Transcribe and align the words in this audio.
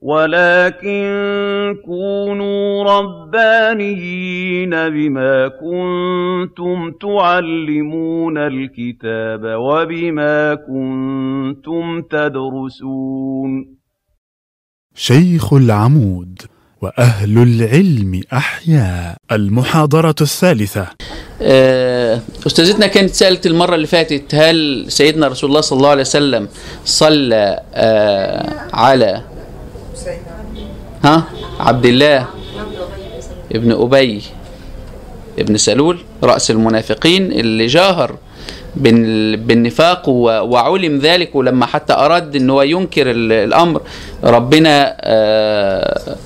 وَلَٰكِن 0.00 1.76
كُونُوا 1.84 2.84
رَبَّانِيِّينَ 2.84 4.70
بِمَا 4.70 5.48
كُنتُمْ 5.48 6.92
تُعَلِّمُونَ 7.00 8.38
الْكِتَابَ 8.38 9.42
وَبِمَا 9.44 10.54
كُنتُمْ 10.54 12.02
تَدْرُسُونَ. 12.02 13.78
شيخ 14.94 15.52
العمود 15.52 16.42
وأهل 16.82 17.38
العلم 17.38 18.22
أحياء 18.32 19.16
المحاضرة 19.32 20.14
الثالثة. 20.20 20.86
آه، 21.42 22.20
أستاذتنا 22.46 22.86
كانت 22.86 23.10
سألت 23.10 23.46
المرة 23.46 23.74
اللي 23.74 23.86
فاتت 23.86 24.34
هل 24.34 24.84
سيدنا 24.88 25.28
رسول 25.28 25.50
الله 25.50 25.60
صلى 25.60 25.76
الله 25.76 25.90
عليه 25.90 26.00
وسلم 26.00 26.48
صلى 26.84 27.60
آه، 27.74 28.54
على 28.72 29.22
ها؟ 31.04 31.24
عبد 31.60 31.86
الله 31.86 32.26
ابن 33.54 33.72
أبي 33.72 34.22
ابن 35.38 35.56
سلول 35.56 35.98
رأس 36.22 36.50
المنافقين 36.50 37.32
اللي 37.32 37.66
جاهر 37.66 38.16
بال- 38.76 39.36
بالنفاق 39.36 40.08
وعلم 40.08 40.98
ذلك 40.98 41.34
ولما 41.34 41.66
حتى 41.66 41.92
أراد 41.92 42.36
أن 42.36 42.50
هو 42.50 42.62
ينكر 42.62 43.10
ال- 43.10 43.32
الأمر 43.32 43.80
ربنا 44.24 44.96
آه، 45.00 46.16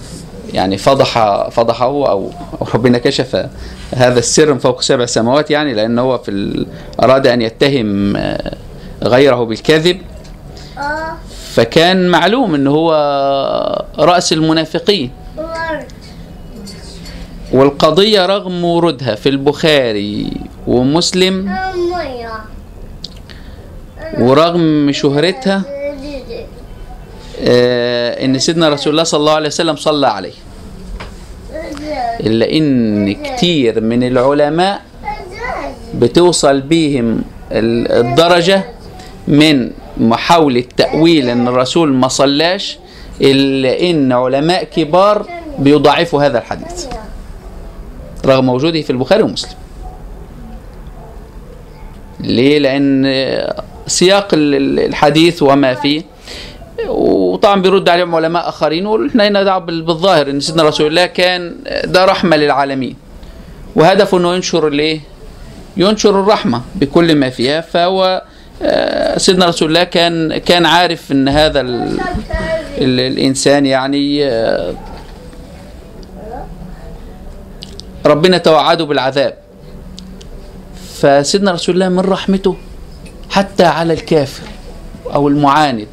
يعني 0.53 0.79
فضح 0.79 1.19
فضحه 1.48 1.87
أو 2.11 2.31
ربنا 2.75 2.98
كشف 2.98 3.47
هذا 3.95 4.19
السر 4.19 4.53
من 4.53 4.59
فوق 4.59 4.81
سبع 4.83 5.07
سماوات 5.07 5.51
يعني 5.51 5.75
لأن 5.75 5.98
هو 5.98 6.19
في 6.19 6.67
أراد 7.03 7.27
أن 7.27 7.43
يتهم 7.43 8.17
آه، 8.17 8.57
غيره 9.03 9.45
بالكذب. 9.45 9.98
فكان 11.53 12.08
معلوم 12.08 12.55
إن 12.55 12.67
هو 12.67 12.89
رأس 13.98 14.33
المنافقين. 14.33 15.11
والقضية 17.53 18.27
رغم 18.27 18.64
ورودها 18.64 19.14
في 19.14 19.28
البخاري 19.28 20.33
ومسلم 20.67 21.48
ورغم 24.19 24.92
شهرتها 24.92 25.62
آه 27.44 28.25
إن 28.25 28.39
سيدنا 28.39 28.69
رسول 28.69 28.91
الله 28.92 29.03
صلى 29.05 29.20
الله 29.20 29.33
عليه 29.33 29.47
وسلم 29.48 29.77
صلى 29.77 30.06
عليه. 30.06 30.33
إلا 32.20 32.50
إن 32.53 33.14
كتير 33.14 33.81
من 33.81 34.03
العلماء 34.05 34.83
بتوصل 35.94 36.61
بيهم 36.61 37.22
ال- 37.53 37.92
الدرجة 37.92 38.64
من 39.28 39.70
محاولة 39.97 40.65
تأويل 40.77 41.29
أن 41.29 41.48
الرسول 41.48 41.93
ما 41.93 42.09
صلاش 42.09 42.79
إلا 43.21 43.91
إن 43.91 44.12
علماء 44.12 44.65
كبار 44.65 45.27
بيضاعفوا 45.59 46.23
هذا 46.27 46.39
الحديث. 46.39 46.87
رغم 48.27 48.49
وجوده 48.49 48.83
في 48.83 48.91
البخاري 48.91 49.23
ومسلم. 49.23 49.55
ليه؟ 52.21 52.59
لأن 52.59 53.05
سياق 53.87 54.29
ال- 54.34 54.55
ال- 54.55 54.81
الحديث 54.87 55.43
وما 55.43 55.75
فيه. 55.75 56.03
وطبعا 56.89 57.62
بيرد 57.62 57.89
عليهم 57.89 58.15
علماء 58.15 58.49
آخرين 58.49 58.87
وإحنا 58.87 59.29
هنا 59.29 59.43
دعوة 59.43 59.59
بال- 59.65 59.83
بالظاهر 59.83 60.31
إن 60.31 60.41
سيدنا 60.41 60.62
رسول 60.62 60.87
الله 60.87 61.06
كان 61.06 61.55
ده 61.84 62.05
رحمة 62.05 62.37
للعالمين. 62.37 62.97
وهدفه 63.77 64.19
إنه 64.19 64.34
ينشر 64.34 64.69
الايه 64.69 65.01
ينشر 65.77 66.21
الرحمة 66.21 66.62
بكل 66.75 67.15
ما 67.17 67.31
فيها 67.31 67.61
فهو 67.61 68.23
سيدنا 69.17 69.47
رسول 69.47 69.69
الله 69.69 69.85
كان 69.85 70.39
كان 70.39 70.67
عارف 70.67 71.13
إن 71.13 71.29
هذا 71.29 71.61
ال 71.61 72.01
ال 72.78 73.00
الإنسان 73.00 73.67
يعني 73.67 74.27
آه، 74.27 74.75
ربنا 78.06 78.39
توعده 78.39 78.84
بالعذاب. 78.84 79.34
فسيدنا 81.01 81.53
رسول 81.53 81.75
الله 81.75 81.89
من 81.89 82.01
رحمته 82.01 82.56
حتى 83.31 83.65
على 83.65 83.93
الكافر 83.93 84.43
أو 85.15 85.28
المعاند 85.28 85.89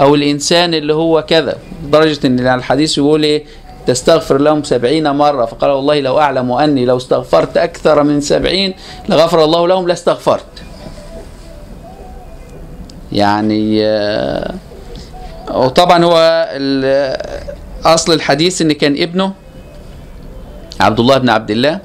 أو 0.00 0.14
الإنسان 0.14 0.74
اللي 0.74 0.94
هو 0.94 1.22
كذا. 1.22 1.56
لدرجه 1.84 2.26
إن 2.26 2.48
الحديث 2.48 2.98
يقول 2.98 3.22
إيه؟ 3.24 3.44
تستغفر 3.86 4.38
لهم 4.38 4.62
سبعين 4.62 5.10
مرة. 5.10 5.44
فقال 5.44 5.70
والله 5.70 6.00
لو 6.00 6.18
أعلم 6.18 6.52
أني 6.52 6.84
لو 6.84 6.96
استغفرت 6.96 7.56
أكثر 7.56 8.02
من 8.02 8.20
سبعين 8.20 8.74
لغفر 9.08 9.44
الله 9.44 9.68
لهم 9.68 9.88
لاستغفرت 9.88 10.44
يعني 13.12 13.86
آه، 13.86 14.54
وطبعا 15.50 16.04
هو 16.04 16.48
أصل 17.84 18.12
الحديث 18.12 18.62
إن 18.62 18.72
كان 18.72 19.02
ابنه 19.02 19.32
عبد 20.80 21.00
الله 21.00 21.18
بن 21.18 21.28
عبد 21.30 21.50
الله 21.50 21.78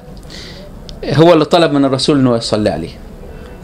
هو 1.05 1.33
اللي 1.33 1.45
طلب 1.45 1.71
من 1.71 1.85
الرسول 1.85 2.19
إنه 2.19 2.35
يصلي 2.35 2.69
عليه 2.69 2.89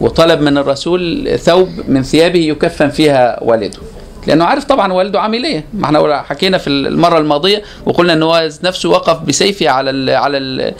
وطلب 0.00 0.40
من 0.40 0.58
الرسول 0.58 1.30
ثوب 1.38 1.68
من 1.88 2.02
ثيابه 2.02 2.38
يكفن 2.38 2.88
فيها 2.90 3.42
والده 3.42 3.78
لأنه 4.26 4.44
عارف 4.44 4.64
طبعا 4.64 4.92
والده 4.92 5.20
عامل 5.20 5.44
إيه 5.44 5.64
ما 5.74 5.84
إحنا 5.86 6.22
حكينا 6.22 6.58
في 6.58 6.66
المرة 6.70 7.18
الماضية 7.18 7.62
وقلنا 7.86 8.12
إن 8.12 8.22
هو 8.22 8.48
نفسه 8.64 8.88
وقف 8.88 9.20
بسيفه 9.22 9.68
على 9.68 9.90
ال 9.90 10.10
على 10.10 10.38
ال 10.38 10.74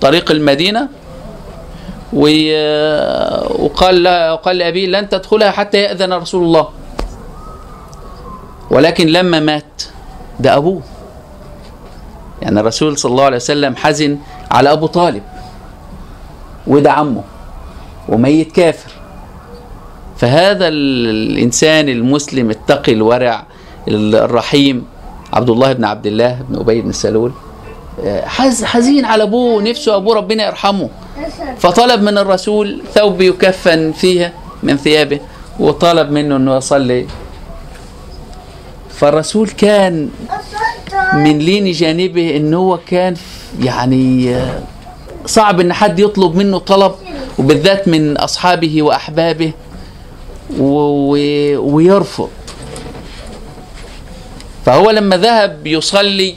طريق 0.00 0.30
المدينة 0.30 0.88
وقال 2.12 4.08
وقال 4.32 4.58
لأبيه 4.58 4.86
لن 4.86 5.08
تدخلها 5.08 5.50
حتى 5.50 5.78
يأذن 5.78 6.12
رسول 6.12 6.42
الله. 6.44 6.68
ولكن 8.70 9.06
لما 9.06 9.40
مات 9.40 9.82
ده 10.40 10.56
أبوه. 10.56 10.80
يعني 12.42 12.60
الرسول 12.60 12.98
صلى 12.98 13.10
الله 13.10 13.24
عليه 13.24 13.36
وسلم 13.36 13.76
حزن 13.76 14.18
على 14.50 14.72
أبو 14.72 14.86
طالب 14.86 15.22
وده 16.66 16.92
عمه 16.92 17.22
وميت 18.08 18.52
كافر. 18.52 18.90
فهذا 20.16 20.68
ال- 20.68 21.30
الإنسان 21.32 21.88
المسلم 21.88 22.50
التقي 22.50 22.92
الورع 22.92 23.46
ال- 23.88 24.14
الرحيم 24.14 24.86
عبد 25.32 25.50
الله 25.50 25.72
بن 25.72 25.84
عبد 25.84 26.06
الله 26.06 26.38
بن 26.48 26.60
أبي 26.60 26.80
بن 26.80 26.92
سلول 26.92 27.32
آه، 28.04 28.26
حز 28.26 28.64
حزين 28.64 29.04
على 29.04 29.22
أبوه 29.22 29.62
نفسه 29.62 29.96
أبوه 29.96 30.16
ربنا 30.16 30.46
يرحمه. 30.46 30.88
فطلب 31.58 32.02
من 32.02 32.18
الرسول 32.18 32.82
ثوب 32.94 33.20
يكفن 33.20 33.92
فيها 33.92 34.32
من 34.62 34.76
ثيابه 34.76 35.20
وطلب 35.60 36.10
منه 36.10 36.36
إنه 36.36 36.56
يصلي. 36.56 37.06
فالرسول 38.90 39.48
كان 39.48 40.08
من 41.14 41.38
لين 41.38 41.72
جانبه 41.72 42.36
ان 42.36 42.54
هو 42.54 42.78
كان 42.86 43.14
يعني 43.60 44.34
آه، 44.36 44.62
صعب 45.26 45.60
إن 45.60 45.72
حد 45.72 45.98
يطلب 45.98 46.34
منه 46.36 46.58
طلب 46.58 46.94
وبالذات 47.38 47.88
من 47.88 48.16
أصحابه 48.16 48.82
وأحبابه 48.82 49.52
ويرفض. 51.58 52.28
فهو 54.66 54.90
لما 54.90 55.16
ذهب 55.16 55.66
يصلي 55.66 56.34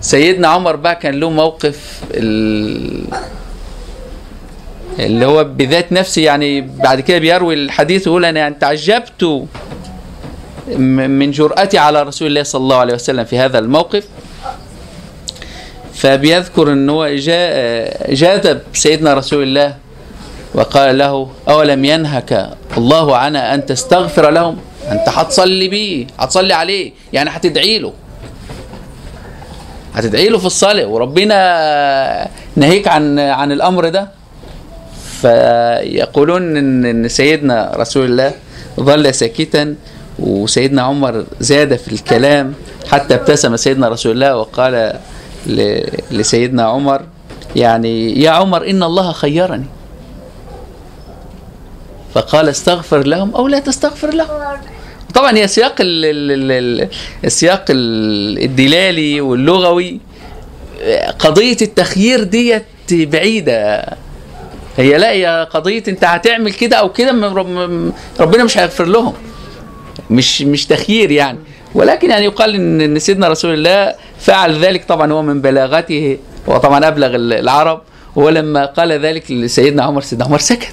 سيدنا 0.00 0.48
عمر 0.48 0.76
بقى 0.76 0.96
كان 0.96 1.14
له 1.20 1.30
موقف 1.30 2.00
ال- 2.10 3.04
اللي 4.98 5.26
هو 5.26 5.44
بذات 5.44 5.92
نفسه 5.92 6.22
يعني 6.22 6.60
بعد 6.60 7.00
كده 7.00 7.18
بيروي 7.18 7.54
الحديث 7.54 8.06
يقول 8.06 8.24
أنا 8.24 8.40
يعني 8.40 8.54
تعجبت 8.60 9.46
من 10.78 11.30
جرأتي 11.30 11.78
على 11.78 12.02
رسول 12.02 12.28
الله 12.28 12.42
صلى 12.42 12.60
الله 12.62 12.76
عليه 12.76 12.94
وسلم 12.94 13.24
في 13.24 13.38
هذا 13.38 13.58
الموقف. 13.58 14.04
فبيذكر 15.94 16.72
إن 16.72 16.90
هو 16.90 17.06
جاذب 18.08 18.60
سيدنا 18.72 19.14
رسول 19.14 19.42
الله 19.42 19.76
وقال 20.54 20.98
له 20.98 21.30
أولم 21.48 21.84
ينهك 21.84 22.50
الله 22.76 23.16
عن 23.16 23.36
أن 23.36 23.66
تستغفر 23.66 24.30
لهم؟ 24.30 24.58
أنت 24.90 25.08
هتصلي 25.08 25.68
بيه 25.68 26.06
هتصلي 26.18 26.54
عليه 26.54 26.92
يعني 27.12 27.30
هتدعي 27.30 27.78
له. 27.78 27.92
هتدعي 29.94 30.28
له 30.28 30.38
في 30.38 30.46
الصلاة. 30.46 30.86
وربنا 30.86 32.28
نهيك 32.56 32.88
عن 32.88 33.18
عن 33.18 33.52
الأمر 33.52 33.88
ده. 33.88 34.08
فيقولون 35.22 36.56
ان 36.56 37.08
سيدنا 37.08 37.72
رسول 37.76 38.04
الله 38.06 38.32
ظل 38.80 39.14
ساكتا 39.14 39.74
وسيدنا 40.18 40.82
عمر 40.82 41.24
زاد 41.40 41.76
في 41.76 41.92
الكلام 41.92 42.54
حتى 42.88 43.14
ابتسم 43.14 43.56
سيدنا 43.56 43.88
رسول 43.88 44.12
الله 44.12 44.36
وقال 44.36 44.92
لسيدنا 46.10 46.62
عمر 46.62 47.02
يعني 47.56 48.20
يا 48.22 48.30
عمر 48.30 48.70
إن 48.70 48.82
الله 48.82 49.12
خيرني. 49.12 49.64
فقال 52.14 52.48
استغفر 52.48 53.06
لهم 53.06 53.34
أو 53.34 53.48
لا 53.48 53.58
تستغفر 53.58 54.14
لهم. 54.14 54.28
طبعا 55.14 55.36
هي 55.36 55.48
سياق 55.48 55.74
ال 55.80 56.04
ال 56.04 56.30
ال 56.32 56.52
ال 56.82 56.88
السياق 57.24 57.64
ال- 57.70 58.42
الدلالي 58.44 59.20
واللغوي. 59.20 60.00
قضية 61.18 61.56
التخيير 61.62 62.22
ديت 62.22 62.64
بعيدة. 62.90 63.84
هي 64.76 64.98
لا 64.98 65.10
هي 65.10 65.48
قضية 65.50 65.82
انت 65.88 66.04
هتعمل 66.04 66.52
كده 66.52 66.76
أو 66.76 66.92
كده 66.92 67.12
ربنا 68.20 68.44
مش 68.44 68.58
هيغفر 68.58 68.84
لهم. 68.84 69.12
مش 70.10 70.42
مش 70.42 70.66
تخيير 70.66 71.10
يعني. 71.10 71.38
ولكن 71.74 72.10
يعني 72.10 72.24
يقال 72.24 72.54
إن 72.82 72.98
سيدنا 72.98 73.28
رسول 73.28 73.54
الله 73.54 73.94
فعل 74.20 74.58
ذلك 74.64 74.84
طبعا 74.84 75.12
هو 75.12 75.22
من 75.22 75.40
بلاغته 75.40 76.18
هو 76.48 76.56
طبعا 76.56 76.88
أبلغ 76.88 77.14
العرب. 77.14 77.80
ولما 78.16 78.64
قال 78.66 78.92
ذلك 78.92 79.30
لسيدنا 79.30 79.82
عمر 79.82 80.00
سيدنا 80.02 80.24
عمر 80.24 80.38
سكت. 80.38 80.72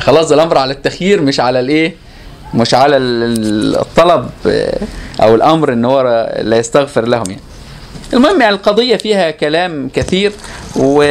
خلاص 0.00 0.28
ده 0.28 0.34
الأمر 0.34 0.58
على 0.58 0.72
التخيير 0.72 1.20
مش 1.22 1.40
على 1.40 1.60
الإيه؟ 1.60 1.94
مش 2.54 2.74
على 2.74 2.96
ال- 2.96 3.76
الطلب 3.78 4.30
آه، 4.46 4.78
أو 5.22 5.34
الأمر 5.34 5.72
إن 5.72 5.84
هو 5.84 6.02
لا 6.42 6.56
يستغفر 6.56 7.06
لهم 7.08 7.24
يعني. 7.30 7.40
المهم 8.12 8.40
يعني 8.40 8.54
القضية 8.54 8.96
فيها 8.96 9.30
كلام 9.30 9.88
كثير 9.94 10.32
و... 10.76 11.04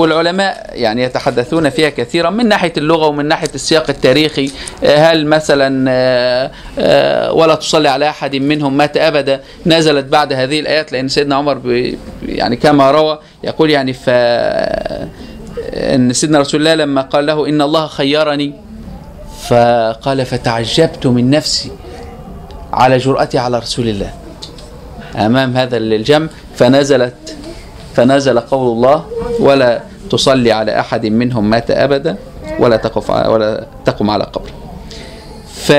والعلماء 0.00 0.70
يعني 0.72 1.02
يتحدثون 1.02 1.70
فيها 1.70 1.88
كثيرا 1.88 2.30
من 2.30 2.48
ناحية 2.48 2.72
اللغة 2.76 3.06
ومن 3.06 3.26
ناحية 3.26 3.50
السياق 3.54 3.90
التاريخي. 3.90 4.50
آه، 4.84 4.96
هل 4.96 5.26
مثلا 5.26 5.90
آه، 5.90 6.50
آه، 6.78 7.32
ولا 7.32 7.54
تصلي 7.54 7.88
على 7.88 8.08
أحد 8.08 8.36
منهم 8.36 8.76
مات 8.76 8.96
أبدا؟ 8.96 9.40
نزلت 9.66 10.06
بعد 10.06 10.32
هذه 10.32 10.60
الآيات 10.60 10.92
لأن 10.92 11.08
سيدنا 11.08 11.34
عمر 11.34 11.54
ب... 11.54 11.94
يعني 12.22 12.56
كما 12.56 12.90
روى 12.90 13.18
يقول 13.44 13.70
يعني 13.70 13.92
ف 13.92 14.10
أن 15.74 16.12
سيدنا 16.12 16.40
رسول 16.40 16.60
الله 16.60 16.74
لما 16.74 17.02
قال 17.02 17.26
له 17.26 17.48
إن 17.48 17.62
الله 17.62 17.86
خيرني 17.86 18.52
فقال 19.48 20.26
فتعجبت 20.26 21.06
من 21.06 21.30
نفسي 21.30 21.70
على 22.72 22.98
جرأتي 22.98 23.38
على 23.38 23.58
رسول 23.58 23.88
الله. 23.88 24.21
أمام 25.16 25.56
هذا 25.56 25.76
الجمع 25.76 26.28
فنزلت 26.56 27.36
فنزل 27.94 28.40
قول 28.40 28.72
الله 28.72 29.06
ولا 29.40 29.82
تصلي 30.10 30.52
على 30.52 30.80
أحد 30.80 31.06
منهم 31.06 31.50
مات 31.50 31.70
أبدا 31.70 32.16
ولا 32.58 32.76
تقف 32.76 33.10
ولا 33.10 33.66
تقم 33.84 34.10
على 34.10 34.24
قبر. 34.24 34.50
ف 35.54 35.72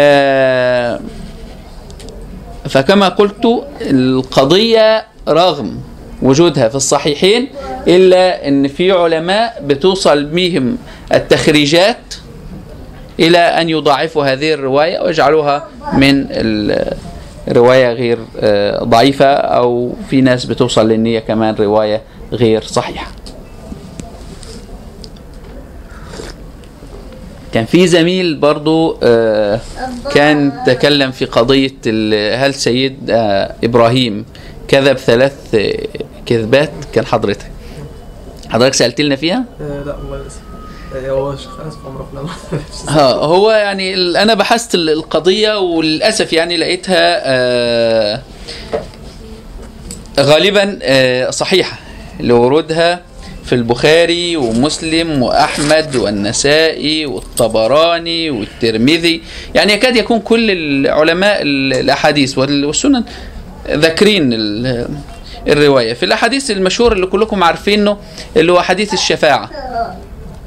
فكما 2.70 3.10
قلت 3.10 3.64
القضية 3.82 5.06
رغم 5.28 5.78
وجودها 6.22 6.70
في 6.70 6.76
الصحيحين 6.76 7.50
إلا 7.88 8.48
إن 8.48 8.68
في 8.68 8.92
علماء 8.92 9.64
بتوصل 9.66 10.24
بهم 10.26 10.78
التخريجات 11.14 11.98
إلى 13.20 13.38
أن 13.38 13.70
يضاعفوا 13.70 14.26
هذه 14.26 14.54
الرواية 14.54 15.00
ويجعلوها 15.00 15.68
من 15.94 16.28
رواية 17.50 17.94
غير 17.94 18.18
آه، 18.40 18.84
ضعيفة 18.84 19.26
أو 19.36 19.94
في 20.10 20.22
ناس 20.22 20.46
بتوصل 20.46 20.90
لأن 20.90 21.06
هي 21.06 21.22
كمان 21.22 21.56
رواية 21.56 22.02
غير 22.32 22.64
صحيحة. 22.64 23.12
كان 27.54 27.66
في 27.66 27.88
زميل 27.88 28.36
برضو 28.38 28.98
آه، 29.04 29.60
كان 30.12 30.52
تكلم 30.68 31.12
في 31.12 31.26
قضية 31.26 31.72
ال- 31.88 32.40
هل 32.40 32.54
سيد 32.54 33.10
آه، 33.10 33.56
إبراهيم 33.64 34.26
كذب 34.68 34.98
ثلاث 34.98 35.56
كذبات 36.26 36.72
كان 36.94 37.06
حضرتك 37.06 37.52
حضرتك 38.50 38.74
سالت 38.74 39.02
لنا 39.02 39.16
فيها؟ 39.16 39.44
لا 39.60 39.96
والله 39.96 40.26
هو 40.96 41.36
عمره 41.86 42.08
فلان 42.12 42.26
ها 42.98 43.02
هو 43.14 43.52
يعني 43.52 43.96
أنا 44.22 44.34
بحثت 44.34 44.76
ال- 44.76 44.90
القضية 44.90 45.60
وللأسف 45.60 46.34
يعني 46.34 46.58
لقيتها 46.58 47.22
آه، 47.26 48.22
غالبا 50.20 50.80
آه، 50.82 51.30
صحيحة. 51.30 51.80
لورودها 52.20 53.02
في 53.46 53.56
البخاري 53.56 54.38
ومسلم 54.38 55.24
وأحمد 55.24 55.96
والنسائي 55.96 57.06
والطبراني 57.06 58.30
والترمذي. 58.30 59.22
يعني 59.56 59.74
يكاد 59.74 59.96
يكون 59.96 60.20
كل 60.20 60.52
العلماء 60.52 61.42
ال- 61.42 61.74
الأحاديث 61.74 62.38
وال- 62.38 62.66
والسنن 62.66 63.04
ذاكرين 63.70 64.34
ال- 64.34 64.88
الرواية. 65.48 65.94
في 65.94 66.04
الأحاديث 66.06 66.52
المشهور 66.52 66.92
اللي 66.94 67.06
كلكم 67.08 67.44
عارفينه 67.44 67.98
اللي 68.38 68.52
هو 68.52 68.62
حديث 68.62 68.94
الشفاعة. 68.94 69.50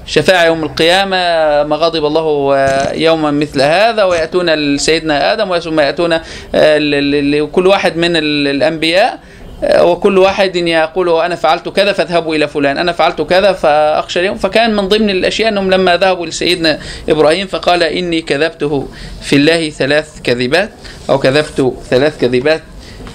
شفاعة 0.06 0.44
يوم 0.44 0.62
القيامة 0.64 1.17
ما 1.62 1.76
غضب 1.76 2.05
الله 2.06 2.56
يوما 2.93 3.31
مثل 3.31 3.62
هذا 3.62 4.05
ويأتون 4.05 4.50
لسيدنا 4.55 5.32
آدم 5.32 5.58
ثم 5.58 5.81
يأتون 5.81 6.12
آه، 6.55 6.79
لكل 6.79 7.67
واحد 7.67 7.97
من 7.97 8.17
ال- 8.17 8.49
الأنبياء 8.49 9.19
آه، 9.64 9.85
وكل 9.85 10.19
واحد 10.19 10.56
يقول 10.56 11.08
أنا 11.20 11.35
فعلت 11.35 11.69
كذا 11.69 11.93
فاذهبوا 11.93 12.35
إلى 12.37 12.49
فلان 12.49 12.79
أنا 12.79 12.93
فعلت 12.93 13.23
كذا 13.23 13.53
فأخشى 13.53 14.20
اليوم. 14.20 14.37
فكان 14.38 14.76
من 14.76 14.88
ضمن 14.88 15.11
الأشياء 15.11 15.49
أنهم 15.49 15.70
لما 15.70 15.97
ذهبوا 15.97 16.26
لسيدنا 16.26 16.79
إبراهيم 17.08 17.47
فقال 17.47 17.82
إني 17.82 18.23
كذبته 18.23 18.88
في 19.23 19.37
الله 19.37 19.70
ثلاث 19.70 20.20
كذبات 20.25 20.70
أو 21.11 21.19
كذبت 21.19 21.73
ثلاث 21.91 22.20
كذبات 22.20 22.62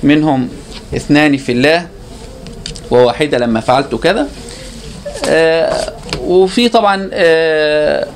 منهم 0.03 0.49
اثنان 0.95 1.37
في 1.37 1.51
الله 1.51 1.87
وواحدة 2.91 3.37
لما 3.37 3.59
فعلت 3.59 3.95
كذا. 3.95 4.27
وفي 6.21 6.69
طبعا 6.69 7.09
آه، 7.13 8.07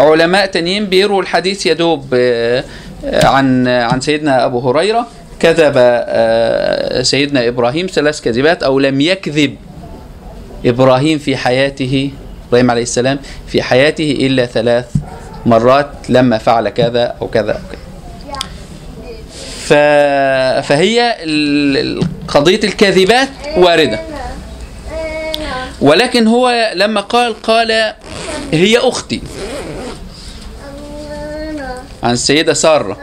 علماء 0.00 0.46
تانيين 0.46 0.86
بيروا 0.86 1.22
الحديث 1.22 1.66
يدوب 1.66 2.14
آه، 2.14 2.64
آه، 3.04 3.26
عن 3.26 3.68
عن 3.68 4.00
سيدنا 4.00 4.44
أبو 4.44 4.58
هريرة 4.70 5.06
كذب 5.40 5.74
آه، 5.76 7.02
سيدنا 7.02 7.48
إبراهيم 7.48 7.86
ثلاث 7.86 8.20
كذبات 8.20 8.62
أو 8.62 8.78
لم 8.78 9.00
يكذب 9.00 9.56
إبراهيم 10.66 11.18
في 11.18 11.36
حياته 11.36 12.10
إبراهيم 12.48 12.70
عليه 12.70 12.82
السلام 12.82 13.18
في 13.46 13.62
حياته 13.62 14.16
إلا 14.20 14.46
ثلاث 14.46 14.86
مرات 15.46 15.90
لما 16.08 16.38
فعل 16.38 16.68
كذا 16.68 17.14
أو 17.22 17.28
كذا 17.28 17.52
أو 17.52 17.58
كذا. 17.70 17.84
فهي 20.62 21.16
قضية 22.28 22.60
الكذبات 22.64 23.28
واردة 23.56 24.13
ولكن 25.80 26.26
هو 26.26 26.72
لما 26.74 27.00
قال 27.00 27.42
قال 27.42 27.92
هي 28.52 28.78
أختي. 28.78 29.22
عن 32.02 32.12
السيدة 32.12 32.52
سارة. 32.52 32.96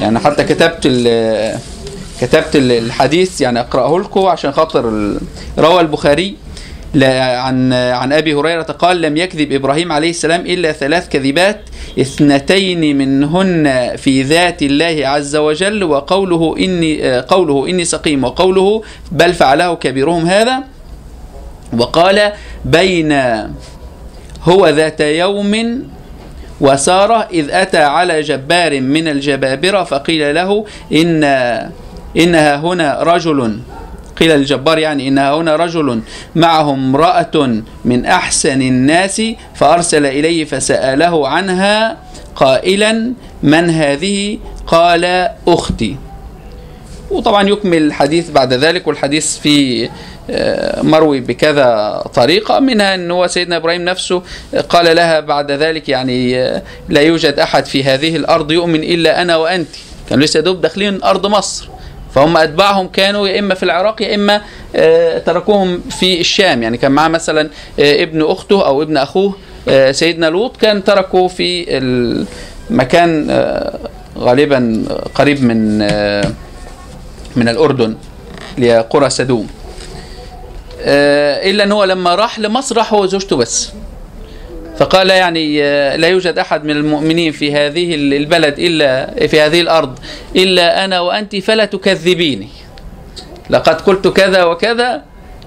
يعني 0.00 0.18
حتى 0.18 0.44
كتبت 0.44 0.80
كتبت 2.20 2.56
ال- 2.56 2.72
الحديث 2.72 3.40
يعني 3.40 3.60
أقرأه 3.60 3.98
لكم 3.98 4.26
عشان 4.26 4.52
خاطر 4.52 5.14
روى 5.58 5.80
البخاري 5.80 6.36
عن 7.04 7.72
عن 7.72 8.12
أبي 8.12 8.34
هريرة 8.34 8.62
قال 8.62 9.02
لم 9.02 9.16
يكذب 9.16 9.52
إبراهيم 9.52 9.92
عليه 9.92 10.10
السلام 10.10 10.40
إلا 10.40 10.72
ثلاث 10.72 11.08
كذبات 11.08 11.60
اثنتين 12.00 12.98
منهن 12.98 13.96
في 13.96 14.22
ذات 14.22 14.62
الله 14.62 15.08
عز 15.08 15.36
وجل 15.36 15.84
وقوله 15.84 16.54
إني 16.58 17.18
قوله 17.20 17.68
إني 17.68 17.84
سقيم 17.84 18.24
وقوله 18.24 18.82
بل 19.12 19.34
فعله 19.34 19.74
كبيرهم 19.74 20.26
هذا. 20.26 20.62
وقال 21.72 22.32
بين 22.64 23.12
هو 24.42 24.68
ذات 24.68 25.00
يوم 25.00 25.82
وسارة 26.60 27.28
إذ 27.32 27.50
أتى 27.50 27.78
على 27.78 28.20
جبار 28.20 28.80
من 28.80 29.08
الجبابرة 29.08 29.84
فقيل 29.84 30.34
له 30.34 30.64
إن 30.92 31.24
إنها 32.16 32.56
هنا 32.56 33.02
رجل. 33.02 33.60
قيل 34.20 34.30
للجبار 34.38 34.78
يعني 34.78 35.08
إنها 35.08 35.34
هنا 35.34 35.56
رجل 35.56 36.00
معه 36.34 36.70
امرأة 36.70 37.62
من 37.84 38.04
أحسن 38.04 38.62
الناس 38.62 39.22
فأرسل 39.54 40.06
إليه 40.06 40.44
فسأله 40.44 41.28
عنها 41.28 41.96
قائلا 42.36 43.12
من 43.42 43.70
هذه؟ 43.70 44.38
قال 44.66 45.28
أختي. 45.48 45.96
وطبعا 47.10 47.48
يكمل 47.48 47.82
الحديث 47.82 48.30
بعد 48.30 48.52
ذلك 48.52 48.86
والحديث 48.86 49.38
في 49.38 49.88
آه، 50.30 50.82
مروي 50.82 51.20
بكذا 51.20 52.02
طريقة 52.14 52.60
منها 52.60 52.94
أن 52.94 53.10
هو 53.10 53.26
سيدنا 53.26 53.56
إبراهيم 53.56 53.84
نفسه 53.84 54.22
قال 54.68 54.96
لها 54.96 55.20
بعد 55.20 55.52
ذلك 55.52 55.88
يعني 55.88 56.42
آه، 56.42 56.62
لا 56.88 57.00
يوجد 57.00 57.38
أحد 57.38 57.66
في 57.66 57.84
هذه 57.84 58.16
الأرض 58.16 58.52
يؤمن 58.52 58.82
إلا 58.82 59.22
أنا 59.22 59.36
وأنت. 59.36 59.68
كانوا 60.10 60.24
لسه 60.24 60.40
دوب 60.40 60.60
داخلين 60.60 61.02
أرض 61.02 61.26
مصر. 61.26 61.68
فهم 62.14 62.36
أتباعهم 62.36 62.88
كانوا 62.88 63.28
يا 63.28 63.38
إما 63.38 63.54
في 63.54 63.62
العراق 63.62 64.02
يا 64.02 64.14
إما 64.14 64.42
آه، 64.76 65.18
تركوهم 65.18 65.80
في 65.80 66.20
الشام. 66.20 66.62
يعني 66.62 66.76
كان 66.76 66.92
معاه 66.92 67.08
مثلا 67.08 67.50
ابن 67.78 68.22
أخته 68.22 68.66
أو 68.66 68.82
ابن 68.82 68.96
أخوه 68.96 69.34
سيدنا 69.90 70.26
لوط 70.26 70.56
كان 70.56 70.84
تركه 70.84 71.28
في 71.28 71.64
المكان 72.70 73.30
غالبا 74.18 74.84
قريب 75.14 75.42
من 75.44 75.82
من 77.36 77.48
الأردن 77.48 77.96
لقرى 78.58 79.10
سدوم. 79.10 79.48
آه، 80.80 81.50
إلا 81.50 81.64
أن 81.64 81.72
هو 81.72 81.84
لما 81.84 82.14
راح 82.14 82.38
لمصر 82.38 82.76
راح 82.76 82.92
هو 82.94 83.02
وزوجته 83.02 83.36
بس. 83.36 83.70
فقال 84.78 85.10
يعني 85.10 85.64
آه، 85.64 85.96
لا 85.96 86.08
يوجد 86.08 86.38
أحد 86.38 86.64
من 86.64 86.70
المؤمنين 86.70 87.32
في 87.32 87.52
هذه 87.52 87.94
البلد 87.94 88.54
إلا 88.58 89.26
في 89.26 89.40
هذه 89.40 89.60
الأرض 89.60 89.98
إلا 90.36 90.84
أنا 90.84 91.00
وأنت 91.00 91.36
فلا 91.36 91.64
تكذبيني. 91.64 92.48
لقد 93.50 93.80
قلت 93.80 94.08
كذا 94.08 94.44
وكذا 94.44 95.02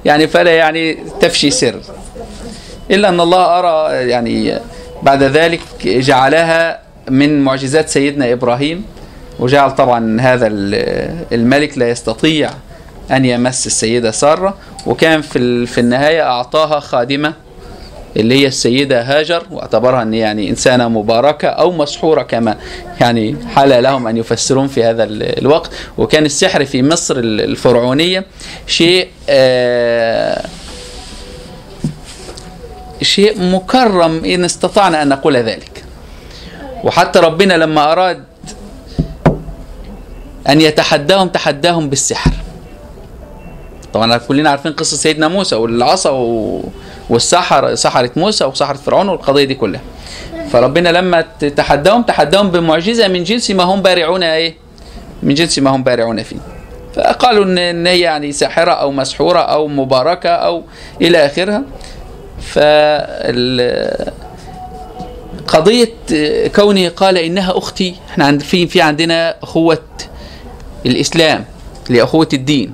يعني 0.05 0.27
فلا 0.27 0.51
يعني 0.51 0.97
تفشي 1.19 1.51
سر. 1.51 1.81
إلا 2.91 3.09
أن 3.09 3.19
الله 3.19 3.59
أرى 3.59 4.09
يعني 4.09 4.59
بعد 5.03 5.23
ذلك 5.23 5.61
جعلها 5.85 6.79
من 7.09 7.41
معجزات 7.43 7.89
سيدنا 7.89 8.31
إبراهيم. 8.31 8.85
وجعل 9.41 9.71
طبعا 9.75 10.21
هذا 10.21 10.47
ال- 10.47 11.25
الملك 11.33 11.77
لا 11.77 11.89
يستطيع 11.89 12.49
أن 13.11 13.25
يمس 13.25 13.67
السيدة 13.67 14.11
سارة. 14.11 14.57
وكان 14.85 15.21
في 15.21 15.65
في 15.65 15.77
النهاية 15.81 16.21
أعطاها 16.21 16.79
خادمة 16.79 17.33
اللي 18.17 18.35
هي 18.41 18.47
السيدة 18.47 19.01
هاجر 19.01 19.43
واعتبرها 19.51 20.01
أن 20.01 20.13
يعني 20.13 20.49
إنسانة 20.49 20.87
مباركة 20.87 21.47
أو 21.47 21.71
مسحورة 21.71 22.21
كما 22.21 22.57
يعني 23.01 23.35
حال 23.55 23.83
لهم 23.83 24.07
أن 24.07 24.17
يفسرون 24.17 24.67
في 24.67 24.83
هذا 24.83 25.03
ال- 25.03 25.39
الوقت. 25.39 25.71
وكان 25.97 26.25
السحر 26.25 26.65
في 26.65 26.83
مصر 26.83 27.15
ال- 27.17 27.41
الفرعونية 27.41 28.25
شيء 28.67 29.07
آه 29.29 30.45
شيء 33.01 33.41
مكرم 33.43 34.25
إن 34.25 34.45
استطعنا 34.45 35.01
أن 35.01 35.09
نقول 35.09 35.37
ذلك. 35.37 35.83
وحتى 36.83 37.19
ربنا 37.19 37.53
لما 37.53 37.91
أراد 37.91 38.23
أن 40.49 40.61
يتحداهم 40.61 41.27
تحداهم 41.27 41.89
بالسحر. 41.89 42.31
طبعا 43.93 44.17
كلنا 44.17 44.49
عارفين 44.49 44.71
قصة 44.73 44.97
سيدنا 44.97 45.27
موسى 45.27 45.55
والعصا 45.55 46.09
و- 46.09 46.63
والسحر 47.09 47.75
سحرة 47.75 48.11
موسى 48.15 48.45
وسحرة 48.45 48.77
فرعون 48.77 49.09
والقضية 49.09 49.43
دي 49.43 49.55
كلها. 49.55 49.81
فربنا 50.51 50.89
لما 50.89 51.21
تحداهم 51.55 52.03
تحداهم 52.03 52.51
بمعجزة 52.51 53.07
من 53.07 53.23
جنس 53.23 53.51
ما 53.51 53.63
هم 53.63 53.81
بارعون 53.81 54.23
إيه؟ 54.23 54.55
من 55.23 55.33
جنس 55.33 55.59
ما 55.59 55.69
هم 55.69 55.83
بارعون 55.83 56.23
فيه. 56.23 56.37
فقالوا 56.95 57.45
إن 57.45 57.87
هي 57.87 57.99
يعني 57.99 58.31
ساحرة 58.31 58.71
أو 58.71 58.91
مسحورة 58.91 59.39
أو 59.39 59.67
مباركة 59.67 60.29
أو 60.29 60.63
إلى 61.01 61.25
آخرها. 61.25 61.63
فال 62.41 64.11
قضية 65.47 65.93
كونه 66.55 66.89
قال 66.89 67.17
إنها 67.17 67.57
أختي 67.57 67.95
إحنا 68.09 68.25
عند 68.25 68.41
في 68.41 68.67
في 68.67 68.81
عندنا 68.81 69.35
أخوة 69.43 69.77
الإسلام 70.85 71.45
لأخوة 71.89 72.29
الدين 72.33 72.73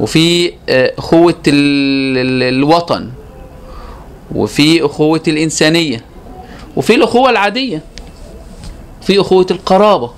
وفي 0.00 0.52
آه، 0.68 0.92
أخوة 0.98 1.34
ال- 1.48 2.18
ال- 2.18 2.54
الوطن 2.54 3.10
وفي 4.34 4.84
أخوة 4.86 5.22
الإنسانية 5.28 6.00
وفي 6.76 6.94
الأخوة 6.94 7.30
العادية 7.30 7.80
في 9.02 9.20
أخوة 9.20 9.46
القرابة. 9.50 10.10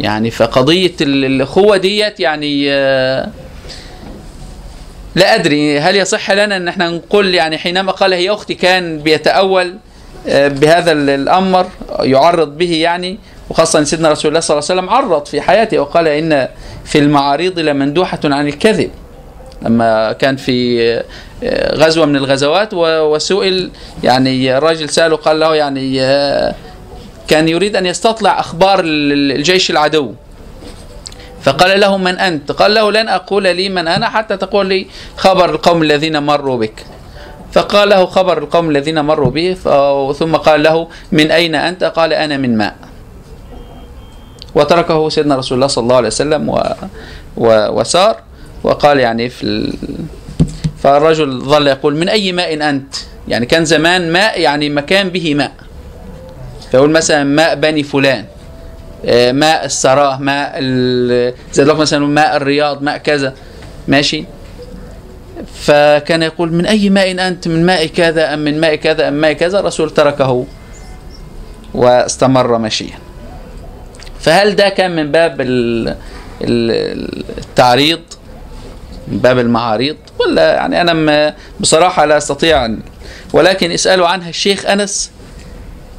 يعني 0.00 0.30
فقضية 0.30 0.92
ال- 1.00 1.24
الأخوة 1.24 1.76
ديت 1.76 2.20
يعني 2.20 2.72
آه، 2.72 3.28
لا 5.14 5.34
أدري 5.34 5.78
هل 5.80 5.96
يصح 5.96 6.30
لنا 6.30 6.56
أن 6.56 6.68
إحنا 6.68 6.90
نقول 6.90 7.34
يعني 7.34 7.58
حينما 7.58 7.92
قال 7.92 8.12
هي 8.12 8.30
أختي 8.30 8.54
كان 8.54 8.98
بيتأول 8.98 9.74
آه، 10.28 10.48
بهذا 10.48 10.92
ال- 10.92 11.10
الأمر 11.10 11.66
يعرض 12.00 12.58
به 12.58 12.72
يعني 12.72 13.18
وخاصة 13.50 13.78
أن 13.78 13.84
سيدنا 13.84 14.10
رسول 14.10 14.28
الله 14.28 14.40
صلى 14.40 14.58
الله 14.58 14.70
عليه 14.70 14.80
وسلم 14.80 14.90
عرض 14.94 15.26
في 15.26 15.40
حياته 15.40 15.78
وقال 15.78 16.08
إن 16.08 16.48
في 16.84 16.98
المعاريض 16.98 17.58
لمندوحة 17.58 18.18
عن 18.24 18.48
الكذب. 18.48 18.90
لما 19.62 20.12
كان 20.12 20.36
في 20.36 20.80
آه، 21.44 21.74
غزوة 21.76 22.06
من 22.06 22.16
الغزوات 22.16 22.68
وسئل 22.74 23.70
يعني 24.04 24.58
الراجل 24.58 24.88
سأله 24.88 25.16
قال 25.16 25.40
له 25.40 25.54
يعني 25.56 26.02
آه، 26.02 26.54
كان 27.28 27.48
يريد 27.48 27.76
أن 27.76 27.86
يستطلع 27.86 28.40
أخبار 28.40 28.80
ال- 28.80 29.12
ال- 29.12 29.32
الجيش 29.32 29.70
العدو. 29.70 30.12
فقال 31.42 31.80
له 31.80 31.96
من 31.96 32.18
أنت؟ 32.18 32.52
قال 32.52 32.74
له 32.74 32.92
لن 32.92 33.08
أقول 33.08 33.42
لي 33.42 33.68
من 33.68 33.88
أنا 33.88 34.08
حتى 34.08 34.36
تقول 34.36 34.66
لي 34.66 34.86
خبر 35.16 35.50
القوم 35.50 35.82
الذين 35.82 36.22
مروا 36.22 36.56
بك. 36.58 36.84
فقال 37.52 37.88
له 37.88 38.06
خبر 38.06 38.38
القوم 38.38 38.70
الذين 38.70 39.00
مروا 39.04 39.30
به 39.30 39.54
ثم 40.18 40.36
قال 40.36 40.62
له 40.62 40.88
من 41.12 41.30
أين 41.30 41.54
أنت؟ 41.54 41.84
قال 41.84 42.12
أنا 42.12 42.36
من 42.36 42.56
ماء. 42.58 42.74
وتركه 44.54 45.08
سيدنا 45.08 45.36
رسول 45.36 45.56
الله 45.56 45.66
صلى 45.66 45.82
الله 45.82 45.96
عليه 45.96 46.08
وسلم 46.08 46.48
و... 46.48 46.62
و... 47.36 47.80
وسار. 47.80 48.16
وقال 48.64 49.00
يعني 49.00 49.28
في 49.28 49.42
ال... 49.42 49.74
فالرجل 50.82 51.40
ظل 51.40 51.66
يقول 51.66 51.96
من 51.96 52.08
أي 52.08 52.32
ماء 52.32 52.68
أنت؟ 52.70 52.94
يعني 53.28 53.46
كان 53.46 53.64
زمان 53.64 54.12
ماء 54.12 54.40
يعني 54.40 54.70
مكان 54.70 55.08
به 55.08 55.34
ماء. 55.34 55.52
فيقول 56.70 56.90
مثلا 56.90 57.24
ماء 57.24 57.54
بني 57.54 57.82
فلان 57.82 58.24
آه، 59.04 59.32
ماء 59.32 59.64
السراه 59.64 60.18
ماء 60.18 60.52
ال- 60.56 61.34
زي 61.52 61.64
مثلا 61.64 62.06
ماء 62.06 62.36
الرياض 62.36 62.82
ماء 62.82 62.98
كذا. 62.98 63.34
ماشي؟ 63.88 64.24
فكان 65.54 66.22
يقول 66.22 66.52
من 66.52 66.66
أي 66.66 66.90
ماء 66.90 67.28
أنت؟ 67.28 67.48
من 67.48 67.66
ماء 67.66 67.86
كذا 67.86 68.34
أم 68.34 68.38
من 68.38 68.60
ماء 68.60 68.74
كذا 68.74 69.08
أم 69.08 69.14
ماء 69.14 69.32
كذا؟ 69.32 69.60
الرسول 69.60 69.90
تركه 69.90 70.46
واستمر 71.74 72.58
مشيا. 72.58 72.98
فهل 74.24 74.56
ده 74.56 74.68
كان 74.68 74.96
من 74.96 75.12
باب 75.12 75.40
ال- 75.40 75.88
ال- 76.42 77.24
التعريض؟ 77.38 78.00
من 79.08 79.18
باب 79.18 79.38
المعاريض؟ 79.38 79.96
ولا 80.20 80.54
يعني 80.54 80.80
أنا 80.80 81.34
بصراحة 81.60 82.04
لا 82.04 82.16
أستطيع 82.16 82.64
أن 82.64 82.78
ولكن 83.32 83.70
اسألوا 83.70 84.08
عنها 84.08 84.28
الشيخ 84.28 84.66
أنس. 84.66 85.10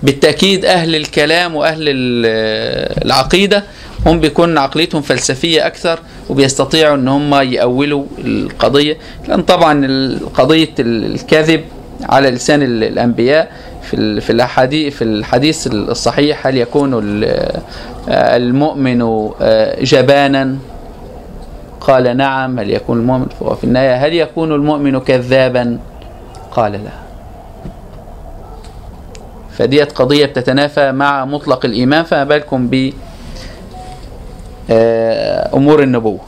بالتأكيد 0.04 0.66
أهل 0.66 0.96
الكلام 0.96 1.56
وأهل 1.56 1.78
ال- 1.82 3.06
العقيدة 3.06 3.64
هم 4.06 4.20
بيكون 4.20 4.58
عقليتهم 4.58 5.02
فلسفية 5.02 5.68
أكثر 5.68 6.00
وبيستطيعوا 6.30 6.96
أن 6.96 7.08
هم 7.08 7.36
يأولوا 7.36 8.06
القضية. 8.18 8.98
لأن 9.28 9.42
طبعا 9.44 9.88
قضية 10.34 10.70
ال- 10.80 11.06
الكذب 11.16 11.64
على 12.04 12.30
لسان 12.32 12.62
ال- 12.64 12.84
الأنبياء 12.84 13.52
في 13.90 14.22
في 14.22 14.30
الأحاديث 14.30 14.96
في 14.96 15.04
الحديث 15.04 15.68
الصحيح 15.68 16.48
هل 16.48 16.58
يكون 16.58 16.94
ال- 17.04 17.62
المؤمن 18.10 19.02
آه، 19.42 19.84
جبانا؟ 19.84 20.58
قال 21.82 22.18
نعم. 22.18 22.60
هل 22.60 22.70
يكون 22.72 22.98
المؤمن؟ 23.00 23.26
وفي 23.42 23.64
النهاية 23.64 23.96
هل 24.06 24.14
يكون 24.14 24.52
المؤمن 24.52 25.00
كذابا؟ 25.00 25.78
قال 26.52 26.72
لا. 26.72 26.92
فديت 29.52 29.92
قضية 29.92 30.26
بتتنافى 30.26 30.92
مع 30.92 31.26
مطلق 31.26 31.66
الإيمان 31.66 32.04
فما 32.04 32.24
بالكم 32.24 32.68
ب 32.68 32.94
آه، 34.70 35.50
أمور 35.56 35.84
النبوة. 35.84 36.20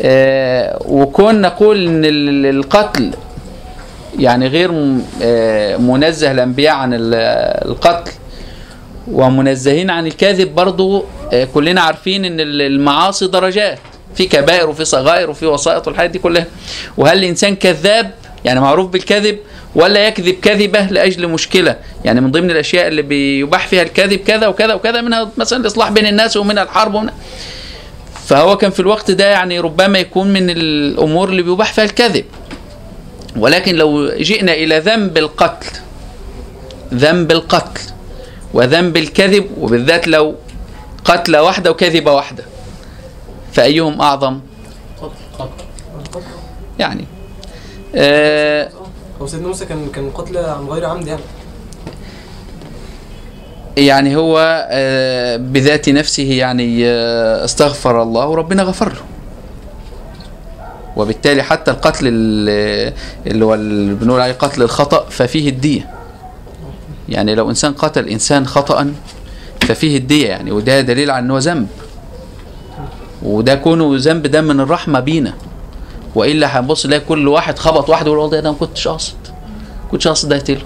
آه، 0.00 0.78
وكون 0.88 1.40
نقول 1.40 1.76
ال- 2.04 2.46
القتل 2.58 3.10
يعني 4.18 4.46
غير 4.46 4.70
آه، 5.22 5.76
منزه 5.76 6.30
الأنبياء 6.30 6.74
عن 6.74 6.94
ال- 6.94 7.14
القتل 7.70 8.12
ومنزهين 9.12 9.90
عن 9.90 10.06
الكذب 10.06 10.54
برضو 10.54 11.04
آه، 11.32 11.44
كلنا 11.54 11.80
عارفين 11.80 12.24
إن 12.24 12.40
ال- 12.40 12.62
المعاصي 12.62 13.26
درجات 13.26 13.78
في 14.14 14.26
كبائر 14.26 14.68
وفي 14.70 14.84
صغائر 14.84 15.30
وفي 15.30 15.46
وسائط 15.46 15.86
والحاجات 15.86 16.10
دي 16.10 16.18
كلها. 16.18 16.46
وهل 16.96 17.18
الإنسان 17.18 17.56
كذاب؟ 17.56 18.10
يعني 18.44 18.60
معروف 18.60 18.90
بالكذب 18.90 19.38
ولا 19.74 20.06
يكذب 20.06 20.34
كذبة 20.42 20.80
لأجل 20.80 21.28
مشكلة؟ 21.28 21.76
يعني 22.04 22.20
من 22.20 22.30
ضمن 22.30 22.50
الأشياء 22.50 22.88
اللي 22.88 23.02
بيباح 23.02 23.66
فيها 23.66 23.82
الكذب 23.82 24.18
كذا 24.18 24.46
وكذا 24.46 24.74
وكذا 24.74 25.00
منها 25.00 25.28
مثلا 25.36 25.60
الإصلاح 25.60 25.90
بين 25.90 26.06
الناس 26.06 26.36
ومنها 26.36 26.62
الحرب 26.62 26.94
ومنها 26.94 27.14
فهو 28.26 28.56
كان 28.56 28.70
في 28.70 28.80
الوقت 28.80 29.10
ده 29.10 29.26
يعني 29.26 29.60
ربما 29.60 29.98
يكون 29.98 30.28
من 30.32 30.50
الأمور 30.50 31.28
اللي 31.28 31.42
بيباح 31.42 31.72
فيها 31.72 31.84
الكذب. 31.84 32.24
ولكن 33.38 33.74
لو 33.74 34.08
جئنا 34.08 34.52
إلى 34.52 34.78
ذنب 34.78 35.18
القتل 35.18 35.70
ذنب 36.94 37.30
القتل 37.32 37.80
وذنب 38.54 38.96
الكذب 38.96 39.46
وبالذات 39.60 40.08
لو 40.08 40.34
قتلة 41.04 41.42
واحدة 41.42 41.70
وكذبة 41.70 42.12
واحدة 42.12 42.44
فأيهم 43.52 44.00
أعظم؟ 44.00 44.40
يعني 46.78 47.04
آه 47.94 48.70
هو 49.22 49.26
سيدنا 49.26 49.48
موسى 49.48 49.64
كان 49.64 49.88
كان 49.94 50.10
قتل 50.10 50.36
عن 50.36 50.66
غير 50.66 50.84
عمد 50.84 51.06
يعني. 51.06 51.22
يعني 53.76 54.16
هو 54.16 54.66
آه 54.70 55.36
بذات 55.36 55.88
نفسه 55.88 56.32
يعني 56.32 56.86
آه 56.86 57.44
استغفر 57.44 58.02
الله 58.02 58.26
وربنا 58.26 58.62
غفر 58.62 58.88
له. 58.92 59.00
وبالتالي 60.98 61.42
حتى 61.42 61.70
القتل 61.70 62.04
ال- 62.06 62.92
اللي 63.26 63.44
هو 63.44 63.56
بنقول 64.00 64.20
عليه 64.20 64.32
قتل 64.32 64.62
الخطأ 64.62 65.06
ففيه 65.10 65.48
الدية. 65.48 65.90
يعني 67.08 67.34
لو 67.34 67.50
إنسان 67.50 67.72
قتل 67.72 68.08
إنسان 68.08 68.46
خطأ 68.46 68.92
ففيه 69.60 69.96
الدية 69.96 70.28
يعني 70.28 70.52
وده 70.52 70.80
دليل 70.80 71.10
على 71.10 71.24
أنه 71.24 71.38
ذنب. 71.38 71.66
وده 73.22 73.54
كونه 73.54 73.90
ذنب 73.96 74.26
ده 74.26 74.40
من 74.40 74.60
الرحمة 74.60 75.00
بينا. 75.00 75.34
وإلا 76.14 76.58
هنبص 76.60 76.86
نلاقي 76.86 77.00
كل 77.08 77.28
واحد 77.28 77.58
خبط 77.58 77.90
واحد 77.90 78.06
ويقول 78.08 78.18
والله 78.22 78.40
ده 78.40 78.50
ما 78.50 78.56
كنتش 78.60 78.88
قاصد 78.88 79.16
كنتش 79.90 80.08
قاصد 80.08 80.32
اقتله 80.32 80.60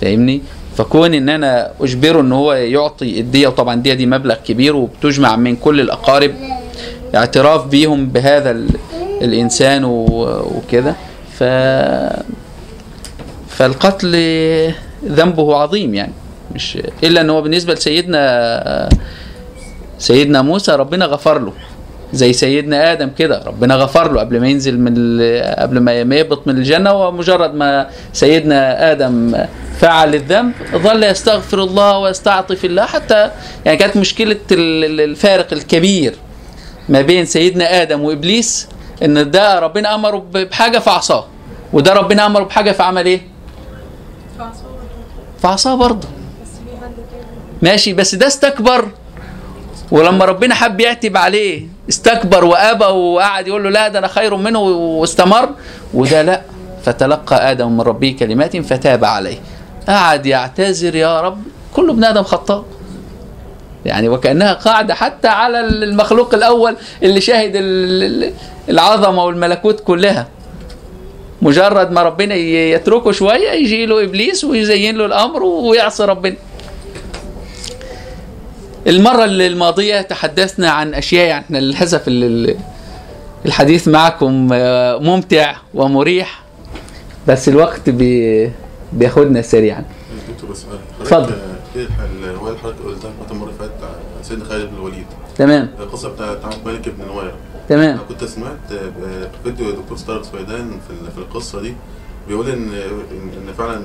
فاهمني؟ 0.00 0.42
فكون 0.76 1.14
إن 1.14 1.28
أنا 1.28 1.70
أجبره 1.80 2.20
إن 2.20 2.32
هو 2.32 2.52
يعطي 2.52 3.20
الدية 3.20 3.48
وطبعا 3.48 3.74
الدية 3.74 3.94
دي 3.94 4.06
مبلغ 4.06 4.34
كبير 4.34 4.76
وبتجمع 4.76 5.36
من 5.36 5.56
كل 5.56 5.80
الأقارب 5.80 6.34
اعتراف 7.14 7.66
بيهم 7.66 8.06
بهذا 8.06 8.50
ال- 8.50 8.68
الإنسان 9.22 9.84
وكده. 9.84 10.94
ف 11.38 11.42
فالقتل 13.48 14.14
ذنبه 15.06 15.56
عظيم 15.56 15.94
يعني. 15.94 16.12
مش 16.54 16.78
إلا 17.04 17.20
إن 17.20 17.30
هو 17.30 17.42
بالنسبة 17.42 17.74
لسيدنا 17.74 18.88
سيدنا 19.98 20.42
موسى 20.42 20.72
ربنا 20.72 21.04
غفر 21.04 21.38
له. 21.38 21.52
زي 22.12 22.32
سيدنا 22.32 22.92
آدم 22.92 23.10
كده 23.18 23.42
ربنا 23.46 23.74
غفر 23.74 24.12
له 24.12 24.20
قبل 24.20 24.40
ما 24.40 24.48
ينزل 24.48 24.78
من 24.80 24.94
قبل 25.58 25.78
ما 25.80 26.16
يهبط 26.16 26.46
من 26.46 26.56
الجنة. 26.56 26.92
ومجرد 26.92 27.54
ما 27.54 27.86
سيدنا 28.12 28.92
آدم 28.92 29.44
فعل 29.80 30.14
الذنب 30.14 30.52
ظل 30.76 31.04
يستغفر 31.04 31.62
الله 31.62 31.98
ويستعطف 31.98 32.64
الله 32.64 32.86
حتى 32.86 33.30
يعني 33.64 33.78
كانت 33.78 33.96
مشكلة 33.96 34.36
ال- 34.52 34.84
ال- 34.84 35.00
الفارق 35.00 35.52
الكبير. 35.52 36.14
ما 36.90 37.00
بين 37.00 37.24
سيدنا 37.24 37.82
آدم 37.82 38.02
وإبليس 38.02 38.68
إن 39.02 39.30
ده 39.30 39.58
ربنا 39.58 39.94
أمره 39.94 40.26
بحاجة 40.34 40.78
فعصاه. 40.78 41.24
وده 41.72 41.92
ربنا 41.92 42.26
أمره 42.26 42.44
بحاجة 42.44 42.72
فعمل 42.72 43.06
إيه؟ 43.06 43.20
فعصاه 45.42 45.74
برضه. 45.74 46.08
ماشي 47.62 47.92
بس 47.92 48.14
ده 48.14 48.26
استكبر. 48.26 48.88
ولما 49.90 50.24
ربنا 50.24 50.54
حب 50.54 50.80
يعتب 50.80 51.16
عليه 51.16 51.66
استكبر 51.88 52.44
وأبى 52.44 52.84
وقعد 52.84 53.48
يقول 53.48 53.64
له 53.64 53.70
لا 53.70 53.88
ده 53.88 53.98
أنا 53.98 54.08
خير 54.08 54.36
منه 54.36 54.58
واستمر. 54.58 55.48
وده 55.94 56.22
لا 56.22 56.40
فتلقى 56.84 57.50
آدم 57.50 57.72
من 57.72 57.80
ربه 57.80 58.16
كلمات 58.18 58.56
فتاب 58.56 59.04
عليه. 59.04 59.38
قعد 59.88 60.26
يعتذر 60.26 60.94
يا 60.94 61.20
رب. 61.20 61.42
كل 61.74 61.90
ابن 61.90 62.04
آدم 62.04 62.22
خطاء. 62.22 62.64
يعني 63.86 64.08
وكأنها 64.08 64.52
قاعدة 64.52 64.94
حتى 64.94 65.28
على 65.28 65.60
المخلوق 65.60 66.34
الأول 66.34 66.76
اللي 67.02 67.20
شاهد 67.20 67.56
ال- 67.56 68.02
ال- 68.24 68.32
العظمة 68.68 69.24
والملكوت 69.24 69.80
كلها. 69.80 70.28
مجرد 71.42 71.90
ما 71.92 72.02
ربنا 72.02 72.34
يتركه 72.34 73.12
شوية 73.12 73.50
يجي 73.50 73.86
له 73.86 74.04
إبليس 74.04 74.44
ويزين 74.44 74.96
له 74.96 75.06
الأمر 75.06 75.42
ويعصي 75.42 76.04
ربنا. 76.04 76.34
المرة 78.86 79.24
الماضية 79.24 80.00
تحدثنا 80.00 80.70
عن 80.70 80.94
أشياء 80.94 81.26
يعني 81.26 81.44
إحنا 81.44 81.58
للأسف 81.58 82.08
ال- 82.08 82.24
ال- 82.50 82.56
الحديث 83.46 83.88
معكم 83.88 84.48
آه، 84.52 84.98
ممتع 84.98 85.54
ومريح 85.74 86.42
بس 87.28 87.48
الوقت 87.48 87.90
بي 87.90 88.50
بياخدنا 88.92 89.42
سريعا. 89.42 89.84
اتفضل. 91.00 91.34
إيه 91.76 91.86
الرواية 92.24 92.50
اللي 92.50 92.60
حضرتك 92.62 92.76
قلتها 92.86 93.10
المرة 93.30 93.46
اللي 93.46 93.58
فاتت 93.58 93.82
عن 93.82 94.22
سيدنا 94.24 94.44
خالد 94.44 94.70
بن 94.70 94.76
الوليد. 94.76 95.06
تمام. 95.36 95.68
القصة 95.80 96.08
بتاعت 96.08 96.38
الملك 96.66 96.88
بن 96.88 97.04
نويره 97.06 97.32
تمام. 97.68 97.90
أنا 97.90 98.00
كنت 98.08 98.24
سمعت 98.24 98.58
فيديو 99.44 99.70
دكتور 99.70 99.98
طارق 99.98 100.22
سويدان 100.22 100.70
في 100.70 100.90
ال- 100.90 101.12
في 101.12 101.18
القصة 101.18 101.60
دي. 101.60 101.74
بيقول 102.28 102.48
ان 102.48 102.72
إن 103.46 103.52
فعلا 103.58 103.82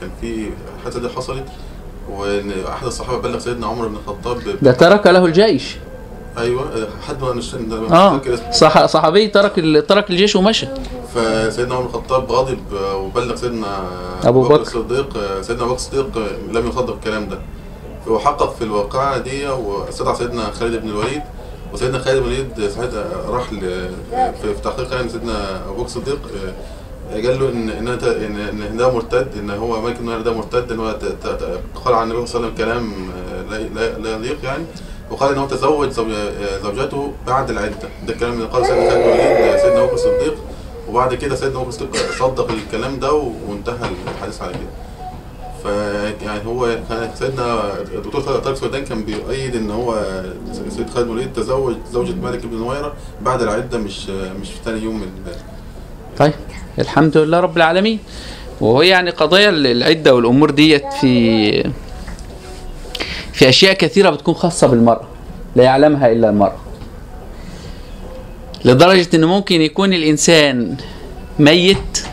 كان 0.00 0.10
في 0.20 0.50
الحادثه 0.78 1.00
دي 1.00 1.08
حصلت 1.08 1.44
وإن 2.10 2.52
أحد 2.68 2.86
الصحابة 2.86 3.18
بلغ 3.22 3.38
سيدنا 3.38 3.66
عمر 3.66 3.88
بن 3.88 3.96
الخطاب 3.96 4.38
ده 4.62 4.72
ترك 4.72 5.06
له 5.06 5.24
الجيش. 5.24 5.76
أيوه 6.38 6.88
حد 7.08 7.22
ما 7.22 7.32
مش 7.32 7.54
آه. 7.92 8.20
صح 8.52 8.86
صحابي 8.86 9.28
ترك 9.28 9.54
ترك 9.88 10.10
الجيش 10.10 10.36
ومشى. 10.36 10.66
فسيدنا 11.14 11.74
عمر 11.74 11.82
بن 11.86 11.88
الخطاب 11.88 12.32
غاضب 12.32 12.58
آه، 12.74 12.96
وبلغ 12.96 13.34
سيدنا 13.36 13.82
أبو 14.24 14.42
بكر. 14.42 14.60
الصديق 14.60 15.18
سيدنا 15.40 15.62
أبو 15.64 15.72
بكر 15.72 15.74
الصديق 15.74 16.18
لم 16.52 16.68
يصدق 16.68 16.94
الكلام 16.94 17.28
ده. 17.28 17.38
وحقق 18.06 18.54
في 18.54 18.62
الواقعة 18.64 19.18
دي 19.18 19.48
واستدعى 19.48 20.14
سيدنا 20.14 20.50
خالد 20.50 20.82
بن 20.82 20.88
الوليد. 20.88 21.22
وسيدنا 21.72 21.98
خالد 21.98 22.18
بن 22.18 22.24
الوليد 22.24 22.68
ساعتها 22.68 23.04
راح 23.28 23.42
في 24.42 24.54
تحقيق 24.64 24.92
يعني 24.94 25.08
سيدنا 25.08 25.56
أبو 25.64 25.74
بكر 25.74 25.84
الصديق 25.84 26.18
آه، 26.36 26.52
قال 27.12 27.40
له 27.40 27.48
ان 27.48 27.68
إن 27.70 28.60
ان 28.62 28.76
ده 28.76 28.90
مرتد 28.92 29.28
إن 29.38 29.50
هو 29.50 29.80
ملك 29.80 29.96
النهر 30.00 30.20
ده 30.20 30.32
مرتد 30.32 30.72
إن 30.72 30.78
هو 30.80 30.94
قال 31.84 31.94
عن 31.94 32.10
النبي 32.10 32.26
صلى 32.26 32.40
الله 32.40 32.52
عليه 32.52 32.54
وسلم 32.54 32.54
كلام 32.56 32.92
آه، 33.52 33.98
لا 33.98 34.14
يليق 34.16 34.44
يعني. 34.44 34.64
وقال 35.10 35.32
إن 35.32 35.38
هو 35.38 35.46
تزوج 35.46 35.90
زوج- 35.90 36.10
آه، 36.10 36.58
زوجته 36.62 37.12
بعد 37.26 37.50
العدة. 37.50 37.88
ده 38.06 38.12
الكلام 38.14 38.32
اللي 38.32 38.44
قاله 38.44 38.64
سيدنا 38.66 38.90
خالد 38.90 39.02
بن 39.04 39.10
الوليد 39.10 39.56
سيدنا 39.60 39.78
أبو 39.78 39.86
بكر 39.86 39.94
الصديق. 39.94 40.34
وبعد 40.90 41.14
كده 41.14 41.34
سيدنا 41.36 41.60
ابو 41.60 41.70
بكر 41.70 41.98
صدق 42.18 42.50
الكلام 42.50 42.98
ده 42.98 43.12
وانتهى 43.48 43.90
الحديث 44.14 44.42
على 44.42 44.52
كده. 44.52 44.88
ف 45.64 45.66
يعني 46.22 46.46
هو 46.46 46.76
سيدنا 47.14 47.72
الدكتور 47.94 48.20
طارق 48.20 48.54
سويدان 48.54 48.84
كان 48.84 49.02
بيؤيد 49.02 49.56
إن 49.56 49.70
هو 49.70 50.00
سيد 50.70 50.90
خالد 50.90 51.06
الوليد 51.06 51.32
تزوج 51.32 51.74
زوجة 51.92 52.12
مالك 52.22 52.46
بن 52.46 52.56
نويرة 52.56 52.92
بعد 53.22 53.42
العدة 53.42 53.78
مش 53.78 54.08
مش 54.40 54.48
في 54.48 54.56
ثاني 54.64 54.80
يوم 54.82 55.00
من 55.00 55.06
طيب 56.18 56.32
الحمد 56.78 57.16
لله 57.16 57.40
رب 57.40 57.56
العالمين. 57.56 57.98
وهو 58.60 58.82
يعني 58.82 59.10
قضايا 59.10 59.50
العدة 59.50 60.14
والأمور 60.14 60.50
ديت 60.50 60.92
في 61.00 61.62
في 63.32 63.48
أشياء 63.48 63.72
كثيرة 63.74 64.10
بتكون 64.10 64.34
خاصة 64.34 64.66
بالمرأة 64.66 65.04
لا 65.56 65.62
يعلمها 65.64 66.12
إلا 66.12 66.30
المرأة. 66.30 66.56
لدرجة 68.64 69.08
إن 69.14 69.24
ممكن 69.24 69.60
يكون 69.60 69.92
الإنسان 69.92 70.76
ميت 71.38 72.04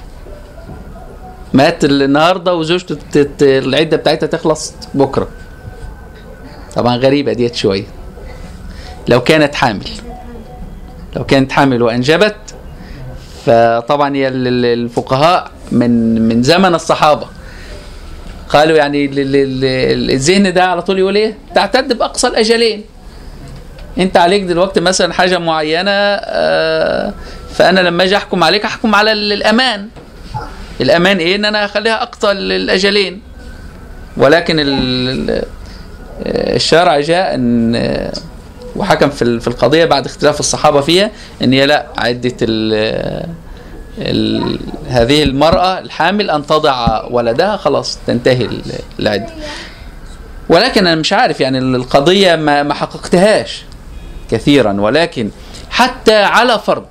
مات 1.53 1.85
النهارده 1.85 2.55
وزوجته 2.55 2.97
العدة 3.41 3.97
بتاعتها 3.97 4.27
تخلص 4.27 4.73
بكرة 4.93 5.27
طبعا 6.75 6.97
غريبة 6.97 7.33
ديت 7.33 7.55
شوية 7.55 7.83
لو 9.07 9.21
كانت 9.21 9.55
حامل 9.55 9.87
لو 11.15 11.23
كانت 11.25 11.51
حامل 11.51 11.81
وأنجبت 11.83 12.35
فطبعا 13.45 14.15
هي 14.15 14.27
ال- 14.27 14.47
ال- 14.47 14.65
الفقهاء 14.65 15.51
من 15.71 16.21
من 16.21 16.43
زمن 16.43 16.75
الصحابة 16.75 17.27
قالوا 18.49 18.77
يعني 18.77 19.05
ال- 19.05 19.19
ال- 19.19 19.35
ال- 19.65 20.11
الذهن 20.11 20.53
ده 20.53 20.63
على 20.65 20.81
طول 20.81 20.99
يقول 20.99 21.15
إيه؟ 21.15 21.37
تعتد 21.55 21.97
بأقصى 21.97 22.27
الأجلين. 22.27 22.83
انت 23.99 24.17
عليك 24.17 24.43
دلوقتي 24.43 24.79
مثلا 24.79 25.13
حاجة 25.13 25.37
معينة 25.37 25.91
آه، 25.91 27.13
فأنا 27.53 27.79
لما 27.79 28.03
أجي 28.03 28.17
أحكم 28.17 28.43
عليك 28.43 28.65
أحكم 28.65 28.95
على 28.95 29.11
ال- 29.11 29.33
الأمان. 29.33 29.87
الأمان 30.81 31.17
إيه؟ 31.17 31.35
إن 31.35 31.45
أنا 31.45 31.65
أخليها 31.65 32.03
أقصى 32.03 32.31
ال- 32.31 32.51
الأجلين. 32.51 33.21
ولكن 34.17 34.59
ال- 34.59 34.69
ال- 35.29 35.43
الشرع 36.55 36.99
جاء 36.99 37.35
إن 37.35 37.75
آه، 37.75 38.11
وحكم 38.75 39.09
في 39.09 39.39
في 39.39 39.47
القضية 39.47 39.85
بعد 39.85 40.05
اختلاف 40.05 40.39
الصحابة 40.39 40.81
فيها 40.81 41.11
إن 41.41 41.53
هي 41.53 41.65
لا 41.65 41.85
عده 41.97 42.33
ال 42.41 43.25
هذه 44.89 45.23
المرأة 45.23 45.79
الحامل 45.79 46.29
أن 46.29 46.45
تضع 46.45 47.03
ولدها 47.11 47.57
خلاص 47.57 47.99
تنتهي 48.07 48.45
ال- 48.45 48.61
العدة 48.99 49.27
ولكن 50.49 50.87
أنا 50.87 50.95
مش 50.95 51.13
عارف 51.13 51.39
يعني 51.39 51.57
ال- 51.57 51.75
القضية 51.75 52.35
ما 52.35 52.63
ما 52.63 52.73
حققتهاش 52.73 53.63
كثيرا 54.31 54.81
ولكن 54.81 55.29
حتى 55.69 56.15
على 56.15 56.59
فرض 56.59 56.85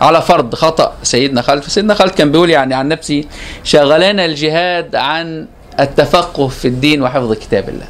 على 0.00 0.22
فرض 0.22 0.54
خطأ 0.54 0.94
سيدنا 1.02 1.42
خالد. 1.42 1.62
فسيدنا 1.62 1.94
خالد 1.94 2.10
كان 2.10 2.32
بيقول 2.32 2.50
يعني 2.50 2.74
عن 2.74 2.88
نفسي 2.88 3.26
شغلنا 3.64 4.24
الجهاد 4.24 4.96
عن 4.96 5.46
التفقه 5.80 6.48
في 6.48 6.68
الدين 6.68 7.02
وحفظ 7.02 7.32
كتاب 7.32 7.68
الله. 7.68 7.86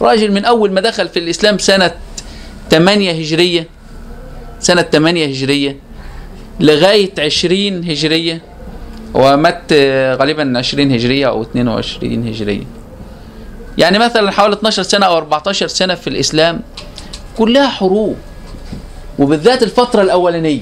راجل 0.00 0.32
من 0.32 0.44
أول 0.44 0.72
ما 0.72 0.80
دخل 0.80 1.08
في 1.08 1.18
الإسلام 1.18 1.58
سنة 1.58 1.90
8 2.70 3.12
هجرية 3.12 3.68
سنة 4.60 4.82
8 4.82 5.26
هجرية 5.26 5.76
لغاية 6.60 7.10
20 7.18 7.84
هجرية 7.84 8.40
ومات 9.14 9.72
غالبا 10.20 10.58
20 10.58 10.92
هجرية 10.92 11.28
أو 11.28 11.42
22 11.42 12.28
هجرية. 12.28 12.64
يعني 13.78 13.98
مثلا 13.98 14.30
حوالي 14.30 14.54
12 14.54 14.82
سنة 14.82 15.06
أو 15.06 15.16
14 15.16 15.66
سنة 15.66 15.94
في 15.94 16.06
الإسلام 16.06 16.60
كلها 17.38 17.68
حروب 17.68 18.16
وبالذات 19.18 19.62
الفترة 19.62 20.02
الأولانية. 20.02 20.60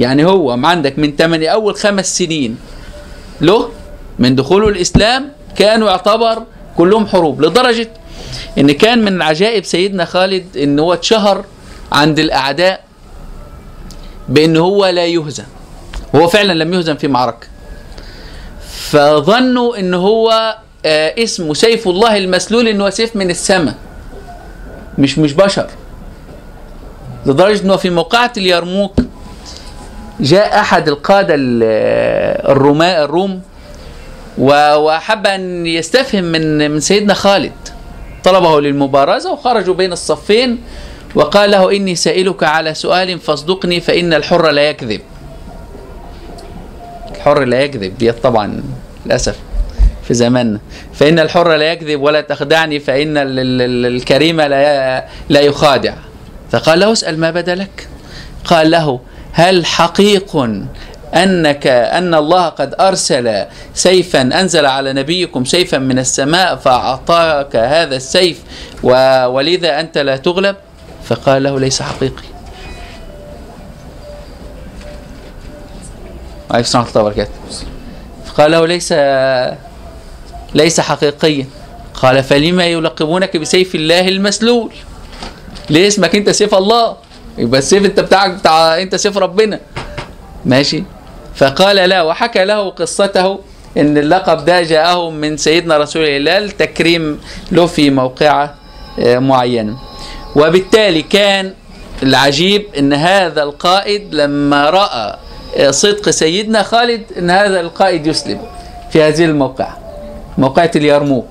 يعني 0.00 0.24
هو 0.24 0.50
عندك 0.50 0.98
من 0.98 1.16
8 1.16 1.48
أول 1.48 1.76
خمس 1.76 2.18
سنين 2.18 2.58
له 3.40 3.70
من 4.18 4.36
دخوله 4.36 4.68
الإسلام 4.68 5.32
كانوا 5.56 5.90
يعتبر 5.90 6.42
كلهم 6.76 7.06
حروب 7.06 7.42
لدرجة 7.42 7.90
إن 8.58 8.70
كان 8.72 9.04
من 9.04 9.22
عجائب 9.22 9.64
سيدنا 9.64 10.04
خالد 10.04 10.56
إن 10.56 10.78
هو 10.78 10.94
اتشهر 10.94 11.44
عند 11.92 12.18
الأعداء 12.18 12.84
بإن 14.28 14.56
هو 14.56 14.86
لا 14.86 15.06
يهزم. 15.06 15.44
هو 16.14 16.28
فعلا 16.28 16.52
لم 16.52 16.74
يهزم 16.74 16.96
في 16.96 17.08
معركة. 17.08 17.46
فظنوا 18.90 19.78
إن 19.78 19.94
هو 19.94 20.56
اسمه 20.84 21.54
سيف 21.54 21.88
الله 21.88 22.16
المسلول 22.16 22.68
ان 22.68 22.80
هو 22.80 22.90
سيف 22.90 23.16
من 23.16 23.30
السماء 23.30 23.74
مش 24.98 25.18
مش 25.18 25.32
بشر. 25.32 25.66
لدرجة 27.26 27.62
إنه 27.62 27.76
في 27.76 27.90
موقعة 27.90 28.32
اليرموك 28.36 28.96
جاء 30.20 30.60
أحد 30.60 30.88
القادة 30.88 31.34
ال- 31.34 31.62
الروما 32.50 33.04
الروم 33.04 33.40
وحب 34.38 35.26
أن 35.26 35.66
يستفهم 35.66 36.24
من 36.24 36.70
من 36.70 36.80
سيدنا 36.80 37.14
خالد. 37.14 37.52
طلبه 38.24 38.60
للمبارزة 38.60 39.32
وخرجوا 39.32 39.74
بين 39.74 39.92
الصفين 39.92 40.58
وقال 41.14 41.50
له 41.50 41.76
إني 41.76 41.94
سائلك 41.94 42.42
على 42.42 42.74
سؤال 42.74 43.18
فاصدقني 43.18 43.80
فإن 43.80 44.14
الحر 44.14 44.50
لا 44.50 44.62
يكذب. 44.62 45.00
الحر 47.16 47.44
لا 47.44 47.60
يكذب 47.62 48.14
طبعا 48.22 48.62
للأسف. 49.06 49.36
في 50.08 50.14
زماننا. 50.14 50.58
فإن 50.94 51.18
الحر 51.18 51.56
لا 51.56 51.72
يكذب 51.72 52.00
ولا 52.00 52.20
تخدعني 52.20 52.78
ال- 53.40 53.96
الكريم 53.96 54.40
لا 54.40 55.04
لا 55.28 55.40
يخادع. 55.40 55.94
فقال 56.50 56.80
له 56.80 56.92
اسأل 56.92 57.20
ما 57.20 57.30
بدا 57.30 57.54
لك 57.54 57.88
قال 58.44 58.70
له 58.70 59.00
هل 59.32 59.66
حقيق 59.66 60.36
انك 61.14 61.66
أن 61.66 62.14
الله 62.14 62.48
قد 62.48 62.74
أرسل 62.80 63.44
سيفا 63.74 64.22
أنزل 64.22 64.66
على 64.66 64.92
نبيكم 64.92 65.44
سيفا 65.44 65.78
من 65.78 65.98
السماء 65.98 66.56
فأعطاك 66.56 67.56
هذا 67.56 67.96
السيف 67.96 68.38
ولذا 68.82 69.80
أنت 69.80 69.98
لا 69.98 70.16
تغلب؟ 70.16 70.56
فقال 71.04 71.42
له 71.42 71.60
ليس 71.60 71.82
حقيقي. 71.82 72.22
عليكم 76.50 76.78
ورحمه 76.78 76.90
الله 76.90 77.02
وبركاته 77.02 77.30
فقال 78.26 78.50
له 78.50 78.66
ليس 78.66 78.92
ليس 80.54 80.80
حقيقيا. 80.80 81.46
قال 81.94 82.22
فلما 82.22 82.66
يلقبونك 82.66 83.36
بسيف 83.36 83.74
الله 83.74 84.08
المسلول؟ 84.08 84.70
ليه 85.70 85.88
اسمك 85.88 86.14
أنت 86.14 86.30
سيف 86.30 86.54
الله؟ 86.54 86.96
يبقى 87.38 87.58
السيف 87.58 87.84
أنت 87.84 88.00
بتاعك 88.00 88.30
بتاع 88.30 88.82
أنت 88.82 88.96
سيف 88.96 89.18
ربنا. 89.18 89.60
ماشي؟ 90.44 90.84
فقال 91.34 91.76
لا 91.76 92.02
وحكى 92.02 92.44
له 92.44 92.70
قصته 92.70 93.38
إن 93.76 93.98
اللقب 93.98 94.44
ده 94.44 94.62
جاءه 94.62 95.10
من 95.10 95.36
سيدنا 95.36 95.78
رسول 95.78 96.04
الله 96.04 96.38
التكريم 96.38 97.20
له 97.52 97.66
في 97.66 97.90
موقعه 97.90 98.54
آه، 98.98 99.18
معينه 99.18 99.78
وبالتالي 100.36 101.02
كان 101.02 101.52
العجيب 102.02 102.66
إن 102.78 102.92
هذا 102.92 103.42
القائد 103.42 104.14
لما 104.14 104.70
رأى 104.70 105.16
آه، 105.56 105.70
صدق 105.70 106.10
سيدنا 106.10 106.62
خالد 106.62 107.02
إن 107.18 107.30
هذا 107.30 107.60
القائد 107.60 108.06
يسلم 108.06 108.40
في 108.92 109.02
هذه 109.02 109.24
الموقعه 109.24 109.78
موقعة 110.38 110.70
اليرموك 110.76 111.26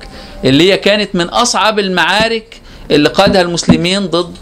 اللي 0.46 0.72
هي 0.72 0.78
كانت 0.78 1.16
من 1.16 1.30
أصعب 1.30 1.80
المعارك 1.80 2.62
اللي 2.92 3.10
قادها 3.10 3.42
المسلمين 3.42 4.08
ضد 4.08 4.38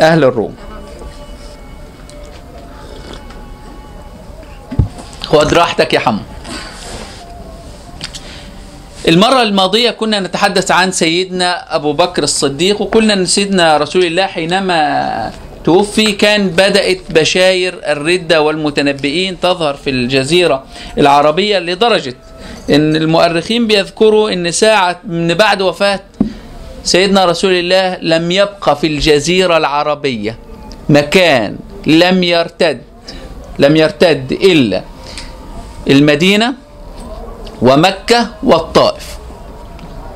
أهل 0.00 0.24
الروم. 0.24 0.54
خد 5.24 5.54
راحتك 5.54 5.94
يا 5.94 6.00
حمو. 6.00 6.20
المرة 9.08 9.42
الماضية 9.42 9.90
كنا 9.90 10.20
نتحدث 10.20 10.70
عن 10.70 10.92
سيدنا 10.92 11.76
أبو 11.76 11.92
بكر 11.92 12.22
الصديق 12.22 12.80
وقلنا 12.82 13.14
أن 13.14 13.26
سيدنا 13.26 13.76
رسول 13.76 14.04
الله 14.04 14.26
حينما 14.26 15.32
توفي 15.64 16.12
كان 16.12 16.48
بدأت 16.48 16.98
بشاير 17.10 17.80
الردة 17.86 18.42
والمتنبئين 18.42 19.40
تظهر 19.40 19.74
في 19.74 19.90
الجزيرة 19.90 20.64
العربية 20.98 21.58
لدرجة 21.58 22.14
أن 22.70 22.96
المؤرخين 22.96 23.66
بيذكروا 23.66 24.30
أن 24.32 24.50
ساعة 24.50 25.00
من 25.04 25.34
بعد 25.34 25.62
وفاة 25.62 26.00
سيدنا 26.84 27.24
رسول 27.24 27.52
الله 27.52 27.98
لم 28.02 28.30
يبقى 28.30 28.76
في 28.76 28.86
الجزيرة 28.86 29.56
العربية 29.56 30.38
مكان 30.88 31.56
لم 31.86 32.22
يرتد 32.22 32.80
لم 33.58 33.76
يرتد 33.76 34.32
إلا 34.32 34.82
المدينة 35.90 36.54
ومكة 37.62 38.28
والطائف. 38.42 39.06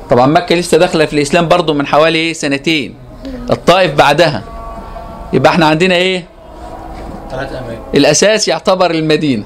طبعا 0.09 0.25
مكة 0.27 0.55
لسه 0.55 0.77
داخلة 0.77 1.05
في 1.05 1.13
الإسلام 1.13 1.47
برضو 1.47 1.73
من 1.73 1.87
حوالي 1.87 2.33
سنتين. 2.33 2.95
الطائف 3.51 3.93
بعدها. 3.93 4.43
يبقى 5.33 5.51
إحنا 5.51 5.65
عندنا 5.65 5.95
إيه؟ 5.95 6.23
الأساس 7.95 8.47
يعتبر 8.47 8.91
المدينة. 8.91 9.43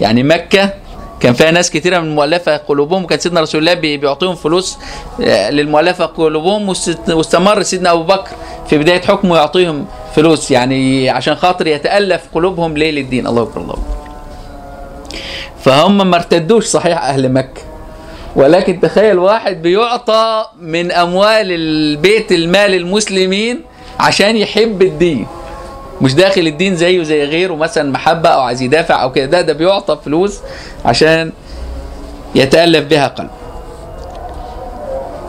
يعني 0.00 0.22
مكة 0.22 0.70
كان 1.20 1.34
فيها 1.34 1.50
ناس 1.50 1.70
كتيرة 1.70 1.98
من 1.98 2.08
المؤلفة 2.08 2.56
قلوبهم 2.56 3.04
وكان 3.04 3.18
سيدنا 3.18 3.40
رسول 3.40 3.60
الله 3.60 3.74
بي- 3.74 3.96
بيعطيهم 3.96 4.34
فلوس 4.34 4.78
آه، 5.24 5.50
للمؤلفة 5.50 6.06
قلوبهم 6.06 6.68
واست- 6.68 7.10
واستمر 7.10 7.62
سيدنا 7.62 7.92
أبو 7.92 8.02
بكر 8.02 8.30
في 8.70 8.78
بداية 8.78 9.00
حكمه 9.00 9.36
يعطيهم 9.36 9.86
فلوس 10.16 10.50
يعني 10.50 11.10
عشان 11.10 11.34
خاطر 11.34 11.66
يتألف 11.66 12.22
قلوبهم 12.34 12.76
ليه 12.76 12.90
للدين. 12.90 13.26
الله 13.26 13.42
أكبر 13.42 13.60
الله. 13.60 13.72
أكبر 13.74 13.86
فهم 15.64 16.10
ما 16.10 16.16
ارتدوش 16.16 16.64
صحيح 16.66 17.04
أهل 17.04 17.32
مكة. 17.32 17.60
ولكن 18.36 18.80
تخيل 18.80 19.18
واحد 19.18 19.62
بيعطى 19.62 20.44
من 20.60 20.92
أموال 20.92 21.52
البيت 21.52 22.32
المال 22.32 22.74
المسلمين 22.74 23.60
عشان 24.00 24.36
يحب 24.36 24.82
الدين. 24.82 25.26
مش 26.00 26.14
داخل 26.14 26.40
الدين 26.40 26.76
زيه 26.76 27.02
زي 27.02 27.24
غيره 27.24 27.54
مثلا 27.54 27.92
محبة 27.92 28.28
أو 28.28 28.40
عايز 28.40 28.62
يدافع 28.62 29.02
أو 29.02 29.12
كده. 29.12 29.26
ده 29.26 29.40
ده 29.40 29.52
بيعطى 29.52 29.98
فلوس 30.04 30.38
عشان 30.84 31.32
يتألف 32.34 32.86
بها 32.86 33.06
قلبه. 33.06 33.30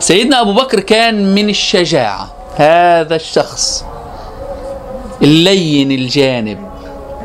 سيدنا 0.00 0.40
أبو 0.40 0.52
بكر 0.52 0.80
كان 0.80 1.34
من 1.34 1.48
الشجاعة. 1.48 2.34
هذا 2.56 3.16
الشخص 3.16 3.84
اللين 5.22 5.92
الجانب. 5.92 6.67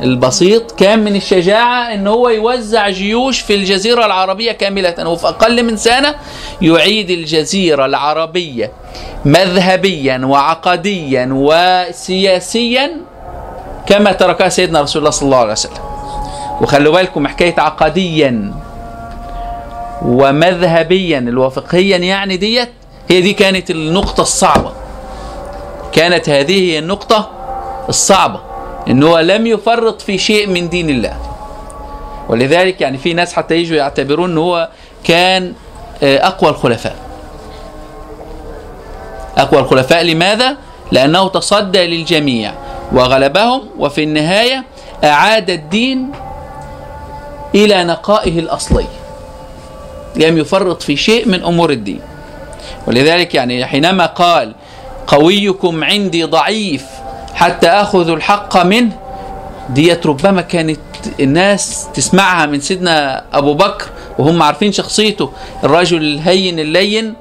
البسيط 0.01 0.71
كان 0.71 0.99
من 0.99 1.15
الشجاعة 1.15 1.93
إن 1.93 2.07
هو 2.07 2.29
يوزع 2.29 2.89
جيوش 2.89 3.39
في 3.39 3.55
الجزيرة 3.55 4.05
العربية 4.05 4.51
كاملة 4.51 5.09
وفي 5.09 5.27
أقل 5.27 5.63
من 5.63 5.77
سنة 5.77 6.15
يعيد 6.61 7.09
الجزيرة 7.09 7.85
العربية 7.85 8.71
مذهبيا 9.25 10.21
وعقديا 10.23 11.29
وسياسيا 11.31 12.91
كما 13.87 14.11
تركها 14.11 14.49
سيدنا 14.49 14.81
رسول 14.81 14.99
الله 14.99 15.11
صلى 15.11 15.25
الله 15.25 15.37
عليه 15.37 15.51
وسلم. 15.51 15.83
وخلوا 16.61 16.93
بالكم 16.93 17.27
حكاية 17.27 17.55
عقديا 17.57 18.53
ومذهبيا 20.01 21.49
فقهيا 21.49 21.97
يعني 21.97 22.37
ديت 22.37 22.69
هي 23.09 23.21
دي 23.21 23.33
كانت 23.33 23.71
النقطة 23.71 24.21
الصعبة. 24.21 24.71
كانت 25.91 26.29
هذه 26.29 26.71
هي 26.71 26.79
النقطة 26.79 27.29
الصعبة. 27.89 28.52
إن 28.87 29.03
هو 29.03 29.19
لم 29.19 29.47
يفرط 29.47 30.01
في 30.01 30.17
شيء 30.17 30.47
من 30.47 30.69
دين 30.69 30.89
الله. 30.89 31.17
ولذلك 32.29 32.81
يعني 32.81 32.97
في 32.97 33.13
ناس 33.13 33.33
حتى 33.33 33.55
يجوا 33.55 33.77
يعتبرون 33.77 34.31
إن 34.31 34.37
هو 34.37 34.69
كان 35.03 35.53
آه، 36.03 36.27
أقوى 36.27 36.49
الخلفاء. 36.49 36.95
أقوى 39.37 39.59
الخلفاء 39.59 40.03
لماذا؟ 40.03 40.57
لأنه 40.91 41.27
تصدى 41.27 41.87
للجميع 41.87 42.53
وغلبهم 42.91 43.61
وفي 43.77 44.03
النهاية 44.03 44.63
أعاد 45.03 45.49
الدين 45.49 46.11
إلى 47.55 47.83
نقائه 47.83 48.39
الأصلي. 48.39 48.87
لم 50.15 50.37
يفرط 50.37 50.81
في 50.81 50.95
شيء 50.95 51.27
من 51.27 51.43
أمور 51.43 51.69
الدين. 51.71 52.01
ولذلك 52.87 53.35
يعني 53.35 53.65
حينما 53.65 54.05
قال 54.05 54.53
قويكم 55.07 55.83
عندي 55.83 56.23
ضعيف 56.23 56.85
حتى 57.33 57.67
أخذ 57.67 58.09
الحق 58.09 58.63
منه. 58.63 58.91
ديت 59.69 60.05
ربما 60.05 60.41
كانت 60.41 60.79
الناس 61.19 61.87
تسمعها 61.93 62.45
من 62.45 62.59
سيدنا 62.61 63.23
أبو 63.33 63.53
بكر 63.53 63.85
وهم 64.19 64.43
عارفين 64.43 64.71
شخصيته. 64.71 65.31
الرجل 65.63 65.97
الهين 65.97 66.59
اللين 66.59 67.13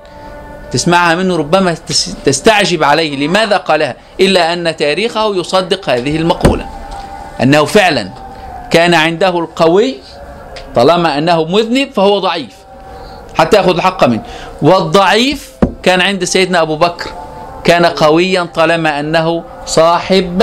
تسمعها 0.73 1.15
منه 1.15 1.37
ربما 1.37 1.75
تس- 1.75 2.15
تستعجب 2.25 2.85
عليه. 2.85 3.27
لماذا 3.27 3.57
قالها؟ 3.57 3.97
إلا 4.21 4.53
أن 4.53 4.77
تاريخه 4.77 5.37
يصدق 5.37 5.91
هذه 5.91 6.17
المقولة. 6.17 6.67
أنه 7.43 7.65
فعلا 7.65 8.09
كان 8.71 8.95
عنده 8.95 9.39
القوي 9.39 9.97
طالما 10.75 11.19
أنه 11.19 11.45
مذنب 11.45 11.93
فهو 11.93 12.19
ضعيف 12.19 12.53
حتى 13.35 13.57
يأخذ 13.57 13.75
الحق 13.75 14.05
منه. 14.05 14.23
والضعيف 14.63 15.53
كان 15.83 16.01
عند 16.01 16.25
سيدنا 16.25 16.63
أبو 16.63 16.77
بكر. 16.77 17.11
كان 17.65 17.87
قويا 17.87 18.43
طالما 18.43 19.01
أنه 19.01 19.45
صاحب 19.67 20.43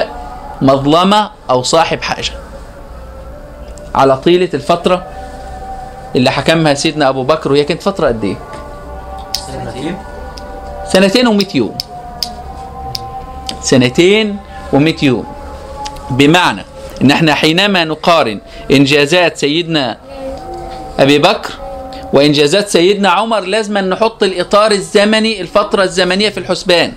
مظلمة 0.62 1.32
أو 1.50 1.64
صاحب 1.64 2.02
حاجة. 2.02 2.32
على 3.96 4.18
طيلة 4.18 4.50
الفترة 4.54 5.04
اللي 6.16 6.32
حكمها 6.32 6.74
سيدنا 6.74 7.10
أبو 7.10 7.24
بكر 7.24 7.52
وهي 7.52 7.64
كانت 7.64 7.82
فترة 7.82 8.08
قد 8.08 8.24
إيه؟ 8.24 8.38
سنتين. 9.48 9.98
سنتين 10.88 11.40
و100 11.40 11.56
يوم. 11.56 11.78
سنتين 13.62 14.38
و100 14.74 15.04
يوم. 15.04 15.26
بمعنى 16.10 16.66
إن 17.02 17.12
إحنا 17.12 17.34
حينما 17.34 17.84
نقارن 17.84 18.40
إنجازات 18.72 19.38
سيدنا 19.38 19.98
أبي 21.00 21.20
بكر 21.20 21.54
وإنجازات 22.14 22.68
سيدنا 22.70 23.10
عمر 23.10 23.40
لازم 23.40 23.78
نحط 23.78 24.24
الإطار 24.24 24.72
الزمني 24.72 25.42
الفترة 25.42 25.84
الزمنية 25.84 26.30
في 26.30 26.38
الحسبان. 26.38 26.94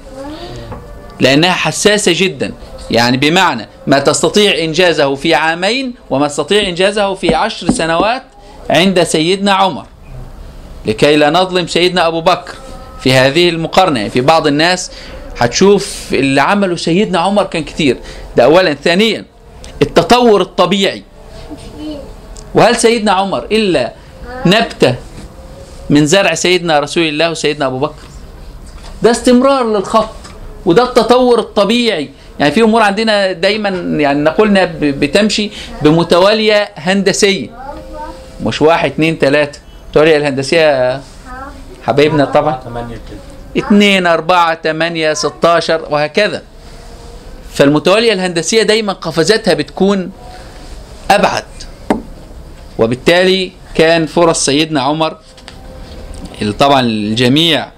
لأنها 1.22 1.52
حساسة 1.52 2.12
جدا. 2.16 2.52
يعني 2.90 3.16
بمعنى 3.16 3.68
ما 3.86 3.98
تستطيع 3.98 4.58
إنجازه 4.64 5.14
في 5.14 5.34
عامين 5.34 5.94
وما 6.10 6.28
تستطيع 6.28 6.68
إنجازه 6.68 7.14
في 7.14 7.34
عشر 7.34 7.70
سنوات 7.70 8.22
عند 8.70 9.02
سيدنا 9.02 9.52
عمر. 9.52 9.86
لكي 10.86 11.16
لا 11.16 11.30
نظلم 11.30 11.66
سيدنا 11.66 12.06
أبو 12.06 12.20
بكر 12.20 12.54
في 13.02 13.12
هذه 13.12 13.48
المقارنة. 13.48 13.98
يعني 13.98 14.10
في 14.10 14.20
بعض 14.20 14.46
الناس 14.46 14.90
هتشوف 15.38 15.96
اللي 16.12 16.40
عمله 16.40 16.76
سيدنا 16.76 17.18
عمر 17.18 17.44
كان 17.44 17.64
كتير 17.64 17.96
ده 18.36 18.44
اولا. 18.44 18.74
ثانيا 18.74 19.24
التطور 19.82 20.40
الطبيعي. 20.40 21.02
وهل 22.54 22.76
سيدنا 22.76 23.12
عمر 23.12 23.44
إلا 23.44 23.92
نبتة 24.46 24.94
من 25.90 26.06
زرع 26.06 26.34
سيدنا 26.34 26.80
رسول 26.80 27.02
الله 27.02 27.30
وسيدنا 27.30 27.66
أبو 27.66 27.78
بكر؟ 27.78 28.02
ده 29.02 29.10
استمرار 29.10 29.72
للخط. 29.72 30.21
وده 30.66 30.82
التطور 30.82 31.38
الطبيعي. 31.38 32.10
يعني 32.40 32.52
في 32.52 32.62
أمور 32.62 32.82
عندنا 32.82 33.32
دايما 33.32 33.68
يعني 34.00 34.20
نقولنا 34.20 34.72
بتمشي 34.80 35.50
بمتوالية 35.82 36.68
هندسية. 36.76 37.48
مش 38.44 38.62
واحد 38.62 38.90
اتنين 38.90 39.18
تلاتة. 39.18 39.58
التواليه 39.86 40.16
الهندسية 40.16 41.00
حبايبنا 41.82 42.24
طبعا. 42.24 42.60
8 42.64 42.94
كده. 42.94 43.64
اتنين 43.64 44.06
أربعة 44.06 44.54
تمانية 44.54 45.14
ستاشر 45.14 45.86
وهكذا. 45.90 46.42
فالمتوالية 47.54 48.12
الهندسية 48.12 48.62
دايما 48.62 48.92
قفزاتها 48.92 49.54
بتكون 49.54 50.12
أبعد. 51.10 51.44
وبالتالي 52.78 53.52
كان 53.74 54.06
فرص 54.06 54.44
سيدنا 54.44 54.80
عمر 54.80 55.16
اللي 56.42 56.52
طبعا 56.52 56.80
الجميع 56.80 57.68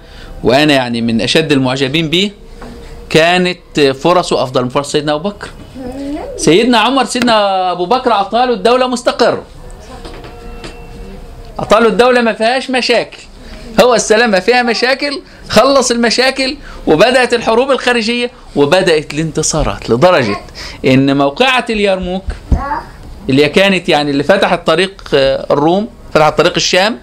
وأنا 0.45 0.73
يعني 0.75 1.01
من 1.03 1.21
أشد 1.21 1.53
المعجبين 1.53 2.11
به 2.11 2.31
كانت 3.15 3.81
فرصه 3.81 4.43
أفضل 4.43 4.63
من 4.63 4.69
فرص 4.69 4.93
سيدنا 4.93 5.15
أبو 5.15 5.29
بكر. 5.29 5.49
سيدنا 6.37 6.79
عمر 6.79 7.05
سيدنا 7.05 7.73
أبو 7.73 7.87
بكر 7.87 8.13
أعطاله 8.13 8.55
الدولة 8.55 8.87
مستقرة 8.87 9.43
أعطاله 11.59 11.87
الدولة 11.89 12.21
ما 12.21 12.33
فيهاش 12.33 12.71
مشاكل. 12.71 13.19
هو 13.83 13.95
السلامة 13.95 14.41
فيها 14.41 14.63
مشاكل 14.63 15.21
خلص 15.49 15.91
المشاكل 15.91 16.57
وبدأت 16.87 17.35
الحروب 17.35 17.71
الخارجية 17.71 18.31
وبدأت 18.57 19.15
الانتصارات 19.15 19.91
لدرجة 19.91 20.37
إن 20.85 21.17
موقعة 21.17 21.65
اليرموك 21.71 22.25
اللي 23.31 23.49
كانت 23.49 23.89
يعني 23.89 24.11
اللي 24.11 24.23
فتحت 24.23 24.67
طريق 24.67 25.03
آه، 25.15 25.47
الروم 25.51 25.89
فتحت 26.15 26.39
طريق 26.39 26.53
الشام 26.57 26.99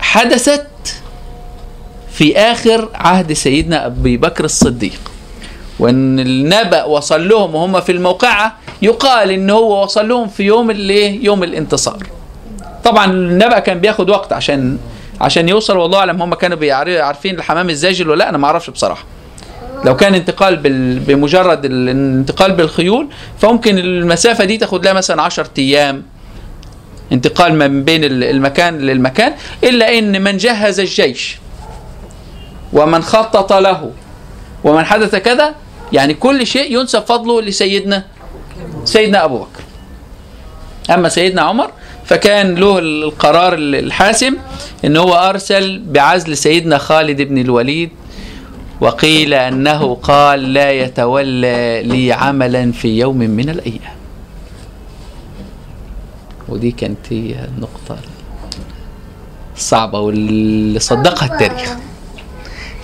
حدثت 0.00 0.66
في 2.14 2.36
آخر 2.36 2.88
عهد 2.94 3.32
سيدنا 3.32 3.86
أبي 3.86 4.16
بكر 4.16 4.44
الصديق. 4.44 5.00
وإن 5.78 6.20
النبأ 6.20 6.84
وصل 6.84 7.28
لهم 7.28 7.54
وهم 7.54 7.80
في 7.80 7.92
الموقعة 7.92 8.56
يقال 8.82 9.30
إن 9.30 9.50
هو 9.50 9.82
وصل 9.82 10.08
لهم 10.08 10.28
في 10.28 10.42
يوم 10.42 10.70
الايه 10.70 11.24
يوم 11.24 11.42
الانتصار. 11.42 11.98
طبعا 12.84 13.04
النبأ 13.12 13.58
كان 13.58 13.78
بياخد 13.80 14.10
وقت 14.10 14.32
عشان 14.32 14.78
عشان 15.20 15.48
يوصل 15.48 15.76
والله 15.76 15.98
أعلم 15.98 16.22
هم 16.22 16.34
كانوا 16.34 16.74
عارفين 17.02 17.34
الحمام 17.34 17.70
الزاجل 17.70 18.10
ولا 18.10 18.18
لأ؟ 18.18 18.28
أنا 18.28 18.38
ما 18.38 18.46
أعرفش 18.46 18.70
بصراحة. 18.70 19.04
لو 19.84 19.96
كان 19.96 20.14
انتقال 20.14 20.56
بال... 20.56 20.98
بمجرد 20.98 21.64
الانتقال 21.64 22.52
بالخيول 22.52 23.08
فممكن 23.38 23.78
المسافة 23.78 24.44
دي 24.44 24.56
تاخد 24.58 24.84
لها 24.84 24.92
مثلا 24.92 25.22
10 25.22 25.48
أيام. 25.58 26.02
انتقال 27.12 27.54
ما 27.54 27.66
بين 27.66 28.04
ال- 28.04 28.24
المكان 28.24 28.78
للمكان 28.78 29.32
إلا 29.64 29.98
إن 29.98 30.22
من 30.22 30.36
جهز 30.36 30.80
الجيش. 30.80 31.38
ومن 32.74 33.02
خطط 33.02 33.52
له. 33.52 33.90
ومن 34.64 34.84
حدث 34.84 35.14
كذا 35.14 35.54
يعني 35.92 36.14
كل 36.14 36.46
شيء 36.46 36.80
ينسب 36.80 37.00
فضله 37.00 37.42
لسيدنا 37.42 38.04
سيدنا 38.84 39.24
أبو 39.24 39.38
بكر. 39.38 39.62
أما 40.94 41.08
سيدنا 41.08 41.42
عمر 41.42 41.70
فكان 42.04 42.54
له 42.54 42.78
القرار 42.78 43.54
الحاسم 43.54 44.36
إن 44.84 44.96
هو 44.96 45.14
أرسل 45.14 45.82
بعزل 45.86 46.36
سيدنا 46.36 46.78
خالد 46.78 47.22
بن 47.22 47.38
الوليد 47.38 47.90
وقيل 48.80 49.34
أنه 49.34 49.94
قال 49.94 50.52
لا 50.52 50.70
يتولى 50.70 51.82
لي 51.82 52.12
عملا 52.12 52.72
في 52.72 52.98
يوم 52.98 53.18
من 53.18 53.48
الأيام. 53.48 53.96
ودي 56.48 56.70
كانت 56.70 56.98
هي 57.10 57.34
النقطة 57.44 57.96
الصعبة 59.56 59.98
واللي 59.98 60.78
صدقها 60.78 61.26
التاريخ. 61.26 61.76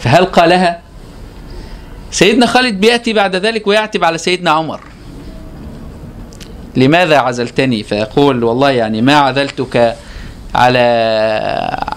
فهل 0.00 0.24
قالها؟ 0.24 0.80
سيدنا 2.10 2.46
خالد 2.46 2.80
بيأتي 2.80 3.12
بعد 3.12 3.36
ذلك 3.36 3.66
ويعتب 3.66 4.04
على 4.04 4.18
سيدنا 4.18 4.50
عمر. 4.50 4.80
لماذا 6.76 7.18
عزلتني؟ 7.18 7.82
فيقول 7.82 8.44
والله 8.44 8.70
يعني 8.70 9.02
ما 9.02 9.14
عزلتك 9.16 9.96
على 10.54 10.78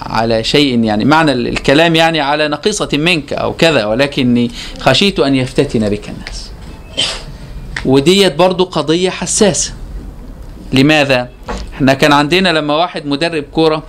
على 0.06 0.44
شيء 0.44 0.84
يعني 0.84 1.06
معنى 1.06 1.32
الكلام 1.32 1.96
يعني 1.96 2.22
على 2.22 2.48
نقيصة 2.48 2.90
منك 2.94 3.34
أو 3.34 3.54
كذا 3.54 3.86
ولكني 3.86 4.52
خشيت 4.80 5.20
أن 5.20 5.36
يفتتن 5.36 5.90
بك 5.90 6.10
الناس. 6.10 6.52
وديت 7.86 8.36
برضو 8.36 8.64
قضية 8.64 9.10
حساسة. 9.10 9.74
لماذا؟ 10.74 11.30
إحنا 11.74 11.94
كان 11.94 12.14
عندنا 12.14 12.50
لما 12.50 12.76
واحد 12.76 13.06
مدرب 13.06 13.44
كورة 13.44 13.84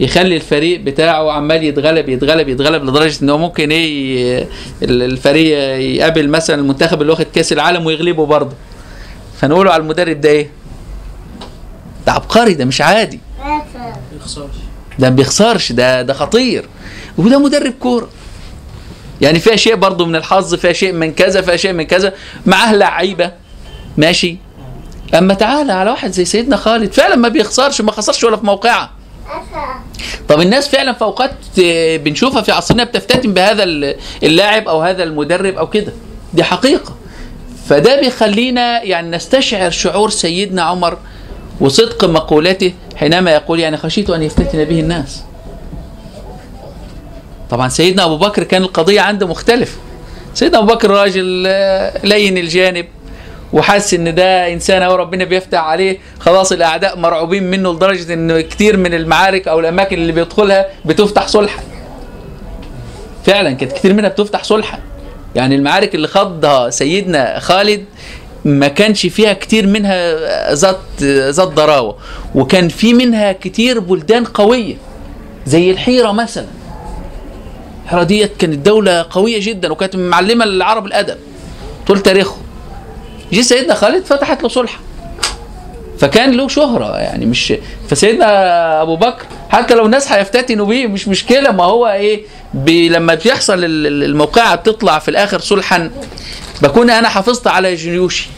يخلي 0.00 0.36
الفريق 0.36 0.80
بتاعه 0.80 1.32
عمال 1.32 1.64
يتغلب 1.64 2.08
يتغلب 2.08 2.48
يتغلب 2.48 2.84
لدرجة 2.84 3.22
إن 3.22 3.30
هو 3.30 3.38
ممكن 3.38 3.70
إيه 3.72 4.48
ال- 4.82 5.02
الفريق 5.02 5.58
يقابل 5.78 6.28
مثلا 6.28 6.56
المنتخب 6.56 7.00
اللي 7.02 7.12
واخد 7.12 7.26
كأس 7.34 7.52
العالم 7.52 7.86
ويغلبه 7.86 8.26
برضه. 8.26 8.52
فنقوله 9.40 9.72
على 9.72 9.82
المدرب 9.82 10.20
ده 10.20 10.28
إيه؟ 10.28 10.50
ده 12.06 12.12
عبقري 12.12 12.54
ده 12.54 12.64
مش 12.64 12.80
عادي. 12.80 13.20
ده 14.98 15.10
ما 15.10 15.16
بيخسرش 15.16 15.72
ده 15.72 16.02
ده 16.02 16.14
خطير. 16.14 16.64
وده 17.18 17.38
مدرب 17.38 17.72
كورة. 17.80 18.08
يعني 19.20 19.38
فيها 19.40 19.56
شيء 19.56 19.74
برضه 19.74 20.06
من 20.06 20.16
الحظ 20.16 20.54
فيها 20.54 20.72
شيء 20.72 20.92
من 20.92 21.12
كذا 21.12 21.40
فيها 21.40 21.56
شيء 21.56 21.72
من 21.72 21.82
كذا. 21.84 22.12
معاه 22.46 22.74
لعيبة. 22.74 23.32
ماشي. 23.96 24.36
أما 25.14 25.34
تعالى 25.34 25.72
على 25.72 25.90
واحد 25.90 26.10
زي 26.12 26.24
سيدنا 26.24 26.56
خالد 26.56 26.92
فعلا 26.92 27.16
ما 27.16 27.28
بيخسرش 27.28 27.80
ما 27.80 27.92
خسرش 27.92 28.24
ولا 28.24 28.36
في 28.36 28.46
موقعه. 28.46 28.90
طب 30.28 30.40
الناس 30.40 30.68
فعلا 30.68 30.92
في 30.92 31.02
أوقات 31.02 31.34
آه، 31.64 31.96
بنشوفها 31.96 32.42
في 32.42 32.52
عصرنا 32.52 32.84
بتفتتن 32.84 33.32
بهذا 33.34 33.62
ال- 33.62 33.96
اللاعب 34.22 34.68
أو 34.68 34.80
هذا 34.82 35.02
المدرب 35.02 35.54
أو 35.56 35.66
كده. 35.70 35.92
دي 36.34 36.44
حقيقة. 36.44 36.94
فده 37.68 38.00
بيخلينا 38.00 38.82
يعني 38.82 39.16
نستشعر 39.16 39.70
شعور 39.70 40.10
سيدنا 40.10 40.62
عمر 40.62 40.98
وصدق 41.60 42.04
مقولته 42.04 42.72
حينما 42.96 43.30
يقول 43.30 43.60
يعني 43.60 43.76
خشيت 43.76 44.10
أن 44.10 44.22
يفتتن 44.22 44.64
به 44.64 44.80
الناس. 44.80 45.22
طبعا 47.50 47.68
سيدنا 47.68 48.04
أبو 48.04 48.16
بكر 48.16 48.42
كان 48.44 48.62
القضية 48.62 49.00
عنده 49.00 49.26
مختلفة. 49.26 49.76
سيدنا 50.34 50.58
أبو 50.58 50.66
بكر 50.74 50.90
راجل 50.90 51.44
آه، 51.46 52.06
لين 52.06 52.38
الجانب. 52.38 52.86
وحس 53.52 53.94
إن 53.94 54.14
ده 54.14 54.52
إنسان 54.52 54.82
أو 54.82 54.94
ربنا 54.94 55.24
بيفتح 55.24 55.58
عليه. 55.58 55.98
خلاص 56.20 56.52
الأعداء 56.52 56.98
مرعوبين 56.98 57.50
منه 57.50 57.72
لدرجة 57.72 58.14
إن 58.14 58.40
كتير 58.40 58.76
من 58.76 58.94
المعارك 58.94 59.48
أو 59.48 59.60
الأماكن 59.60 59.96
اللي 59.96 60.12
بيدخلها 60.12 60.66
بتفتح 60.84 61.26
صلحا. 61.26 61.62
فعلا 63.26 63.52
كانت 63.52 63.72
كتير 63.72 63.94
منها 63.94 64.08
بتفتح 64.08 64.44
صلحا. 64.44 64.78
يعني 65.34 65.54
المعارك 65.54 65.94
اللي 65.94 66.08
خاضها 66.08 66.70
سيدنا 66.70 67.38
خالد 67.38 67.84
ما 68.44 68.68
كانش 68.68 69.06
فيها 69.06 69.32
كتير 69.32 69.66
منها 69.66 70.54
ذات 70.54 71.02
ذات 71.30 71.48
ضراوة. 71.48 71.96
وكان 72.34 72.68
في 72.68 72.94
منها 72.94 73.32
كتير 73.32 73.78
بلدان 73.78 74.24
قوية. 74.24 74.74
زي 75.46 75.70
الحيرة 75.70 76.12
مثلا. 76.12 76.46
الحيرة 77.84 78.02
ديت 78.02 78.36
كانت 78.36 78.66
دولة 78.66 79.06
قوية 79.10 79.38
جدا 79.40 79.72
وكانت 79.72 79.96
معلمة 79.96 80.44
للعرب 80.44 80.86
الأدب. 80.86 81.16
طول 81.86 82.00
تاريخهم. 82.00 82.42
جه 83.32 83.40
سيدنا 83.40 83.74
خالد 83.74 84.04
فتحت 84.04 84.42
له 84.42 84.48
صلحة. 84.48 84.78
فكان 85.98 86.32
له 86.32 86.48
شهرة 86.48 86.98
يعني 86.98 87.26
مش 87.26 87.54
فسيدنا 87.88 88.82
أبو 88.82 88.96
بكر 88.96 89.24
حتى 89.50 89.74
لو 89.74 89.86
الناس 89.86 90.12
هيفتتنوا 90.12 90.66
بيه 90.66 90.86
مش 90.86 91.08
مشكلة 91.08 91.50
ما 91.50 91.64
هو 91.64 91.86
إيه 91.88 92.22
بي 92.54 92.88
لما 92.88 93.14
بيحصل 93.14 93.54
ال- 93.64 93.86
ال- 93.86 94.04
الموقعة 94.04 94.54
بتطلع 94.54 94.98
في 94.98 95.08
الآخر 95.08 95.38
صلحا 95.40 95.90
بكون 96.62 96.90
أنا 96.90 97.08
حافظت 97.08 97.46
على 97.46 97.74
جيوشي. 97.74 98.28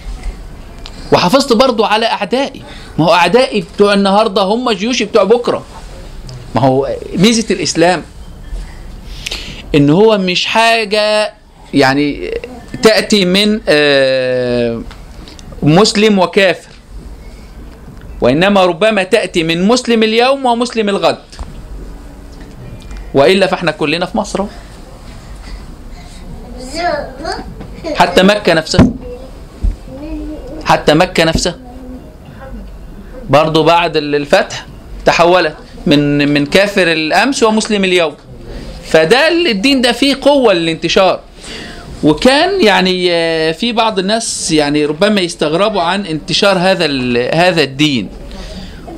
وحافظت 1.12 1.52
برضو 1.52 1.84
على 1.84 2.06
أعدائي. 2.06 2.62
ما 2.98 3.04
هو 3.04 3.14
أعدائي 3.14 3.64
بتوع 3.74 3.94
النهاردة 3.94 4.42
هم 4.42 4.70
جيوشي 4.70 5.04
بتوع 5.04 5.24
بكرة. 5.24 5.62
ما 6.54 6.60
هو 6.60 6.88
ميزة 7.16 7.46
الإسلام 7.54 8.02
إن 9.74 9.90
هو 9.90 10.18
مش 10.18 10.46
حاجة 10.46 11.34
يعني 11.74 12.30
تأتي 12.84 13.24
من 13.24 13.60
آه، 13.68 14.82
مسلم 15.62 16.18
وكافر. 16.18 16.68
وإنما 18.20 18.64
ربما 18.64 19.02
تأتي 19.02 19.42
من 19.42 19.68
مسلم 19.68 20.02
اليوم 20.02 20.46
ومسلم 20.46 20.88
الغد. 20.88 21.18
وإلا 23.14 23.46
فإحنا 23.46 23.70
كلنا 23.70 24.06
في 24.06 24.18
مصر. 24.18 24.44
حتى 27.94 28.22
مكة 28.22 28.52
نفسها. 28.54 28.86
حتى 30.64 30.94
مكة 30.94 31.24
نفسها. 31.24 31.58
برضو 33.30 33.62
بعد 33.62 33.96
الفتح 33.96 34.66
تحولت 35.04 35.56
من 35.86 36.28
من 36.28 36.46
كافر 36.46 36.92
الأمس 36.92 37.42
ومسلم 37.42 37.84
اليوم. 37.84 38.14
فده 38.84 39.28
الدين 39.28 39.80
ده 39.80 39.92
فيه 39.92 40.16
قوة 40.22 40.52
للانتشار. 40.52 41.20
وكان 42.04 42.64
يعني 42.64 43.12
آه، 43.12 43.52
في 43.52 43.72
بعض 43.72 43.98
الناس 43.98 44.52
يعني 44.52 44.84
ربما 44.84 45.20
يستغربوا 45.20 45.82
عن 45.82 46.06
انتشار 46.06 46.58
هذا 46.58 46.86
هذا 47.34 47.62
الدين. 47.62 48.08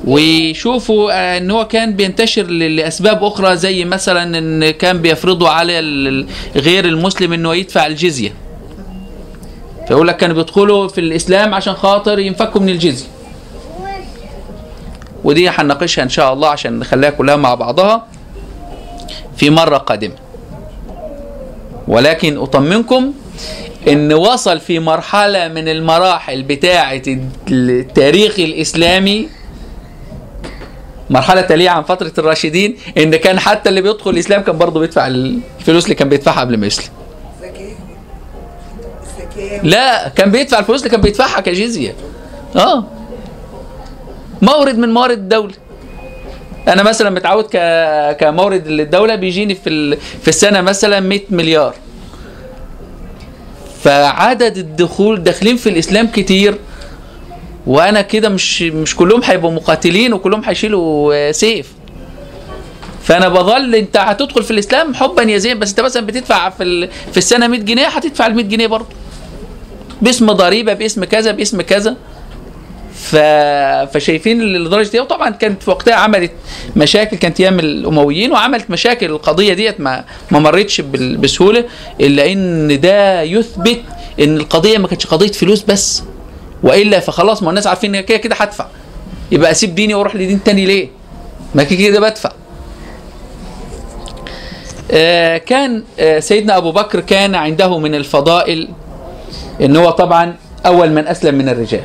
ويشوفوا 0.05 1.11
آه، 1.11 1.37
إن 1.37 1.51
هو 1.51 1.67
كان 1.67 1.93
بينتشر 1.93 2.43
لأسباب 2.43 3.23
أخرى 3.23 3.57
زي 3.57 3.85
مثلا 3.85 4.37
إن 4.37 4.71
كان 4.71 5.01
بيفرضوا 5.01 5.49
على 5.49 5.79
غير 6.55 6.85
المسلم 6.85 7.33
إنه 7.33 7.55
يدفع 7.55 7.87
الجزية. 7.87 8.33
فيقول 9.87 10.07
لك 10.07 10.17
كانوا 10.17 10.35
بيدخلوا 10.35 10.87
في 10.87 11.01
الإسلام 11.01 11.53
عشان 11.53 11.73
خاطر 11.73 12.19
ينفكوا 12.19 12.61
من 12.61 12.69
الجزية. 12.69 13.07
ودي 15.23 15.49
هنناقشها 15.49 16.03
إن 16.03 16.09
شاء 16.09 16.33
الله 16.33 16.49
عشان 16.49 16.79
نخليها 16.79 17.09
كلها 17.09 17.35
مع 17.35 17.55
بعضها 17.55 18.07
في 19.37 19.49
مرة 19.49 19.77
قادمة. 19.77 20.26
ولكن 21.87 22.37
أطمنكم 22.37 23.13
إن 23.87 24.13
وصل 24.13 24.59
في 24.59 24.79
مرحلة 24.79 25.47
من 25.47 25.67
المراحل 25.67 26.43
بتاعة 26.43 27.01
التاريخ 27.51 28.39
الإسلامي 28.39 29.29
مرحلة 31.09 31.41
تاليه 31.41 31.69
عن 31.69 31.83
فترة 31.83 32.13
الراشدين 32.17 32.77
إن 32.97 33.15
كان 33.15 33.39
حتى 33.39 33.69
اللي 33.69 33.81
بيدخل 33.81 34.09
الإسلام 34.09 34.41
كان 34.41 34.57
برضه 34.57 34.79
بيدفع 34.79 35.07
الفلوس 35.07 35.83
اللي 35.83 35.95
كان 35.95 36.09
بيدفعها 36.09 36.39
قبل 36.39 36.57
ما 36.57 36.67
يسلم. 36.67 36.89
لا 39.63 40.07
كان 40.07 40.31
بيدفع 40.31 40.59
الفلوس 40.59 40.79
اللي 40.79 40.89
كان 40.89 41.01
بيدفعها 41.01 41.41
كجزية. 41.41 41.95
آه. 42.55 42.83
مورد 44.41 44.77
من 44.77 44.93
موارد 44.93 45.17
الدولة. 45.17 45.53
أنا 46.67 46.83
مثلا 46.83 47.09
متعود. 47.09 47.45
كمورد 48.19 48.67
للدولة 48.67 49.15
بيجيني 49.15 49.55
في. 49.55 49.95
في 50.21 50.27
السنة 50.27 50.61
مثلا 50.61 50.99
100 50.99 51.19
مليار 51.29 51.75
فعدد 53.83 54.57
الدخول 54.57 55.23
داخلين 55.23 55.57
في 55.57 55.69
الإسلام 55.69 56.07
كتير 56.07 56.57
وأنا 57.67 58.01
كده 58.01 58.29
مش 58.29 58.61
مش 58.61 58.95
كلهم 58.95 59.23
هيبقوا 59.23 59.51
مقاتلين 59.51 60.13
وكلهم 60.13 60.41
هيشيلوا 60.45 61.31
سيف 61.31 61.71
فأنا 63.03 63.29
بظل 63.29 63.75
أنت 63.75 63.97
هتدخل 63.97 64.43
في 64.43 64.51
الإسلام 64.51 64.93
حبا 64.93 65.23
يا 65.23 65.37
زين 65.37 65.59
بس 65.59 65.69
أنت 65.69 65.79
مثلا 65.79 66.05
بتدفع 66.05 66.49
في. 66.49 66.87
في 67.11 67.17
السنة 67.17 67.47
100 67.47 67.59
جنيه 67.59 67.87
هتدفع 67.87 68.27
ال 68.27 68.35
100 68.35 68.45
جنيه 68.45 68.67
برضه 68.67 68.87
باسم 70.01 70.31
ضريبة 70.31 70.73
باسم 70.73 71.03
كذا 71.03 71.31
باسم 71.31 71.61
كذا 71.61 71.95
ف... 72.97 73.15
فشايفين 73.93 74.41
لدرجه 74.41 74.89
دي 74.89 74.99
وطبعا 74.99 75.29
كانت 75.29 75.63
في 75.63 75.69
وقتها 75.69 75.93
عملت 75.95 76.31
مشاكل 76.75 77.17
كانت 77.17 77.39
أيام 77.39 77.59
الأمويين 77.59 78.31
وعملت 78.31 78.69
مشاكل 78.69 79.05
القضية 79.05 79.53
ديت 79.53 79.79
ما 79.79 80.03
ما 80.31 80.39
مرتش. 80.39 80.81
بسهولة 80.81 81.65
إلا 82.01 82.31
إن 82.31 82.79
ده 82.79 83.21
يثبت 83.21 83.81
إن 84.19 84.37
القضية 84.37 84.77
ما 84.77 84.87
كانتش 84.87 85.07
قضية 85.07 85.31
فلوس 85.31 85.63
بس 85.63 86.03
وإلا 86.63 86.99
فخلاص 86.99 87.43
ما 87.43 87.49
الناس 87.49 87.67
عارفين 87.67 87.95
إن 87.95 88.01
كده 88.01 88.17
كده 88.17 88.35
هدفع 88.35 88.65
يبقى 89.31 89.51
أسيب 89.51 89.75
ديني 89.75 89.93
وأروح 89.93 90.15
لدين 90.15 90.43
تاني 90.43 90.65
ليه؟ 90.65 90.89
ما 91.55 91.63
كده 91.63 91.77
كده 91.79 91.99
بدفع 91.99 92.31
آه، 94.91 95.37
كان 95.37 95.83
آه، 95.99 96.19
سيدنا 96.19 96.57
أبو 96.57 96.71
بكر 96.71 96.99
كان 96.99 97.35
عنده 97.35 97.77
من 97.79 97.95
الفضائل 97.95 98.67
إن 99.61 99.75
هو 99.75 99.89
طبعا 99.89 100.35
أول 100.65 100.89
من 100.89 101.07
أسلم 101.07 101.35
من 101.35 101.49
الرجال 101.49 101.81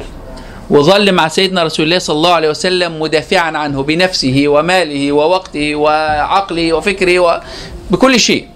وظل 0.72 1.12
مع 1.12 1.28
سيدنا 1.28 1.62
رسول 1.62 1.84
الله 1.84 1.98
صلى 1.98 2.16
الله 2.16 2.32
عليه 2.32 2.48
وسلم 2.50 3.00
مدافعا 3.00 3.58
عنه 3.58 3.82
بنفسه 3.82 4.44
وماله 4.46 5.12
ووقته 5.12 5.74
وعقله 5.74 6.72
وفكره 6.72 7.18
و... 7.18 7.40
بكل 7.90 8.20
شيء 8.20 8.48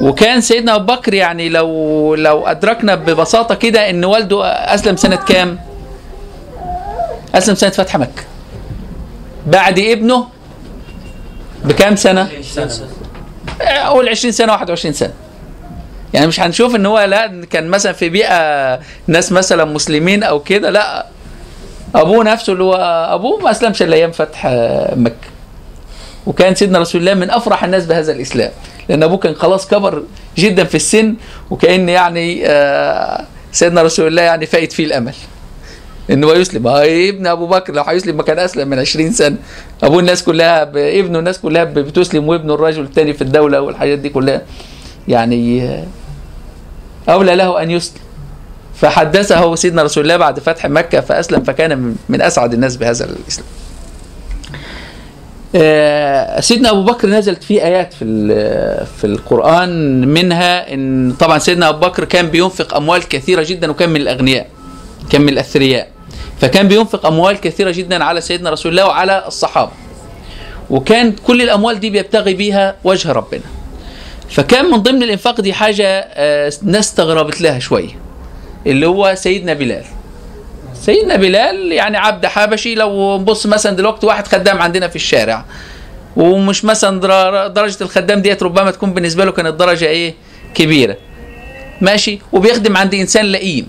وكان 0.00 0.40
سيدنا 0.40 0.74
أبو 0.74 0.94
بكر 0.94 1.14
يعني 1.14 1.48
لو 1.48 2.14
لو 2.14 2.46
أدركنا 2.46 2.94
ببساطة 2.94 3.54
كده 3.54 3.90
إن 3.90 4.04
والده 4.04 4.44
أسلم 4.46 4.96
سنة 4.96 5.16
كام؟ 5.16 5.58
أسلم 7.34 7.54
سنة 7.54 7.70
فتح 7.70 7.96
مكة 7.96 8.22
بعد 9.46 9.78
ابنه 9.78 10.26
بكام 11.64 11.96
سنة؟ 11.96 12.28
أقول 13.60 14.08
20 14.08 14.32
سنة 14.32 14.52
21 14.52 14.92
سنة 14.94 15.12
يعني 16.16 16.28
مش 16.28 16.40
هنشوف 16.40 16.74
إن 16.74 16.86
هو 16.86 17.00
لا 17.00 17.44
كان 17.50 17.68
مثلا 17.68 17.92
في 17.92 18.08
بيئة 18.08 18.80
ناس 19.06 19.32
مثلا 19.32 19.64
مسلمين 19.64 20.22
أو 20.22 20.40
كده 20.40 20.70
لا. 20.70 21.06
أبوه 21.94 22.24
نفسه 22.24 22.52
اللي 22.52 22.64
هو 22.64 22.74
أبوه 23.14 23.40
ما 23.40 23.50
أسلمش 23.50 23.82
إلا 23.82 23.96
أيام 23.96 24.12
فتح 24.12 24.46
آه، 24.46 24.94
مكة. 24.94 25.28
وكان 26.26 26.54
سيدنا 26.54 26.78
رسول 26.78 27.00
الله 27.00 27.14
من 27.14 27.30
أفرح 27.30 27.64
الناس 27.64 27.86
بهذا 27.86 28.12
الإسلام. 28.12 28.50
لأن 28.88 29.02
أبوه 29.02 29.18
كان 29.18 29.34
خلاص 29.34 29.68
كبر 29.68 30.02
جدا 30.38 30.64
في 30.64 30.74
السن 30.74 31.14
وكأن 31.50 31.88
يعني 31.88 32.46
آه، 32.46 33.24
سيدنا 33.52 33.82
رسول 33.82 34.06
الله 34.06 34.22
يعني 34.22 34.46
فايت 34.46 34.72
فيه 34.72 34.84
الأمل. 34.84 35.14
إن 36.10 36.24
هو 36.24 36.32
يسلم. 36.32 36.66
آه، 36.66 37.08
ابن 37.08 37.26
أبو 37.26 37.46
بكر 37.46 37.72
لو 37.74 37.82
هيسلم 37.82 38.16
ما 38.16 38.22
كان 38.22 38.38
أسلم 38.38 38.68
من 38.68 38.78
20 38.78 39.12
سنة. 39.12 39.36
أبوه 39.82 40.00
الناس 40.00 40.22
كلها 40.22 40.62
ابنه 40.74 41.18
الناس 41.18 41.38
كلها 41.38 41.64
بتسلم 41.64 42.28
وابنه 42.28 42.54
الرجل 42.54 42.82
الثاني 42.82 43.12
في 43.12 43.22
الدولة 43.22 43.60
والحاجات 43.60 43.98
دي 43.98 44.08
كلها. 44.08 44.42
يعني 45.08 45.84
أولى 47.08 47.36
له 47.36 47.62
أن 47.62 47.70
يسلم. 47.70 48.00
فحدثه 48.80 49.54
سيدنا 49.54 49.82
رسول 49.82 50.02
الله 50.04 50.16
بعد 50.16 50.40
فتح 50.40 50.66
مكة 50.66 51.00
فأسلم 51.00 51.42
فكان 51.42 51.94
من- 52.08 52.22
أسعد 52.22 52.52
الناس 52.54 52.76
بهذا 52.76 53.04
الإسلام. 53.04 53.46
آه، 55.54 56.40
سيدنا 56.40 56.70
أبو 56.70 56.82
بكر 56.84 57.08
نزلت 57.08 57.42
فيه 57.44 57.64
آيات 57.64 57.92
في 57.92 58.04
في 58.98 59.04
القرآن 59.06 60.00
منها 60.08 60.74
إن 60.74 61.12
طبعا 61.20 61.38
سيدنا 61.38 61.68
أبو 61.68 61.78
بكر 61.86 62.04
كان 62.04 62.26
بينفق 62.26 62.74
أموال 62.76 63.08
كثيرة 63.08 63.42
جدا 63.48 63.70
وكان 63.70 63.88
من 63.88 64.00
الأغنياء 64.00 64.46
كان 65.10 65.20
من 65.20 65.28
الأثرياء. 65.28 65.88
فكان 66.40 66.68
بينفق 66.68 67.06
أموال 67.06 67.40
كثيرة 67.40 67.70
جدا 67.70 68.04
على 68.04 68.20
سيدنا 68.20 68.50
رسول 68.50 68.72
الله 68.72 68.86
وعلى 68.86 69.24
الصحابة. 69.26 69.70
وكان 70.70 71.12
كل 71.12 71.42
الأموال 71.42 71.80
دي 71.80 71.90
بيبتغي 71.90 72.34
بيها 72.34 72.76
وجه 72.84 73.12
ربنا. 73.12 73.40
فكان 74.30 74.64
من 74.64 74.76
ضمن 74.78 75.02
الإنفاق 75.02 75.40
دي 75.40 75.52
حاجة 75.52 75.86
آه، 76.14 76.52
ناس 76.62 76.84
استغربت 76.88 77.40
لها 77.40 77.58
شوية 77.58 77.98
اللي 78.66 78.86
هو 78.86 79.14
سيدنا 79.16 79.52
بلال. 79.54 79.84
سيدنا 80.82 81.16
بلال 81.16 81.72
يعني 81.72 81.96
عبد 81.96 82.26
حبشي 82.26 82.74
لو 82.74 83.18
نبص 83.18 83.46
مثلا 83.46 83.76
دلوقتي 83.76 84.06
واحد 84.06 84.26
خدام 84.26 84.62
عندنا 84.62 84.88
في 84.88 84.96
الشارع 84.96 85.44
ومش 86.16 86.64
مثلا 86.64 87.00
در- 87.00 87.46
درجة 87.46 87.76
الخدام 87.80 88.22
ديت 88.22 88.42
ربما 88.42 88.70
تكون 88.70 88.94
بالنسبة 88.94 89.24
له 89.24 89.32
كانت 89.32 89.54
درجة 89.54 89.84
إيه؟ 89.86 90.14
كبيرة. 90.54 90.96
ماشي؟ 91.80 92.18
وبيخدم 92.32 92.76
عند 92.76 92.94
إنسان 92.94 93.24
لئيم. 93.24 93.66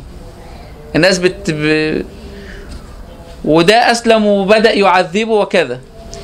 الناس 0.96 1.18
بت 1.20 1.52
ب... 1.52 2.02
وده 3.46 3.92
أسلم 3.92 4.26
وبدأ 4.26 4.74
يعذبه 4.74 5.32
وكذا. 5.32 5.80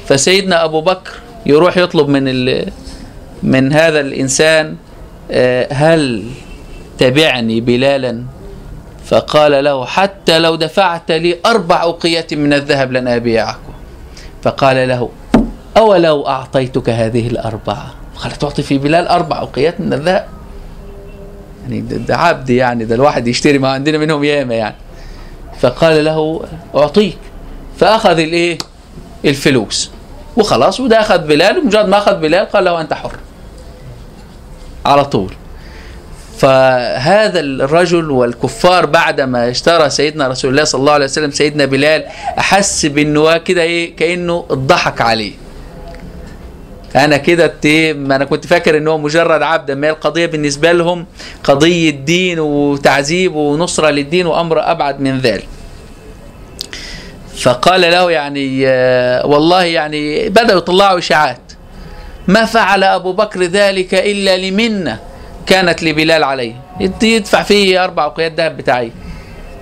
فسيدنا 0.07 0.63
أبو 0.63 0.81
بكر 0.81 1.11
يروح 1.45 1.77
يطلب 1.77 2.07
من 2.07 2.27
ال... 2.27 2.71
من 3.43 3.73
هذا 3.73 3.99
الإنسان 3.99 4.75
آه، 5.31 5.73
هل 5.73 6.23
تبعني 6.97 7.61
بلالا؟ 7.61 8.23
فقال 9.05 9.63
له 9.63 9.85
حتى 9.85 10.39
لو 10.39 10.55
دفعت 10.55 11.11
لي 11.11 11.37
أربع 11.45 11.81
أوقيات 11.81 12.33
من 12.33 12.53
الذهب 12.53 12.91
لن 12.91 13.07
أبيعكم 13.07 13.73
فقال 14.41 14.87
له 14.87 15.09
أولو 15.77 16.27
أعطيتك 16.27 16.89
هذه 16.89 17.27
الأربعة؟ 17.27 17.93
قال 18.15 18.31
تعطي 18.31 18.63
في 18.63 18.77
بلال 18.77 19.07
أربع 19.07 19.39
أوقيات 19.39 19.81
من 19.81 19.93
الذهب؟ 19.93 20.27
يعني 21.63 21.81
ده 21.81 22.17
عبد 22.17 22.49
يعني 22.49 22.85
ده 22.85 22.95
الواحد 22.95 23.27
يشتري 23.27 23.57
ما 23.57 23.69
عندنا 23.69 23.97
منهم 23.97 24.23
ياما 24.23 24.55
يعني. 24.55 24.75
فقال 25.59 26.05
له 26.05 26.41
أعطيك. 26.75 27.17
فأخذ 27.77 28.19
الإيه؟ 28.19 28.57
الفلوس. 29.25 29.91
وخلاص 30.37 30.79
وده 30.79 30.99
أخذ 31.01 31.17
بلال 31.27 31.57
ومجرد 31.57 31.87
ما 31.87 31.97
أخذ 31.97 32.19
بلال 32.19 32.45
قال 32.45 32.63
له 32.63 32.81
أنت 32.81 32.93
حر. 32.93 33.15
على 34.85 35.05
طول. 35.05 35.33
فهذا 36.37 37.39
الرجل 37.39 38.11
والكفار 38.11 38.85
بعدما 38.85 39.49
اشترى 39.49 39.89
سيدنا 39.89 40.27
رسول 40.27 40.51
الله 40.51 40.63
صلى 40.63 40.79
الله 40.79 40.91
عليه 40.93 41.05
وسلم 41.05 41.31
سيدنا 41.31 41.65
بلال 41.65 42.03
أحس 42.39 42.85
بأنه 42.85 43.37
كده 43.37 43.61
إيه؟ 43.61 43.95
كأنه 43.95 44.45
اتضحك 44.49 45.01
عليه. 45.01 45.33
أنا 46.95 47.17
كده 47.17 47.53
ما 47.93 48.15
أنا 48.15 48.25
كنت 48.25 48.47
فاكر 48.47 48.77
إن 48.77 48.87
هو 48.87 48.97
مجرد 48.97 49.41
عبد 49.41 49.71
ما 49.71 49.89
القضية 49.89 50.25
بالنسبة 50.25 50.71
لهم 50.71 51.05
قضية 51.43 51.89
دين 51.89 52.39
وتعذيب 52.39 53.35
ونصرة 53.35 53.89
للدين 53.89 54.25
وأمر 54.25 54.71
أبعد 54.71 54.99
من 54.99 55.19
ذلك. 55.19 55.47
فقال 57.37 57.81
له 57.81 58.11
يعني 58.11 58.67
آه، 58.67 59.25
والله 59.25 59.63
يعني 59.63 60.29
بدأوا 60.29 60.57
يطلعوا 60.57 60.97
إشاعات. 60.97 61.42
ما 62.27 62.45
فعل 62.45 62.83
أبو 62.83 63.13
بكر 63.13 63.43
ذلك 63.43 63.93
إلا 63.93 64.37
لمنة 64.37 64.99
كانت 65.45 65.83
لبلال 65.83 66.23
عليه 66.23 66.53
يد- 66.79 67.03
يدفع 67.03 67.43
فيه 67.43 67.83
أربع 67.83 68.05
وقيات 68.05 68.33
ذهب 68.37 68.57
بتاعي. 68.57 68.91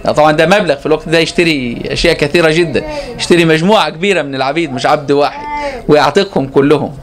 طبعا 0.06 0.32
ده 0.32 0.46
مبلغ 0.46 0.76
في 0.76 0.86
الوقت 0.86 1.10
ده 1.10 1.20
يشتري 1.20 1.82
أشياء 1.86 2.14
كثيرة 2.14 2.52
جدا. 2.52 2.84
يشتري 3.18 3.46
مجموعة 3.46 3.90
كبيرة 3.90 4.22
من 4.22 4.36
العبيد 4.36 4.74
مش 4.74 4.86
عبد 4.86 5.12
واحد 5.12 5.42
ويعتقهم 5.88 6.48
كلهم. 6.48 6.94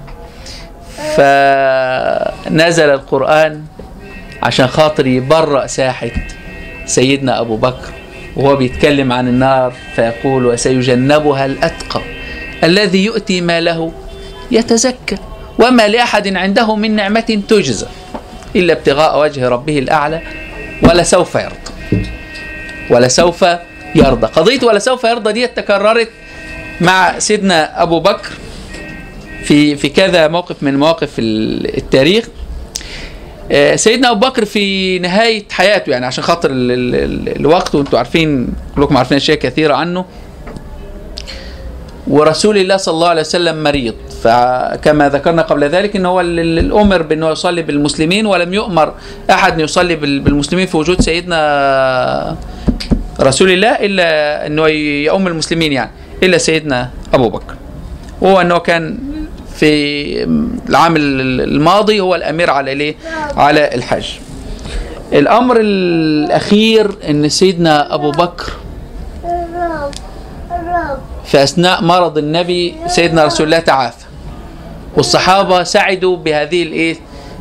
فنزل 1.16 2.90
القرآن 2.90 3.62
عشان 4.42 4.66
خاطر 4.66 5.06
يبرأ 5.06 5.66
ساحة 5.66 6.10
سيدنا 6.86 7.40
أبو 7.40 7.56
بكر 7.56 7.92
وهو 8.36 8.56
بيتكلم 8.56 9.12
عن 9.12 9.28
النار 9.28 9.72
فيقول 9.96 10.46
وسيجنبها 10.46 11.46
الأتقى 11.46 12.00
الذي 12.64 13.04
يؤتي 13.04 13.40
ماله 13.40 13.92
يتزكى. 14.50 15.16
وما 15.58 15.88
لأحد 15.88 16.36
عنده 16.36 16.76
من 16.76 16.96
نعمة 16.96 17.42
تجزى 17.48 17.86
إلا 18.56 18.72
ابتغاء 18.72 19.20
وجه 19.20 19.48
ربه 19.48 19.78
الأعلى 19.78 20.20
ولسوف 20.82 21.34
يرضى. 21.34 22.06
ولسوف 22.90 23.44
يرضى. 23.94 24.26
قضية 24.26 24.66
ولسوف 24.66 25.04
يرضى 25.04 25.32
دي 25.32 25.46
تكررت 25.46 26.08
مع 26.80 27.18
سيدنا 27.18 27.82
أبو 27.82 28.00
بكر 28.00 28.30
في 29.44 29.76
في 29.76 29.88
كذا 29.88 30.28
موقف 30.28 30.62
من 30.62 30.76
مواقف 30.76 31.10
ال- 31.18 31.76
التاريخ. 31.78 32.24
آه، 33.52 33.76
سيدنا 33.76 34.10
أبو 34.10 34.26
بكر 34.28 34.44
في 34.44 34.98
نهاية 34.98 35.44
حياته 35.50 35.90
يعني 35.90 36.06
عشان 36.06 36.24
خاطر 36.24 36.50
ال 36.50 36.70
ال 36.72 36.94
ال 36.94 37.36
الوقت 37.40 37.74
وأنتم 37.74 37.96
عارفين 37.96 38.48
كلكم 38.76 38.96
عارفين 38.96 39.16
أشياء 39.16 39.38
كثيرة 39.38 39.74
عنه. 39.74 40.04
ورسول 42.08 42.58
الله 42.58 42.76
صلى 42.76 42.94
الله 42.94 43.08
عليه 43.08 43.20
وسلم 43.20 43.56
مريض. 43.62 43.94
فكما 44.22 45.08
ذكرنا 45.08 45.42
قبل 45.42 45.64
ذلك 45.64 45.96
إن 45.96 46.06
هو 46.06 46.20
ال- 46.20 46.40
ال- 46.40 46.58
الأمر 46.58 47.02
بأنه 47.02 47.30
يصلي 47.30 47.62
بالمسلمين 47.62 48.26
ولم 48.26 48.54
يؤمر 48.54 48.94
أحد 49.30 49.52
أن 49.52 49.60
يصلي 49.60 49.94
بال- 49.96 50.20
بالمسلمين 50.20 50.66
في 50.66 50.76
وجود 50.76 51.00
سيدنا 51.00 51.40
رسول 53.20 53.50
الله 53.50 53.68
إلا 53.68 54.08
انه 54.46 54.66
يؤم 55.12 55.26
المسلمين 55.26 55.72
يعني 55.72 55.90
إلا 56.22 56.38
سيدنا 56.38 56.90
أبو 57.14 57.28
بكر. 57.28 57.54
وهو 58.20 58.40
أنه 58.40 58.58
كان 58.58 58.98
في 59.56 59.70
العام 60.68 60.94
الماضي 60.96 62.00
هو 62.00 62.14
الأمير 62.14 62.50
على 62.50 62.94
على 63.36 63.74
الحج. 63.74 64.06
الأمر 65.12 65.56
الأخير 65.60 66.90
إن 67.08 67.28
سيدنا 67.28 67.94
أبو 67.94 68.10
بكر 68.10 68.52
في 71.28 71.42
أثناء 71.42 71.82
مرض 71.82 72.18
النبي 72.18 72.74
سيدنا 72.86 73.24
رسول 73.24 73.46
الله 73.46 73.58
تعافى. 73.58 74.04
والصحابة 74.96 75.62
سعدوا 75.62 76.16
بهذه 76.16 76.62
الايه 76.62 76.96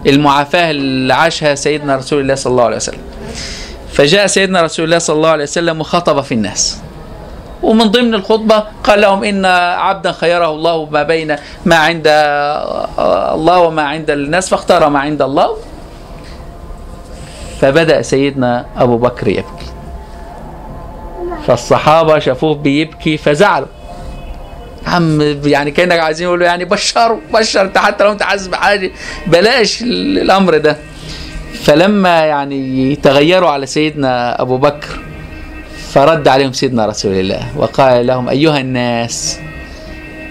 المعافاة 0.07 0.71
اللي 0.71 1.13
عاشها 1.13 1.55
سيدنا 1.55 1.95
رسول 1.95 2.21
الله 2.21 2.35
صلى 2.35 2.51
الله 2.51 2.63
عليه 2.63 2.75
وسلم. 2.75 3.01
فجاء 3.91 4.27
سيدنا 4.27 4.61
رسول 4.61 4.85
الله 4.85 4.97
صلى 4.97 5.15
الله 5.15 5.29
عليه 5.29 5.43
وسلم 5.43 5.81
وخطب 5.81 6.21
في 6.21 6.33
الناس. 6.33 6.81
ومن 7.63 7.91
ضمن 7.91 8.13
الخطبة 8.13 8.63
قال 8.83 9.01
لهم 9.01 9.23
إن 9.23 9.45
عبدا 9.75 10.11
خيره 10.11 10.49
الله 10.49 10.85
ما 10.85 11.03
بين 11.03 11.35
ما 11.65 11.75
عند 11.75 12.03
الله 13.33 13.59
وما 13.59 13.81
عند 13.81 14.09
الناس 14.09 14.49
فاختار 14.49 14.89
ما 14.89 14.99
عند 14.99 15.21
الله. 15.21 15.57
فبدأ 17.61 18.01
سيدنا 18.01 18.65
أبو 18.77 18.97
بكر 18.97 19.27
يبكي. 19.27 19.67
فالصحابة 21.47 22.19
شافوه 22.19 22.55
بيبكي 22.55 23.17
فزعلوا. 23.17 23.67
عم 24.87 25.37
يعني 25.45 25.71
كأنك 25.71 25.99
عايزين 25.99 26.27
يقولوا 26.27 26.45
يعني 26.45 26.65
بشروا 26.65 27.19
بشر 27.33 27.61
انت 27.61 27.77
حتى 27.77 28.03
لو 28.03 28.11
انت 28.11 28.23
حاسس 28.23 28.47
بحاجه 28.47 28.91
بلاش 29.27 29.81
الأمر 29.81 30.57
ده. 30.57 30.77
فلما 31.63 32.25
يعني 32.25 32.95
تغيروا 32.95 33.49
على 33.49 33.65
سيدنا 33.65 34.41
أبو 34.41 34.57
بكر 34.57 34.99
فرد 35.89 36.27
عليهم 36.27 36.53
سيدنا 36.53 36.85
رسول 36.85 37.13
الله 37.13 37.57
وقال 37.57 38.07
لهم 38.07 38.29
أيها 38.29 38.59
الناس 38.59 39.39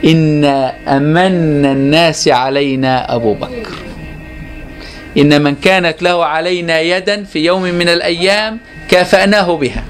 إن 0.05 0.45
أمن 0.89 1.65
الناس 1.65 2.29
علينا 2.29 3.15
أبو 3.15 3.35
بكر. 3.35 3.75
إن 5.19 5.43
من 5.43 5.55
كانت 5.55 6.03
له 6.03 6.25
علينا 6.25 6.81
يدا 6.81 7.25
في 7.25 7.39
يوم 7.45 7.63
من 7.63 7.89
الأيام 7.89 8.59
كافأناه 8.89 9.57
بها. 9.57 9.85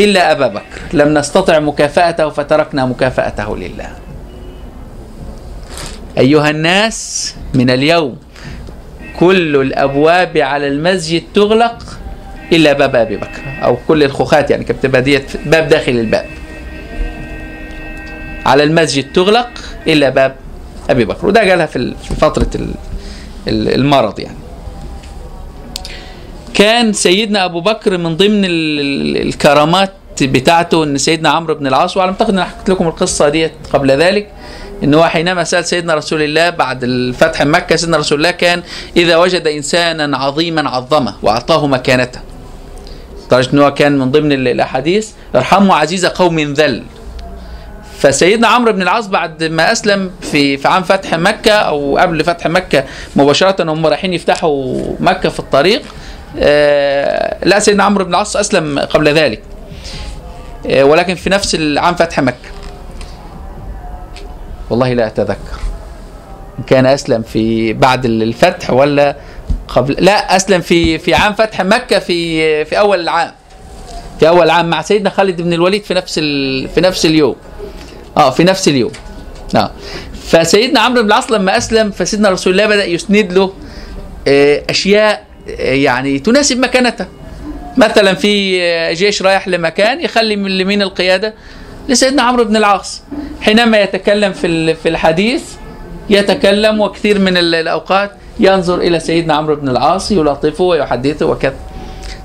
إلا 0.00 0.32
أبا 0.32 0.46
بكر. 0.48 0.80
لم 0.92 1.18
نستطع 1.18 1.58
مكافأته 1.58 2.28
فتركنا 2.28 2.86
مكافأته 2.86 3.56
لله. 3.56 3.90
أيها 6.18 6.50
الناس 6.50 7.34
من 7.54 7.70
اليوم 7.70 8.16
كل 9.20 9.56
الأبواب 9.56 10.38
على 10.38 10.68
المسجد 10.68 11.22
تغلق 11.34 11.82
إلا 12.52 12.72
باب 12.72 12.96
أبي 12.96 13.16
بكر 13.16 13.42
أو 13.64 13.76
كل 13.88 14.02
الخوخات 14.02 14.50
يعني 14.50 14.64
بتبقى 14.64 15.02
ديت 15.02 15.36
باب 15.46 15.68
داخل 15.68 15.92
الباب. 15.92 16.26
على 18.46 18.62
المسجد 18.62 19.12
تغلق 19.12 19.48
إلا 19.86 20.08
باب 20.08 20.34
أبي 20.90 21.04
بكر. 21.04 21.26
وده 21.26 21.40
قالها 21.50 21.66
في 21.66 21.76
ال- 21.76 23.74
المرض 23.74 24.20
يعني. 24.20 24.36
كان 26.54 26.92
سيدنا 26.92 27.44
أبو 27.44 27.60
بكر 27.60 27.98
من 27.98 28.16
ضمن 28.16 28.44
ال- 28.44 28.80
ال- 28.80 29.26
الكرامات 29.28 29.92
بتاعته 30.22 30.84
إن 30.84 30.98
سيدنا 30.98 31.28
عمرو 31.28 31.54
بن 31.54 31.66
العاص 31.66 31.96
واعتقد 31.96 32.28
إن 32.30 32.38
أنا 32.38 32.44
حكيت 32.44 32.68
لكم 32.70 32.86
القصة 32.88 33.28
ديت 33.28 33.52
قبل 33.72 33.90
ذلك 33.90 34.28
إن 34.84 34.94
هو 34.94 35.04
حينما 35.04 35.44
سأل 35.44 35.64
سيدنا 35.64 35.94
رسول 35.94 36.22
الله 36.22 36.50
بعد 36.50 36.84
الفتح 36.84 37.42
مكة 37.42 37.76
سيدنا 37.76 37.96
رسول 37.96 38.18
الله 38.18 38.30
كان 38.30 38.62
إذا 38.96 39.16
وجد 39.16 39.46
إنسانا 39.46 40.16
عظيما 40.18 40.70
عظمه 40.70 41.14
وأعطاه 41.22 41.66
مكانته. 41.66 42.20
لدرجة 43.26 43.52
إن 43.52 43.58
هو 43.58 43.74
كان 43.74 43.98
من 43.98 44.10
ضمن 44.10 44.32
ال- 44.32 44.48
الأحاديث 44.48 45.10
ارحموا 45.34 45.74
عزيز 45.76 46.06
قوم 46.06 46.40
ذل. 46.40 46.82
فسيدنا 47.98 48.48
عمرو 48.48 48.72
بن 48.72 48.82
العاص 48.82 49.06
بعد 49.06 49.44
ما 49.44 49.72
أسلم 49.72 50.10
في 50.20 50.56
في 50.56 50.68
عام 50.68 50.82
فتح 50.82 51.14
مكة 51.14 51.52
أو 51.52 51.98
قبل 51.98 52.24
فتح 52.24 52.46
مكة 52.46 52.84
مباشرة 53.16 53.72
هم 53.72 53.86
رايحين 53.86 54.14
يفتحوا 54.14 54.82
مكة 55.00 55.28
في 55.28 55.38
الطريق. 55.40 55.82
لا 57.44 57.58
سيدنا 57.58 57.84
عمرو 57.84 58.04
بن 58.04 58.10
العاص 58.10 58.36
أسلم 58.36 58.78
قبل 58.78 59.08
ذلك. 59.08 59.42
آه 60.70 60.84
ولكن 60.84 61.14
في 61.14 61.30
نفس 61.30 61.54
العام 61.54 61.94
فتح 61.94 62.20
مكة. 62.20 62.50
والله 64.70 64.92
لا 64.92 65.06
أتذكر. 65.06 65.58
إن 66.58 66.64
كان 66.64 66.86
أسلم 66.86 67.22
في 67.22 67.72
بعد 67.72 68.04
الفتح 68.04 68.70
ولا 68.70 69.16
قبل. 69.68 69.96
لا 69.98 70.36
أسلم 70.36 70.60
في 70.60 70.98
في 70.98 71.14
عام 71.14 71.32
فتح 71.32 71.60
مكة 71.60 71.98
في 71.98 72.64
في 72.64 72.78
أول 72.78 73.00
العام. 73.00 73.32
في 74.20 74.28
أول 74.28 74.44
العام 74.44 74.70
مع 74.70 74.82
سيدنا 74.82 75.10
خالد 75.10 75.42
بن 75.42 75.52
الوليد 75.52 75.84
في 75.84 75.94
نفس 75.94 76.18
ال... 76.18 76.68
في 76.68 76.80
نفس 76.80 77.06
اليوم. 77.06 77.36
آه 78.16 78.30
في 78.30 78.44
نفس 78.44 78.68
اليوم. 78.68 78.92
آه 79.56 79.70
فسيدنا 80.24 80.80
عمرو 80.80 81.02
بن 81.02 81.08
العاص 81.08 81.30
لما 81.30 81.56
أسلم 81.56 81.90
فسيدنا 81.90 82.30
رسول 82.30 82.52
الله 82.52 82.66
بدأ 82.66 82.84
يسند 82.84 83.32
له 83.32 83.52
آه، 84.28 84.62
أشياء 84.70 85.14
آه، 85.14 85.33
يعني 85.58 86.18
تناسب 86.18 86.58
مكانته 86.58 87.06
مثلا 87.76 88.14
في 88.14 88.58
جيش 88.94 89.22
رايح 89.22 89.48
لمكان 89.48 90.00
يخلي 90.00 90.36
من 90.36 90.46
اليمين 90.46 90.82
القيادة؟ 90.82 91.34
لسيدنا 91.88 92.22
عمرو 92.22 92.44
بن 92.44 92.56
العاص. 92.56 93.02
حينما 93.40 93.80
يتكلم 93.80 94.32
في 94.32 94.74
في 94.74 94.88
الحديث 94.88 95.42
يتكلم 96.10 96.80
وكثير 96.80 97.18
من 97.18 97.36
ال- 97.36 97.54
الأوقات 97.54 98.10
ينظر 98.40 98.80
إلى 98.80 99.00
سيدنا 99.00 99.34
عمرو 99.34 99.54
بن 99.56 99.68
العاص 99.68 100.10
يلاطفه 100.10 100.64
ويحدثه 100.64 101.26
وكذا. 101.26 101.54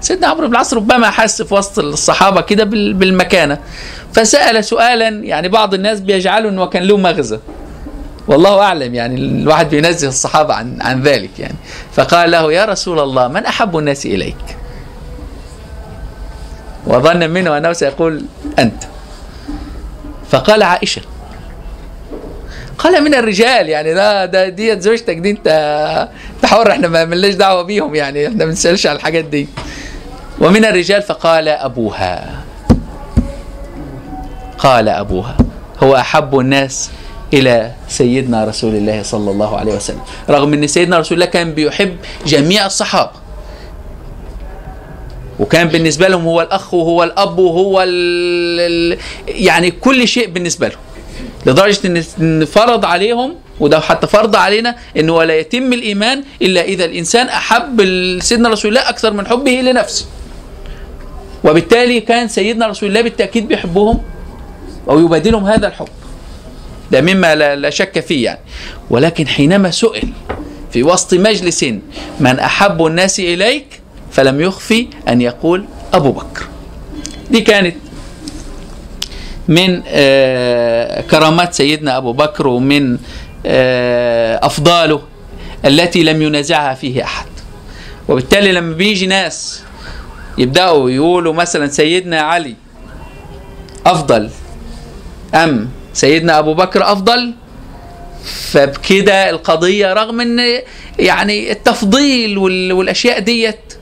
سيدنا 0.01 0.27
عمرو 0.27 0.47
بن 0.47 0.51
العاص 0.53 0.73
ربما 0.73 1.09
حس 1.09 1.41
في 1.41 1.53
وسط 1.53 1.79
الصحابة 1.79 2.41
كده 2.41 2.63
بال- 2.63 2.93
بالمكانة. 2.93 3.57
فسأل 4.13 4.63
سؤالا 4.65 5.07
يعني 5.07 5.47
بعض 5.47 5.73
الناس 5.73 5.99
بيجعلوا 5.99 6.51
إنه 6.51 6.65
كان 6.65 6.83
له 6.83 6.97
مغزى. 6.97 7.39
والله 8.29 8.61
أعلم 8.61 8.95
يعني 8.95 9.15
الواحد 9.15 9.69
بينزه 9.69 10.07
الصحابة 10.07 10.53
عن 10.53 10.77
عن 10.81 11.03
ذلك 11.03 11.39
يعني. 11.39 11.55
فقال 11.93 12.31
له 12.31 12.53
يا 12.53 12.65
رسول 12.65 12.99
الله 12.99 13.27
من 13.27 13.45
أحب 13.45 13.77
الناس 13.77 14.05
إليك؟ 14.05 14.57
وظن 16.87 17.29
منه 17.29 17.57
أنه 17.57 17.73
سيقول 17.73 18.25
أنت. 18.59 18.83
فقال 20.31 20.63
عائشة. 20.63 21.01
قال 22.77 23.03
من 23.03 23.15
الرجال 23.15 23.69
يعني 23.69 23.93
ده 23.93 24.25
ده 24.25 24.49
ديت 24.49 24.81
زوجتك 24.81 25.17
دي 25.17 25.29
أنت 25.31 25.47
أنت 26.35 26.45
حر 26.45 26.71
إحنا 26.71 26.87
ما 26.87 27.05
ملناش 27.05 27.33
دعوة 27.33 27.61
بيهم 27.61 27.95
يعني 27.95 28.27
إحنا 28.27 28.37
ما 28.37 28.45
بنسألش 28.45 28.87
على 28.87 28.95
الحاجات 28.95 29.25
دي. 29.25 29.47
ومن 30.41 30.65
الرجال 30.65 31.01
فقال 31.01 31.47
أبوها. 31.47 32.43
قال 34.57 34.89
أبوها 34.89 35.37
هو 35.83 35.95
أحب 35.95 36.39
الناس 36.39 36.89
إلى 37.33 37.71
سيدنا 37.87 38.45
رسول 38.45 38.75
الله 38.75 39.03
صلى 39.03 39.31
الله 39.31 39.57
عليه 39.57 39.73
وسلم. 39.75 40.01
رغم 40.29 40.53
إن 40.53 40.67
سيدنا 40.67 40.99
رسول 40.99 41.15
الله 41.17 41.25
كان 41.25 41.53
بيحب 41.53 41.97
جميع 42.25 42.65
الصحابة. 42.65 43.11
وكان 45.39 45.67
بالنسبة 45.67 46.07
لهم 46.07 46.23
هو 46.25 46.41
الأخ 46.41 46.73
وهو 46.73 47.03
الأب 47.03 47.39
وهو 47.39 47.83
ال 47.87 48.97
يعني 49.27 49.71
كل 49.71 50.07
شيء 50.07 50.29
بالنسبة 50.29 50.67
لهم 50.67 50.79
لدرجة 51.45 51.87
إن 52.19 52.45
فرض 52.45 52.85
عليهم 52.85 53.35
وده 53.59 53.79
حتى 53.79 54.07
فرض 54.07 54.35
علينا 54.35 54.75
إنه 54.97 55.13
ولا 55.15 55.39
يتم 55.39 55.73
الإيمان 55.73 56.23
إلا 56.41 56.61
إذا 56.61 56.85
الإنسان 56.85 57.27
أحب 57.27 57.81
سيدنا 58.21 58.49
رسول 58.49 58.69
الله 58.69 58.89
أكثر 58.89 59.13
من 59.13 59.27
حبه 59.27 59.51
لنفسه. 59.51 60.05
وبالتالي 61.43 61.99
كان 61.99 62.27
سيدنا 62.27 62.67
رسول 62.67 62.89
الله 62.89 63.01
بالتأكيد 63.01 63.47
بيحبهم 63.47 64.01
أو 64.89 64.99
يبادلهم 64.99 65.45
هذا 65.45 65.67
الحب. 65.67 65.87
ده 66.91 67.01
مما 67.01 67.35
لا, 67.35 67.55
لا 67.55 67.69
شك 67.69 67.99
فيه 67.99 68.25
يعني. 68.25 68.39
ولكن 68.89 69.27
حينما 69.27 69.71
سئل 69.71 70.09
في 70.73 70.83
وسط 70.83 71.13
مجلس 71.13 71.63
من 72.19 72.39
أحب 72.39 72.85
الناس 72.85 73.19
إليك 73.19 73.81
فلم 74.11 74.41
يخفي 74.41 74.87
أن 75.07 75.21
يقول 75.21 75.65
أبو 75.93 76.11
بكر. 76.11 76.47
دي 77.31 77.41
كانت 77.41 77.75
من 79.47 79.81
آه، 79.87 81.01
كرامات 81.01 81.53
سيدنا 81.53 81.97
أبو 81.97 82.13
بكر 82.13 82.47
ومن 82.47 82.97
آه، 83.45 84.39
أفضاله 84.45 85.01
التي 85.65 86.03
لم 86.03 86.21
ينازعها 86.21 86.73
فيه 86.73 87.03
أحد. 87.03 87.25
وبالتالي 88.09 88.51
لما 88.51 88.73
بيجي 88.75 89.07
ناس 89.07 89.63
يبدأوا 90.37 90.89
يقولوا 90.91 91.33
مثلا 91.33 91.67
سيدنا 91.67 92.21
علي 92.21 92.55
أفضل 93.85 94.29
أم 95.35 95.69
سيدنا 95.93 96.39
أبو 96.39 96.53
بكر 96.53 96.91
أفضل. 96.91 97.33
فبكده 98.51 99.29
القضية 99.29 99.93
رغم 99.93 100.21
أن 100.21 100.61
يعني 100.99 101.51
التفضيل 101.51 102.37
وال- 102.37 102.73
والأشياء 102.73 103.19
ديت 103.19 103.73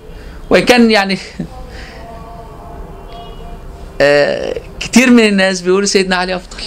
وإن 0.50 0.66
كان 0.66 0.92
يعني 0.92 1.18
آه، 4.02 4.54
كتير 4.80 5.10
من 5.10 5.24
الناس 5.28 5.62
بيقولوا 5.62 5.86
سيدنا 5.86 6.16
علي 6.16 6.36
أفضل. 6.36 6.64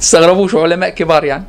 تستغربوش 0.00 0.54
علماء 0.54 0.88
كبار 0.90 1.24
يعني. 1.24 1.44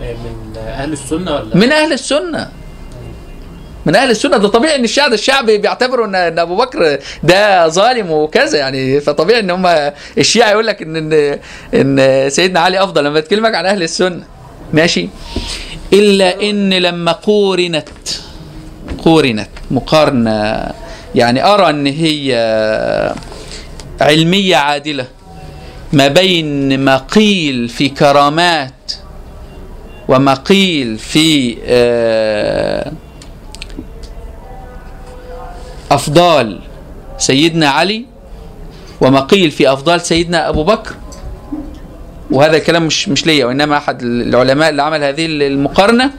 من 0.00 0.56
أهل 0.58 0.92
السنة 0.92 1.34
ولا؟ 1.34 1.56
من 1.56 1.72
أهل 1.72 1.92
السنة. 1.92 2.50
من 3.86 3.96
أهل 3.96 4.10
السنة 4.10 4.36
ده 4.36 4.48
طبيعي 4.48 4.76
إن 4.76 4.84
الشعب 4.84 5.12
الشعب 5.12 5.46
بيعتبروا 5.46 6.06
إن 6.06 6.38
أبو 6.38 6.56
بكر 6.56 6.98
ده 7.22 7.68
ظالم 7.68 8.10
وكذا 8.10 8.58
يعني 8.58 9.00
فطبيعي 9.00 9.40
إن 9.40 9.50
هم 9.50 9.66
الشيعة 10.18 10.50
يقول 10.50 10.66
لك 10.66 10.82
ان 10.82 10.96
ان 11.12 11.38
إن 11.74 12.30
سيدنا 12.30 12.60
علي 12.60 12.82
أفضل. 12.82 13.04
لما 13.04 13.20
بتكلمك 13.20 13.54
عن 13.54 13.66
أهل 13.66 13.82
السنة 13.82 14.22
ماشي؟ 14.72 15.08
إلا 15.92 16.42
إن 16.50 16.74
لما 16.74 17.12
قورنت 17.12 17.88
قورنت 19.04 19.48
مقارنة 19.70 20.66
يعني 21.14 21.44
أرى 21.44 21.70
إن 21.70 21.86
هي 21.86 22.34
علمية 24.00 24.56
عادلة 24.56 25.06
ما 25.92 26.08
بين 26.08 26.80
ما 26.80 26.96
قيل 26.96 27.68
في 27.68 27.88
كرامات 27.88 28.72
وما 30.08 30.34
قيل 30.34 30.98
في 30.98 31.56
آه، 31.66 32.92
أفضال 35.92 36.60
سيدنا 37.18 37.68
علي 37.68 38.04
وما 39.00 39.20
قيل 39.20 39.50
في 39.50 39.72
أفضال 39.72 40.00
سيدنا 40.00 40.48
أبو 40.48 40.64
بكر 40.64 40.94
وهذا 42.30 42.56
الكلام 42.56 42.86
مش 42.86 43.08
مش 43.08 43.26
ليا 43.26 43.46
وإنما 43.46 43.76
أحد 43.76 44.02
العلماء 44.02 44.68
اللي 44.70 44.82
عمل 44.82 45.04
هذه 45.04 45.26
المقارنة. 45.26 46.10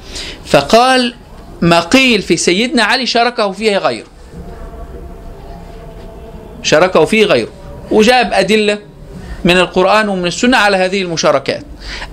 فقال 0.46 1.16
ما 1.62 1.80
قيل 1.80 2.22
في 2.22 2.38
سيدنا 2.38 2.84
علي 2.84 3.06
شاركه 3.06 3.52
فيه 3.52 3.78
غيره. 3.78 4.08
شاركه 6.64 7.06
فيه 7.06 7.26
غيره 7.26 7.50
وجاب 7.92 8.34
أدلة 8.34 8.80
من 9.46 9.58
القرآن 9.58 10.10
ومن 10.10 10.26
السنة 10.26 10.58
على 10.58 10.78
هذه 10.78 11.02
المشاركات. 11.02 11.64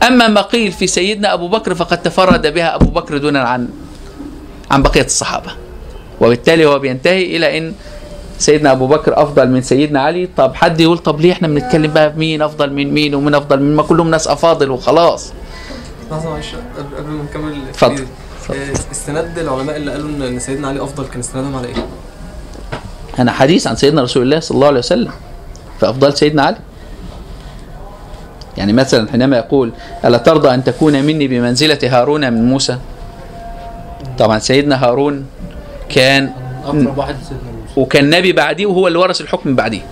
أما 0.07 0.29
ما 0.29 0.41
قيل 0.41 0.73
في 0.73 0.87
سيدنا 0.87 1.33
أبو 1.33 1.49
بكر 1.49 1.75
فقد 1.75 2.03
تفرد 2.03 2.47
بها 2.47 2.75
أبو 2.75 2.91
بكر 2.91 3.19
دون 3.19 3.37
عن 3.37 3.69
عن 4.71 4.83
بقية 4.83 5.05
الصحابة. 5.05 5.64
وبالتالي 6.21 6.67
هو 6.67 6.79
بينتهي 6.79 7.37
إلى 7.37 7.59
أن 7.59 7.73
سيدنا 8.39 8.73
أبو 8.73 8.87
بكر 8.87 9.23
أفضل 9.23 9.49
من 9.49 9.63
سيدنا 9.63 10.01
علي. 10.01 10.29
طب 10.37 10.55
حد 10.55 10.81
يقول 10.81 10.99
طب 10.99 11.21
ليه 11.21 11.33
إحنا 11.33 11.49
بنتكلم 11.49 11.93
بقى 11.93 12.13
مين 12.17 12.43
أفضل 12.43 12.73
من 12.73 12.95
مين 12.95 13.15
ومين 13.15 13.35
أفضل 13.35 13.61
من 13.63 13.77
ما 13.77 13.83
كلهم 13.83 14.11
ناس 14.11 14.29
أفاضل 14.29 14.71
وخلاص. 14.71 15.33
قبل 16.11 17.11
ما 17.11 17.23
نكمل 17.23 17.55
اتفضل. 17.69 18.05
آه، 18.51 18.73
استناد 18.93 19.39
العلماء 19.39 19.77
اللي 19.77 19.91
قالوا 19.93 20.09
إن 20.29 20.39
سيدنا 20.39 20.69
علي 20.69 20.83
أفضل 20.83 21.05
كان 21.07 21.21
استنادهم 21.21 21.57
على 21.57 21.69
إيه؟ 21.69 21.75
أنا 23.19 23.33
حديث 23.33 23.67
عن 23.67 23.77
سيدنا 23.77 24.03
رسول 24.03 24.23
الله 24.23 24.41
صلى 24.41 24.55
الله 24.55 24.67
عليه 24.67 24.79
وسلم 24.79 25.13
فأفضل 25.81 26.17
سيدنا 26.17 26.43
علي. 26.43 26.57
يعني 28.57 28.73
مثلا 28.73 29.11
حينما 29.11 29.37
يقول 29.37 29.73
ألا 30.05 30.19
ترضى 30.19 30.55
أن 30.55 30.65
تكون 30.65 31.03
مني 31.03 31.29
بمنزلة 31.29 31.79
هارون 31.83 32.33
من 32.33 32.45
موسى؟ 32.49 32.79
طبعا 34.19 34.39
سيدنا 34.39 34.85
هارون 34.85 35.27
كان 35.89 36.33
وكان 37.77 38.11
نبي 38.11 38.33
بعديه 38.33 38.67
وهو 38.67 38.89
اللي 38.89 38.99
ورث 38.99 39.21
الحكم 39.21 39.57
بعديه. 39.57 39.87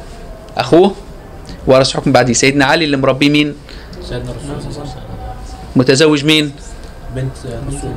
أخوه 0.56 0.94
ورث 1.66 1.90
الحكم 1.90 2.12
بعديه. 2.12 2.32
سيدنا 2.32 2.64
علي 2.64 2.84
اللي 2.84 2.96
مربيه 2.96 3.30
مين؟ 3.30 3.54
سيدنا 4.02 4.32
رسول 4.32 4.50
الله 4.50 4.60
صلى 4.60 4.70
الله 4.70 4.80
عليه 4.80 4.90
وسلم. 4.90 5.02
متزوج 5.76 6.24
مين؟ 6.24 6.52
بنت 7.16 7.36
رسول 7.68 7.90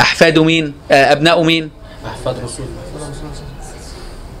أحفاده 0.00 0.44
مين؟ 0.44 0.72
آه 0.90 1.12
أبنائه 1.12 1.42
مين؟ 1.42 1.70
أحفاد 2.06 2.36
رسول 2.44 2.66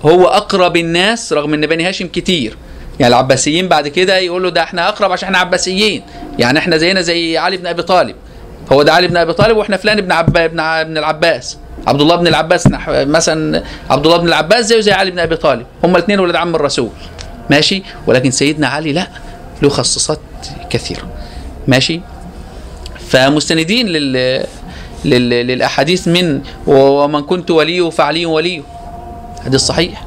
هو 0.04 0.26
أقرب 0.26 0.76
الناس 0.76 1.32
رغم 1.32 1.54
إن 1.54 1.66
بني 1.66 1.88
هاشم 1.88 2.06
كتير. 2.08 2.56
يعني 3.00 3.14
العباسيين 3.14 3.68
بعد 3.68 3.88
كده 3.88 4.18
يقولوا 4.18 4.50
ده 4.50 4.62
إحنا 4.62 4.88
أقرب 4.88 5.12
عشان 5.12 5.26
إحنا 5.26 5.38
عباسيين. 5.38 6.02
يعني 6.38 6.58
إحنا 6.58 6.76
زينا 6.76 7.00
زي 7.00 7.38
علي 7.38 7.56
بن 7.56 7.66
أبي 7.66 7.82
طالب. 7.82 8.16
هو 8.72 8.82
ده 8.82 8.92
علي 8.92 9.08
بن 9.08 9.16
أبي 9.16 9.32
طالب 9.32 9.56
وإحنا 9.56 9.76
فلان 9.76 9.98
ابن 9.98 10.12
عب... 10.12 10.36
ابن 10.36 10.60
ابن 10.60 10.98
العباس. 10.98 11.58
عبد 11.86 12.00
الله 12.00 12.16
بن 12.16 12.26
العباس 12.26 12.68
نح- 12.68 12.88
مثلا 12.88 13.62
عبد 13.90 14.06
الله 14.06 14.16
بن 14.18 14.28
العباس 14.28 14.66
زيه 14.66 14.80
زي 14.80 14.92
علي 14.92 15.10
بن 15.10 15.18
أبي 15.18 15.36
طالب. 15.36 15.66
هما 15.84 15.98
الاثنين 15.98 16.20
ولاد 16.20 16.36
عم 16.36 16.54
الرسول. 16.54 16.90
ماشي؟ 17.50 17.82
ولكن 18.06 18.30
سيدنا 18.30 18.68
علي 18.68 18.92
لا 18.92 19.06
له 19.62 19.68
خصصات 19.68 20.20
كثيرة. 20.70 21.02
ماشي؟ 21.68 22.00
فمستندين 23.08 23.86
لل... 23.88 24.12
لل... 25.04 25.30
للأحاديث 25.46 26.08
من 26.08 26.40
ومن 26.66 27.22
كنت 27.22 27.50
وليه 27.50 27.90
فعلي 27.90 28.26
وليه 28.26 28.62
حديث 29.44 29.60
صحيح 29.60 30.04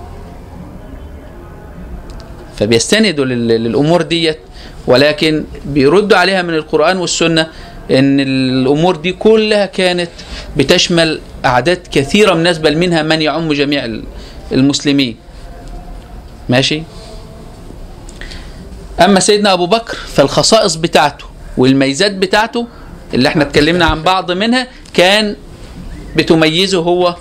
فبيستندوا 2.57 3.25
لل- 3.25 3.47
للأمور 3.47 4.01
ديت 4.01 4.39
ولكن 4.87 5.43
بيردوا 5.65 6.17
عليها 6.17 6.41
من 6.41 6.53
القرآن 6.53 6.97
والسنة 6.97 7.47
إن 7.91 8.19
الأمور 8.19 8.95
دي 8.95 9.11
كلها 9.13 9.65
كانت 9.65 10.09
بتشمل 10.57 11.19
أعداد 11.45 11.87
كثيرة 11.91 12.31
من 12.33 12.37
الناس 12.39 12.57
بل 12.57 12.77
منها 12.77 13.03
من 13.03 13.21
يعم 13.21 13.53
جميع 13.53 13.85
ال- 13.85 14.03
المسلمين. 14.51 15.15
ماشي؟ 16.49 16.83
أما 19.05 19.19
سيدنا 19.19 19.53
أبو 19.53 19.65
بكر 19.65 19.97
فالخصائص 20.15 20.75
بتاعته 20.75 21.25
والميزات 21.57 22.11
بتاعته 22.11 22.67
اللي 23.13 23.29
إحنا 23.29 23.43
اتكلمنا 23.43 23.85
عن 23.85 24.03
بعض 24.03 24.31
منها 24.31 24.67
كان 24.93 25.35
بتميزه 26.15 26.77
هو 26.79 27.15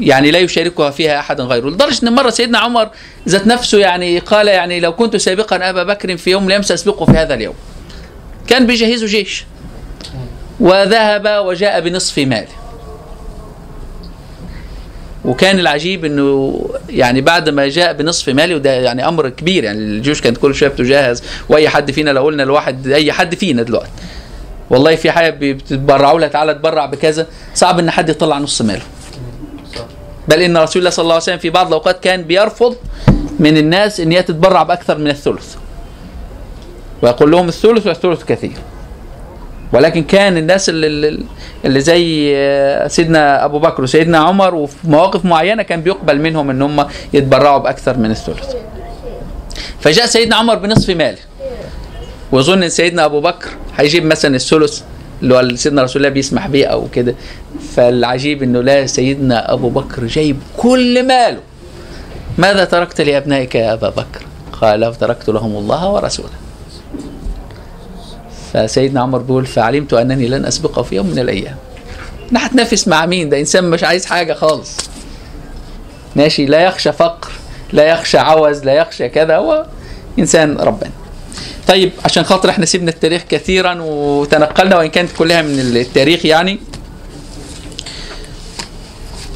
يعني 0.00 0.30
لا 0.30 0.38
يشاركها 0.38 0.90
فيها 0.90 1.18
أحد 1.20 1.40
غيره. 1.40 1.68
لدرجة 1.70 2.06
إن 2.08 2.12
مرة 2.12 2.30
سيدنا 2.30 2.58
عمر 2.58 2.90
ذات 3.28 3.46
نفسه 3.46 3.78
يعني 3.78 4.18
قال 4.18 4.48
يعني 4.48 4.80
لو 4.80 4.92
كنت 4.92 5.16
سابقا 5.16 5.70
أبا 5.70 5.82
بكر 5.84 6.16
في 6.16 6.30
يوم 6.30 6.50
لم 6.50 6.62
سأسبقه 6.62 7.04
في 7.06 7.12
هذا 7.12 7.34
اليوم. 7.34 7.54
كان 8.46 8.66
بيجهزوا 8.66 9.08
جيش. 9.08 9.44
وذهب 10.60 11.46
وجاء 11.46 11.80
بنصف 11.80 12.18
ماله. 12.18 12.48
وكان 15.24 15.58
العجيب 15.58 16.04
إنه 16.04 16.60
يعني 16.88 17.20
بعد 17.20 17.48
ما 17.48 17.68
جاء 17.68 17.92
بنصف 17.92 18.28
ماله 18.28 18.54
وده 18.54 18.70
يعني 18.70 19.08
أمر 19.08 19.28
كبير 19.28 19.64
يعني 19.64 19.78
الجيوش 19.78 20.20
كانت 20.20 20.38
كل 20.38 20.54
شوية 20.54 20.68
بتجهز 20.68 21.22
وأي 21.48 21.68
حد 21.68 21.90
فينا 21.90 22.10
لو 22.10 22.24
قلنا 22.24 22.42
لواحد 22.42 22.88
أي 22.88 23.12
حد 23.12 23.34
فينا 23.34 23.62
دلوقتي 23.62 23.90
والله 24.70 24.96
في 24.96 25.10
حاجة 25.10 25.30
بتتبرعوا 25.40 26.20
لها 26.20 26.28
تعالى 26.28 26.52
اتبرع 26.52 26.86
بكذا 26.86 27.26
صعب 27.54 27.78
إن 27.78 27.90
حد 27.90 28.08
يطلع 28.08 28.38
نص 28.38 28.62
ماله. 28.62 28.82
بل 30.28 30.42
إن 30.42 30.56
رسول 30.56 30.80
الله 30.80 30.90
صلى 30.90 31.02
الله 31.02 31.14
عليه 31.14 31.22
وسلم 31.22 31.38
في 31.38 31.50
بعض 31.50 31.66
الأوقات 31.66 32.00
كان 32.00 32.22
بيرفض 32.22 32.76
من 33.38 33.56
الناس 33.56 34.00
إن 34.00 34.12
هي 34.12 34.22
تتبرع 34.22 34.62
بأكثر 34.62 34.98
من 34.98 35.08
الثلث. 35.08 35.56
ويقول 37.02 37.30
لهم 37.30 37.48
الثلث 37.48 37.86
والثلث 37.86 38.24
كثير. 38.24 38.56
ولكن 39.74 40.02
كان 40.04 40.36
الناس 40.36 40.68
اللي, 40.68 41.18
اللي- 41.64 41.80
زي 41.80 42.34
سيدنا 42.88 43.44
أبو 43.44 43.58
بكر 43.58 43.82
وسيدنا 43.82 44.18
عمر 44.18 44.54
وفي 44.54 44.76
مواقف 44.84 45.24
معينة 45.24 45.62
كان 45.62 45.80
بيقبل 45.80 46.20
منهم 46.20 46.50
إن 46.50 46.62
هم 46.62 46.86
يتبرعوا 47.12 47.58
بأكثر 47.58 47.98
من 47.98 48.10
الثلث. 48.10 48.54
فجاء 49.80 50.06
سيدنا 50.06 50.36
عمر 50.36 50.54
بنصف 50.54 50.90
ماله 50.90 51.18
ويظن 52.32 52.62
إن 52.62 52.68
سيدنا 52.68 53.04
أبو 53.04 53.20
بكر 53.20 53.48
هيجيب 53.76 54.04
مثلا 54.04 54.36
الثلث 54.36 54.80
اللي 55.22 55.34
هو 55.34 55.56
سيدنا 55.56 55.82
رسول 55.82 56.02
الله 56.02 56.14
بيسمح 56.14 56.46
بيه 56.46 56.66
أو 56.66 56.88
كده. 56.92 57.14
فالعجيب 57.76 58.42
إنه 58.42 58.60
لا 58.60 58.86
سيدنا 58.86 59.52
أبو 59.52 59.68
بكر 59.68 60.06
جايب 60.06 60.36
كل 60.56 61.06
ماله. 61.06 61.40
ماذا 62.38 62.64
تركت 62.64 63.00
لأبنائك 63.00 63.54
يا 63.54 63.72
أبا 63.72 63.88
بكر؟ 63.88 64.22
قال 64.60 64.94
تركت 64.98 65.28
لهم 65.28 65.56
الله 65.56 65.90
ورسوله. 65.90 66.43
فسيدنا 68.54 69.00
عمر 69.00 69.18
بيقول 69.18 69.46
فعلمت 69.46 69.94
أنني 69.94 70.28
لن 70.28 70.46
اسبقه 70.46 70.82
في 70.82 70.96
يوم 70.96 71.06
من 71.06 71.18
الأيام. 71.18 71.56
أنا 72.32 72.46
هتنافس 72.46 72.88
مع 72.88 73.06
مين؟ 73.06 73.28
ده 73.28 73.40
إنسان 73.40 73.64
مش 73.70 73.84
عايز 73.84 74.06
حاجة 74.06 74.32
خالص. 74.32 74.76
ماشي 76.16 76.46
لا 76.46 76.60
يخشى 76.64 76.92
فقر 76.92 77.30
لا 77.72 77.84
يخشى 77.84 78.18
عوز 78.18 78.64
لا 78.64 78.72
يخشى 78.72 79.08
كذا 79.08 79.36
هو 79.36 79.66
إنسان 80.18 80.56
ربنا. 80.56 80.90
طيب 81.68 81.92
عشان 82.04 82.24
خاطر 82.24 82.50
إحنا 82.50 82.66
سيبنا 82.66 82.90
التاريخ 82.90 83.22
كثيرا 83.28 83.78
وتنقلنا 83.80 84.76
وإن 84.78 84.88
كانت 84.88 85.10
كلها 85.18 85.42
من 85.42 85.58
التاريخ 85.58 86.26
يعني. 86.26 86.58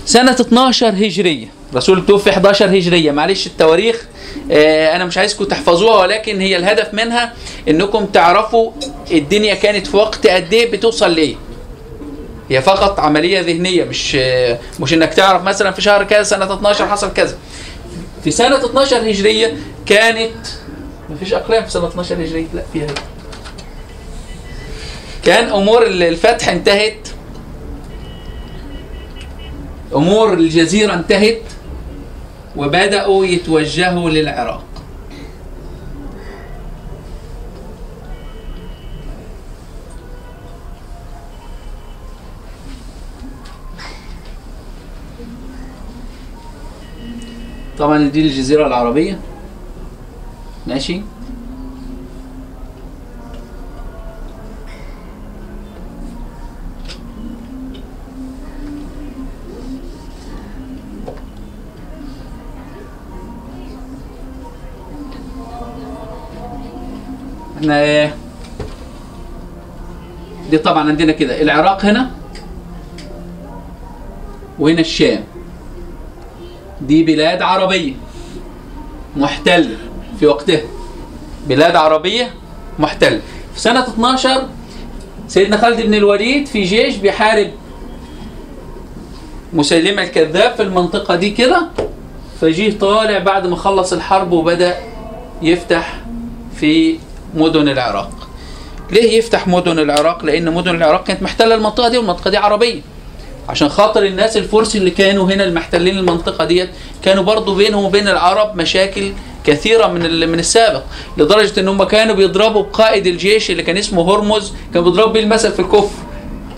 سنة 0.06 0.32
12 0.32 0.88
هجرية. 0.88 1.46
رسول 1.74 2.06
توفي 2.06 2.30
11 2.30 2.66
هجرية. 2.78 3.10
معلش 3.10 3.46
التواريخ 3.46 4.06
آه، 4.52 4.96
أنا 4.96 5.04
مش 5.04 5.18
عايزكم 5.18 5.44
تحفظوها 5.44 6.00
ولكن 6.00 6.40
هي 6.40 6.56
الهدف 6.56 6.94
منها 6.94 7.32
إنكم 7.68 8.06
تعرفوا 8.06 8.72
الدنيا 9.12 9.54
كانت 9.54 9.86
في 9.86 9.96
وقت 9.96 10.26
قد 10.26 10.52
إيه 10.54 10.70
بتوصل 10.70 11.12
لإيه 11.14 11.34
هي 12.50 12.62
فقط 12.62 13.00
عملية 13.00 13.40
ذهنية 13.40 13.84
مش 13.84 14.16
آه، 14.20 14.58
مش 14.80 14.92
إنك 14.94 15.14
تعرف 15.14 15.42
مثلا 15.42 15.70
في 15.70 15.82
شهر 15.82 16.04
كذا 16.04 16.22
سنة 16.22 16.54
12 16.54 16.88
حصل 16.88 17.12
كذا. 17.12 17.36
في 18.24 18.30
سنة 18.30 18.56
12 18.64 19.10
هجرية 19.10 19.56
كانت 19.86 20.46
مفيش 21.10 21.34
أقلام 21.34 21.64
في 21.64 21.70
سنة 21.70 21.88
12 21.88 22.14
هجرية 22.14 22.46
لا 22.54 22.62
فيها 22.72 22.86
كان 25.24 25.48
أمور 25.48 25.86
الفتح 25.86 26.48
انتهت. 26.48 27.08
أمور 29.94 30.32
الجزيرة 30.32 30.94
انتهت. 30.94 31.40
وبدأوا 32.58 33.26
يتوجهوا 33.26 34.10
للعراق. 34.10 34.64
طبعا 47.78 48.08
دي 48.08 48.20
الجزيره 48.20 48.66
العربية. 48.66 49.18
ماشي. 50.66 51.02
إحنا 67.58 67.80
إيه؟ 67.82 68.14
دي 70.50 70.58
طبعا 70.58 70.88
عندنا 70.88 71.12
كده. 71.12 71.42
العراق 71.42 71.84
هنا 71.84 72.10
وهنا 74.58 74.80
الشام. 74.80 75.24
دي 76.80 77.02
بلاد 77.04 77.42
عربية 77.42 77.92
محتلة 79.16 79.76
في 80.20 80.26
وقتها. 80.26 80.60
بلاد 81.48 81.76
عربية 81.76 82.30
محتلة 82.78 83.20
في 83.54 83.60
سنة 83.60 83.80
12 83.88 84.46
سيدنا 85.28 85.56
خالد 85.56 85.80
بن 85.80 85.94
الوليد 85.94 86.46
في 86.46 86.62
جيش 86.62 86.96
بيحارب 86.96 87.50
مسيلمة 89.52 90.02
الكذاب 90.02 90.54
في 90.54 90.62
المنطقة 90.62 91.16
دي 91.16 91.30
كده. 91.30 91.68
فجيه 92.40 92.78
طالع 92.78 93.18
بعد 93.18 93.46
ما 93.46 93.56
خلص 93.56 93.92
الحرب 93.92 94.32
وبدأ 94.32 94.74
يفتح 95.42 96.00
في 96.56 96.98
مدن 97.34 97.68
العراق. 97.68 98.10
ليه 98.90 99.18
يفتح 99.18 99.48
مدن 99.48 99.78
العراق؟ 99.78 100.24
لأن 100.24 100.54
مدن 100.54 100.74
العراق 100.74 101.04
كانت 101.04 101.22
محتلة 101.22 101.54
المنطقة 101.54 101.88
دي 101.88 101.98
والمنطقة 101.98 102.30
دي 102.30 102.36
عربية. 102.36 102.80
عشان 103.48 103.68
خاطر 103.68 104.02
الناس 104.02 104.36
الفرس 104.36 104.76
اللي 104.76 104.90
كانوا 104.90 105.26
هنا 105.26 105.44
المحتلين 105.44 105.98
المنطقة 105.98 106.44
ديت 106.44 106.70
كانوا 107.02 107.24
برضو 107.24 107.54
بينهم 107.54 107.84
وبين 107.84 108.08
العرب 108.08 108.56
مشاكل 108.56 109.12
كثيرة 109.44 109.86
من 109.86 110.28
من 110.28 110.38
السابق. 110.38 110.82
لدرجة 111.16 111.60
إن 111.60 111.68
هم 111.68 111.84
كانوا 111.84 112.14
بيضربوا 112.14 112.62
قائد 112.62 113.06
الجيش 113.06 113.50
اللي 113.50 113.62
كان 113.62 113.76
اسمه 113.76 114.14
هرمز 114.14 114.52
كان 114.74 114.84
بيضربوا 114.84 115.12
بيه 115.12 115.20
المثل 115.20 115.52
في 115.52 115.60
الكفر. 115.60 115.96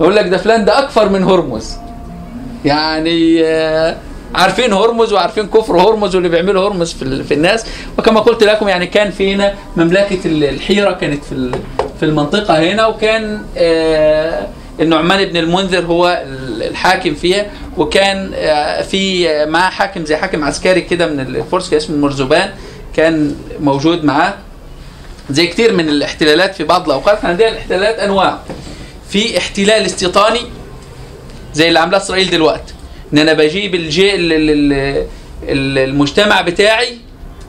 يقول 0.01 0.17
لك 0.17 0.29
ده 0.29 0.37
فلان 0.37 0.65
ده 0.65 0.79
أكفر 0.79 1.09
من 1.09 1.25
هرمز. 1.25 1.77
يعني 2.65 3.45
آه، 3.45 3.97
عارفين 4.35 4.73
هرمز 4.73 5.13
وعارفين 5.13 5.47
كفر 5.47 5.77
هرمز 5.81 6.15
واللي 6.15 6.29
بيعملوا 6.29 6.69
هرمز 6.69 6.93
في, 6.93 7.25
في 7.25 7.35
الناس. 7.35 7.65
وكما 7.99 8.21
قلت 8.21 8.45
لكم 8.45 8.69
يعني 8.69 8.87
كان 8.87 9.11
فينا 9.11 9.55
مملكة 9.77 10.19
ال- 10.25 10.45
الحيرة 10.45 10.93
كانت 10.93 11.25
في 11.25 11.51
في 12.01 12.07
المنطقة 12.07 12.59
هنا 12.73 12.87
وكان 12.87 13.43
آه، 13.57 14.47
النعمان 14.81 15.25
بن 15.25 15.37
المنذر 15.37 15.85
هو 15.87 16.23
ال- 16.27 16.63
الحاكم 16.63 17.15
فيها. 17.15 17.47
وكان 17.77 18.31
آه، 18.35 18.83
في 18.83 19.29
معاه 19.47 19.71
حاكم 19.71 20.05
زي 20.05 20.17
حاكم 20.17 20.45
عسكري 20.45 20.81
كده 20.81 21.07
من 21.07 21.21
الفرس 21.21 21.71
كان 21.71 21.77
اسمه 21.77 21.97
مرزبان 21.97 22.51
كان 22.97 23.37
موجود 23.61 24.05
معاه. 24.05 24.35
زي 25.31 25.47
كتير 25.47 25.73
من 25.73 25.89
الاحتلالات 25.89 26.55
في 26.55 26.65
بعض 26.65 26.87
الأوقات. 26.87 27.17
إحنا 27.19 27.29
عندنا 27.29 27.49
الاحتلالات 27.49 27.99
أنواع. 27.99 28.39
في 29.11 29.39
احتلال 29.39 29.87
استيطاني 29.87 30.41
زي 31.55 31.69
اللي 31.69 31.79
عاملاه 31.79 31.99
إسرائيل 31.99 32.31
دلوقتي. 32.31 32.75
إن 33.13 33.19
أنا 33.19 33.33
بجيب 33.33 33.75
الجي 33.75 34.15
ال- 34.15 34.33
ال- 34.33 34.51
ال- 34.51 35.07
ال- 35.49 35.79
المجتمع 35.79 36.41
بتاعي 36.41 36.99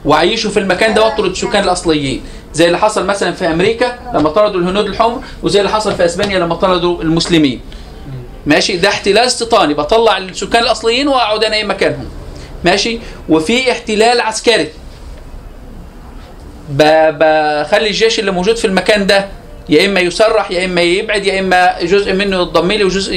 وأعيشه 0.04 0.48
في 0.50 0.58
المكان 0.58 0.94
ده 0.94 1.02
وأطرد 1.04 1.30
السكان 1.30 1.64
الأصليين. 1.64 2.22
زي 2.54 2.66
اللي 2.66 2.78
حصل 2.78 3.06
مثلا 3.06 3.32
في 3.32 3.46
أمريكا 3.46 3.98
لما 4.14 4.28
طردوا 4.28 4.60
الهنود 4.60 4.86
الحمر 4.86 5.22
وزي 5.42 5.58
اللي 5.60 5.70
حصل 5.70 5.94
في 5.94 6.04
أسبانيا 6.04 6.38
لما 6.38 6.54
طردوا 6.54 7.02
المسلمين. 7.02 7.60
ماشي؟ 8.46 8.76
ده 8.76 8.88
احتلال 8.88 9.18
استيطاني 9.26 9.74
بطلع 9.74 10.18
السكان 10.18 10.62
الأصليين 10.62 11.08
وأقعد 11.08 11.44
أنا 11.44 11.56
إيه 11.56 11.64
مكانهم 11.64 12.08
ماشي؟ 12.64 12.98
وفي 13.28 13.72
احتلال 13.72 14.20
عسكري. 14.20 14.68
بخلي 16.70 17.86
الجيش 17.88 18.18
اللي 18.20 18.30
موجود 18.30 18.56
في 18.56 18.66
المكان 18.66 19.06
ده 19.06 19.26
يا 19.72 19.86
إما 19.86 20.00
يسرح 20.00 20.50
يا 20.50 20.64
إما 20.64 20.80
يبعد 20.80 21.26
يا 21.26 21.40
إما 21.40 21.82
جزء 21.82 22.12
منه 22.12 22.42
يتضم 22.42 22.72
لي 22.72 22.84
وجزء 22.84 23.14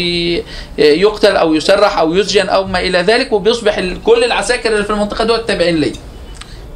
يقتل 0.77 1.35
أو 1.37 1.53
يسرح 1.53 1.97
أو 1.97 2.13
يسجن 2.15 2.49
أو 2.49 2.63
ما 2.67 2.79
إلى 2.79 2.97
ذلك 2.99 3.33
وبيصبح 3.33 3.79
كل 4.05 4.23
العساكر 4.23 4.73
اللي 4.73 4.83
في 4.83 4.89
المنطقة 4.89 5.23
دول 5.23 5.45
تابعين 5.45 5.75
لي. 5.75 5.91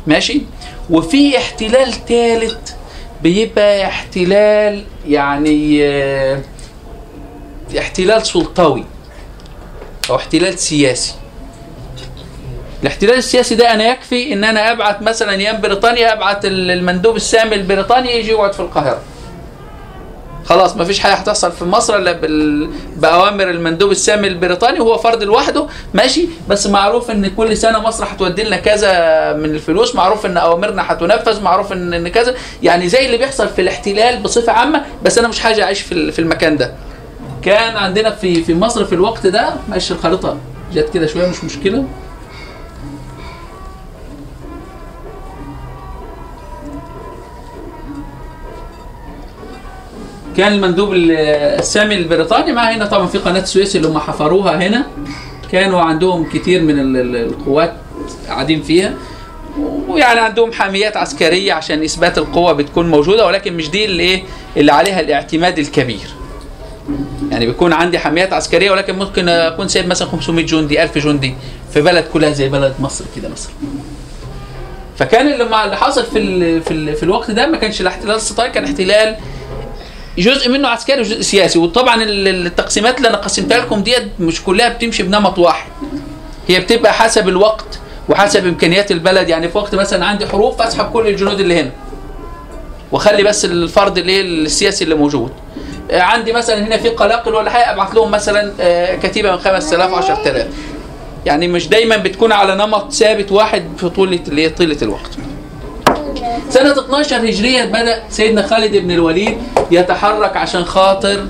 ماشي؟ 0.08 0.42
وفي 0.90 1.38
احتلال 1.38 1.94
ثالث 2.08 2.72
بيبقى 3.24 3.86
احتلال 3.86 4.84
يعني 5.08 5.80
آه، 5.88 6.42
احتلال 7.80 8.26
سلطوي 8.28 8.84
أو 10.10 10.16
احتلال 10.16 10.60
سياسي. 10.60 11.14
الاحتلال 12.82 13.14
السياسي 13.18 13.56
ده 13.56 13.74
أنا 13.74 13.84
يكفي 13.92 14.34
إن 14.34 14.44
أنا 14.44 14.72
أبعت 14.72 15.02
مثلا 15.02 15.32
أيام 15.32 15.62
بريطانيا 15.62 16.14
أبعت 16.14 16.46
ال- 16.46 16.72
المندوب 16.72 17.16
السامي 17.16 17.56
البريطاني 17.56 18.12
يجي 18.20 18.30
يقعد 18.32 18.54
في 18.54 18.60
القاهرة. 18.60 19.02
خلاص 20.50 20.76
ما 20.78 20.86
فيش 20.86 21.00
حاجة 21.00 21.14
هتحصل 21.14 21.52
في 21.52 21.66
مصر 21.66 21.96
إلا 21.96 22.12
بال... 22.12 22.70
بأوامر 22.98 23.50
المندوب 23.50 23.92
السامي 23.92 24.28
البريطاني 24.28 24.80
وهو 24.80 24.98
فرد 24.98 25.24
لوحده. 25.24 25.68
ماشي؟ 25.94 26.28
بس 26.50 26.68
معروف 26.68 27.12
إن 27.12 27.28
كل 27.28 27.58
سنة 27.58 27.80
مصر 27.80 28.04
هتودي 28.04 28.44
لنا 28.44 28.58
كذا 28.58 28.90
من 29.34 29.46
الفلوس. 29.46 29.96
معروف 29.96 30.26
إن 30.26 30.38
أوامرنا 30.38 30.92
هتنفذ 30.92 31.42
معروف 31.42 31.74
ان 31.74 31.94
إن 31.94 32.08
كذا. 32.08 32.36
يعني 32.64 32.90
زي 32.90 33.06
اللي 33.06 33.18
بيحصل 33.18 33.50
في 33.50 33.62
الاحتلال 33.62 34.22
بصفة 34.22 34.52
عامة 34.52 34.86
بس 35.04 35.18
أنا 35.18 35.28
مش 35.28 35.40
حاجة 35.40 35.64
أعيش 35.64 35.82
في 35.82 36.12
في 36.12 36.20
المكان 36.20 36.58
ده. 36.58 36.74
كان 37.42 37.78
عندنا 37.78 38.10
في 38.12 38.44
في 38.44 38.54
مصر 38.54 38.86
في 38.86 38.94
الوقت 38.96 39.28
ده 39.28 39.50
ماشي 39.70 39.94
الخريطة 39.94 40.38
جت 40.74 40.90
كده 40.94 41.08
شوية 41.08 41.28
مش 41.28 41.44
مشكلة. 41.44 41.84
كان 50.40 50.54
المندوب 50.54 50.94
ال- 50.94 51.12
السامي 51.60 51.96
البريطاني 51.96 52.52
معاه 52.54 52.74
هنا 52.76 52.86
طبعا 52.86 53.08
في 53.08 53.18
قناة 53.18 53.40
السويس 53.42 53.76
اللي 53.76 53.88
هم 53.88 54.00
حفروها 54.00 54.68
هنا. 54.68 54.86
كانوا 55.52 55.82
عندهم 55.82 56.30
كتير 56.30 56.62
من 56.62 56.80
ال- 56.80 56.98
ال- 56.98 57.16
القوات 57.16 57.74
قاعدين 58.28 58.62
فيها. 58.62 58.94
ويعني 59.88 60.20
عندهم 60.20 60.52
حاميات 60.52 60.98
عسكرية 60.98 61.54
عشان 61.54 61.84
إثبات 61.84 62.18
القوة 62.18 62.54
بتكون 62.54 62.90
موجودة 62.90 63.26
ولكن 63.26 63.54
مش 63.58 63.70
دي 63.70 63.86
اللي 63.86 64.04
إيه 64.04 64.24
اللي 64.58 64.72
عليها 64.72 65.00
الاعتماد 65.00 65.60
الكبير. 65.60 66.08
يعني 67.32 67.46
بيكون 67.46 67.74
عندي 67.74 68.00
حاميات 68.00 68.34
عسكرية 68.34 68.72
ولكن 68.72 68.96
ممكن 68.96 69.30
أكون 69.30 69.68
سايب 69.68 69.88
مثلا 69.88 70.08
500 70.08 70.46
جندي 70.46 70.84
1000 70.84 70.98
جندي 70.98 71.34
في 71.74 71.82
بلد 71.82 72.06
كلها 72.14 72.32
زي 72.32 72.50
بلد 72.50 72.74
مصر 72.80 73.06
كده 73.16 73.30
مثلا. 73.30 73.52
فكان 74.98 75.28
اللي 75.28 75.44
اللي 75.44 75.78
حصل 75.78 76.06
في 76.06 76.62
في, 76.62 76.96
في 76.96 77.04
الوقت 77.04 77.32
ده 77.32 77.48
ما 77.48 77.58
كانش 77.58 77.82
الاحتلال 77.82 78.16
الستاير 78.16 78.52
كان 78.52 78.66
احتلال 78.66 79.16
جزء 80.20 80.50
منه 80.50 80.68
عسكري 80.68 81.00
وجزء 81.00 81.22
سياسي. 81.22 81.60
وطبعا 81.60 82.04
ال- 82.04 82.28
ال- 82.28 82.46
التقسيمات 82.46 82.98
اللي 82.98 83.10
أنا 83.10 83.18
قسمتها 83.18 83.58
لكم 83.58 83.84
ديت 83.84 84.08
مش 84.20 84.44
كلها 84.44 84.70
بتمشي 84.70 85.04
بنمط 85.04 85.40
واحد. 85.40 85.70
هي 86.48 86.60
بتبقى 86.60 86.94
حسب 86.94 87.28
الوقت 87.30 87.80
وحسب 88.10 88.46
إمكانيات 88.48 88.92
البلد. 88.92 89.30
يعني 89.30 89.50
في 89.50 89.58
وقت 89.58 89.76
مثلا 89.76 90.06
عندي 90.06 90.28
حروب 90.28 90.54
فاسحب 90.56 90.92
كل 90.92 91.08
الجنود 91.08 91.40
اللي 91.40 91.62
هنا. 91.62 91.72
وأخلي 92.92 93.24
بس 93.24 93.46
الفرد 93.46 93.98
اللي 93.98 94.22
السياسي 94.22 94.84
اللي 94.84 94.96
موجود. 94.96 95.32
آه، 95.92 96.02
عندي 96.02 96.34
مثلا 96.34 96.68
هنا 96.68 96.78
في 96.78 96.90
قلاقل 96.90 97.34
ولا 97.36 97.50
حاجة 97.50 97.72
ابعت 97.74 97.96
لهم 97.96 98.12
مثلا 98.12 98.54
آه، 98.60 98.96
كتيبة 98.96 99.32
من 99.32 99.38
5000 99.40 99.94
10000 99.94 100.48
يعني 101.26 101.48
مش 101.48 101.68
دايما 101.68 101.98
بتكون 101.98 102.32
على 102.32 102.56
نمط 102.56 102.92
ثابت 102.94 103.32
واحد 103.32 103.64
في 103.78 103.90
هي 104.42 104.50
طيلة 104.50 104.78
الوقت. 104.82 105.10
سنة 106.50 106.72
12 106.72 107.30
هجرية 107.30 107.66
بدأ 107.66 108.04
سيدنا 108.10 108.48
خالد 108.48 108.76
بن 108.78 108.92
الوليد 108.92 109.38
يتحرك 109.72 110.38
عشان 110.38 110.66
خاطر 110.66 111.28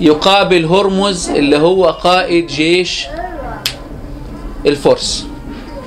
يقابل 0.00 0.64
هرمز 0.64 1.30
اللي 1.30 1.58
هو 1.58 1.84
قائد 1.86 2.46
جيش 2.46 3.06
الفرس. 4.66 5.26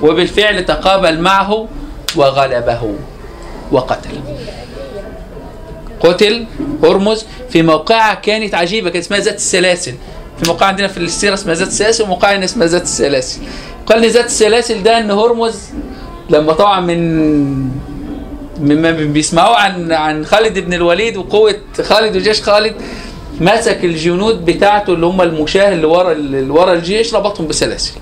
وبالفعل 0.02 0.64
تقابل 0.64 1.20
معه 1.20 1.68
وغلبه 2.16 2.94
وقتله 3.72 4.22
قتل 6.00 6.46
هرمز 6.84 7.26
في 7.50 7.62
موقعة 7.62 8.14
كانت 8.14 8.54
عجيبة 8.54 8.90
كانت 8.90 9.04
اسمها 9.04 9.18
ذات 9.20 9.34
السلاسل. 9.36 9.94
في 10.42 10.48
موقع 10.50 10.66
عندنا 10.66 10.88
في 10.88 10.98
السيرة 10.98 11.34
اسمها 11.34 11.54
ذات 11.54 11.68
السلاسل 11.68 12.04
وموقع 12.04 12.44
اسمها 12.44 12.66
ذات 12.66 12.82
السلاسل. 12.82 13.40
قال 13.86 14.00
لي 14.00 14.08
ذات 14.08 14.26
السلاسل 14.26 14.82
ده 14.82 14.98
إن 14.98 15.10
هرمز 15.10 15.60
لما 16.32 16.52
طبعا 16.52 16.80
من 16.80 16.98
مما 18.60 18.90
بيسمعوه 18.90 19.56
عن 19.56 19.92
عن 19.92 20.24
خالد 20.24 20.58
بن 20.58 20.72
الوليد 20.74 21.16
وقوة 21.16 21.54
خالد 21.82 22.16
وجيش 22.16 22.42
خالد 22.42 22.74
مسك 23.40 23.84
الجنود 23.84 24.44
بتاعته 24.44 24.92
اللي 24.92 25.06
هم 25.06 25.22
المشاة 25.22 25.72
اللي 25.72 25.86
ورا 25.86 26.12
اللي 26.12 26.50
ورا 26.50 26.72
الجيش 26.72 27.14
ربطهم 27.14 27.46
بسلاسل. 27.46 27.92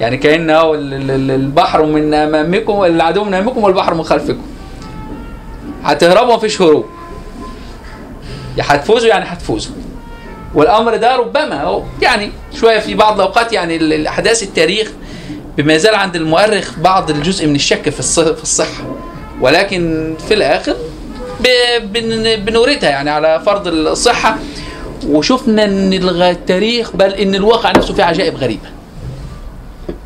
يعني 0.00 0.16
كأن 0.16 0.50
هو 0.50 0.74
ال- 0.74 0.94
ال- 0.94 1.10
ال- 1.10 1.30
البحر 1.30 1.82
من 1.86 2.14
أمامكم 2.14 2.84
العدو 2.84 3.24
من 3.24 3.34
أمامكم 3.34 3.64
والبحر 3.64 3.94
من 3.94 4.02
خلفكم. 4.02 4.42
هتهربوا 5.84 6.34
مفيش 6.36 6.62
هروب. 6.62 6.84
يا 8.56 8.64
هتفوزوا 8.66 9.08
يعني 9.08 9.24
هتفوزوا. 9.28 9.72
والأمر 10.54 10.96
ده 10.96 11.16
ربما 11.16 11.82
يعني 12.02 12.30
شوية 12.60 12.78
في 12.78 12.94
بعض 12.94 13.14
الأوقات 13.14 13.52
يعني 13.52 13.76
ال- 13.76 13.92
الأحداث 13.92 14.42
التاريخ 14.42 14.90
بما 15.56 15.74
يزال 15.74 15.94
عند 15.94 16.16
المؤرخ 16.16 16.78
بعض 16.78 17.10
الجزء 17.10 17.46
من 17.46 17.54
الشك 17.54 17.88
في 17.90 18.00
الص- 18.02 18.34
في 18.36 18.42
الصحة. 18.42 18.84
ولكن 19.40 20.14
في 20.28 20.34
بن- 21.78 22.44
بنوردها 22.44 22.90
يعني 22.90 23.10
على 23.10 23.42
فرض 23.46 23.66
الصحة. 23.68 24.36
وشفنا 25.06 25.64
إن 25.64 25.92
التاريخ 26.22 26.96
بل 26.96 27.12
إن 27.14 27.34
الواقع 27.34 27.70
نفسه 27.70 27.94
فيه 27.94 28.02
عجائب 28.04 28.36
غريبة. 28.36 28.68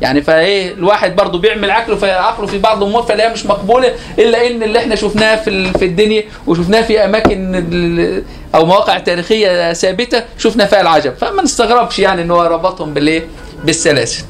يعني 0.01 0.21
فإيه 0.21 0.73
الواحد 0.73 1.15
برضه 1.15 1.39
بيعمل 1.39 1.71
عقله 1.71 1.95
في 1.95 2.11
عقله 2.11 2.47
في 2.47 2.57
بعض 2.57 2.83
الأمور 2.83 3.03
فلاقيها 3.03 3.33
مش 3.33 3.45
مقبولة 3.45 3.93
إلا 4.19 4.47
إن 4.47 4.63
اللي 4.63 4.79
إحنا 4.79 4.95
شفناه 4.95 5.35
في 5.35 5.73
في 5.73 5.85
الدنيا 5.85 6.23
وشفناه 6.47 6.81
في 6.81 7.05
أماكن 7.05 8.23
أو 8.55 8.65
مواقع 8.65 8.99
تاريخية 8.99 9.73
ثابتة 9.73 10.23
شفنا 10.37 10.65
فيها 10.65 10.81
العجب. 10.81 11.13
فما 11.21 11.43
نستغربش 11.43 11.99
يعني 11.99 12.21
إن 12.21 12.31
هو 12.31 12.41
ربطهم 12.43 12.93
بالإيه؟ 12.93 13.25
بالسلاسل. 13.63 14.23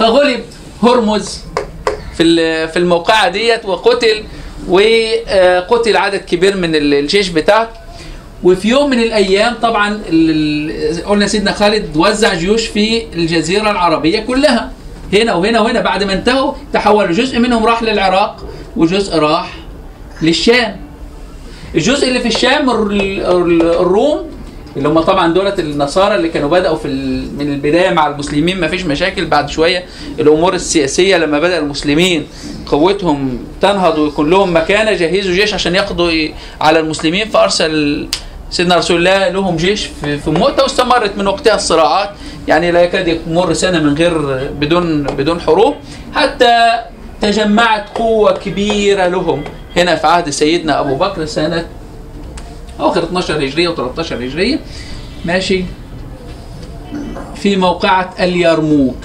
فغلب 0.00 0.40
هرمز 0.82 1.38
في 2.16 2.24
في 2.68 2.76
الموقعة 2.78 3.28
ديت 3.28 3.64
وقتل 3.64 4.22
وقتل 4.68 5.96
عدد 5.96 6.18
كبير 6.20 6.56
من 6.56 6.74
ال- 6.74 6.94
الجيش 6.94 7.28
بتاعه 7.28 7.68
وفي 8.42 8.68
يوم 8.68 8.90
من 8.90 9.00
الأيام 9.00 9.54
طبعا 9.62 10.02
قلنا 11.06 11.26
سيدنا 11.26 11.52
خالد 11.52 11.96
وزع 11.96 12.34
جيوش 12.34 12.66
في 12.66 13.02
الجزيرة 13.14 13.70
العربية 13.70 14.20
كلها. 14.20 14.72
هنا 15.12 15.34
وهنا 15.34 15.60
وهنا 15.60 15.80
بعد 15.80 16.04
ما 16.04 16.12
انتهوا 16.12 16.52
تحولوا 16.72 17.12
جزء 17.12 17.38
منهم 17.38 17.64
راح 17.66 17.82
للعراق 17.82 18.46
وجزء 18.76 19.16
راح 19.18 19.52
للشام. 20.22 20.76
الجزء 21.74 22.08
اللي 22.08 22.20
في 22.20 22.28
الشام 22.28 22.70
ال- 22.70 23.20
ال- 23.26 23.62
الروم 23.62 24.30
اللي 24.76 24.88
هم 24.88 25.00
طبعا 25.00 25.32
دولة 25.34 25.54
النصارى 25.58 26.14
اللي 26.14 26.28
كانوا 26.28 26.48
بدأوا 26.48 26.76
في 26.76 26.88
من 27.38 27.52
البداية 27.52 27.90
مع 27.90 28.06
المسلمين. 28.06 28.60
ما 28.60 28.68
فيش 28.68 28.84
مشاكل. 28.84 29.26
بعد 29.26 29.48
شوية 29.50 29.84
الأمور 30.20 30.54
السياسية 30.54 31.16
لما 31.16 31.38
بدأ 31.38 31.58
المسلمين 31.58 32.26
قوتهم 32.66 33.38
تنهض 33.60 33.98
ويكون 33.98 34.30
لهم 34.30 34.56
مكانة 34.56 34.92
جهزوا 34.92 35.34
جيش 35.34 35.54
عشان 35.54 35.74
يقضوا 35.74 36.10
ي- 36.10 36.34
على 36.60 36.80
المسلمين. 36.80 37.28
فأرسل 37.28 38.06
سيدنا 38.50 38.76
رسول 38.76 38.96
الله 38.98 39.28
لهم 39.28 39.56
جيش 39.56 39.86
في, 40.00 40.18
في 40.18 40.30
مؤتة 40.30 40.62
واستمرت 40.62 41.18
من 41.18 41.26
وقتها 41.26 41.54
الصراعات. 41.54 42.10
يعني 42.48 42.70
لا 42.70 42.82
يكاد 42.82 43.20
يمر 43.28 43.52
سنة 43.52 43.78
من 43.78 43.94
غير 43.94 44.18
بدون 44.60 45.02
بدون 45.02 45.40
حروب. 45.40 45.74
حتى 46.14 46.70
تجمعت 47.22 47.84
قوة 47.94 48.32
كبيرة 48.32 49.06
لهم. 49.06 49.44
هنا 49.76 49.96
في 49.96 50.06
عهد 50.06 50.30
سيدنا 50.30 50.80
أبو 50.80 50.94
بكر 50.94 51.24
سنة 51.24 51.66
اواخر 52.80 53.02
12 53.04 53.44
هجرية 53.44 53.74
و13 53.74 54.12
هجرية. 54.12 54.58
ماشي. 55.24 55.64
في 57.34 57.56
موقعة 57.56 58.14
اليرموك. 58.20 58.96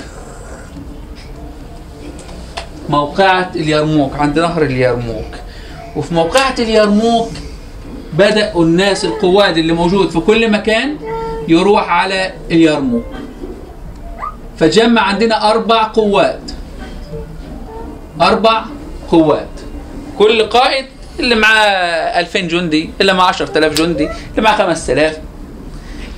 موقعة 2.90 3.52
اليرموك. 3.56 4.16
عند 4.16 4.40
نهر 4.40 4.62
اليرموك. 4.62 5.26
وفي 5.96 6.14
موقعة 6.14 6.56
اليرموك 6.60 7.30
بدأوا 8.14 8.64
الناس 8.64 9.06
القواد 9.06 9.58
اللي 9.58 9.74
موجود 9.74 10.10
في 10.10 10.20
كل 10.20 10.52
مكان 10.52 10.98
يروح 11.48 11.90
على 11.90 12.34
اليرموك. 12.52 13.06
فجمع 14.58 15.02
عندنا 15.02 15.52
أربع 15.52 15.84
قوات 15.84 16.52
أربع 18.22 18.66
قوات 19.12 19.48
كل 20.20 20.44
قائد 20.44 20.86
اللي 21.20 21.36
معاه 21.36 22.20
2000 22.20 22.40
جندي 22.40 22.90
اللي 23.02 23.14
معاه 23.14 23.28
10000 23.28 23.82
جندي 23.82 24.10
اللي 24.32 24.42
معاه 24.42 24.58
5000 24.58 25.18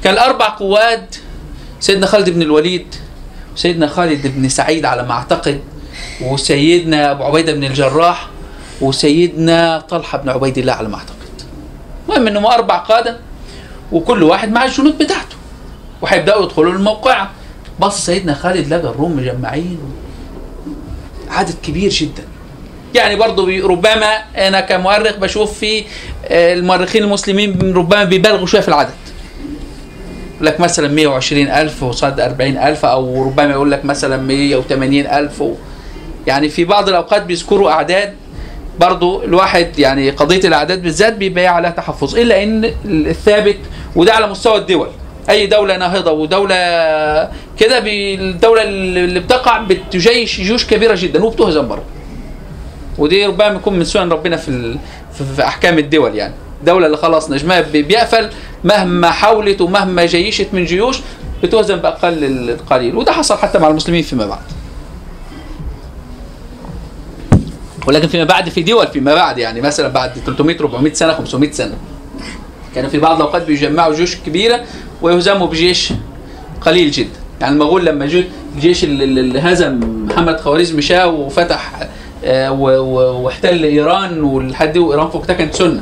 كان 0.04 0.14
الأربع 0.14 0.50
قوات 0.50 1.16
سيدنا 1.80 2.06
خالد 2.06 2.30
بن 2.30 2.42
الوليد 2.42 2.96
وسيدنا 3.54 3.88
خالد 3.88 4.28
بن 4.28 4.50
سعيد 4.50 4.86
على 4.86 5.04
ما 5.04 5.12
أعتقد 5.12 5.62
وسيدنا 6.22 7.12
أبو 7.12 7.24
عبيدة 7.24 7.54
بن 7.54 7.64
الجراح 7.64 8.28
وسيدنا 8.82 9.80
طلحة 9.80 10.18
بن 10.18 10.30
عبيد 10.30 10.58
الله 10.58 10.74
على 10.74 10.88
ما 10.90 10.96
أعتقد. 10.96 11.18
المهم 12.10 12.28
إنهم 12.28 12.46
أربع 12.46 12.78
قادة 12.78 13.18
وكل 13.92 14.24
واحد 14.24 14.52
مع 14.52 14.66
الجنود 14.66 14.98
بتاعته. 14.98 15.36
وهيبداوا 16.02 16.44
يدخلوا 16.44 16.74
الموقعة. 16.74 17.32
بص 17.80 18.06
سيدنا 18.06 18.34
خالد 18.34 18.74
لقى 18.74 18.90
الروم 18.90 19.18
مجمعين. 19.18 19.80
عدد 21.30 21.56
كبير 21.64 21.90
جدا. 21.90 22.24
يعني 22.98 23.16
برضو 23.16 23.46
بي- 23.46 23.62
ربما 23.62 24.18
أنا 24.38 24.62
كمؤرخ 24.62 25.18
بشوف 25.18 25.60
في 25.60 25.84
آه، 26.28 26.54
المؤرخين 26.54 27.04
المسلمين 27.04 27.74
ربما 27.76 28.04
بيبالغوا 28.04 28.46
شوية 28.48 28.62
في 28.62 28.68
العدد. 28.68 28.94
لك 30.42 30.60
مثلا 30.60 30.88
120 30.88 31.48
ألف 31.50 31.84
وصاد 31.84 32.20
40 32.20 32.58
ألف 32.58 32.86
أو 32.86 33.24
ربما 33.24 33.52
يقول 33.52 33.72
لك 33.72 33.86
مثلا 33.86 34.18
180 34.18 35.08
ألف. 35.08 35.44
يعني 36.28 36.50
في 36.50 36.66
بعض 36.66 36.90
الأوقات 36.90 37.24
بيذكروا 37.24 37.72
أعداد. 37.72 38.14
برضو 38.80 39.24
الواحد 39.24 39.80
يعني 39.80 40.10
قضية 40.10 40.40
الأعداد 40.48 40.82
بالذات 40.84 41.14
بيبقى 41.14 41.48
عليها 41.48 41.72
تحفظ. 41.72 42.16
إلا 42.18 42.44
إن 42.44 42.72
الثابت 42.86 43.58
وده 43.96 44.14
على 44.14 44.28
مستوى 44.28 44.58
الدول. 44.58 44.90
أي 45.30 45.46
دولة 45.48 45.78
ناهضة 45.78 46.12
ودولة 46.12 46.56
كده 47.60 47.78
الدولة 47.86 48.64
اللي 48.64 49.20
بتقع 49.20 49.58
بتجيش 49.58 50.42
جيوش 50.42 50.66
كبيرة 50.66 50.96
جدا 51.00 51.24
وبتهزم 51.26 51.68
برضه 51.68 51.84
ودي 52.98 53.26
ربما 53.26 53.46
يكون 53.48 53.74
من 53.80 53.86
سنن 53.86 54.12
ربنا 54.12 54.38
في. 54.38 54.78
في, 55.36 55.44
أحكام 55.44 55.78
الدول 55.80 56.16
يعني. 56.16 56.34
الدولة 56.60 56.86
اللي 56.86 56.98
خلاص 56.98 57.32
نجمها 57.32 57.62
بي- 57.62 57.82
بيقفل 57.82 58.30
مهما 58.64 59.12
حاولت 59.12 59.62
ومهما 59.62 60.06
جيشت 60.06 60.48
من 60.54 60.66
جيوش 60.66 60.98
بتهزم 61.44 61.76
بأقل 61.76 62.24
القليل. 62.50 62.96
وده 62.96 63.12
حصل 63.12 63.38
حتى 63.38 63.60
مع 63.60 63.68
المسلمين 63.68 64.04
فيما 64.04 64.26
بعد. 64.26 64.40
ولكن 67.88 68.08
فيما 68.08 68.24
بعد 68.24 68.50
في 68.50 68.62
دول 68.64 68.88
فيما 68.88 69.16
بعد 69.16 69.38
يعني 69.38 69.62
مثلا 69.62 69.88
بعد 69.88 70.12
300 70.26 70.60
400 70.60 70.94
سنة 70.94 71.14
500 71.14 71.52
سنة. 71.52 71.74
كانوا 72.76 72.90
في 72.90 72.98
بعض 73.00 73.16
الأوقات 73.16 73.42
بيجمعوا 73.46 73.94
جيوش 73.96 74.16
كبيرة 74.16 74.64
ويهزموا 75.02 75.48
بجيش 75.48 75.94
قليل 76.62 76.92
جدا. 76.92 77.10
يعني 77.42 77.54
المغول 77.54 77.86
لما 77.86 78.06
جو 78.06 78.24
الجيش 78.56 78.84
اللي 78.84 79.40
هزم 79.40 79.80
محمد 80.10 80.40
خوارزم 80.40 80.82
شاه 80.82 81.08
وفتح 81.08 81.88
واحتل 82.30 83.64
إيران 83.64 84.24
ولحد 84.24 84.78
وإيران 84.78 85.10
فوقتها 85.10 85.34
كانت 85.34 85.54
سنة. 85.56 85.80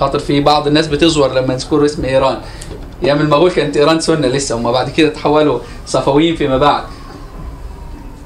خاطر 0.00 0.18
في 0.18 0.40
بعض 0.40 0.66
الناس 0.66 0.86
بتزور 0.86 1.32
لما 1.34 1.54
يذكروا 1.54 1.84
اسم 1.84 2.04
إيران. 2.04 2.38
أيام 3.04 3.20
المغول 3.20 3.50
كانت 3.50 3.76
إيران 3.76 4.00
سنة 4.00 4.28
لسه 4.28 4.56
هم 4.56 4.72
بعد 4.72 4.90
كده 4.90 5.08
تحولوا 5.08 5.58
صفويين 5.86 6.36
فيما 6.36 6.58
بعد. 6.58 6.82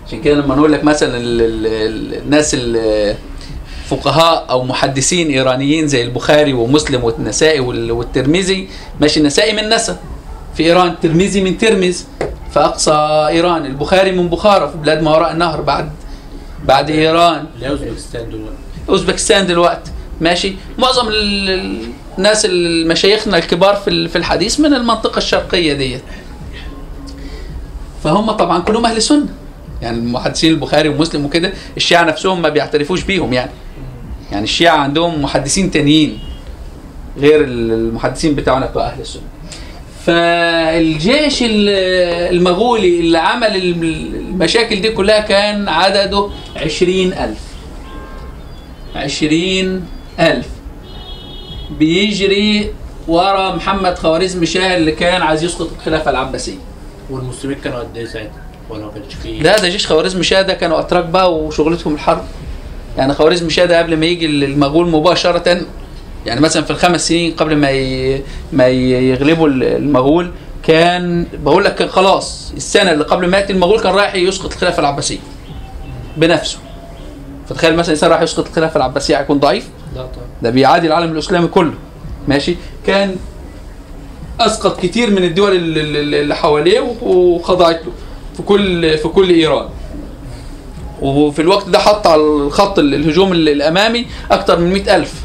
عشان 0.07 0.23
كده 0.23 0.35
لما 0.35 0.55
نقول 0.55 0.73
لك 0.73 0.85
مثلا 0.85 1.17
ال 1.17 1.41
ال 1.43 1.67
ال 1.67 2.15
الناس 2.23 2.51
ال- 2.59 3.17
فقهاء 3.89 4.47
أو 4.51 4.65
محدثين 4.65 5.31
إيرانيين 5.31 5.87
زي 5.89 6.03
البخاري 6.03 6.53
ومسلم 6.53 7.05
والنسائي 7.05 7.61
وال- 7.61 7.93
والترمذي 7.93 8.69
ماشي 9.01 9.21
النسائي 9.21 9.53
من 9.63 9.69
نسا. 9.69 9.97
في 10.57 10.63
إيران 10.63 10.87
الترمذي 10.89 11.41
من 11.41 11.59
ترمز 11.59 12.05
في 12.53 12.61
اقصى 12.61 13.27
إيران. 13.29 13.67
البخاري 13.67 14.13
من 14.13 14.29
بخارى 14.29 14.69
في 14.69 14.77
بلاد 14.77 15.03
ما 15.03 15.11
وراء 15.17 15.33
النهر 15.33 15.61
بعد 15.61 15.91
بعد 16.65 16.91
إيران. 16.91 17.45
أوزبكستان 17.63 18.31
دلوقتي. 18.31 18.57
أوزبكستان 18.89 19.47
دلوقتي. 19.47 19.91
ماشي. 20.21 20.55
معظم 20.79 21.09
ال- 21.09 21.51
ال- 21.51 21.89
الناس 22.19 22.47
المشايخنا 22.51 23.39
الكبار 23.39 23.77
في 23.77 24.09
في 24.09 24.17
الحديث 24.19 24.61
من 24.61 24.75
المنطقة 24.75 25.19
الشرقية 25.19 25.73
ديت. 25.73 26.03
فهم 28.05 28.31
طبعا 28.33 28.59
كلهم 28.59 28.87
أهل 28.87 29.03
سنة. 29.03 29.27
يعني 29.83 29.99
المحدثين 29.99 30.51
البخاري 30.51 30.89
ومسلم 30.89 31.25
وكده 31.25 31.53
الشيعة 31.77 32.05
نفسهم 32.05 32.43
ما 32.43 32.49
بيعترفوش 32.49 33.03
بيهم 33.03 33.33
يعني. 33.33 33.51
يعني 34.33 34.45
الشيعة 34.45 34.77
عندهم 34.77 35.23
محدثين 35.23 35.71
تانيين 35.71 36.19
غير 37.19 37.41
ال- 37.45 37.73
المحدثين 37.73 38.35
بتاعنا 38.35 38.67
بتوع 38.67 38.87
أهل 38.87 39.01
السنة. 39.01 39.23
فالجيش 40.07 41.43
ال- 41.43 41.69
المغولي 42.37 43.01
اللي 43.01 43.19
عمل 43.19 43.57
المشاكل 43.57 44.81
دي 44.81 44.91
كلها 44.91 45.21
كان 45.21 45.69
عدده 45.69 46.29
عشرين 46.57 47.13
ألف 47.13 47.39
عشرين 48.97 49.87
ألف 50.21 50.47
بيجري 51.79 52.71
ورا 53.09 53.55
محمد 53.55 53.99
خوارزم 53.99 54.45
شاه 54.45 54.77
اللي 54.77 54.93
كان 54.93 55.23
عايز 55.23 55.45
يسقط 55.45 55.71
الخلافة 55.79 56.11
العباسية 56.11 56.59
والمسلمين 57.11 57.59
كانوا 57.65 57.79
قد 57.81 57.97
إيه 57.97 58.05
ساعتها؟ 58.07 58.43
ولا 58.71 58.85
ما 58.85 58.91
كانش 58.91 59.15
فيه؟ 59.23 59.43
لا 59.43 59.59
ده 59.61 59.69
جيش 59.69 59.87
خوارزم 59.87 60.23
شاه 60.23 60.43
ده 60.43 60.55
كانوا 60.55 60.81
أتراك 60.81 61.05
بقى 61.05 61.35
وشغلتهم 61.35 61.95
الحرب 61.95 62.25
يعني 62.99 63.15
خوارزم 63.15 63.49
شاه 63.51 63.65
ده 63.65 63.79
قبل 63.79 63.97
ما 63.97 64.07
يجي 64.07 64.27
المغول 64.27 64.89
مباشرة 64.89 65.61
يعني 66.27 66.41
مثلا 66.41 66.63
في 66.65 66.71
الخمس 66.71 67.09
سنين 67.09 67.33
قبل 67.33 67.57
ما. 67.57 67.69
ما 68.53 68.69
يغلبوا 68.69 69.49
المغول 69.49 70.31
كان 70.63 71.27
بقول 71.45 71.65
لك 71.65 71.75
كان 71.75 71.89
خلاص 71.89 72.53
السنة 72.57 72.93
اللي 72.93 73.05
قبل 73.05 73.27
ما 73.27 73.39
يأتي 73.39 73.53
المغول 73.53 73.81
كان 73.81 73.93
رايح 73.95 74.15
يسقط 74.15 74.53
الخلافة 74.53 74.81
العباسية 74.81 75.19
بنفسه. 76.17 76.59
فتخيل 77.49 77.77
مثلا 77.77 77.91
إنسان 77.95 78.11
راح 78.11 78.23
يسقط 78.23 78.47
الخلافة 78.49 78.77
العباسية 78.77 79.21
هيكون 79.21 79.39
ضعيف؟ 79.39 79.69
لا 79.97 80.03
طبعا. 80.03 80.25
ده 80.43 80.51
بيعادي 80.51 80.87
العالم 80.87 81.13
الإسلامي 81.13 81.47
كله. 81.49 81.75
ماشي؟ 82.29 82.57
كان 82.87 83.17
أسقط 84.41 84.81
كتير 84.81 85.11
من 85.11 85.25
الدول 85.25 85.57
اللي- 85.57 86.35
حواليه 86.35 86.81
وخضعت 87.03 87.81
له 87.87 87.93
في 88.37 88.43
كل 88.43 88.99
في 88.99 89.09
كل 89.09 89.31
إيران. 89.31 89.69
وفي 91.03 91.43
الوقت 91.43 91.69
ده 91.69 91.79
حط 91.79 92.07
على 92.07 92.23
الخط 92.23 92.79
ال- 92.79 92.95
الهجوم 92.95 93.33
ال- 93.33 93.49
الأمامي 93.49 94.07
أكتر 94.31 94.59
من 94.61 94.73
مئة 94.73 94.97
ألف. 94.97 95.24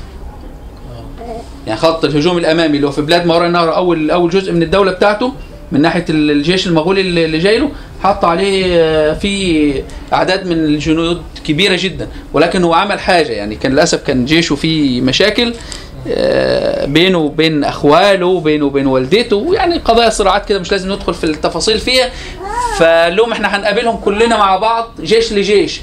يعني 1.69 1.81
خط 1.81 2.05
الهجوم 2.05 2.37
الأمامي 2.37 2.75
اللي 2.75 2.87
هو 2.87 2.91
في 2.91 3.01
بلاد 3.01 3.25
ما 3.25 3.35
وراء 3.35 3.47
النهر 3.47 3.75
اول 3.75 4.11
أول 4.11 4.29
جزء 4.29 4.51
من 4.51 4.63
الدولة 4.63 4.91
بتاعته 4.91 5.33
من 5.71 5.81
ناحية 5.81 6.05
ال- 6.09 6.31
الجيش 6.31 6.67
المغولي 6.67 7.01
اللي 7.01 7.37
جاي 7.37 7.59
له 7.59 7.71
حط 8.03 8.25
عليه 8.25 8.65
آه، 8.69 9.13
في 9.13 9.73
أعداد 10.13 10.45
من 10.47 10.51
الجنود 10.65 11.21
كبيرة 11.47 11.77
جدا. 11.79 12.07
ولكن 12.33 12.63
هو 12.63 12.73
عمل 12.73 12.99
حاجة 12.99 13.31
يعني 13.31 13.55
كان 13.55 13.71
للأسف 13.71 14.03
كان 14.03 14.25
جيشه 14.25 14.55
فيه 14.55 15.01
مشاكل 15.01 15.53
آه، 16.07 16.85
بينه 16.85 17.17
وبين 17.17 17.63
أخواله 17.63 18.25
وبينه 18.25 18.65
وبين 18.65 18.87
والدته 18.87 19.47
يعني 19.53 19.77
قضايا 19.77 20.09
صراعات 20.09 20.45
كده 20.45 20.59
مش 20.59 20.71
لازم 20.71 20.91
ندخل 20.91 21.13
في 21.13 21.23
التفاصيل 21.23 21.79
فيها. 21.79 22.09
لهم 23.09 23.31
إحنا 23.31 23.55
هنقابلهم 23.57 23.97
كلنا 23.97 24.37
مع 24.37 24.57
بعض 24.57 24.91
جيش 25.03 25.33
لجيش. 25.33 25.81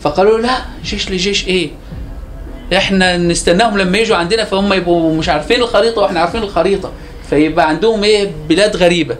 فقالوا 0.00 0.38
لا 0.38 0.56
جيش 0.84 1.10
لجيش 1.10 1.46
إيه؟ 1.48 1.70
إحنا 2.72 3.16
نستناهم 3.16 3.78
لما 3.78 3.98
يجوا 3.98 4.16
عندنا 4.16 4.44
فهم 4.44 4.72
يبقوا 4.72 5.14
مش 5.14 5.28
عارفين 5.28 5.60
الخريطة 5.62 6.02
وإحنا 6.02 6.20
عارفين 6.20 6.42
الخريطة. 6.42 6.90
فيبقى 7.30 7.68
عندهم 7.68 8.04
إيه؟ 8.04 8.30
بلاد 8.48 8.76
غريبة. 8.76 9.16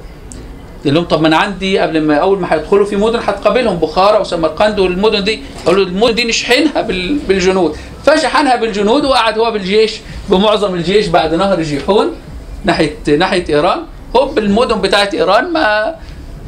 قال 0.84 0.94
لهم 0.94 1.04
طب 1.04 1.20
ما 1.20 1.28
أنا 1.28 1.36
عندي 1.36 1.78
قبل 1.78 2.00
ما 2.02 2.16
أول 2.16 2.40
ما 2.40 2.54
هيدخلوا 2.54 2.86
في 2.86 2.96
مدن 2.96 3.18
هتقابلهم 3.22 3.76
بخارى 3.76 4.20
وسمرقند 4.20 4.78
والمدن 4.78 5.24
دي 5.24 5.40
قالوا 5.66 5.84
المدن 5.84 6.14
دي 6.14 6.24
نشحنها 6.24 6.80
بال- 6.82 7.18
بالجنود. 7.28 7.76
فشحنها 8.06 8.56
بالجنود 8.56 9.04
وقعد 9.04 9.38
هو 9.38 9.50
بالجيش 9.50 9.94
بمعظم 10.30 10.74
الجيش 10.74 11.06
بعد 11.06 11.34
نهر 11.34 11.62
جيحون 11.62 12.10
ناحيه 12.64 12.96
ناحية 13.08 13.44
إيران. 13.48 13.78
هوب 14.16 14.38
المدن 14.38 14.80
بتاعت 14.80 15.14
إيران 15.14 15.52
ما 15.52 15.94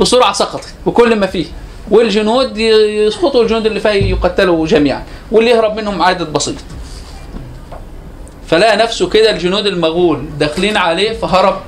بسرعة 0.01 0.33
سقطت 0.33 0.69
بكل 0.87 1.17
ما 1.17 1.27
فيه. 1.27 1.47
والجنود 1.91 2.59
يسقطوا 2.59 3.43
الجنود 3.43 3.67
اللي 3.67 3.81
فيها 3.81 3.93
يقتلوا 3.93 4.67
جميعا. 4.67 5.03
واللي 5.33 5.51
يهرب 5.51 5.77
منهم 5.77 6.03
عدد 6.03 6.33
بسيط. 6.33 6.55
فلقى 8.49 8.77
نفسه 8.77 9.09
كده 9.09 9.31
الجنود 9.31 9.67
المغول 9.67 10.25
داخلين 10.39 10.77
عليه 10.77 11.13
فهرب 11.13 11.61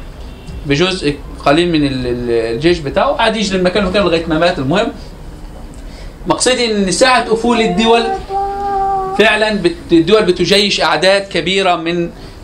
بجزء 0.66 1.14
قليل 1.47 1.68
من 1.72 1.87
ال- 1.87 2.07
ال- 2.07 2.31
الجيش 2.55 2.78
بتاعه 2.78 3.07
قعد 3.12 3.37
يجري 3.37 3.59
من 3.59 3.64
مكان 3.64 3.85
لمكان 3.85 4.03
لغاية 4.03 4.26
ما 4.26 4.39
مات. 4.39 4.59
المهم 4.59 4.89
مقصدي 6.26 6.72
إن 6.72 6.91
ساعة 6.91 7.26
افول 7.33 7.61
الدول 7.61 8.03
فعلا 9.18 9.61
الدول 9.93 10.22
بتجيش 10.22 10.81
أعداد 10.81 11.22
كبيرة 11.28 11.76
من 11.76 12.03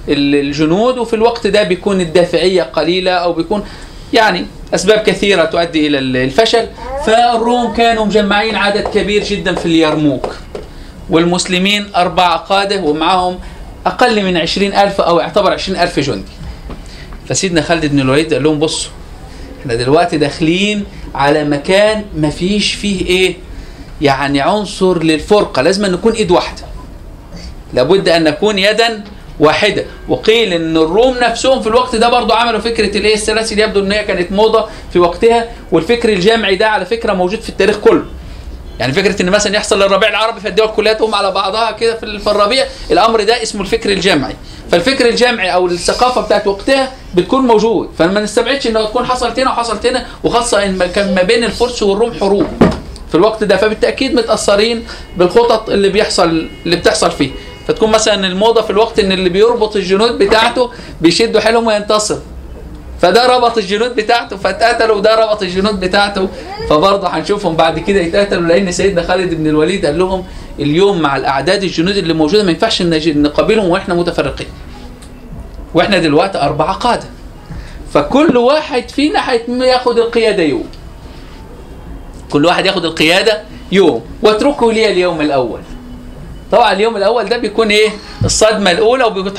ال- 0.09 0.35
الجنود 0.35 0.99
وفي 0.99 1.17
الوقت 1.17 1.47
ده 1.47 1.63
بيكون 1.63 2.01
الدافعية 2.01 2.63
قليلة 2.63 3.11
أو 3.13 3.33
بيكون 3.33 3.65
يعني 4.13 4.47
أسباب 4.75 4.99
كثيرة 4.99 5.45
تؤدي 5.45 5.87
إلى 5.87 5.99
ال- 5.99 6.17
الفشل. 6.17 6.67
فالروم 7.07 7.73
كانوا 7.73 8.05
مجمعين 8.05 8.57
عدد 8.57 8.89
كبير 8.89 9.25
جدا 9.25 9.55
في 9.55 9.67
اليرموك 9.67 10.35
والمسلمين 11.11 11.87
أربعة 11.97 12.37
قادة 12.37 12.81
ومعهم 12.83 13.39
أقل 13.87 14.25
من 14.25 14.37
عشرين 14.37 14.75
ألف 14.75 15.01
أو 15.01 15.19
يعتبر 15.21 15.53
عشرين 15.53 15.81
ألف 15.81 16.01
جندي. 16.01 16.33
فسيدنا 17.29 17.63
خالد 17.63 17.87
بن 17.87 18.01
الوليد 18.01 18.35
قال 18.35 18.43
لهم 18.43 18.59
بصوا 18.59 18.91
إحنا 19.61 19.75
دلوقتي 19.75 20.17
داخلين 20.19 20.85
على 21.15 21.45
مكان 21.45 22.05
ما 22.17 22.31
فيش 22.31 22.75
فيه 22.75 23.07
إيه؟ 23.07 23.37
يعني 24.03 24.41
عنصر 24.41 25.03
للفرقة 25.03 25.63
لازم 25.63 25.85
أن 25.85 25.93
نكون 25.93 26.13
إيد 26.13 26.31
واحدة. 26.31 26.63
لابد 27.75 28.09
أن 28.09 28.25
نكون 28.25 28.59
يدا 28.59 29.05
واحدة. 29.41 29.85
وقيل 30.09 30.53
إن 30.53 30.77
الروم 30.77 31.19
نفسهم 31.19 31.63
في 31.63 31.67
الوقت 31.69 31.97
ده 31.97 32.09
برضو 32.09 32.35
عملوا 32.35 32.61
فكرة 32.61 32.99
الإيه؟ 32.99 33.15
السلاسل 33.15 33.59
يبدو 33.59 33.81
إن 33.81 33.93
هي 33.93 34.05
كانت 34.05 34.33
موضة 34.33 34.67
في 34.93 34.99
وقتها 34.99 35.49
والفكر 35.73 36.09
الجامعي 36.09 36.57
ده 36.57 36.69
على 36.69 36.85
فكرة 36.85 37.13
موجود 37.13 37.41
في 37.41 37.49
التاريخ 37.49 37.77
كله. 37.79 38.05
يعني 38.81 38.93
فكرة 38.93 39.23
إن 39.23 39.31
مثلا 39.31 39.57
يحصل 39.57 39.83
الربيع 39.83 40.09
العربي 40.09 40.41
فالدول 40.41 40.69
كلها 40.69 40.93
تقوم 40.93 41.15
على 41.15 41.31
بعضها 41.31 41.71
كده 41.71 41.95
في 41.97 42.27
الربيع 42.31 42.67
الأمر 42.91 43.23
ده 43.23 43.43
اسمه 43.43 43.61
الفكر 43.61 43.91
الجامعي 43.91 44.37
فالفكر 44.73 45.09
الجامعي 45.09 45.55
أو 45.55 45.67
الثقافة 45.67 46.21
بتاعت 46.21 46.47
وقتها 46.47 46.93
بتكون 47.15 47.41
موجود. 47.47 47.91
فما 47.99 48.21
نستبعدش 48.21 48.67
إنها 48.67 48.85
تكون 48.85 49.07
حصلت 49.07 49.39
هنا 49.39 49.51
وحصلت 49.51 49.87
هنا 49.87 50.07
وخاصة 50.25 50.65
إن 50.65 50.87
كان 50.87 51.15
ما 51.15 51.23
بين 51.23 51.45
الفرس 51.45 51.83
والروم 51.83 52.13
حروب. 52.15 52.47
في 53.09 53.15
الوقت 53.15 53.45
ده 53.45 53.57
فبالتأكيد 53.57 54.15
متأثرين 54.15 54.87
بالخطط 55.17 55.71
اللي 55.71 55.89
بيحصل 55.89 56.49
اللي 56.67 56.77
بتحصل 56.77 57.11
فيه. 57.11 57.31
فتكون 57.69 57.91
مثلا 57.91 58.27
الموضة 58.27 58.63
في 58.63 58.71
الوقت 58.71 58.99
إن 58.99 59.13
اللي 59.13 59.29
بيربط 59.29 59.77
الجنود 59.77 60.19
بتاعته 60.19 60.71
بيشدوا 61.01 61.41
حيلهم 61.41 61.67
وينتصر. 61.67 62.19
فده 63.01 63.27
ربط 63.37 63.59
الجنود 63.59 63.97
بتاعته 63.97 64.37
فاتقتلوا 64.37 64.97
وده 64.97 65.15
ربط 65.15 65.43
الجنود 65.43 65.81
بتاعته 65.81 66.29
فبرضه 66.71 67.09
هنشوفهم 67.09 67.57
بعد 67.57 67.79
كده 67.79 68.01
يتقتلوا 68.01 68.49
لأن 68.49 68.73
سيدنا 68.73 69.03
خالد 69.03 69.35
بن 69.35 69.47
الوليد 69.47 69.87
قال 69.87 69.99
لهم 69.99 70.25
اليوم 70.59 71.01
مع 71.01 71.17
الأعداد 71.17 71.63
الجنود 71.63 71.97
اللي 71.97 72.15
موجودة 72.15 72.45
ما 72.45 72.51
ينفعش 72.51 72.83
نقابلهم 72.83 73.69
وإحنا 73.69 73.95
متفرقين. 73.95 74.47
وإحنا 75.75 75.99
دلوقتي 75.99 76.39
أربعة 76.39 76.73
قادة. 76.73 77.07
فكل 77.93 78.37
واحد 78.37 78.89
فينا 78.89 79.31
هياخد 79.49 79.99
القيادة 79.99 80.43
يوم. 80.43 80.67
كل 82.31 82.47
واحد 82.47 82.67
ياخد 82.67 82.85
القيادة 82.85 83.43
يوم. 83.73 84.03
واتركوا 84.23 84.73
لي 84.73 84.93
اليوم 84.93 85.21
الأول. 85.21 85.61
طبعا 86.53 86.73
اليوم 86.73 86.97
الأول 86.97 87.25
ده 87.29 87.37
بيكون 87.37 87.69
إيه؟ 87.71 87.89
الصدمة 88.25 88.71
الأولى 88.71 89.05
وبيكون 89.05 89.35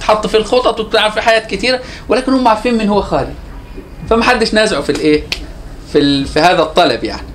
تحط 0.00 0.26
فيه 0.26 0.38
الخطط 0.38 0.80
وبتلعب 0.80 1.10
في 1.12 1.20
حاجات 1.20 1.46
كتيرة 1.46 1.80
ولكن 2.08 2.32
هم 2.32 2.48
عارفين 2.48 2.78
من 2.78 2.88
هو 2.88 3.00
خالد 3.02 3.34
فمحدش 4.10 4.54
نازعه 4.54 4.80
في 4.80 4.90
الإيه؟ 4.90 5.22
في 5.92 5.98
ال... 5.98 6.24
في 6.26 6.40
هذا 6.40 6.62
الطلب 6.62 7.04
يعني. 7.04 7.26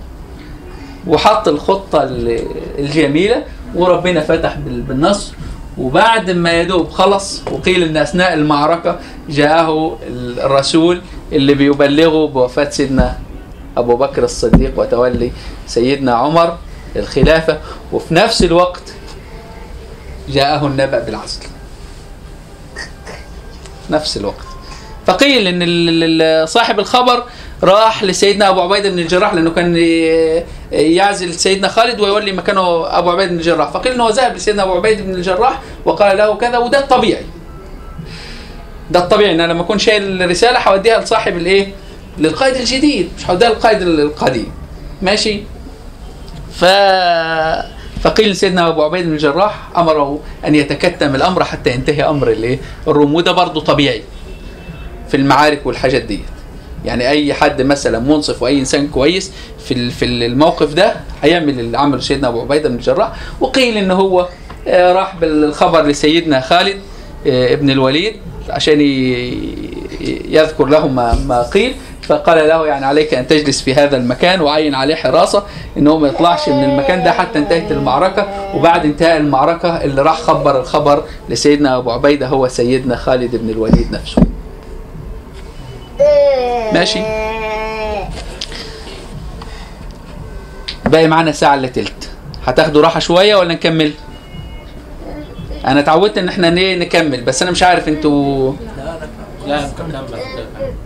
وحط 1.07 1.47
الخطة 1.47 2.03
ال- 2.03 2.43
الجميلة 2.79 3.43
وربنا 3.75 4.19
فتح 4.21 4.55
بال- 4.55 4.81
بالنصر. 4.81 5.33
وبعد 5.77 6.31
ما 6.31 6.53
يدوب 6.61 6.89
خلص 6.89 7.41
وقيل 7.51 7.83
إن 7.83 7.97
أثناء 7.97 8.33
المعركة 8.33 8.99
جاءه 9.29 9.97
الرسول 10.37 11.01
اللي 11.31 11.53
بيبلغه 11.53 12.27
بوفاة 12.27 12.69
سيدنا 12.69 13.17
أبو 13.77 13.95
بكر 13.95 14.23
الصديق 14.23 14.79
وتولي 14.79 15.31
سيدنا 15.67 16.13
عمر 16.13 16.57
الخلافة. 16.95 17.57
وفي 17.93 18.13
نفس 18.13 18.43
الوقت 18.43 18.81
جاءه 20.29 20.67
النبأ 20.67 20.99
بالعزل 20.99 21.39
نفس 23.89 24.17
الوقت. 24.17 24.45
فقيل 25.05 25.47
إن 25.47 26.45
صاحب 26.45 26.79
الخبر 26.79 27.23
راح 27.63 28.03
لسيدنا 28.03 28.49
أبو 28.49 28.61
عبيده 28.61 28.89
بن 28.89 28.99
الجراح 28.99 29.33
لأنه 29.33 29.51
كان 29.51 29.75
يعزل 30.71 31.33
سيدنا 31.33 31.67
خالد 31.67 31.99
ويولي 31.99 32.31
مكانه 32.31 32.97
أبو 32.97 33.09
عبيده 33.09 33.31
بن 33.31 33.37
الجراح. 33.37 33.71
فقيل 33.71 33.93
إنه 33.93 34.09
ذهب 34.09 34.35
لسيدنا 34.35 34.63
أبو 34.63 34.73
عبيده 34.73 35.03
بن 35.03 35.15
الجراح 35.15 35.61
وقال 35.85 36.17
له 36.17 36.35
كذا 36.35 36.57
وده 36.57 36.79
الطبيعي. 36.79 37.25
ده 38.91 38.99
الطبيعي 38.99 39.31
إن 39.31 39.41
أنا 39.41 39.53
لما 39.53 39.61
أكون 39.61 39.79
شايل 39.79 40.23
الرسالة 40.23 40.59
هوديها 40.59 40.99
لصاحب 41.01 41.37
الإيه؟ 41.37 41.73
للقائد 42.17 42.55
الجديد. 42.55 43.09
مش 43.17 43.29
هوديها 43.29 43.49
للقائد 43.49 43.81
القديم. 43.81 44.51
ماشي؟ 45.01 45.43
ف 46.55 46.65
فقيل 48.03 48.35
سيدنا 48.35 48.67
أبو 48.67 48.83
عبيد 48.83 49.05
بن 49.05 49.11
الجراح 49.13 49.77
أمره 49.77 50.19
أن 50.45 50.55
يتكتم 50.55 51.15
الأمر 51.15 51.43
حتى 51.43 51.71
ينتهي 51.71 52.03
أمر 52.03 52.57
الروم 52.87 53.15
وده 53.15 53.31
برضه 53.31 53.61
طبيعي 53.61 54.03
في 55.09 55.17
المعارك 55.17 55.65
والحاجات 55.65 56.01
ديت. 56.01 56.19
يعني 56.85 57.09
أي 57.09 57.33
حد 57.33 57.61
مثلا 57.61 57.99
منصف 57.99 58.41
وأي 58.43 58.59
إنسان 58.59 58.87
كويس 58.87 59.31
في 59.65 59.89
في 59.89 60.05
الموقف 60.05 60.73
ده 60.73 60.95
هيعمل 61.23 61.59
اللي 61.59 61.77
عمله 61.77 62.01
سيدنا 62.01 62.27
أبو 62.27 62.41
عبيده 62.41 62.69
بن 62.69 62.75
الجراح. 62.75 63.11
وقيل 63.39 63.77
إن 63.77 63.91
هو 63.91 64.27
آه، 64.67 64.93
راح 64.93 65.15
بالخبر 65.15 65.85
لسيدنا 65.85 66.41
خالد 66.41 66.77
آه، 67.27 67.53
ابن 67.53 67.69
الوليد 67.69 68.15
عشان 68.49 68.81
يذكر 70.29 70.65
له 70.65 70.87
ما, 70.87 71.15
ما 71.27 71.41
قيل. 71.43 71.75
فقال 72.07 72.47
له 72.47 72.67
يعني 72.67 72.85
عليك 72.85 73.13
أن 73.13 73.27
تجلس 73.27 73.61
في 73.61 73.73
هذا 73.73 73.97
المكان 73.97 74.41
وعين 74.41 74.75
عليه 74.75 74.95
حراسة 74.95 75.43
ان 75.77 75.87
هو 75.87 75.99
ما 75.99 76.07
يطلعش 76.07 76.49
من 76.49 76.63
المكان 76.63 77.03
ده 77.03 77.11
حتى 77.11 77.39
انتهت 77.39 77.71
المعركة 77.71 78.27
وبعد 78.55 78.85
انتهاء 78.85 79.17
المعركة 79.17 79.69
اللي 79.83 80.01
راح 80.01 80.19
خبر 80.21 80.59
الخبر 80.61 81.03
لسيدنا 81.29 81.77
أبو 81.77 81.91
عبيدة 81.91 82.27
هو 82.27 82.47
سيدنا 82.47 82.95
خالد 82.95 83.35
بن 83.35 83.49
الوليد 83.49 83.91
نفسه. 83.91 84.21
ماشي 86.73 86.99
باقي 90.85 91.07
معانا 91.07 91.31
ساعة 91.31 91.55
إلا 91.55 91.67
تلت 91.67 92.09
هتاخدوا 92.45 92.81
راحة 92.81 92.99
شوية 92.99 93.35
ولا 93.35 93.53
نكمل؟ 93.53 93.91
أنا 95.67 95.79
اتعودت 95.79 96.17
إن 96.17 96.27
إحنا 96.27 96.49
ن- 96.49 96.79
نكمل 96.79 97.21
بس 97.23 97.41
أنا 97.41 97.51
مش 97.51 97.63
عارف 97.63 97.87
أنتوا 97.87 98.53
لا 99.47 99.67
نكمل 99.67 99.95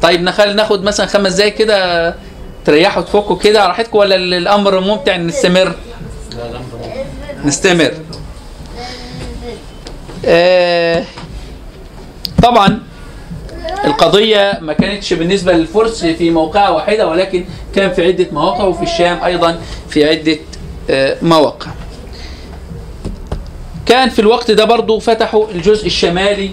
طيب 0.01 0.21
نخل 0.21 0.55
ناخد 0.55 0.83
مثلا 0.83 1.05
خمس 1.05 1.33
دقايق 1.33 1.53
كده 1.55 2.15
تريحوا 2.65 3.01
تفكوا 3.03 3.37
كده 3.37 3.59
على 3.61 3.67
راحتكم 3.69 3.97
ولا 3.97 4.15
ال- 4.15 4.33
الأمر 4.33 4.79
ممتع 4.79 5.15
ان 5.15 5.27
نستمر؟ 5.27 5.75
الامر 6.33 6.61
ممكن. 6.83 7.47
نستمر. 7.47 7.91
آه 10.25 11.03
طبعا 12.43 12.79
القضية 13.85 14.57
ما 14.61 14.73
كانتش 14.73 15.13
بالنسبة 15.13 15.53
للفرس 15.53 16.05
في 16.05 16.29
موقعة 16.29 16.71
واحدة 16.71 17.07
ولكن 17.07 17.45
كان 17.75 17.93
في 17.93 18.05
عدة 18.07 18.27
مواقع 18.31 18.63
وفي 18.63 18.83
الشام 18.83 19.23
أيضا 19.23 19.59
في 19.89 20.09
عدة 20.09 20.37
آه، 20.89 21.17
مواقع 21.21 21.67
كان 23.85 24.09
في 24.09 24.19
الوقت 24.19 24.51
ده 24.51 24.65
برضو 24.65 24.99
فتحوا 24.99 25.47
الجزء 25.51 25.85
الشمالي 25.85 26.51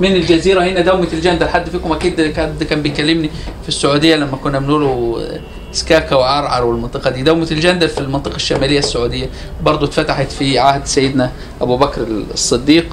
من 0.00 0.12
الجزيرة 0.16 0.62
هنا 0.62 0.80
دومة 0.80 1.08
الجندل 1.12 1.48
حد 1.48 1.70
فيكم 1.70 1.92
أكيد 1.92 2.36
حد 2.36 2.62
كان 2.64 2.82
بيكلمني 2.82 3.30
في 3.62 3.68
السعودية 3.68 4.16
لما 4.16 4.36
كنا 4.36 4.58
بنقوله 4.58 5.24
سكاكا 5.72 6.16
وعرعر 6.16 6.64
والمنطقة 6.64 7.10
دي. 7.10 7.22
دومة 7.22 7.48
الجندل 7.50 7.88
في 7.88 8.00
المنطقة 8.00 8.36
الشمالية 8.36 8.78
السعودية. 8.78 9.30
برضو 9.62 9.84
اتفتحت 9.86 10.32
في 10.32 10.58
عهد 10.58 10.86
سيدنا 10.86 11.32
أبو 11.60 11.76
بكر 11.76 12.06
الصديق 12.34 12.86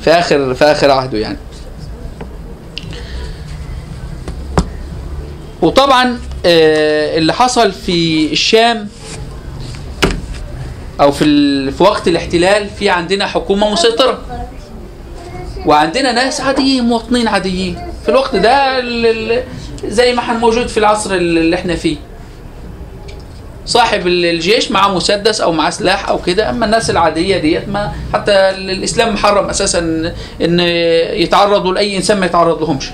في 0.00 0.10
آخر 0.10 0.54
في 0.54 0.64
آخر 0.64 0.90
عهده 0.90 1.18
يعني. 1.18 1.38
وطبعا 5.62 6.18
آه، 6.46 7.18
اللي 7.18 7.32
حصل 7.32 7.72
في 7.72 8.32
الشام 8.32 8.88
أو 11.00 11.12
في. 11.12 11.24
في 11.70 11.82
وقت 11.82 12.08
الاحتلال 12.08 12.68
في 12.78 12.88
عندنا 12.90 13.26
حكومة 13.26 13.72
مسيطرة. 13.72 14.41
وعندنا 15.66 16.12
ناس 16.12 16.40
عاديين 16.40 16.84
مواطنين 16.84 17.28
عاديين. 17.28 17.78
في 18.02 18.08
الوقت 18.08 18.36
ده. 18.36 18.80
زي 19.84 20.12
ما 20.12 20.20
إحنا 20.20 20.38
موجود 20.38 20.66
في 20.68 20.78
العصر 20.78 21.14
اللي 21.14 21.56
إحنا 21.56 21.74
فيه. 21.76 21.96
صاحب 23.66 24.06
ال- 24.06 24.24
الجيش 24.24 24.70
معاه 24.70 24.94
مسدس 24.94 25.40
أو 25.40 25.52
معاه 25.52 25.70
سلاح 25.70 26.08
أو 26.08 26.18
كده 26.18 26.50
أما 26.50 26.66
الناس 26.66 26.90
العادية 26.90 27.36
ديت 27.38 27.68
ما 27.68 27.92
حتى 28.14 28.32
ال- 28.32 28.70
الإسلام 28.70 29.14
محرم 29.14 29.48
أساسا 29.50 29.78
إن 30.42 30.60
يتعرضوا 31.20 31.72
لأي 31.74 31.96
إنسان 31.96 32.20
ما 32.20 32.26
يتعرض 32.26 32.60
لهمش 32.62 32.86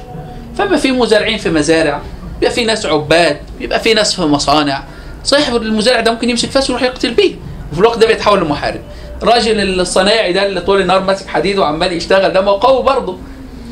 فما 0.59 0.77
في 0.77 0.93
مزارعين 0.93 1.39
في 1.39 1.51
مزارع 1.51 2.01
بيبقى 2.41 2.55
في 2.55 2.65
ناس 2.65 2.87
عباد 2.87 3.37
بيبقى 3.59 3.81
في 3.81 3.95
ناس 3.95 4.15
في 4.15 4.23
مصانع. 4.23 4.83
صاحب 5.25 5.57
المزارع 5.57 6.01
ده 6.01 6.11
ممكن 6.13 6.31
يمسك 6.31 6.51
فاس 6.51 6.71
ويروح 6.71 6.83
يقتل 6.83 7.15
بيه 7.15 7.35
وفي 7.73 7.81
الوقت 7.81 7.99
ده 7.99 8.07
بيتحول 8.07 8.41
لمحارب. 8.41 8.81
راجل 9.23 9.81
الصنايعي 9.81 10.33
ده 10.33 10.47
اللي 10.47 10.61
طول 10.61 10.81
النهار 10.81 11.03
ماسك 11.03 11.29
حديد 11.29 11.59
وعمال 11.59 11.93
يشتغل 11.93 12.33
ده 12.33 12.41
ما 12.41 12.51
هو 12.51 12.57
قوي 12.57 12.83
برضه. 12.83 13.19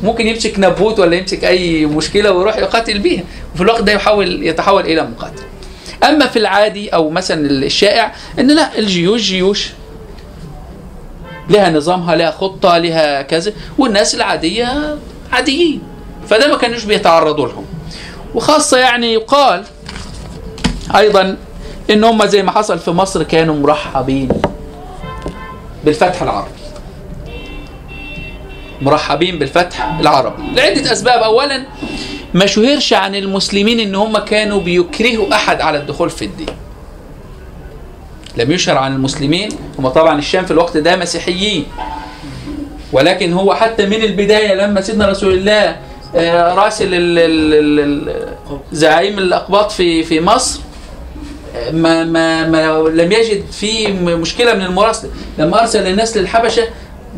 ممكن 0.03 0.27
يمسك 0.27 0.59
نبوت 0.59 0.99
ولا 0.99 1.17
يمسك 1.17 1.45
أي 1.45 1.87
مشكلة 1.87 2.33
ويروح 2.33 2.57
يقاتل 2.57 2.99
بيها. 2.99 3.23
وفي 3.55 3.63
الوقت 3.63 3.83
ده 3.83 3.93
يحاول 3.93 4.47
يتحول 4.47 4.85
إلى 4.85 5.03
مقاتل. 5.03 5.43
أما 6.05 6.27
في 6.27 6.39
العادي 6.39 6.89
أو 6.89 7.11
مثلا 7.11 7.51
الشائع 7.51 8.15
إن 8.39 8.47
لا 8.51 8.79
الجيوش 8.79 9.23
جيوش. 9.23 9.71
لها 11.51 11.71
نظامها 11.71 12.17
لها 12.17 12.31
خطة 12.31 12.79
لها 12.79 13.23
كذا. 13.23 13.53
والناس 13.79 14.15
العادية 14.15 14.97
عاديين. 15.33 15.83
فده 16.29 16.49
ما 16.49 16.57
كانوش 16.57 16.85
بيتعرضوا 16.85 17.47
لهم. 17.49 17.65
وخاصة 18.35 18.79
يعني 18.79 19.13
يقال 19.13 19.65
أيضا 20.97 21.37
إن 21.91 22.05
هم 22.05 22.27
زي 22.27 22.43
ما 22.43 22.51
حصل 22.51 22.79
في 22.79 22.91
مصر 22.91 23.23
كانوا 23.23 23.55
مرحبين. 23.55 24.29
بالفتح 25.87 26.23
العربي. 26.23 26.51
مرحبين 28.83 29.39
بالفتح 29.39 29.99
العربي. 30.01 30.43
لعدة 30.55 30.93
أسباب. 30.93 31.23
أولا 31.23 31.63
ما 32.35 32.47
شهرش 32.47 32.93
عن 32.93 33.15
المسلمين 33.15 33.81
إن 33.81 33.95
هم 33.95 34.19
كانوا 34.19 34.61
بيكرهوا 34.61 35.35
أحد 35.35 35.61
على 35.61 35.79
الدخول 35.79 36.11
في 36.11 36.25
الدين. 36.25 36.47
لم 38.37 38.53
يشهر 38.53 38.79
عن 38.79 38.93
المسلمين. 38.95 39.49
هم 39.79 39.89
طبعا 39.89 40.19
الشام 40.19 40.45
في 40.45 40.51
الوقت 40.51 40.77
ده 40.77 40.97
مسيحيين. 40.97 41.67
ولكن 42.93 43.33
هو 43.33 43.55
حتى 43.55 43.87
من 43.87 44.03
البداية 44.03 44.55
لما 44.55 44.81
سيدنا 44.81 45.07
رسول 45.09 45.33
الله 45.35 45.77
آه، 46.17 46.55
راسل 46.55 46.91
زعيم 48.73 49.19
الأقباط 49.19 49.73
في 49.73 50.03
في 50.03 50.21
مصر 50.21 50.61
ما 51.73 52.05
ما 52.05 52.47
ما 52.49 52.89
لم 52.89 53.13
يجد 53.13 53.45
في 53.53 53.89
م- 53.89 54.21
مشكلة 54.21 54.55
من 54.55 54.63
المراسله 54.63 55.11
لما 55.39 55.61
أرسل 55.61 55.87
الناس 55.87 56.17
للحبشة 56.17 56.63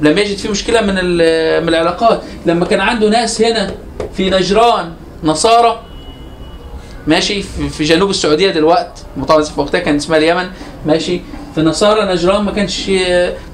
لم 0.03 0.19
يجد 0.19 0.37
في 0.37 0.49
مشكلة 0.49 0.81
من 0.81 0.95
من 0.95 1.69
العلاقات. 1.69 2.21
لما 2.47 2.65
كان 2.67 2.81
عنده 2.81 3.09
ناس 3.09 3.43
هنا 3.43 3.71
في 4.17 4.31
نجران 4.31 4.93
نصارى 5.25 5.81
ماشي 7.07 7.43
في 7.71 7.85
جنوب 7.85 8.11
السعودية 8.11 8.51
دلوقتي 8.51 9.03
طبعا 9.29 9.43
في 9.43 9.61
وقتها 9.61 9.79
كان 9.81 9.97
اسمها 9.97 10.19
اليمن 10.19 10.47
ماشي. 10.87 11.21
في 11.55 11.61
نصارى 11.61 12.13
نجران 12.15 12.43
ما 12.45 12.53
كانش 12.53 12.89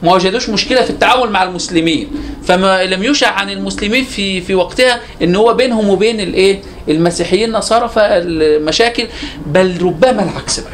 ما 0.03 0.15
وجدوش 0.15 0.49
مشكلة 0.51 0.83
في 0.83 0.91
التعامل 0.91 1.31
مع 1.31 1.43
المسلمين. 1.43 2.09
فما 2.45 2.85
لم 2.85 3.03
يشع 3.03 3.31
عن 3.31 3.51
المسلمين 3.51 4.05
في 4.05 4.41
في 4.41 4.55
وقتها 4.55 5.01
إن 5.23 5.37
هو 5.37 5.55
بينهم 5.55 5.89
وبين 5.89 6.21
الإيه؟ 6.21 6.61
المسيحيين 6.89 7.53
نصارى 7.53 7.89
فالمشاكل 7.89 9.07
بل 9.47 9.83
ربما 9.83 10.23
العكس 10.23 10.61
بقى. 10.61 10.73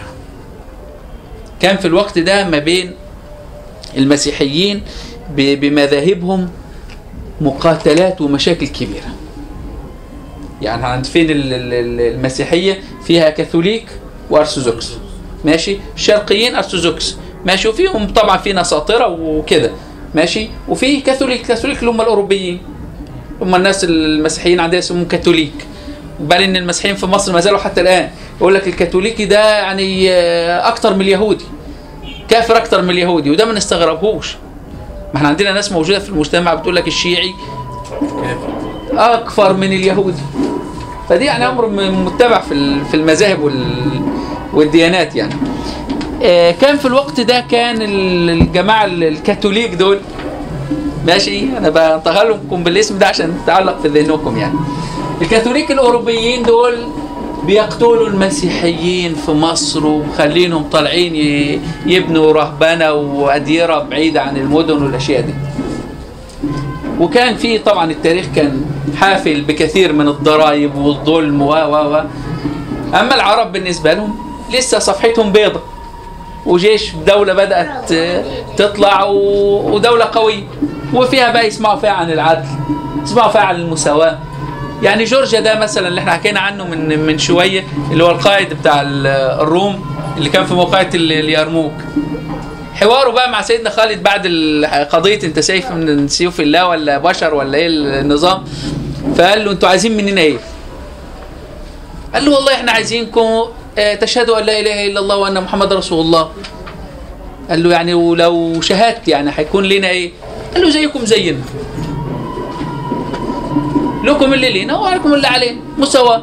كان 1.61 1.77
في 1.77 1.85
الوقت 1.85 2.19
ده 2.19 2.49
ما 2.49 2.59
بين 2.59 2.93
المسيحيين 3.97 4.83
بمذاهبهم 5.37 6.49
مقاتلات 7.41 8.21
ومشاكل 8.21 8.67
كبيرة. 8.67 9.15
يعني 10.63 10.87
عند 10.87 11.07
فين 11.07 11.31
ال- 11.31 11.53
ال- 11.53 11.75
ال- 11.75 12.15
المسيحية 12.15 12.81
فيها 13.07 13.31
كاثوليك 13.31 13.87
وأرثوذكس. 14.31 14.93
ماشي؟ 15.45 15.77
الشرقيين 15.97 16.55
أرثوذكس. 16.55 17.17
ماشي؟ 17.45 17.69
وفيهم 17.69 18.09
طبعا 18.13 18.37
في 18.37 18.53
نساطره 18.53 19.07
وكده. 19.09 19.71
ماشي؟ 20.15 20.49
وفي 20.69 21.01
كاثوليك. 21.01 21.43
كاثوليك 21.47 21.79
اللي 21.81 21.91
هم 21.91 22.01
الأوروبيين. 22.01 22.61
هم 23.43 23.55
الناس 23.55 23.85
المسيحيين 23.85 24.61
عندنا 24.61 24.79
اسمهم 24.79 25.05
كاثوليك. 25.05 25.53
بل 26.21 26.43
إن 26.43 26.57
المسيحيين 26.57 26.97
في 26.97 27.07
مصر 27.07 27.33
ما 27.33 27.41
زالوا 27.41 27.59
حتى 27.59 27.81
الآن. 27.81 28.11
يقول 28.41 28.55
لك 28.55 28.69
الكاثوليكي 28.69 29.25
ده 29.25 29.59
يعني 29.59 30.11
آه، 30.11 30.69
أكتر 30.69 30.95
من 30.95 31.01
اليهودي. 31.01 31.45
كافر 32.29 32.57
أكتر 32.57 32.83
من 32.83 32.91
اليهودي 32.91 33.31
وده 33.31 33.45
ما 33.45 33.53
نستغربهوش. 33.53 34.37
ما 35.13 35.17
إحنا 35.17 35.29
عندنا 35.29 35.53
ناس 35.53 35.73
موجودة 35.73 35.99
في 35.99 36.09
المجتمع 36.09 36.55
بتقول 36.55 36.77
لك 36.77 36.87
الشيعي 36.87 37.31
أكثر 38.93 39.53
من 39.53 39.73
اليهودي. 39.73 40.23
فدي 41.11 41.25
يعني 41.25 41.47
أمر 41.49 41.69
متبع 41.91 42.41
في 42.41 42.85
في 42.91 42.95
المذاهب 42.97 43.43
وال- 43.43 44.01
والديانات 44.55 45.17
يعني. 45.17 45.35
آه، 46.23 46.51
كان 46.51 46.77
في 46.77 46.87
الوقت 46.87 47.21
ده 47.21 47.41
كان 47.41 47.83
ال- 47.83 48.31
الجماعة 48.31 48.85
ال- 48.85 49.05
الكاثوليك 49.05 49.75
دول 49.75 49.99
ماشي؟ 51.07 51.45
أنا 51.59 51.71
لكم 52.23 52.63
بالاسم 52.65 52.99
ده 52.99 53.07
عشان 53.07 53.35
تعلق 53.47 53.81
في 53.83 53.89
ذهنكم 53.89 54.39
يعني. 54.39 54.55
الكاثوليك 55.23 55.71
الأوروبيين 55.71 56.43
دول 56.43 56.75
بيقتلوا 57.47 58.07
المسيحيين 58.09 59.15
في 59.15 59.31
مصر 59.31 59.87
ومخلينهم 59.87 60.63
طالعين 60.63 61.15
يبنوا 61.87 62.33
رهبنة 62.33 62.93
وأديرة 62.93 63.79
بعيدة 63.83 64.23
عن 64.23 64.37
المدن 64.37 64.83
والأشياء 64.83 65.21
دي. 65.21 65.35
وكان 67.01 67.37
في 67.37 67.59
طبعا 67.59 67.91
التاريخ 67.91 68.27
كان 68.37 68.65
حافل 68.97 69.41
بكثير 69.43 69.93
من 69.93 70.09
الضرائب 70.09 70.75
والظلم 70.77 71.43
و 71.43 71.53
و 71.53 71.95
و. 71.95 72.03
أما 72.95 73.15
العرب 73.15 73.53
بالنسبة 73.53 73.93
لهم 73.95 74.19
لسه 74.53 74.79
صفحتهم 74.79 75.33
بيضة 75.33 75.61
وجيش 76.47 76.93
دولة 77.07 77.33
بدأت 77.33 77.93
تطلع 78.57 79.05
ودولة 79.05 80.05
قوية 80.05 80.43
وفيها 80.95 81.33
بقى 81.33 81.47
يسمعوا 81.47 81.77
فيها 81.79 81.91
عن 81.91 82.11
العدل 82.11 82.49
يسمعوا 83.03 83.29
فيها 83.31 83.41
عن 83.41 83.55
المساواة. 83.57 84.19
يعني 84.83 85.05
جورجيا 85.05 85.41
ده 85.41 85.59
مثلا 85.59 85.89
اللي 85.89 86.01
إحنا 86.01 86.13
حكينا 86.13 86.41
عنه 86.41 86.65
من 86.67 86.99
من 87.07 87.19
شوية 87.19 87.65
اللي 87.93 88.05
هو 88.05 88.11
القائد 88.11 88.55
بتاع 88.55 88.81
ال- 88.83 89.07
الروم 89.43 89.81
اللي 90.17 90.29
كان 90.29 90.45
في 90.47 90.55
موقعة 90.55 90.89
ال- 90.95 91.13
اليرموك. 91.13 91.73
حواره 92.75 93.11
بقى 93.11 93.31
مع 93.31 93.43
سيدنا 93.43 93.71
خالد 93.71 94.03
بعد 94.03 94.27
قضية 94.93 95.19
انت 95.25 95.41
سيف 95.41 95.71
من 95.71 96.09
سيوف 96.09 96.41
الله 96.41 96.69
ولا 96.69 96.99
بشر 96.99 97.35
ولا 97.35 97.59
إيه 97.59 97.67
النظام؟ 98.01 98.45
فقال 99.17 99.45
له 99.45 99.51
أنتوا 99.51 99.69
عايزين 99.69 99.97
مننا 99.97 100.21
إيه؟ 100.21 100.37
قال 102.15 102.25
له 102.25 102.31
والله 102.37 102.55
إحنا 102.55 102.73
عايزينكم 102.73 103.45
آه، 103.79 103.95
تشهدوا 103.95 104.39
أن 104.39 104.45
لا 104.45 104.61
إله 104.61 104.87
إلا 104.87 105.01
الله 105.01 105.17
وأن 105.17 105.41
محمد 105.43 105.73
رسول 105.73 106.01
الله. 106.01 106.31
قال 107.51 107.63
له 107.63 107.71
يعني 107.73 107.95
ولو 107.95 108.61
شهدت 108.61 109.09
يعني 109.09 109.31
هيكون 109.37 109.65
لنا 109.65 109.89
إيه؟ 109.89 110.11
قال 110.55 110.63
له 110.63 110.71
زيكم 110.71 111.05
زينا. 111.05 111.39
لكم 114.05 114.33
اللي 114.35 114.51
لينا 114.53 114.77
وعليكم 114.77 115.15
اللي 115.15 115.27
علينا. 115.27 115.61
مساواة. 115.79 116.23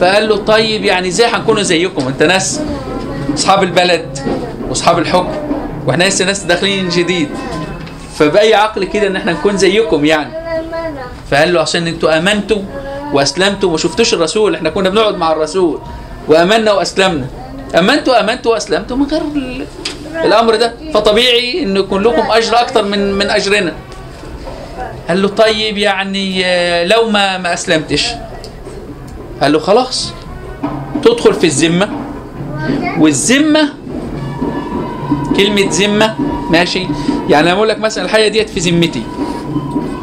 فقال 0.00 0.28
له 0.28 0.36
طيب 0.36 0.84
يعني 0.84 1.08
إزاي 1.08 1.26
هنكونوا 1.26 1.62
زيكم؟ 1.62 2.06
انت 2.08 2.22
ناس 2.22 2.60
أصحاب 3.34 3.62
البلد. 3.62 4.18
واصحاب 4.72 4.98
الحكم 4.98 5.28
وإحنا 5.86 6.04
لسه 6.04 6.24
ناس 6.24 6.42
داخلين 6.42 6.88
جديد. 6.88 7.28
فبأي 8.18 8.54
عقل 8.54 8.84
كده 8.84 9.06
إن 9.06 9.16
إحنا 9.16 9.32
نكون 9.32 9.56
زيكم 9.56 10.04
يعني. 10.04 10.32
فقال 11.30 11.52
له 11.54 11.60
عشان 11.60 11.86
أنتوا 11.86 12.18
آمنتوا 12.18 12.62
وأسلمتوا 13.12 13.68
وما 13.68 13.78
شفتوش 13.78 14.14
الرسول 14.14 14.54
إحنا 14.54 14.70
كنا 14.70 14.88
بنقعد 14.88 15.16
مع 15.16 15.32
الرسول. 15.32 15.80
وآمنا 16.28 16.72
وأسلمنا. 16.72 17.26
آمنتوا 17.78 18.20
آمنتوا 18.20 18.52
وأسلمتوا 18.52 18.96
من 18.96 19.04
غير 19.06 19.20
ال- 19.22 19.66
الأمر 20.24 20.54
ده. 20.56 20.74
فطبيعي 20.94 21.62
إن 21.62 21.76
يكون 21.76 22.02
لكم 22.02 22.30
أجر 22.30 22.60
أكتر 22.60 22.84
من 22.84 23.12
من 23.14 23.30
أجرنا. 23.30 23.72
قال 25.08 25.22
له 25.22 25.28
طيب 25.28 25.78
يعني 25.78 26.42
آه، 26.46 26.84
لو 26.84 27.10
ما 27.10 27.38
ما 27.38 27.52
أسلمتش. 27.52 28.06
قال 29.42 29.52
له 29.52 29.58
خلاص 29.58 30.12
تدخل 31.04 31.34
في 31.34 31.44
الذمة. 31.46 31.88
والذمة 32.98 33.68
كلمة 35.36 35.68
ذمة 35.70 36.16
ماشي؟ 36.50 36.86
يعني 37.28 37.46
أنا 37.46 37.54
بقول 37.54 37.68
لك 37.68 37.78
مثلا 37.78 38.04
الحاجة 38.04 38.28
ديت 38.28 38.50
في 38.50 38.60
ذمتي. 38.60 39.02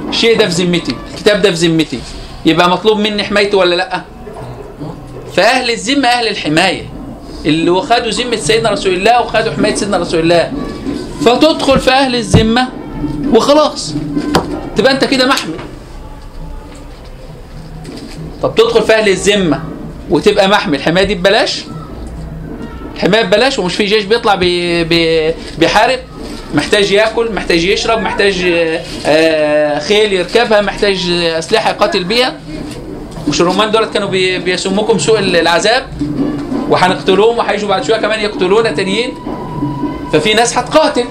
الشيء 0.10 0.38
ده 0.38 0.50
في 0.50 0.64
ذمتي 0.64 0.96
الكتاب 1.14 1.42
ده 1.42 1.52
في 1.52 1.68
ذمتي. 1.68 2.00
يبقى 2.46 2.70
مطلوب 2.70 3.00
مني 3.00 3.24
حمايته 3.24 3.58
ولا 3.58 3.76
لأ؟ 3.76 4.02
فأهل 5.34 5.72
الذمة 5.72 6.08
أهل 6.08 6.28
الحماية. 6.28 6.84
اللي 7.46 7.82
خدوا 7.82 8.12
ذمة 8.12 8.36
سيدنا 8.36 8.70
رسول 8.70 8.94
الله 8.94 9.22
وخدوا 9.22 9.52
حماية 9.54 9.76
سيدنا 9.76 9.98
رسول 9.98 10.20
الله. 10.20 10.52
فتدخل 11.26 11.80
في 11.80 11.92
أهل 11.92 12.16
الذمة 12.16 12.68
وخلاص. 13.34 13.94
تبقى 14.76 14.92
أنت 14.92 15.06
كده 15.06 15.28
محمي. 15.28 15.56
طب 18.42 18.56
تدخل 18.56 18.82
في 18.84 18.94
أهل 18.94 19.10
الذمة 19.10 19.64
وتبقى 20.10 20.48
محمي 20.50 20.78
الحماية 20.78 21.04
دي 21.04 21.16
ببلاش؟ 21.16 21.64
الحمايه 23.00 23.22
ببلاش 23.24 23.60
ومش 23.60 23.76
في 23.76 23.86
جيش 23.86 24.04
بيطلع 24.04 24.36
بي 24.36 24.84
بي 24.84 25.34
بيحارب. 25.58 26.00
محتاج 26.56 26.92
ياكل 26.92 27.32
محتاج 27.32 27.64
يشرب 27.66 28.00
محتاج 28.02 28.42
آه، 28.54 28.82
آه، 29.06 29.80
خيل 29.80 30.14
يركبها 30.14 30.62
محتاج 30.62 31.10
آه، 31.12 31.40
أسلحة 31.40 31.70
يقاتل 31.70 32.04
بيها. 32.04 32.36
مش 33.28 33.42
الرومان 33.42 33.72
دولت 33.72 33.94
كانوا 33.94 34.08
بي- 34.10 34.38
بيسموكم 34.40 35.00
سوء 35.00 35.20
العذاب؟ 35.20 35.88
وهنقتلوهم 36.70 37.38
وهيجوا 37.38 37.70
بعد 37.70 37.84
شوية 37.84 37.98
كمان 37.98 38.20
يقتلونا 38.20 38.72
تانيين. 38.72 39.14
ففي 40.14 40.34
ناس 40.34 40.58
هتقاتل. 40.58 41.06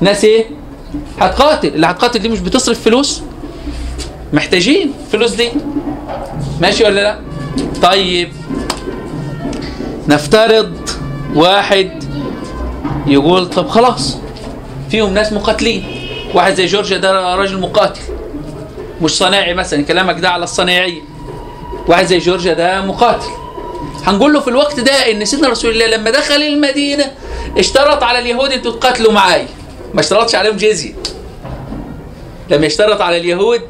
ناس 0.00 0.24
إيه؟ 0.24 0.44
هتقاتل. 1.20 1.68
اللي 1.68 1.86
هتقاتل 1.86 2.18
دي 2.18 2.28
مش 2.28 2.40
بتصرف 2.40 2.80
فلوس. 2.82 3.22
محتاجين 4.32 4.92
فلوس 5.12 5.30
دي. 5.34 5.48
ماشي 6.60 6.84
ولا 6.84 7.00
لا؟ 7.00 7.18
طيب. 7.82 8.28
نفترض 10.08 10.72
واحد 11.34 12.04
يقول 13.06 13.50
طب 13.50 13.68
خلاص 13.68 14.16
فيهم 14.90 15.14
ناس 15.14 15.32
مقاتلين. 15.32 15.84
واحد 16.34 16.54
زي 16.54 16.66
جورجيا 16.66 16.96
ده 16.98 17.34
راجل 17.34 17.60
مقاتل 17.60 18.00
مش 19.02 19.10
صناعي 19.10 19.54
مثلا 19.54 19.82
كلامك 19.84 20.20
ده 20.20 20.28
على 20.30 20.44
الصنايعية. 20.44 21.00
واحد 21.86 22.06
زي 22.06 22.18
جورجيا 22.18 22.54
ده 22.54 22.82
مقاتل. 22.82 23.26
هنقول 24.04 24.32
له 24.32 24.40
في 24.40 24.48
الوقت 24.48 24.80
ده 24.80 24.92
إن 24.92 25.24
سيدنا 25.24 25.48
رسول 25.48 25.70
الله 25.70 25.86
لما 25.96 26.10
دخل 26.10 26.34
المدينة 26.42 27.12
اشترط 27.58 28.02
على 28.02 28.18
اليهود 28.18 28.52
إنتوا 28.52 28.72
تقاتلوا 28.72 29.12
معايا 29.12 29.46
ما 29.94 30.00
اشترطش 30.00 30.34
عليهم 30.34 30.56
جزية. 30.56 30.92
لما 32.50 32.66
اشترط 32.66 33.00
على 33.00 33.16
اليهود 33.18 33.60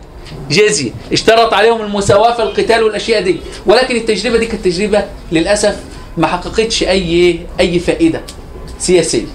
جزية 0.50 0.90
اشترط 1.12 1.54
عليهم 1.54 1.80
المساواة 1.80 2.32
في 2.36 2.42
القتال 2.42 2.82
والأشياء 2.82 3.22
دي. 3.22 3.36
ولكن 3.66 3.96
التجربة 3.96 4.36
دي 4.38 4.46
كانت 4.46 4.64
تجربة 4.64 5.04
للأسف 5.32 5.76
ما 6.16 6.26
حققتش 6.26 6.82
اي 6.82 7.40
أي 7.60 7.78
فائدة 7.78 8.22
سياسية. 8.78 9.26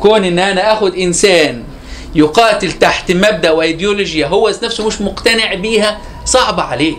كون 0.00 0.24
إن 0.24 0.38
أنا 0.38 0.72
اخد 0.72 0.94
إنسان 0.94 1.64
يقاتل 2.14 2.72
تحت 2.72 3.12
مبدأ 3.12 3.50
وإيديولوجيا 3.50 4.26
هو 4.26 4.48
نفسه 4.62 4.86
مش 4.86 5.00
مقتنع 5.00 5.54
بيها 5.54 6.00
صعب 6.24 6.60
عليه. 6.60 6.94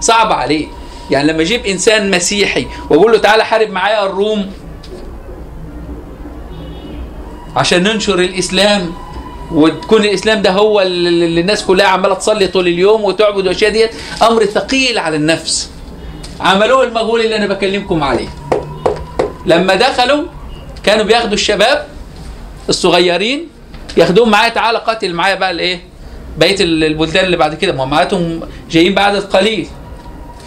صعب 0.00 0.32
عليه. 0.32 0.66
يعني 1.10 1.32
لما 1.32 1.42
أجيب 1.42 1.66
إنسان 1.66 2.10
مسيحي 2.10 2.66
واقول 2.90 3.12
له 3.12 3.18
تعالى 3.18 3.44
حارب 3.44 3.70
معايا 3.70 4.06
الروم 4.06 4.50
عشان 7.56 7.82
ننشر 7.82 8.18
الإسلام 8.18 8.92
وتكون 9.52 10.04
الإسلام 10.04 10.42
ده 10.42 10.50
هو 10.50 10.80
اللي 10.80 11.40
الناس 11.40 11.64
كلها 11.64 11.86
عمالة 11.86 12.14
تصلي 12.14 12.46
طول 12.48 12.68
اليوم 12.68 13.04
وتعبد 13.04 13.36
والاشياء 13.36 13.70
ديت 13.70 13.90
أمر 14.22 14.44
ثقيل 14.44 14.98
على 14.98 15.16
النفس. 15.16 15.70
عملوه 16.40 16.84
المغول 16.84 17.20
اللي 17.20 17.36
أنا 17.36 17.46
بكلمكم 17.46 18.02
عليه. 18.02 18.28
لما 19.46 19.74
دخلوا 19.74 20.22
كانوا 20.84 21.04
بياخدوا 21.04 21.34
الشباب 21.34 21.86
الصغيرين 22.68 23.48
ياخدوهم 23.96 24.30
معايا 24.30 24.48
تعالى 24.48 24.78
قاتل 24.78 25.12
معايا 25.14 25.34
بقى 25.34 25.50
الإيه؟ 25.50 25.80
بقية 26.38 26.56
البلدان 26.60 27.24
اللي 27.24 27.36
بعد 27.36 27.54
كده. 27.54 27.72
ما 27.72 27.84
هم 27.84 27.90
معاهم 27.90 28.40
جايين 28.70 28.94
بعدد 28.94 29.22
قليل. 29.22 29.68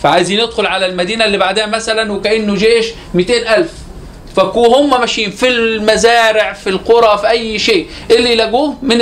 فعايزين 0.04 0.39
يدخل 0.39 0.66
على 0.66 0.86
المدينة 0.86 1.26
اللي 1.26 1.38
بعدها 1.38 1.66
مثلا 1.66 2.12
وكأنه 2.12 2.56
جيش 2.56 2.86
200000 3.14 3.70
فكوا 4.36 4.78
هم 4.78 5.00
ماشيين 5.00 5.32
في 5.32 5.48
المزارع 5.48 6.54
في 6.54 6.70
القرى 6.70 7.18
في 7.18 7.30
أي 7.30 7.60
شيء. 7.60 7.88
اللي 8.12 8.32
يلاقوه 8.32 8.76
من 8.82 8.98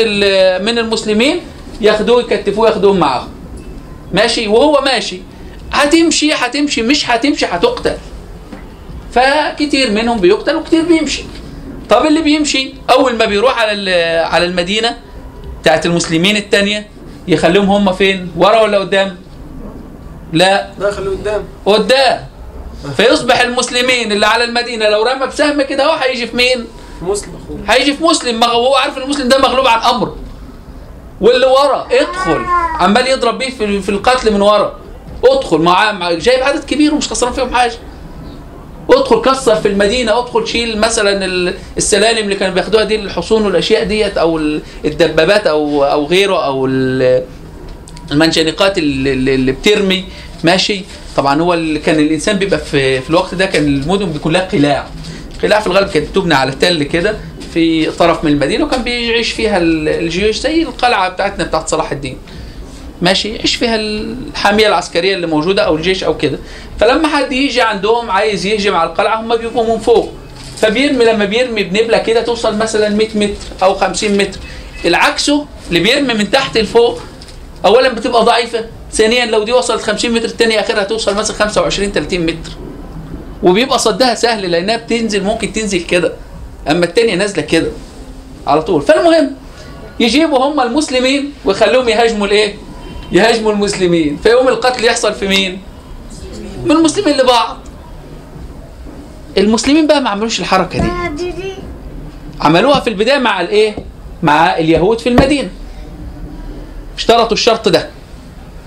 من 0.66 0.78
المسلمين 0.80 1.42
ياخدوه 1.82 2.22
يكتفوه 2.22 2.68
ياخدوهم 2.70 2.98
معاهم. 2.98 3.30
ماشي؟ 4.14 4.48
وهو 4.48 4.82
ماشي. 4.86 5.22
هتمشي 5.72 6.34
هتمشي 6.34 6.82
مش 6.82 7.10
هتمشي 7.10 7.46
هتقتل. 7.46 7.98
فكتير 9.14 9.91
منهم 9.91 10.20
بيقتل 10.20 10.56
وكتير 10.56 10.82
بيمشي. 10.82 11.24
طب 11.90 12.06
اللي 12.06 12.22
بيمشي؟ 12.22 12.74
أول 12.90 13.16
ما 13.16 13.26
بيروح 13.26 13.62
على 13.62 13.91
على 14.32 14.46
المدينة 14.46 14.98
بتاعت 15.62 15.86
المسلمين 15.86 16.38
التانية 16.38 16.88
يخليهم 17.28 17.70
هم 17.70 17.94
فين؟ 17.94 18.32
ورا 18.38 18.62
ولا 18.62 18.78
قدام؟ 18.80 19.18
لا. 20.34 20.70
لا 20.80 20.91
خليه 20.91 21.10
قدام. 21.10 21.44
قدام. 21.66 22.26
فيصبح 22.98 23.40
المسلمين 23.40 24.12
اللي 24.12 24.26
على 24.26 24.44
المدينة 24.44 24.90
لو 24.90 25.04
رمى 25.04 25.26
بسهم 25.28 25.62
كده 25.62 25.86
هو 25.86 25.91
هيجي 25.94 26.28
في 26.28 26.36
مين؟ 26.36 26.68
مسلم. 27.02 27.34
هيجي 27.68 27.94
في 27.94 28.04
مسلم. 28.04 28.44
وهو 28.44 28.76
عارف 28.76 28.98
المسلم 28.98 29.28
ده 29.28 29.38
مغلوب 29.38 29.68
عن 29.68 29.80
امره 29.80 30.16
واللي 31.22 31.46
ورا 31.46 31.88
ادخل. 31.91 32.46
عمال 32.80 33.08
يضرب 33.08 33.38
بيه 33.38 33.50
في 33.50 33.82
في 33.82 33.90
القتل 33.90 34.34
من 34.34 34.41
ورا. 34.41 34.80
ادخل 35.26 35.58
مع 35.58 36.12
جايب 36.14 36.44
عدد 36.44 36.64
كبير 36.64 36.94
ومش 36.94 37.08
خسران 37.08 37.34
فيهم 37.34 37.54
حاجة. 37.56 37.74
ادخل 38.90 39.22
كسر 39.22 39.56
في 39.56 39.68
المدينة 39.68 40.20
ادخل 40.20 40.48
شيل 40.48 40.78
مثلا 40.80 41.26
ال- 41.26 41.54
السلالم 41.78 42.18
اللي 42.24 42.36
كانوا 42.36 42.54
بياخدوها 42.56 42.84
دي 42.84 42.98
للحصون 42.98 43.46
والأشياء 43.46 43.84
ديت 43.84 44.18
أو 44.18 44.38
ال- 44.38 44.62
الدبابات 44.86 45.48
أو 45.48 45.84
أو 45.84 46.06
غيره 46.06 46.46
أو 46.46 46.66
ال- 46.66 47.24
المنجنيقات 48.12 48.78
اللي, 48.78 49.14
اللي 49.36 49.52
بترمي. 49.52 50.06
ماشي؟ 50.44 50.82
طبعا 51.18 51.41
هو 51.41 51.54
اللي 51.54 51.80
كان 51.80 52.00
الإنسان 52.00 52.38
بيبقى 52.38 52.60
في, 52.60 53.02
في 53.02 53.10
الوقت 53.10 53.36
ده 53.36 53.46
كان 53.46 53.64
المدن 53.66 54.06
بيكون 54.06 54.34
لها 54.34 54.41
قلاع. 54.41 54.88
قلاع 55.44 55.60
في 55.60 55.68
الغالب 55.68 55.88
كانت 55.90 56.16
تبنى 56.16 56.34
على 56.34 56.52
تل 56.52 56.84
كده 56.84 57.16
في 57.54 57.91
طرف 57.91 58.24
من 58.24 58.32
المدينة 58.32 58.66
وكان 58.66 58.84
بيعيش 58.84 59.32
فيها 59.32 59.58
ال- 59.58 59.90
الجيوش 59.90 60.36
زي 60.38 60.62
القلعة 60.64 61.10
بتاعتنا 61.10 61.44
بتاعت 61.44 61.70
صلاح 61.70 61.91
الدين. 61.91 62.18
ماشي 63.01 63.30
يعيش 63.35 63.55
فيها 63.55 63.76
الحامية 63.76 64.67
العسكرية 64.67 65.15
اللي 65.15 65.27
موجودة 65.27 65.61
أو 65.61 65.76
الجيش 65.76 66.03
أو 66.03 66.17
كده. 66.17 66.39
فلما 66.80 67.07
حد 67.07 67.31
يجي 67.31 67.61
عندهم 67.61 68.11
عايز 68.11 68.45
يهجم 68.45 68.76
على 68.76 68.89
القلعة 68.89 69.21
هم 69.21 69.35
بيبقوا 69.35 69.73
من 69.76 69.80
فوق. 69.80 70.11
فبيرمي 70.57 71.05
لما 71.05 71.26
بيرمي 71.26 71.63
بنبلة 71.63 71.97
كده 71.97 72.21
توصل 72.21 72.57
مثلا 72.57 72.89
100 72.89 73.07
متر 73.15 73.35
أو 73.63 73.73
50 73.76 74.17
متر. 74.17 74.39
العكسه 74.85 75.45
اللي 75.69 75.80
بيرمي 75.80 76.13
من 76.13 76.31
تحت 76.31 76.57
لفوق 76.57 77.01
اولا 77.65 77.89
بتبقى 77.89 78.26
ضعيفة. 78.26 78.65
ثانيا 78.91 79.26
لو 79.26 79.43
دي 79.43 79.51
وصلت 79.51 79.81
50 79.81 80.11
متر 80.11 80.26
الثانية 80.26 80.59
آخرها 80.59 80.84
توصل 80.84 81.15
مثلا 81.15 81.35
25 81.38 81.91
30 81.91 82.19
متر. 82.26 82.51
وبيبقى 83.43 83.80
صدها 83.80 84.15
سهل 84.15 84.51
لأنها 84.51 84.77
بتنزل 84.77 85.23
ممكن 85.23 85.53
تنزل 85.53 85.81
كده. 85.84 86.13
أما 86.71 86.85
الثانية 86.85 87.15
نازلة 87.15 87.41
كده 87.41 87.67
على 88.47 88.61
طول. 88.61 88.81
فالمهم 88.81 89.31
يجيبوا 89.99 90.38
هم 90.39 90.59
المسلمين 90.59 91.34
ويخلوهم 91.45 91.89
يهاجموا 91.89 92.27
الإيه؟ 92.27 92.55
يهاجموا 93.11 93.52
المسلمين. 93.52 94.18
فيوم 94.18 94.48
القتل 94.48 94.86
يحصل 94.86 95.14
في 95.14 95.27
مين؟ 95.27 95.61
من 96.65 96.72
المسلمين 96.72 97.18
لبعض. 97.18 97.57
المسلمين 99.38 99.88
بقى 99.88 100.02
ما 100.02 100.10
عملوش 100.10 100.40
الحركة 100.40 100.80
دي. 100.80 100.90
عملوها 102.41 102.80
في 102.80 102.90
البداية 102.90 103.18
مع 103.19 103.41
الايه؟ 103.41 103.76
مع 104.23 104.57
اليهود 104.57 104.99
في 104.99 105.10
المدينة. 105.10 105.49
اشترطوا 106.98 107.34
الشرط 107.34 107.69
ده 107.69 107.90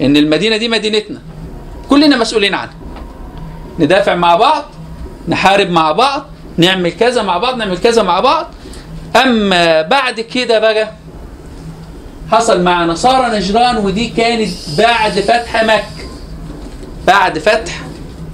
إن 0.00 0.16
المدينة 0.16 0.56
دي 0.56 0.68
مدينتنا. 0.68 1.18
كلنا 1.90 2.16
مسؤولين 2.16 2.54
عنها. 2.54 2.74
ندافع 3.78 4.14
مع 4.14 4.34
بعض 4.36 4.64
نحارب 5.28 5.70
مع 5.70 5.92
بعض 5.92 6.26
نعمل 6.56 6.92
كذا 6.92 7.22
مع 7.22 7.38
بعض 7.38 7.56
نعمل 7.56 7.78
كذا 7.78 8.02
مع 8.02 8.20
بعض. 8.20 8.46
أما 9.16 9.82
بعد 9.82 10.20
كده 10.20 10.58
بقى 10.58 10.92
حصل 12.32 12.62
مع 12.62 12.84
نصارى 12.84 13.38
نجران 13.38 13.76
ودي 13.76 14.08
كانت 14.08 14.50
بعد 14.78 15.20
فتح 15.20 15.64
مكة. 15.64 16.08
بعد 17.06 17.38
فتح 17.38 17.82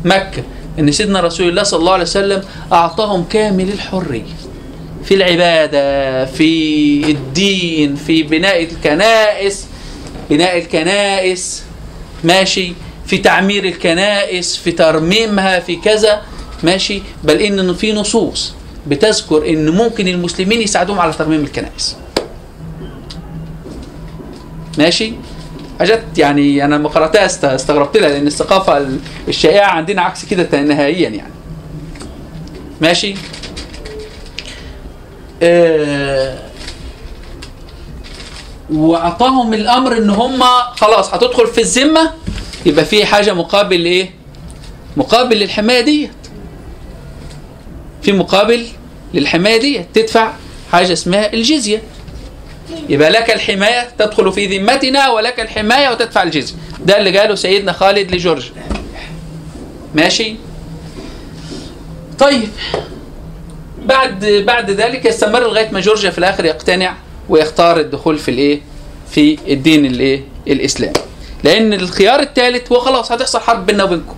مكة. 0.04 0.42
إن 0.78 0.92
سيدنا 0.92 1.20
رسول 1.20 1.48
الله 1.48 1.62
صلى 1.62 1.80
الله 1.80 1.92
عليه 1.92 2.02
وسلم 2.02 2.42
أعطاهم 2.72 3.24
كامل 3.24 3.68
الحرية. 3.68 4.38
في 5.04 5.14
العبادة 5.14 6.24
في 6.24 7.10
الدين 7.10 7.96
في 7.96 8.22
بناء 8.22 8.62
الكنائس. 8.62 9.66
بناء 10.30 10.58
الكنائس 10.58 11.62
ماشي. 12.24 12.72
في 13.06 13.18
تعمير 13.18 13.64
الكنائس 13.64 14.56
في 14.56 14.72
ترميمها 14.72 15.60
في 15.60 15.76
كذا 15.76 16.22
ماشي. 16.62 17.02
بل 17.24 17.40
إن 17.40 17.74
في 17.74 17.92
نصوص 17.92 18.54
بتذكر 18.86 19.48
إن 19.48 19.68
ممكن 19.68 20.08
المسلمين 20.08 20.60
يساعدوهم 20.60 20.98
على 20.98 21.12
ترميم 21.12 21.40
الكنائس. 21.40 21.96
ماشي؟ 24.78 25.12
حاجات 25.78 26.03
يعني 26.19 26.65
أنا 26.65 26.74
لما 26.74 26.89
قرأتها 26.89 27.27
است- 27.27 27.45
استغربت 27.45 27.97
لها 27.97 28.09
لأن 28.09 28.27
الثقافة 28.27 28.78
ال- 28.78 28.99
الشائعة 29.28 29.70
عندنا 29.70 30.03
عكس 30.03 30.24
كده 30.24 30.61
نهائيا 30.61 31.09
يعني. 31.09 31.32
ماشي؟ 32.81 33.15
آه 35.43 36.39
وأعطاهم 38.70 39.55
الأمر 39.55 39.99
إن 39.99 40.11
هم 40.11 40.43
خلاص 40.77 41.15
هتدخل 41.15 41.47
في 41.47 41.61
الذمة 41.61 42.11
يبقى 42.66 42.85
في 42.85 43.07
حاجة 43.07 43.35
مقابل 43.35 43.85
إيه؟ 43.85 44.11
مقابل 44.97 45.36
للحماية 45.36 45.81
ديت 45.81 46.11
في 48.03 48.12
مقابل 48.12 48.66
للحماية 49.15 49.61
ديت 49.61 49.86
تدفع 49.95 50.32
حاجة 50.73 50.93
اسمها 50.93 51.32
الجزية. 51.32 51.82
يبقى 52.89 53.11
لك 53.11 53.31
الحماية 53.31 53.89
تدخل 53.99 54.32
في 54.32 54.59
ذمتنا 54.59 55.09
ولك 55.11 55.40
الحماية 55.40 55.89
وتدفع 55.90 56.23
الجزيه 56.23 56.55
ده 56.81 56.99
اللي 56.99 57.19
قاله 57.19 57.35
سيدنا 57.35 57.73
خالد 57.73 58.15
لجورج. 58.15 58.51
ماشي؟ 59.95 60.36
طيب. 62.19 62.49
بعد 63.85 64.24
بعد 64.47 64.70
ذلك 64.70 65.05
يستمر 65.05 65.40
لغاية 65.40 65.70
ما 65.70 65.81
جورجيا 65.81 66.11
في 66.11 66.19
الآخر 66.19 66.45
يقتنع 66.45 66.95
ويختار 67.28 67.81
الدخول 67.81 68.19
في 68.19 68.31
الإيه؟ 68.31 68.61
في 69.11 69.39
الدين 69.49 69.86
الإيه؟ 69.86 70.23
الاسلامي 70.47 70.93
لأن 71.45 71.73
الخيار 71.73 72.20
الثالث 72.20 72.73
هو 72.73 72.78
خلاص 72.81 73.12
هتحصل 73.12 73.40
حرب 73.40 73.66
بيننا 73.66 73.85
وبينكم. 73.85 74.15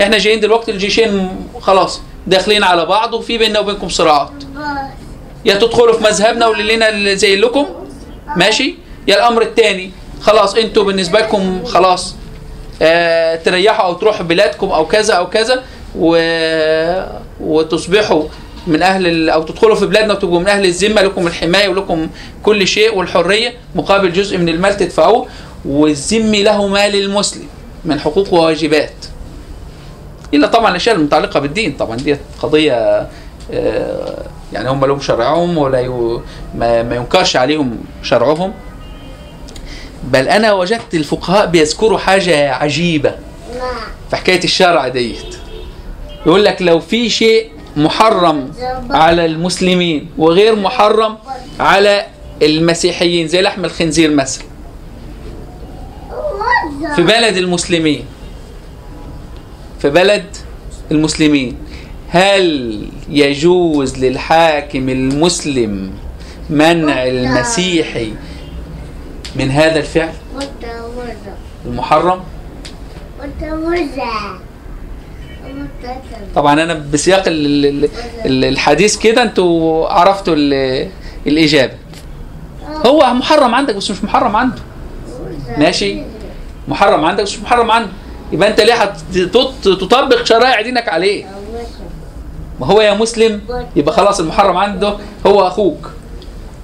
إحنا 0.00 0.18
جايين 0.18 0.40
دلوقتي 0.40 0.70
الجيشين 0.70 1.28
خلاص 1.60 2.00
داخلين 2.26 2.64
على 2.64 2.86
بعض 2.86 3.14
وفي 3.14 3.38
بيننا 3.38 3.58
وبينكم 3.58 3.88
صراعات. 3.88 4.30
يا 5.44 5.54
تدخلوا 5.54 5.92
في 5.98 6.04
مذهبنا 6.04 6.50
اللي 6.88 7.16
زي 7.16 7.36
لكم. 7.36 7.66
ماشي؟ 8.36 8.74
يا 9.08 9.14
الأمر 9.16 9.42
الثاني 9.42 9.90
خلاص 10.20 10.54
أنتوا 10.54 10.84
بالنسبة 10.84 11.18
لكم 11.18 11.64
خلاص 11.64 12.14
آه 12.82 13.36
تريحوا 13.36 13.84
أو 13.86 13.92
تروحوا 13.92 14.26
بلادكم 14.26 14.66
أو 14.70 14.86
كذا 14.86 15.14
أو 15.14 15.26
كذا 15.30 15.62
و... 15.98 16.16
وتصبحوا 17.40 18.24
من 18.66 18.82
أهل 18.82 19.06
ال... 19.06 19.30
أو 19.30 19.42
تدخلوا 19.42 19.74
في 19.74 19.86
بلادنا 19.86 20.14
وتبقوا 20.14 20.40
من 20.40 20.48
أهل 20.48 20.64
الذمة 20.64 21.02
لكم 21.02 21.26
الحماية 21.26 21.68
ولكم 21.68 22.08
كل 22.42 22.66
شيء 22.66 22.94
والحرية 22.94 23.52
مقابل 23.74 24.12
جزء 24.12 24.38
من 24.38 24.48
المال 24.48 24.76
تدفعوه 24.76 25.26
والذمي 25.64 26.42
له 26.42 26.66
مال 26.66 26.94
المسلم 26.94 27.46
من 27.84 28.00
حقوق 28.00 28.34
وواجبات. 28.34 28.92
إلا 30.34 30.46
طبعا 30.46 30.70
الأشياء 30.70 30.96
المتعلقة 30.96 31.40
بالدين 31.40 31.72
طبعا 31.72 31.96
دي 31.96 32.16
قضية 32.42 33.08
آه، 33.52 34.26
يعني 34.54 34.70
هم 34.70 34.84
لهم 34.84 35.00
شرعهم 35.00 35.58
ولا 35.58 35.80
ي... 35.80 35.88
ما... 36.54 36.82
ما 36.82 36.96
ينكرش 36.96 37.36
عليهم 37.36 37.78
شرعهم. 38.02 38.52
بل 40.04 40.28
أنا 40.28 40.52
وجدت 40.52 40.94
الفقهاء 40.94 41.46
بيذكروا 41.46 41.98
حاجة 41.98 42.52
عجيبة 42.54 43.14
في 44.10 44.16
حكاية 44.16 44.44
الشرع 44.44 44.88
ديت. 44.88 45.36
يقول 46.26 46.44
لك 46.44 46.62
لو 46.62 46.80
في 46.80 47.10
شيء 47.10 47.50
محرم 47.76 48.52
على 48.90 49.26
المسلمين 49.26 50.10
وغير 50.18 50.56
محرم 50.56 51.16
على 51.60 52.06
المسيحيين 52.42 53.28
زي 53.28 53.42
لحم 53.42 53.64
الخنزير 53.64 54.10
مثلا. 54.10 54.44
في 56.96 57.02
بلد 57.02 57.36
المسلمين. 57.36 58.04
في 59.78 59.90
بلد 59.90 60.24
المسلمين. 60.90 61.56
هل 62.14 62.80
يجوز 63.08 63.98
للحاكم 64.04 64.88
المسلم 64.88 65.90
منع 66.50 67.06
المسيحي 67.06 68.12
من 69.36 69.50
هذا 69.50 69.78
الفعل؟ 69.78 70.12
المحرم؟ 71.66 72.20
طبعا 76.34 76.52
أنا 76.62 76.74
بسياق 76.92 77.22
ال- 77.26 77.66
ال- 77.66 77.88
ال- 78.26 78.44
الحديث 78.44 78.96
كده 78.98 79.22
أنتوا 79.22 79.88
عرفتوا 79.88 80.34
ال- 80.36 80.88
الإجابة. 81.26 81.72
هو 82.86 83.14
محرم 83.14 83.54
عندك 83.54 83.74
بس 83.76 83.90
مش 83.90 84.04
محرم 84.04 84.36
عنده. 84.36 84.58
ماشي. 85.58 86.02
محرم 86.68 87.04
عندك 87.04 87.22
بس 87.22 87.32
مش 87.32 87.38
محرم 87.40 87.70
عنده. 87.70 87.90
يبقى 88.32 88.48
أنت 88.48 88.60
ليه 88.60 88.74
هتط- 88.74 89.64
تطبق 89.64 90.22
شرائع 90.24 90.60
دينك 90.60 90.88
عليه؟ 90.88 91.24
ما 92.60 92.66
هو 92.66 92.80
يا 92.80 92.94
مسلم؟ 92.94 93.40
يبقى 93.76 93.94
خلاص 93.94 94.20
المحرم 94.20 94.56
عنده 94.56 94.96
هو 95.26 95.46
أخوك. 95.46 95.90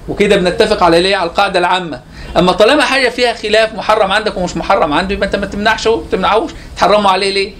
وكده 0.09 0.35
بنتفق 0.35 0.83
على 0.83 0.99
ليه 1.01 1.15
على 1.15 1.29
القاعدة 1.29 1.59
العامة. 1.59 2.01
أما 2.37 2.51
طالما 2.51 2.83
حاجة 2.83 3.09
فيها 3.09 3.33
خلاف 3.33 3.73
محرم 3.73 4.11
عندك 4.11 4.37
ومش 4.37 4.57
محرم 4.57 4.93
عنده 4.93 5.13
يبقى 5.13 5.25
أنت 5.27 5.35
ما 5.35 5.45
تمنعش 5.45 5.87
ما 5.87 6.01
تمنعوش. 6.11 6.51
تحرموا 6.77 7.11
عليه 7.11 7.31
ليه؟ 7.33 7.53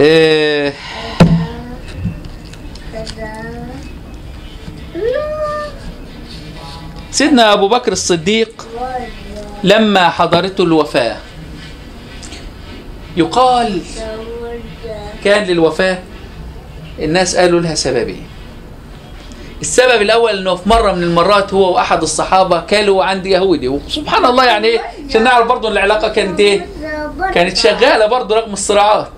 إيه. 0.00 0.74
سيدنا 7.10 7.52
أبو 7.52 7.68
بكر 7.68 7.92
الصديق 7.92 8.66
لما 9.64 10.08
حضرته 10.10 10.64
الوفاة. 10.64 11.16
يقال 13.16 13.80
كان 15.24 15.44
للوفاة 15.44 15.98
الناس 16.98 17.36
قالوا 17.36 17.60
لها 17.60 17.74
سببين 17.74 18.26
السبب 19.60 20.02
الأول 20.02 20.38
إنه 20.38 20.54
في 20.54 20.68
مرة 20.68 20.92
من 20.92 21.02
المرات 21.02 21.54
هو 21.54 21.74
وأحد 21.74 22.02
الصحابة 22.02 22.60
كلوا 22.60 23.04
عند 23.04 23.26
يهودي 23.26 23.68
وسبحان 23.68 24.24
الله 24.24 24.44
يعني 24.44 24.66
إيه 24.66 24.80
عشان 25.08 25.24
نعرف 25.24 25.46
برضه 25.46 25.68
العلاقة 25.68 26.08
كانت 26.08 26.40
إيه؟ 26.40 26.66
كانت 27.34 27.56
شغالة 27.56 28.06
برضه 28.06 28.36
رغم 28.36 28.52
الصراعات. 28.52 29.10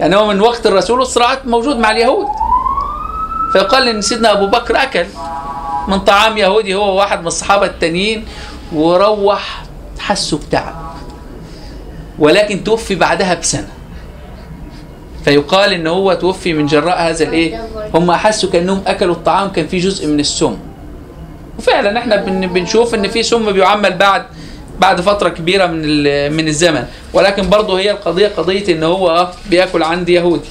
يعني 0.00 0.16
هو 0.16 0.26
من 0.26 0.40
وقت 0.40 0.66
الرسول 0.66 0.98
والصراعات 1.00 1.46
موجود 1.46 1.76
مع 1.78 1.90
اليهود. 1.90 2.26
فيقال 3.52 3.88
إن 3.88 4.00
سيدنا 4.00 4.32
أبو 4.32 4.46
بكر 4.46 4.82
أكل 4.82 5.04
من 5.88 5.98
طعام 5.98 6.38
يهودي 6.38 6.74
هو 6.74 6.98
واحد 6.98 7.20
من 7.20 7.26
الصحابة 7.26 7.66
التانيين 7.66 8.26
وروح 8.72 9.62
حسه 9.98 10.38
بتعب. 10.38 10.74
ولكن 12.18 12.64
توفي 12.64 12.94
بعدها 12.94 13.34
بسنة. 13.34 13.68
فيقال 15.24 15.72
إن 15.72 15.86
هو 15.86 16.14
توفي 16.14 16.52
من 16.52 16.66
جراء 16.66 17.02
هذا 17.02 17.24
الإيه؟ 17.24 17.62
هم 17.94 18.12
حسوا 18.12 18.50
كأنهم 18.50 18.82
أكلوا 18.86 19.14
الطعام 19.14 19.48
كان 19.48 19.66
فيه 19.66 19.80
جزء 19.80 20.06
من 20.06 20.20
السم. 20.20 20.56
وفعلا 21.58 21.98
إحنا 21.98 22.16
بن 22.16 22.46
بنشوف 22.46 22.94
إن 22.94 23.08
في 23.08 23.22
سم 23.22 23.52
بيعمل 23.52 23.96
بعد 23.96 24.22
بعد 24.78 25.00
فترة 25.00 25.28
كبيرة 25.28 25.66
من 25.66 26.32
من 26.32 26.48
الزمن. 26.48 26.84
ولكن 27.12 27.48
برضه 27.48 27.78
هي 27.78 27.90
القضية 27.90 28.28
قضية 28.28 28.74
إن 28.74 28.82
هو 28.82 29.30
بيأكل 29.50 29.82
عند 29.82 30.08
يهودي. 30.08 30.48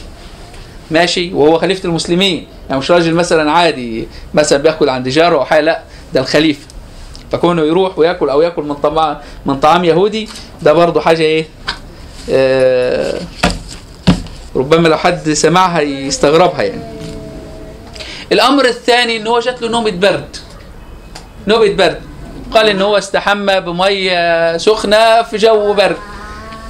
ماشي؟ 0.91 1.33
وهو 1.33 1.59
خليفة 1.59 1.85
المسلمين. 1.89 2.47
يعني 2.69 2.79
مش 2.79 2.91
راجل 2.91 3.13
مثلا 3.13 3.51
عادي 3.51 4.07
مثلا 4.33 4.63
بيأكل 4.63 4.89
عند 4.89 5.07
جاره 5.07 5.35
أو 5.35 5.45
حاجة 5.45 5.61
لا 5.61 5.81
ده 6.13 6.21
الخليفة. 6.21 6.65
فكونه 7.31 7.61
يروح 7.61 7.99
وياكل 7.99 8.29
أو 8.29 8.41
ياكل 8.41 8.63
من 8.63 8.75
طعام 8.75 9.17
من 9.45 9.59
طعام 9.59 9.83
يهودي 9.85 10.29
ده 10.61 10.73
برضه 10.73 11.01
حاجة 11.01 11.21
إيه؟ 11.21 11.47
آه 12.31 13.19
ربما 14.55 14.87
لو 14.87 14.97
حد 14.97 15.29
سمعها 15.33 15.81
يستغربها 15.81 16.61
يعني. 16.61 16.81
الأمر 18.31 18.65
الثاني 18.65 19.17
إن 19.17 19.27
هو 19.27 19.39
جات 19.39 19.61
له 19.61 19.69
نوبة 19.69 19.91
برد. 19.91 20.37
نوبة 21.47 21.73
برد. 21.73 22.01
قال 22.51 22.69
إن 22.69 22.81
هو 22.81 22.97
استحمى 22.97 23.61
بمية 23.61 24.57
سخنة 24.57 25.21
في 25.23 25.37
جو 25.37 25.73
برد. 25.73 25.97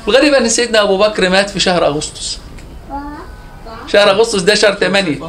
الغريب 0.07 0.33
إن 0.33 0.49
سيدنا 0.49 0.81
أبو 0.81 0.97
بكر 0.97 1.29
مات 1.29 1.49
في 1.49 1.59
شهر 1.59 1.85
أغسطس. 1.85 2.39
شهر 3.87 4.09
أغسطس 4.09 4.41
ده 4.41 4.55
شهر 4.55 4.73
8 4.73 5.19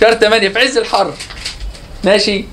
شهر 0.00 0.14
8 0.14 0.48
في 0.48 0.58
عز 0.58 0.76
الحر. 0.76 1.12
ماشي؟ 2.04 2.44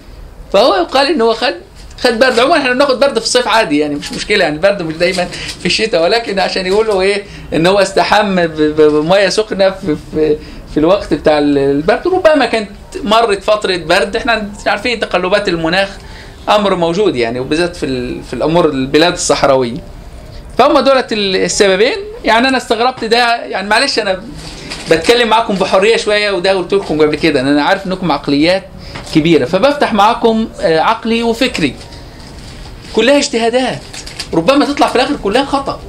فهو 0.53 0.75
يقال 0.75 1.07
ان 1.07 1.21
هو 1.21 1.33
خد 1.33 1.53
خد 2.01 2.19
برد. 2.19 2.39
عموما 2.39 2.57
إحنا 2.57 2.73
بناخد 2.73 2.99
برد 2.99 3.19
في 3.19 3.25
الصيف 3.25 3.47
عادي 3.47 3.79
يعني 3.79 3.95
مش 3.95 4.11
مشكلة 4.13 4.43
يعني 4.43 4.55
البرد 4.55 4.81
مش 4.81 4.93
دايما 4.93 5.25
في 5.59 5.65
الشتاء. 5.65 6.03
ولكن 6.03 6.39
عشان 6.39 6.65
يقولوا 6.65 7.01
إيه 7.01 7.23
إن 7.53 7.67
هو 7.67 7.79
استحم 7.79 8.47
بمية 8.47 9.29
سخنة 9.29 9.69
في, 9.69 9.95
في 10.13 10.37
في 10.73 10.79
الوقت 10.79 11.13
بتاع 11.13 11.39
البرد. 11.39 12.07
ربما 12.07 12.45
كانت 12.45 12.69
مرت 13.03 13.43
فترة 13.43 13.77
برد. 13.77 14.15
إحنا 14.15 14.49
عارفين 14.67 14.99
تقلبات 14.99 15.49
المناخ 15.49 15.89
أمر 16.49 16.75
موجود 16.75 17.15
يعني 17.15 17.39
وبالذات 17.39 17.75
في 17.75 18.15
في 18.21 18.33
الأمور 18.33 18.65
البلاد 18.69 19.13
الصحراوية. 19.13 19.77
فهم 20.57 20.79
دولت 20.79 21.13
ال- 21.13 21.35
السببين. 21.35 21.97
يعني 22.25 22.47
أنا 22.47 22.57
استغربت 22.57 23.03
ده. 23.05 23.35
يعني 23.45 23.67
معلش 23.67 23.99
أنا 23.99 24.23
بتكلم 24.91 25.27
معاكم 25.27 25.55
بحرية 25.55 25.97
شوية 25.97 26.31
وده 26.31 26.51
قلت 26.53 26.73
لكم 26.73 27.01
قبل 27.01 27.15
كده. 27.15 27.41
ان 27.41 27.47
أنا 27.47 27.63
عارف 27.63 27.87
إنكم 27.87 28.11
عقليات 28.11 28.63
كبيرة. 29.15 29.45
فبفتح 29.45 29.93
معاكم 29.93 30.47
آه، 30.61 30.79
عقلي 30.79 31.23
وفكري. 31.23 31.75
كلها 32.93 33.17
اجتهادات. 33.17 33.79
ربما 34.33 34.65
تطلع 34.65 34.87
في 34.87 34.95
الآخر 34.95 35.15
كلها 35.23 35.45
خطأ. 35.45 35.79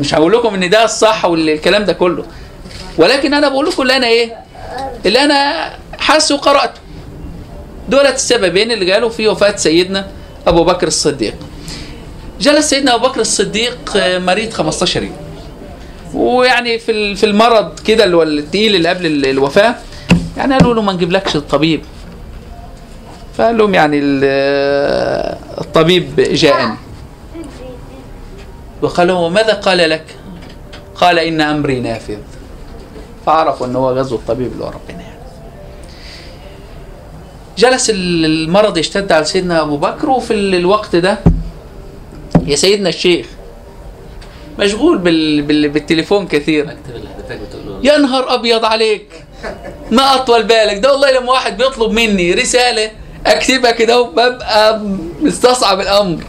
مش 0.00 0.14
هقول 0.14 0.32
لكم 0.32 0.54
إن 0.54 0.70
ده 0.70 0.84
الصح 0.84 1.24
والكلام 1.24 1.84
ده 1.84 1.92
كله. 1.92 2.24
ولكن 2.98 3.34
أنا 3.34 3.48
بقول 3.48 3.66
لكم 3.66 3.82
اللي 3.82 3.96
أنا 3.96 4.06
إيه؟ 4.06 4.36
اللي 5.06 5.24
أنا 5.24 5.70
حاسه 5.98 6.34
وقرأته. 6.34 6.80
دولت 7.88 8.14
السببين 8.14 8.72
اللي 8.72 8.92
قالوا 8.92 9.08
في 9.08 9.28
وفاة 9.28 9.56
سيدنا 9.56 10.06
أبو 10.46 10.64
بكر 10.64 10.86
الصديق. 10.86 11.34
جلس 12.40 12.70
سيدنا 12.70 12.94
أبو 12.94 13.08
بكر 13.08 13.20
الصديق 13.20 13.78
آه، 13.96 14.18
مريض 14.18 14.50
15 14.52 15.02
يوم. 15.02 15.16
ويعني 16.14 16.78
في 16.78 17.14
في 17.14 17.26
المرض 17.26 17.80
كده 17.80 18.04
اللي 18.04 18.16
هو 18.16 18.22
التقيل 18.22 18.74
اللي 18.74 18.88
قبل 18.88 19.06
ال- 19.06 19.26
الوفاة 19.26 19.74
يعني 20.38 20.54
قالوا 20.54 20.74
له 20.74 20.82
ما 20.82 20.92
نجيبلكش 20.92 21.36
الطبيب. 21.36 21.80
فقال 23.34 23.58
لهم 23.58 23.74
يعني 23.74 23.98
ال- 23.98 25.38
الطبيب 25.60 26.16
جاءني 26.20 26.74
وقال 28.82 29.08
له 29.08 29.28
ماذا 29.28 29.52
قال 29.54 29.90
لك؟ 29.90 30.04
قال 30.94 31.18
إن 31.18 31.40
أمري 31.40 31.80
نافذ. 31.80 32.16
فعرفوا 33.26 33.66
أنه 33.66 33.78
هو 33.78 33.90
غزو 33.98 34.16
الطبيب 34.16 34.52
اللي 34.52 34.64
هو 34.64 34.68
ربنا 34.68 35.02
يعني. 35.02 35.18
جلس 37.58 37.90
ال- 37.90 38.24
المرض 38.24 38.78
يشتد 38.78 39.12
على 39.12 39.24
سيدنا 39.24 39.62
أبو 39.62 39.76
بكر 39.76 40.10
وفي 40.10 40.34
ال- 40.34 40.54
الوقت 40.54 40.96
ده 40.96 41.18
يا 42.46 42.56
سيدنا 42.56 42.88
الشيخ 42.88 43.26
مشغول 44.58 44.98
بال... 44.98 45.42
بال... 45.42 45.68
بالتليفون 45.68 46.26
كثيرا. 46.26 46.76
يا 47.82 47.98
نهار 47.98 48.34
أبيض 48.34 48.64
عليك. 48.64 49.06
ما 49.90 50.14
أطول 50.14 50.42
بالك. 50.42 50.76
ده 50.78 50.92
والله 50.92 51.10
لما 51.10 51.32
واحد 51.32 51.56
بيطلب 51.56 51.90
مني 51.92 52.32
رسالة 52.34 52.90
أكتبها 53.26 53.70
كده 53.70 54.00
وببقى 54.00 54.80
مستصعب 55.20 55.80
الأمر. 55.80 56.24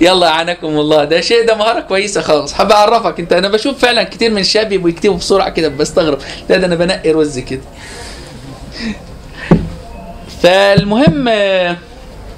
يلا 0.00 0.26
يعانكم 0.26 0.66
الله. 0.66 1.04
ده 1.04 1.20
شيء 1.20 1.46
ده 1.46 1.54
مهارة 1.54 1.80
كويسة 1.80 2.20
خالص. 2.20 2.52
حابب 2.52 2.72
أعرفك. 2.72 3.20
أنت 3.20 3.32
أنا 3.32 3.48
بشوف 3.48 3.78
فعلا 3.78 4.04
كتير 4.04 4.30
من 4.30 4.38
الشباب 4.38 4.72
يبقوا 4.72 4.88
يكتبوا 4.90 5.16
بسرعة 5.16 5.48
كده 5.48 5.68
بستغرب. 5.68 6.18
لا 6.48 6.56
ده 6.56 6.66
أنا 6.66 6.74
بنقي 6.74 7.12
رز 7.12 7.38
كده. 7.38 7.60
فالمهم 10.42 11.28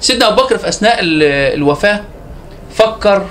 سيدنا 0.01 0.27
أبو 0.27 0.41
بكر 0.43 0.57
في 0.57 0.67
أثناء 0.69 0.99
ال- 0.99 1.23
الوفاة 1.57 2.01
فكر 2.75 3.25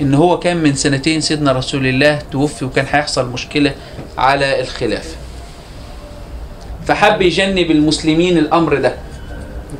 إن 0.00 0.14
هو 0.14 0.38
كان 0.38 0.56
من 0.56 0.74
سنتين 0.74 1.20
سيدنا 1.20 1.52
رسول 1.52 1.86
الله 1.86 2.18
توفي 2.32 2.64
وكان 2.64 2.84
هيحصل 2.90 3.28
مشكلة 3.30 3.74
على 4.18 4.60
الخلافه 4.60 5.16
فحب 6.86 7.22
يجنب 7.22 7.70
المسلمين 7.70 8.38
الأمر 8.38 8.74
ده. 8.74 8.94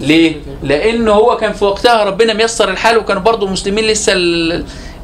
ليه؟ 0.01 0.37
لأنه 0.63 1.13
هو 1.13 1.37
كان 1.37 1.53
في 1.53 1.65
وقتها 1.65 2.05
ربنا 2.05 2.33
ميسر 2.33 2.69
الحال 2.71 2.99
وكانوا 2.99 3.23
برضو 3.23 3.47
المسلمين 3.47 3.85
لسه 3.85 4.13
ال- 4.13 4.53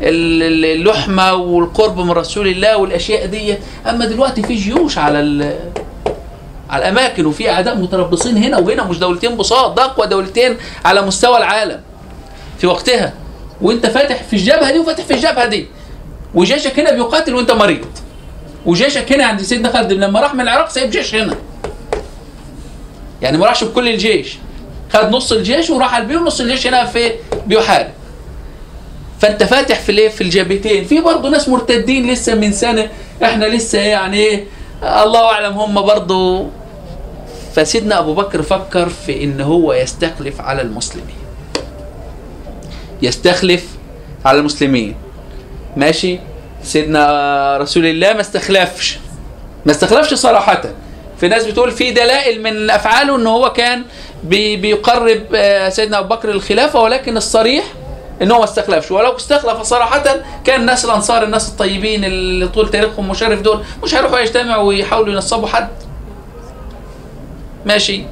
ال- 0.02 0.64
اللحمة 0.80 1.34
والقرب 1.34 1.98
من 1.98 2.10
رسول 2.10 2.48
الله 2.48 2.76
والأشياء 2.76 3.26
دي. 3.26 3.54
أما 3.90 4.04
دلوقتي 4.06 4.42
في 4.42 4.54
جيوش 4.54 4.98
على 4.98 5.18
على 6.70 6.82
الأماكن 6.82 7.26
وفي 7.26 7.50
أعداء 7.50 7.76
متربصين 7.78 8.36
هنا 8.36 8.58
وهنا 8.58 8.84
مش 8.84 8.98
دولتين 8.98 9.36
بساط 9.36 9.76
ده 9.76 9.84
أقوى 9.84 10.06
دولتين 10.06 10.56
على 10.84 11.02
مستوى 11.02 11.38
العالم. 11.38 11.80
في 12.58 12.66
وقتها 12.66 13.12
وانت 13.62 13.86
فاتح 13.86 14.22
في 14.22 14.32
الجبهة 14.32 14.72
دي 14.72 14.78
وفاتح 14.78 15.04
في 15.04 15.14
الجبهة 15.14 15.46
دي. 15.46 15.66
وجيشك 16.34 16.78
هنا 16.78 16.92
بيقاتل 16.92 17.34
وانت 17.34 17.50
مريض. 17.50 17.86
وجيشك 18.66 19.12
هنا 19.12 19.24
عند 19.24 19.42
سيدنا 19.42 19.72
خالد 19.72 19.92
لما 19.92 20.20
راح 20.20 20.34
من 20.34 20.40
العراق 20.40 20.68
سايب 20.68 20.90
جيش 20.90 21.14
هنا. 21.14 21.36
يعني 23.22 23.38
ما 23.38 23.46
راحش 23.46 23.64
بكل 23.64 23.88
الجيش. 23.88 24.36
خد 24.92 25.10
نص 25.10 25.32
الجيش 25.32 25.70
وراح 25.70 25.94
على 25.94 26.02
البيو 26.02 26.20
ونص 26.20 26.40
الجيش 26.40 26.66
هنا 26.66 26.84
في 26.84 27.12
بيحارب 27.46 27.90
فانت 29.20 29.42
فاتح 29.42 29.80
في 29.80 29.92
الايه؟ 29.92 30.08
في 30.08 30.20
الجبهتين. 30.20 30.84
في 30.84 31.00
برضه 31.00 31.28
ناس 31.28 31.48
مرتدين 31.48 32.10
لسه 32.10 32.34
من 32.34 32.52
سنة. 32.52 32.88
إحنا 33.22 33.44
لسه 33.44 33.78
يعني 33.78 34.16
إيه 34.16 34.44
الله 34.82 35.24
أعلم 35.24 35.52
هم 35.52 35.82
برضه. 35.82 36.48
فسيدنا 37.54 37.98
أبو 37.98 38.14
بكر 38.14 38.42
فكر 38.42 38.88
في 38.88 39.24
إن 39.24 39.40
هو 39.40 39.72
يستخلف 39.72 40.40
على 40.40 40.62
المسلمين. 40.62 41.21
يستخلف 43.02 43.64
على 44.24 44.38
المسلمين. 44.38 44.94
ماشي؟ 45.76 46.18
سيدنا 46.62 47.56
رسول 47.56 47.86
الله 47.86 48.12
ما 48.12 48.20
استخلفش. 48.20 48.98
ما 49.66 49.72
استخلفش 49.72 50.14
صراحة. 50.14 50.62
في 51.20 51.28
ناس 51.28 51.44
بتقول 51.46 51.70
في 51.70 51.90
دلائل 51.90 52.42
من 52.42 52.70
أفعاله 52.70 53.16
إن 53.16 53.26
هو 53.26 53.52
كان 53.52 53.82
بي 54.24 54.56
بيقرب 54.56 55.22
آه، 55.34 55.68
سيدنا 55.68 55.98
أبو 55.98 56.08
بكر 56.14 56.30
الخلافة 56.30 56.80
ولكن 56.80 57.16
الصريح 57.16 57.64
إن 58.22 58.30
هو 58.30 58.38
ما 58.38 58.44
استخلفش. 58.44 58.90
ولو 58.90 59.16
استخلف 59.16 59.62
صراحة 59.62 60.04
كان 60.44 60.60
الناس 60.60 60.84
الأنصار 60.84 61.22
الناس 61.22 61.48
الطيبين 61.48 62.04
اللي 62.04 62.48
طول 62.48 62.70
تاريخهم 62.70 63.08
مشرف 63.08 63.40
دول 63.40 63.62
مش 63.82 63.94
هيروحوا 63.94 64.18
يجتمعوا 64.18 64.62
ويحاولوا 64.62 65.12
ينصبوا 65.12 65.48
حد. 65.48 65.68
ماشي؟ 67.66 68.04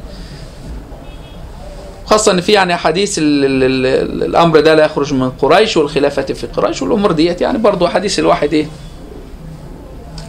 خاصة 2.10 2.32
ان 2.32 2.40
في 2.40 2.52
يعني 2.52 2.74
ال 3.18 4.22
الأمر 4.22 4.60
ده 4.60 4.74
لا 4.74 4.84
يخرج 4.84 5.14
من 5.14 5.30
قريش 5.30 5.76
والخلافة 5.76 6.22
في 6.22 6.46
قريش 6.46 6.82
والأمور 6.82 7.12
ديت 7.12 7.40
يعني 7.40 7.58
برضو 7.58 7.86
احاديث 7.86 8.18
الواحد 8.18 8.52
إيه؟ 8.54 8.66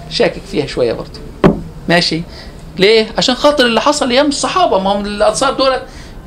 شاكك 0.09 0.41
فيها 0.51 0.65
شوية 0.65 0.93
برضو. 0.93 1.19
ماشي؟ 1.89 2.21
ليه؟ 2.79 3.07
عشان 3.17 3.35
خاطر 3.35 3.65
اللي 3.65 3.81
حصل 3.81 4.09
أيام 4.11 4.27
الصحابة. 4.27 4.79
ما 4.79 4.89
هم 4.93 5.05
الأنصار 5.05 5.53
دول 5.53 5.73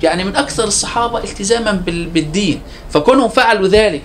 يعني 0.02 0.24
من 0.24 0.36
أكثر 0.36 0.64
الصحابة 0.64 1.18
التزاما 1.18 1.72
بال- 1.72 2.06
بالدين. 2.06 2.60
فكونهم 2.90 3.28
فعلوا 3.28 3.68
ذلك 3.68 4.02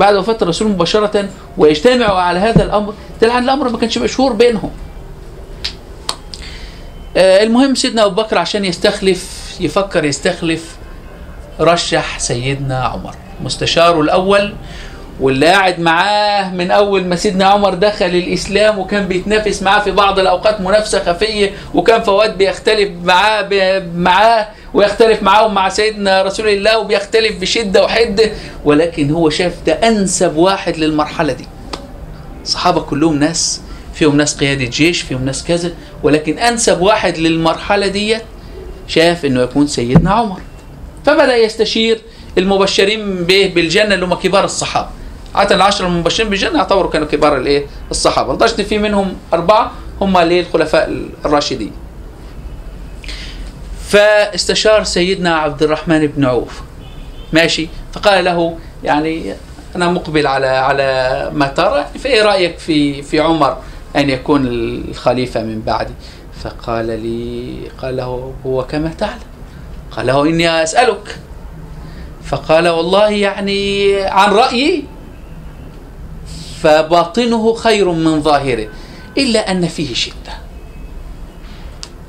بعد 0.00 0.14
وفاة 0.14 0.38
الرسول 0.42 0.68
مباشرة 0.68 1.28
ويجتمعوا 1.58 2.18
على 2.20 2.38
هذا 2.38 2.64
الأمر 2.64 2.94
ده 3.22 3.32
عن 3.32 3.44
الأمر 3.44 3.68
ما 3.68 3.78
كانش 3.78 3.98
مشهور 3.98 4.32
بينهم. 4.32 4.70
آه، 7.16 7.42
المهم 7.42 7.74
سيدنا 7.74 8.04
أبو 8.04 8.22
بكر 8.22 8.38
عشان 8.38 8.64
يستخلف 8.64 9.35
يفكر 9.60 10.04
يستخلف 10.04 10.76
رشح 11.60 12.18
سيدنا 12.18 12.84
عمر. 12.84 13.14
مستشاره 13.44 14.00
الأول 14.00 14.54
واللي 15.20 15.46
قاعد 15.46 15.80
معاه 15.80 16.50
من 16.50 16.70
أول 16.70 17.04
ما 17.04 17.16
سيدنا 17.16 17.44
عمر 17.44 17.74
دخل 17.74 18.04
الإسلام 18.06 18.78
وكان 18.78 19.08
بيتنافس 19.08 19.62
معاه 19.62 19.80
في 19.80 19.90
بعض 19.90 20.18
الأوقات 20.18 20.60
منافسة 20.60 21.04
خفية 21.04 21.50
وكان 21.74 22.02
فواد 22.02 22.38
بيختلف 22.38 22.90
معاه 23.04 23.48
معاه 23.94 24.46
ويختلف 24.74 25.22
معاهم 25.22 25.54
مع 25.54 25.68
سيدنا 25.68 26.22
رسول 26.22 26.48
الله 26.48 26.78
وبيختلف 26.78 27.40
بشدة 27.40 27.84
وحده 27.84 28.30
ولكن 28.64 29.10
هو 29.10 29.30
شاف 29.30 29.52
ده 29.66 29.72
أنسب 29.72 30.36
واحد 30.36 30.76
للمرحلة 30.76 31.32
دي. 31.32 31.46
الصحابه 32.42 32.80
كلهم 32.80 33.18
ناس 33.18 33.60
فيهم 33.94 34.16
ناس 34.16 34.36
قيادة 34.36 34.64
جيش 34.64 35.00
فيهم 35.02 35.24
ناس 35.24 35.44
كذا 35.44 35.72
ولكن 36.02 36.38
أنسب 36.38 36.80
واحد 36.80 37.18
للمرحلة 37.18 37.86
ديت 37.86 38.22
شاف 38.86 39.24
إنه 39.24 39.42
يكون 39.42 39.66
سيدنا 39.66 40.10
عمر. 40.10 40.40
فبدأ 41.06 41.36
يستشير 41.36 42.00
المبشرين 42.38 43.24
به 43.24 43.52
بالجنة 43.54 43.94
اللي 43.94 44.06
هم 44.06 44.14
كبار 44.14 44.44
الصحابة. 44.44 44.88
عادة 45.34 45.54
العشرة 45.54 45.86
المبشرين 45.86 46.30
بالجنة 46.30 46.58
يعتبروا 46.58 46.90
كانوا 46.90 47.06
كبار 47.06 47.36
الإيه؟ 47.36 47.66
الصحابة. 47.90 48.34
لدرجة 48.34 48.62
في 48.62 48.78
منهم 48.78 49.14
أربعة 49.32 49.72
هم 50.00 50.16
الايه 50.16 50.40
الخلفاء 50.40 51.06
الراشدين. 51.24 51.72
فاستشار 53.88 54.84
سيدنا 54.84 55.36
عبد 55.36 55.62
الرحمن 55.62 56.06
بن 56.06 56.24
عوف. 56.24 56.60
ماشي؟ 57.32 57.68
فقال 57.92 58.24
له 58.24 58.58
يعني 58.84 59.34
أنا 59.76 59.88
مقبل 59.88 60.26
على 60.26 60.46
على 60.46 61.30
ما 61.34 61.46
ترى. 61.46 61.86
فايه 61.98 62.22
رأيك 62.22 62.58
في 62.58 63.02
في 63.02 63.20
عمر 63.20 63.56
أن 63.96 64.10
يكون 64.10 64.46
الخليفة 64.46 65.42
من 65.42 65.60
بعدي؟ 65.60 65.92
فقال 66.42 66.86
لي 66.86 67.70
قال 67.82 67.96
له 67.96 68.34
هو 68.46 68.64
كما 68.64 68.88
تعلم. 68.88 69.20
قال 69.90 70.06
له 70.06 70.22
إني 70.22 70.62
أسألك. 70.62 71.18
فقال 72.24 72.68
والله 72.68 73.10
يعني 73.10 73.94
عن 74.02 74.30
رأيي 74.30 74.84
فباطنه 76.62 77.54
خير 77.54 77.92
من 77.92 78.22
ظاهره 78.22 78.68
إلا 79.18 79.50
أن 79.50 79.68
فيه 79.68 79.94
شدة. 79.94 80.34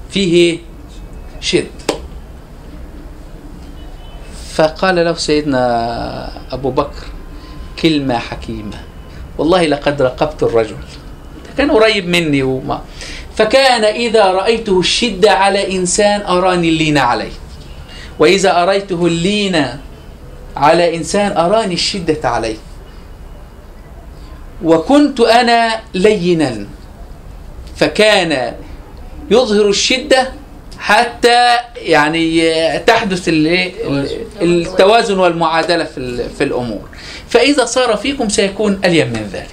فيه 0.09 0.59
شد. 1.39 1.67
فقال 4.53 4.95
له 4.95 5.13
سيدنا 5.13 5.63
أبو 6.51 6.71
بكر 6.71 7.05
كلمة 7.81 8.17
حكيمة. 8.17 8.81
والله 9.37 9.65
لقد 9.65 10.01
رقبت 10.01 10.43
الرجل. 10.43 10.77
كان 11.57 11.71
قريب 11.71 12.07
مني 12.07 12.43
وما. 12.43 12.81
فكان 13.37 13.83
إذا 13.83 14.25
رأيته 14.25 14.79
الشدة 14.79 15.31
على 15.31 15.75
إنسان 15.75 16.21
أراني 16.21 16.69
اللين 16.69 16.97
عليه. 16.97 17.31
وإذا 18.19 18.63
أريته 18.63 19.05
اللين 19.05 19.65
على 20.57 20.95
إنسان 20.97 21.37
أراني 21.37 21.73
الشدة 21.73 22.29
عليه. 22.29 22.55
وكنت 24.63 25.19
أنا 25.19 25.79
لينا. 25.93 26.65
فكان 27.75 28.53
يظهر 29.31 29.69
الشدة 29.69 30.31
حتى 30.79 31.55
يعني 31.75 32.79
تحدث 32.79 33.27
ال- 33.29 33.47
ال- 33.47 34.07
التوازن 34.41 35.19
والمعادلة 35.19 35.83
في 35.83 35.97
ال- 35.97 36.29
في 36.37 36.43
الأمور. 36.43 36.89
فإذا 37.29 37.65
صار 37.65 37.97
فيكم 37.97 38.29
سيكون 38.29 38.81
ألين 38.85 39.07
من 39.07 39.29
ذلك. 39.33 39.47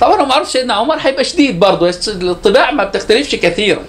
طبعا 0.00 0.20
هو 0.20 0.26
معروف 0.26 0.48
سيدنا 0.50 0.74
عمر 0.74 0.96
هيبقى 1.00 1.24
شديد 1.24 1.60
برضه. 1.60 1.94
الطباع 2.08 2.70
ما 2.70 2.84
بتختلفش 2.84 3.34
كثيرا. 3.34 3.82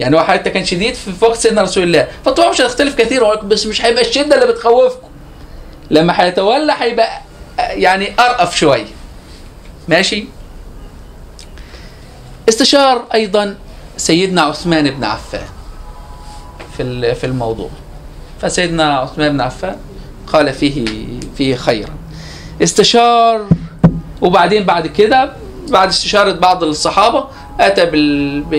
يعني 0.00 0.16
هو 0.16 0.24
حتى 0.24 0.50
كان 0.50 0.64
شديد 0.64 0.94
في 0.94 1.24
وقت 1.24 1.38
سيدنا 1.38 1.62
رسول 1.62 1.82
الله. 1.82 2.08
فالطباع 2.24 2.50
مش 2.50 2.60
هتختلف 2.60 2.94
كثيرا 2.94 3.34
بس 3.34 3.66
مش 3.66 3.84
هيبقى 3.84 4.02
الشدة 4.02 4.34
اللي 4.42 4.52
بتخوفكم. 4.52 5.08
لما 5.90 6.22
هيتولى 6.22 6.74
هيبقى 6.78 7.20
يعني 7.58 8.12
أرأف 8.18 8.56
شوية 8.56 8.86
ماشي؟ 9.88 10.24
استشار 12.48 13.04
أيضا 13.14 13.56
سيدنا 13.96 14.42
عثمان 14.42 14.90
بن 14.90 15.04
عفان 15.04 15.44
في 16.76 17.14
في 17.14 17.24
الموضوع. 17.24 17.70
فسيدنا 18.42 18.98
عثمان 18.98 19.32
بن 19.32 19.40
عفان 19.40 19.76
قال 20.26 20.52
فيه 20.52 20.84
فيه 21.36 21.56
خيرا. 21.56 21.90
استشار 22.62 23.46
وبعدين 24.20 24.64
بعد 24.64 24.86
كده 24.86 25.32
بعد 25.68 25.88
استشارة 25.88 26.32
بعض 26.32 26.64
الصحابة 26.64 27.24
أتى 27.60 27.86
بال 27.86 28.40
ب... 28.40 28.54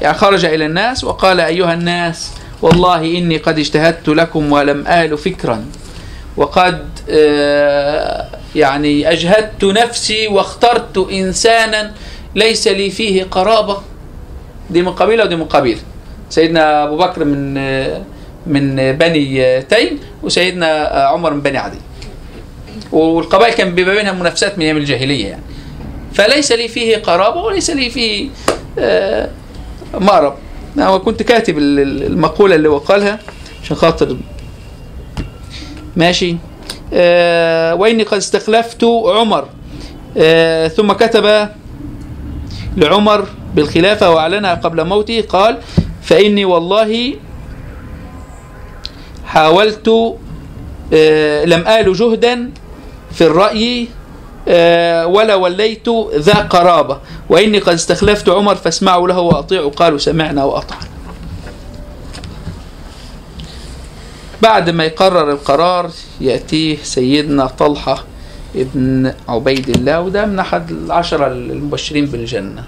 يعني 0.00 0.18
خرج 0.18 0.44
إلى 0.44 0.66
الناس 0.66 1.04
وقال 1.04 1.40
أيها 1.40 1.74
الناس 1.74 2.30
والله 2.62 3.18
إني 3.18 3.36
قد 3.36 3.58
اجتهدت 3.58 4.08
لكم 4.08 4.52
ولم 4.52 4.86
آل 4.86 5.18
فكرا 5.18 5.64
وقد 6.36 6.88
آه، 7.10 8.26
يعني 8.54 9.10
أجهدت 9.10 9.64
نفسي 9.64 10.28
واخترت 10.28 10.98
إنسانا 11.12 11.92
ليس 12.34 12.68
لي 12.68 12.90
فيه 12.90 13.24
قرابة. 13.24 13.78
دي 14.70 14.82
من 14.82 14.92
قبيلة 14.92 15.24
ودي 15.24 15.36
من 15.36 15.44
قبيلة 15.44 15.80
سيدنا 16.30 16.84
أبو 16.84 16.96
بكر 16.96 17.24
من 17.24 17.58
آه، 17.58 18.02
من 18.46 18.92
بني 18.92 19.62
تيم 19.62 20.00
وسيدنا 20.22 20.96
آه، 20.96 21.06
عمر 21.06 21.34
من 21.34 21.40
بني 21.40 21.58
عدي. 21.58 21.78
والقبائل 22.92 23.54
كان 23.54 23.74
بيبقى 23.74 23.94
بينها 23.96 24.12
منافسات 24.12 24.58
من 24.58 24.64
أيام 24.64 24.76
الجاهلية 24.76 25.26
يعني. 25.28 25.42
فليس 26.14 26.52
لي 26.52 26.68
فيه 26.68 26.96
قرابة 26.96 27.40
وليس 27.40 27.70
لي 27.70 27.90
فيه 27.90 28.28
آه، 28.78 29.30
مأرب 30.00 30.34
أنا 30.78 30.98
كنت 30.98 31.22
كاتب 31.22 31.58
ال- 31.58 31.78
ال- 31.80 32.02
المقولة 32.02 32.54
اللي 32.54 32.68
هو 32.68 32.78
قالها 32.78 33.18
عشان 33.64 33.76
خاطر 33.76 34.16
ماشي. 35.96 36.36
آه، 36.94 37.74
وإني 37.74 38.02
قد 38.02 38.16
استخلفت 38.16 38.84
عمر. 38.84 39.48
آه، 40.18 40.68
ثم 40.68 40.92
كتب 40.92 41.48
لعمر 42.76 43.26
بالخلافة 43.54 44.10
وأعلنها 44.10 44.54
قبل 44.54 44.84
موته 44.84 45.20
قال 45.20 45.58
فإني 46.02 46.44
والله 46.44 47.14
حاولت 49.26 49.88
آه، 50.94 51.44
لم 51.44 51.66
آل 51.68 51.92
جهدا 51.92 52.50
في 53.12 53.26
الرأي 53.26 53.88
آه، 54.48 55.06
ولا 55.06 55.34
وليت 55.34 55.88
ذا 56.14 56.34
قرابة. 56.34 56.98
وإني 57.28 57.58
قد 57.58 57.72
استخلفت 57.72 58.28
عمر 58.28 58.54
فاسمعوا 58.54 59.08
له 59.08 59.20
وأطيعوا 59.20 59.70
قالوا 59.70 59.98
سمعنا 59.98 60.44
وأطعنا. 60.44 60.90
بعد 64.42 64.70
ما 64.70 64.84
يقرر 64.84 65.30
القرار 65.30 65.90
يأتيه 66.20 66.76
سيدنا 66.82 67.46
طلحة 67.46 68.04
ابن 68.56 69.14
عبيد 69.28 69.68
الله 69.68 70.00
وده 70.00 70.26
من 70.26 70.38
أحد 70.38 70.70
العشرة 70.70 71.26
المبشرين 71.26 72.06
بالجنة. 72.06 72.64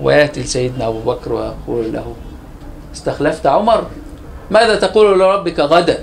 ويأتي 0.00 0.40
لسيدنا 0.40 0.88
أبو 0.88 0.98
بكر 0.98 1.32
ويقول 1.32 1.92
له 1.92 2.14
استخلفت 2.94 3.46
عمر؟ 3.46 3.86
ماذا 4.50 4.74
تقول 4.74 5.18
لربك 5.18 5.60
غدا؟ 5.60 5.98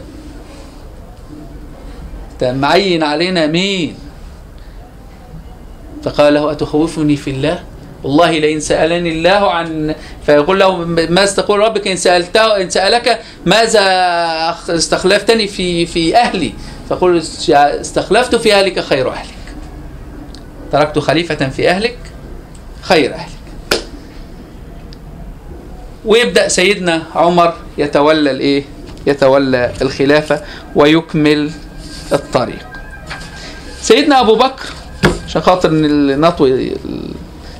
معين 2.44 3.04
علينا 3.04 3.48
مين؟ 3.48 3.96
فقال 6.04 6.34
له 6.34 6.52
أتخوفني 6.52 7.16
في 7.16 7.30
الله؟ 7.32 7.64
والله 8.04 8.32
لئن 8.32 8.60
سألني 8.60 9.12
الله 9.12 9.52
عن 9.52 9.96
فيقول 10.26 10.60
له 10.60 10.78
ماذا 10.86 11.32
تقول 11.32 11.60
ربك 11.60 11.88
إن 11.88 11.96
سألته 11.96 12.62
إن 12.62 12.70
سألك 12.70 13.22
ماذا 13.46 13.82
استخلفتني 14.70 15.48
في 15.48 15.86
في 15.86 16.18
أهلي؟ 16.18 16.54
فقل 16.90 17.18
استخلفت 17.50 18.36
في 18.36 18.54
أهلك 18.54 18.80
خير 18.80 19.12
أهلك. 19.12 19.34
تركت 20.72 21.00
خليفة 21.00 21.50
في 21.50 21.70
أهلك 21.70 21.98
خير 22.82 23.14
أهلك. 23.14 23.32
ويبدأ 26.06 26.48
سيدنا 26.48 27.04
عمر 27.16 27.54
يتولى 27.78 28.32
الإيه؟ 28.32 28.64
يتولى 29.08 29.72
الخلافة 29.82 30.42
ويكمل 30.76 31.52
الطريق. 32.14 32.68
سيدنا 33.82 34.20
أبو 34.20 34.36
بكر 34.36 34.66
عشان 35.28 35.42
خاطر 35.42 35.70
نطوي 36.20 36.72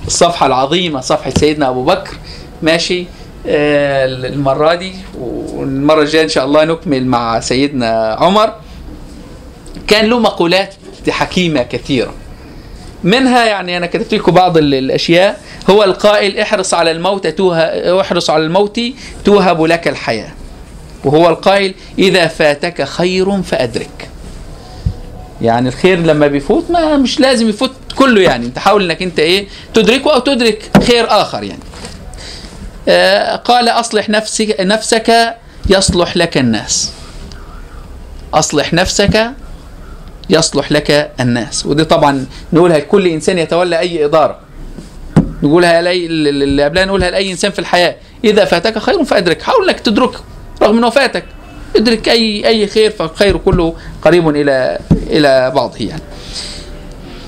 الصفحة 0.08 0.46
العظيمة 0.46 1.02
صفحة 1.02 1.32
سيدنا 1.40 1.70
أبو 1.70 1.84
بكر 1.84 2.16
ماشي 2.62 3.06
آه، 3.48 4.06
المرة 4.06 4.74
دي 4.76 4.94
والمرة 5.20 6.02
الجاية 6.02 6.24
إن 6.24 6.30
شاء 6.30 6.46
الله 6.46 6.64
نكمل 6.66 7.06
مع 7.06 7.40
سيدنا 7.40 8.16
عمر. 8.20 8.54
كان 9.88 10.06
له 10.06 10.20
مقولات 10.20 10.74
حكيمة 11.10 11.64
كثيرة. 11.64 12.14
منها 13.04 13.46
يعني 13.46 13.78
أنا 13.78 13.86
كتبت 13.86 14.14
لكم 14.14 14.32
بعض 14.32 14.58
ال- 14.58 14.74
الأشياء. 14.74 15.42
هو 15.70 15.84
القائل 15.84 16.40
احرص 16.40 16.74
على 16.74 16.92
الموت 16.92 17.26
احرص 18.02 18.30
على 18.30 18.44
الموت 18.46 18.80
توهب 19.26 19.62
لك 19.64 19.88
الحياة. 19.88 20.30
وهو 21.06 21.30
القائل 21.30 21.74
إذا 22.00 22.28
فاتك 22.28 22.84
خير 22.84 23.42
فأدرك. 23.42 24.10
يعني 25.42 25.70
الخير 25.70 26.00
لما 26.00 26.28
بيفوت 26.28 26.72
ما 26.72 26.98
مش 26.98 27.20
لازم 27.20 27.50
يفوت 27.50 27.72
كله 27.96 28.22
يعني. 28.22 28.46
انت 28.46 28.60
حاول 28.60 28.84
انك 28.84 29.02
انت 29.02 29.20
إيه 29.20 29.48
تدركه 29.74 30.14
أو 30.14 30.20
تدرك 30.20 30.72
خير 30.84 31.06
آخر 31.10 31.44
يعني. 31.44 31.64
آه 32.88 33.36
قال 33.36 33.70
اصلح 33.70 34.10
نفسك 34.10 34.56
نفسك 34.60 35.36
يصلح 35.70 36.18
لك 36.18 36.38
الناس. 36.38 36.92
اصلح 38.34 38.74
نفسك 38.74 39.32
يصلح 40.30 40.72
لك 40.72 41.12
الناس. 41.20 41.66
ودي 41.66 41.84
طبعا 41.84 42.26
نقولها 42.54 42.78
لكل 42.78 43.08
إنسان 43.08 43.38
يتولى 43.38 43.80
أي 43.80 44.06
إدارة. 44.06 44.40
نقولها 45.44 45.82
لأي 45.82 46.06
اللي 46.06 46.64
قبلها 46.64 46.86
نقولها 46.86 47.12
لأي 47.12 47.32
إنسان 47.32 47.52
في 47.52 47.60
الحياة. 47.60 47.96
إذا 48.24 48.46
فاتك 48.46 48.78
خير 48.78 49.04
فادرك 49.04 49.42
حاول 49.42 49.70
إنك 49.70 49.80
تدركه 49.80 50.20
رغم 50.62 50.78
إنه 50.78 50.90
فاتك. 50.90 51.26
ادرك 51.76 52.10
أي 52.10 52.48
أي 52.48 52.68
خير 52.68 52.92
فالخير 52.92 53.38
كله 53.38 53.74
قريب 54.02 54.30
إلى 54.30 54.80
إلى 55.10 55.52
بعضه 55.56 55.76
يعني. 55.80 56.02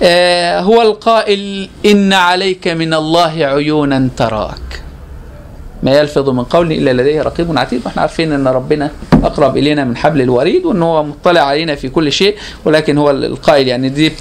آه 0.03 0.59
هو 0.59 0.81
القائل 0.81 1.69
إن 1.85 2.13
عليك 2.13 2.67
من 2.67 2.93
الله 2.93 3.31
عيونا 3.45 4.09
تراك. 4.17 4.57
ما 5.83 5.91
يلفظ 5.91 6.29
من 6.29 6.43
قول 6.43 6.71
إلا 6.71 6.93
لديه 7.01 7.21
رقيب 7.21 7.57
عتيد 7.57 7.81
وإحنا 7.85 8.01
عارفين 8.01 8.31
إن 8.31 8.47
ربنا 8.47 8.91
أقرب 9.23 9.57
إلينا 9.57 9.83
من 9.83 9.97
حبل 9.97 10.21
الوريد 10.21 10.65
وإن 10.65 10.81
هو 10.81 11.03
مطلع 11.03 11.41
علينا 11.41 11.75
في 11.75 11.89
كل 11.89 12.11
شيء 12.11 12.35
ولكن 12.65 12.97
هو 12.97 13.11
القائل 13.11 13.67
يعني 13.67 13.89
دي 13.89 14.11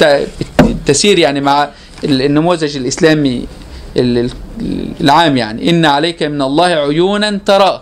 تسير 0.87 1.19
يعني 1.19 1.41
مع 1.41 1.69
النموذج 2.05 2.77
الإسلامي 2.77 3.47
ال- 3.97 4.31
العام 5.01 5.37
يعني 5.37 5.71
إن 5.71 5.85
عليك 5.85 6.23
من 6.23 6.43
الله 6.43 6.65
عيونا 6.67 7.41
تراك 7.47 7.81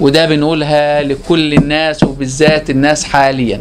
وده 0.00 0.26
بنقولها 0.26 1.02
لكل 1.02 1.52
الناس 1.54 2.02
وبالذات 2.02 2.70
الناس 2.70 3.04
حاليا 3.04 3.60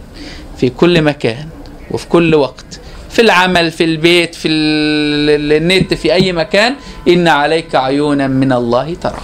في 0.58 0.70
كل 0.70 1.02
مكان 1.02 1.48
وفي 1.92 2.08
كل 2.08 2.36
وقت 2.36 2.66
في 3.10 3.22
العمل 3.22 3.72
في 3.72 3.84
البيت 3.84 4.36
في 4.36 4.48
ال- 4.48 5.30
ال- 5.30 5.54
النت 5.62 5.94
في 5.94 6.14
أي 6.14 6.32
مكان 6.32 6.76
إن 7.08 7.28
عليك 7.28 7.76
عيونا 7.76 8.28
من 8.28 8.54
الله 8.54 8.94
تراك. 9.02 9.22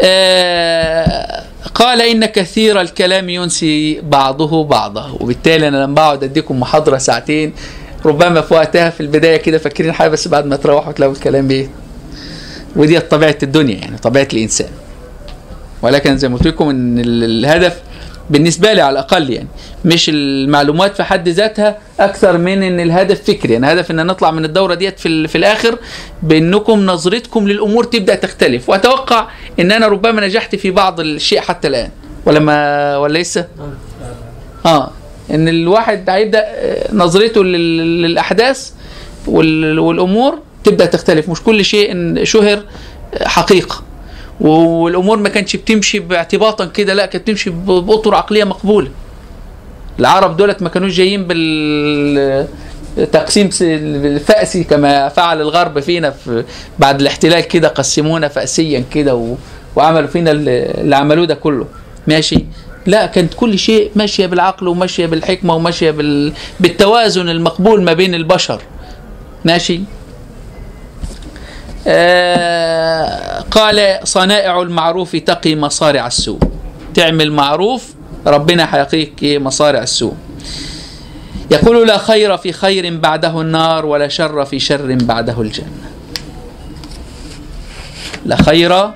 آه، 0.00 1.44
قال 1.74 2.02
إن 2.02 2.26
كثير 2.26 2.80
الكلام 2.80 3.28
ينسي 3.28 4.00
بعضه 4.00 4.64
بعضه 4.64 5.14
وبالتالي 5.20 5.68
أنا 5.68 5.76
لما 5.76 5.94
بقعد 5.94 6.24
أديكم 6.24 6.60
محاضرة 6.60 6.98
ساعتين 6.98 7.52
ربما 8.04 8.40
في 8.40 8.54
وقتها 8.54 8.90
في 8.90 9.00
البداية 9.00 9.36
كده 9.36 9.58
فاكرين 9.58 9.92
حاجة 9.92 10.08
بس 10.08 10.28
بعد 10.28 10.46
ما 10.46 10.56
تروحوا 10.56 10.92
تلاقوا 10.92 11.14
الكلام 11.14 11.50
إيه؟ 11.50 11.68
ودي 12.76 13.00
طبيعة 13.00 13.36
الدنيا 13.42 13.74
يعني 13.76 13.98
طبيعة 13.98 14.28
الإنسان. 14.32 14.68
ولكن 15.82 16.18
زي 16.18 16.28
ما 16.28 16.36
قلت 16.36 16.46
لكم 16.46 16.68
إن 16.68 16.98
ال- 16.98 17.24
الهدف 17.24 17.76
بالنسبة 18.30 18.72
لي 18.72 18.80
على 18.80 18.92
الأقل 18.92 19.30
يعني 19.30 19.48
مش 19.84 20.10
المعلومات 20.14 20.96
في 20.96 21.02
حد 21.02 21.28
ذاتها 21.28 21.78
أكثر 22.00 22.38
من 22.38 22.62
إن 22.62 22.80
الهدف 22.80 23.22
فكري. 23.22 23.56
أنا 23.56 23.72
هدف 23.72 23.90
إن 23.90 24.06
نطلع 24.06 24.30
من 24.30 24.44
الدورة 24.44 24.74
ديت 24.74 24.98
في, 25.00 25.28
في 25.28 25.38
الآخر 25.38 25.78
بإنكم 26.22 26.86
نظرتكم 26.86 27.48
للأمور 27.48 27.84
تبدأ 27.84 28.14
تختلف. 28.14 28.68
وأتوقع 28.68 29.28
إن 29.60 29.72
أنا 29.72 29.88
ربما 29.88 30.26
نجحت 30.26 30.56
في 30.56 30.70
بعض 30.70 31.00
الشيء 31.00 31.40
حتى 31.40 31.68
الآن. 31.68 31.90
ولا 32.26 32.38
ما 32.40 32.96
ولا 32.96 33.18
لسه؟ 33.18 33.46
آه. 34.66 34.90
إن 35.30 35.48
الواحد 35.48 36.10
هيبدأ 36.10 36.42
آه، 36.46 36.94
نظرته 36.94 37.44
لل- 37.44 38.02
للأحداث 38.02 38.70
وال- 39.26 39.78
والأمور 39.78 40.38
تبدأ 40.64 40.86
تختلف. 40.86 41.28
مش 41.28 41.42
كل 41.42 41.64
شيء 41.64 42.24
شهر 42.24 42.62
حقيقة. 43.22 43.82
والأمور 44.42 45.18
ما 45.18 45.28
كانتش 45.28 45.56
بتمشي 45.56 45.98
باعتباطا 45.98 46.64
كده 46.64 46.94
لا 46.94 47.06
كانت 47.06 47.24
بتمشي 47.24 47.50
بأطر 47.50 48.14
عقلية 48.14 48.44
مقبولة. 48.44 48.88
العرب 50.00 50.36
دولت 50.36 50.62
ما 50.62 50.68
كانوش 50.68 50.92
جايين 50.96 51.26
بال 51.26 52.46
تقسيم 53.12 53.50
الفأسي 53.62 54.64
كما 54.64 55.08
فعل 55.08 55.40
الغرب 55.40 55.80
فينا 55.80 56.10
في 56.10 56.44
بعد 56.78 57.00
الاحتلال 57.00 57.40
كده 57.40 57.68
قسمونا 57.68 58.28
فأسيا 58.28 58.84
كده. 58.94 59.36
وعملوا 59.76 60.06
فينا 60.08 60.30
اللي 60.30 60.96
عملوه 60.96 61.26
ده 61.26 61.34
كله. 61.34 61.66
ماشي؟ 62.06 62.44
لا 62.86 63.06
كانت 63.06 63.34
كل 63.34 63.58
شيء 63.58 63.90
ماشية 63.96 64.26
بالعقل 64.26 64.68
وماشية 64.68 65.06
بالحكمة 65.06 65.54
وماشية 65.54 65.90
بال... 65.90 66.32
بالتوازن 66.60 67.28
المقبول 67.28 67.82
ما 67.82 67.92
بين 67.92 68.14
البشر. 68.14 68.60
ماشي؟ 69.44 69.80
قال 73.50 73.98
صنائع 74.04 74.62
المعروف 74.62 75.16
تقي 75.16 75.56
مصارع 75.56 76.06
السوء. 76.06 76.38
تعمل 76.94 77.32
معروف 77.32 77.94
ربنا 78.26 78.74
هيقيك 78.76 79.22
إيه 79.22 79.38
مصارع 79.38 79.82
السوء. 79.82 80.14
يقول 81.50 81.88
لا 81.88 81.98
خير 81.98 82.36
في 82.36 82.52
خير 82.52 82.96
بعده 82.98 83.40
النار 83.40 83.86
ولا 83.86 84.08
شر 84.08 84.44
في 84.44 84.58
شر 84.60 84.94
بعده 84.94 85.40
الجنة. 85.40 85.90
لا 88.26 88.36
خير 88.36 88.90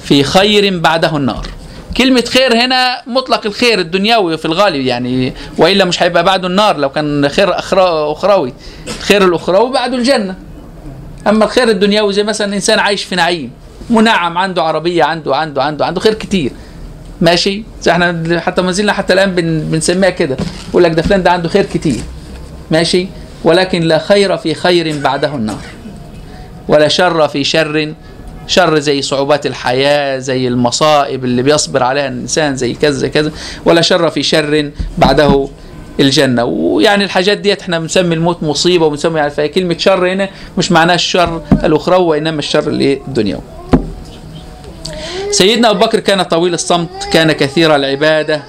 في 0.00 0.24
خير 0.24 0.78
بعده 0.78 1.16
النار. 1.16 1.46
كلمة 1.96 2.24
خير 2.28 2.54
هنا 2.54 3.02
مطلق 3.06 3.46
الخير 3.46 3.78
الدنيوي 3.78 4.38
في 4.38 4.44
الغالب 4.44 4.80
يعني 4.80 5.34
وإلا 5.58 5.84
مش 5.84 6.02
هيبقى 6.02 6.24
بعده 6.24 6.48
النار 6.48 6.76
لو 6.76 6.88
كان 6.88 7.28
خير 7.28 7.58
أخروي. 7.58 8.52
الخير 8.86 9.24
الأخروي 9.24 9.72
بعده 9.72 9.96
الجنة. 9.96 10.34
أما 11.26 11.44
الخير 11.44 11.68
الدنيوي 11.68 12.12
زي 12.12 12.22
مثلا 12.22 12.54
إنسان 12.54 12.78
عايش 12.78 13.04
في 13.04 13.16
نعيم 13.16 13.50
منعم 13.90 14.38
عنده 14.38 14.62
عربية 14.62 15.04
عنده 15.04 15.36
عنده 15.36 15.62
عنده 15.62 15.86
عنده 15.86 16.00
خير 16.00 16.14
كتير. 16.14 16.50
ماشي؟ 17.20 17.62
إحنا 17.88 18.40
حتى 18.40 18.62
ما 18.62 18.72
زلنا 18.72 18.92
حتى 18.92 19.12
الآن 19.12 19.34
بن 19.34 19.60
بنسميها 19.60 20.10
كده 20.10 20.36
يقول 20.70 20.84
لك 20.84 20.92
ده 20.92 21.02
فلان 21.02 21.22
ده 21.22 21.30
عنده 21.30 21.48
خير 21.48 21.66
كتير. 21.74 22.00
ماشي؟ 22.70 23.06
ولكن 23.44 23.82
لا 23.82 23.98
خير 23.98 24.36
في 24.36 24.54
خير 24.54 25.00
بعده 25.00 25.34
النار. 25.34 25.62
ولا 26.68 26.88
شر 26.88 27.28
في 27.28 27.44
شر 27.44 27.94
شر 28.46 28.78
زي 28.78 29.02
صعوبات 29.02 29.46
الحياة 29.46 30.18
زي 30.18 30.48
المصائب 30.48 31.24
اللي 31.24 31.42
بيصبر 31.42 31.82
عليها 31.82 32.08
الإنسان 32.08 32.56
زي 32.56 32.74
كذا 32.74 33.08
كذا. 33.08 33.32
ولا 33.64 33.80
شر 33.80 34.10
في 34.10 34.22
شر 34.22 34.70
بعده 34.98 35.48
الجنة. 36.00 36.44
ويعني 36.44 37.04
الحاجات 37.04 37.38
ديت 37.38 37.60
إحنا 37.60 37.78
بنسمي 37.78 38.14
الموت 38.14 38.42
مصيبة 38.42 38.86
وبنسمي 38.86 39.18
يعني 39.18 39.30
فهي 39.30 39.48
كلمة 39.48 39.78
شر 39.78 40.12
هنا 40.12 40.28
مش 40.58 40.72
معناها 40.72 40.94
الشر 40.94 41.42
الأخروي 41.64 42.06
وإنما 42.06 42.38
الشر 42.38 42.68
الايه 42.68 43.00
الدنيوي 43.08 43.40
سيدنا 45.30 45.70
أبو 45.70 45.78
بكر 45.86 46.00
كان 46.00 46.22
طويل 46.22 46.54
الصمت 46.54 47.08
كان 47.12 47.32
كثير 47.32 47.76
العبادة. 47.76 48.42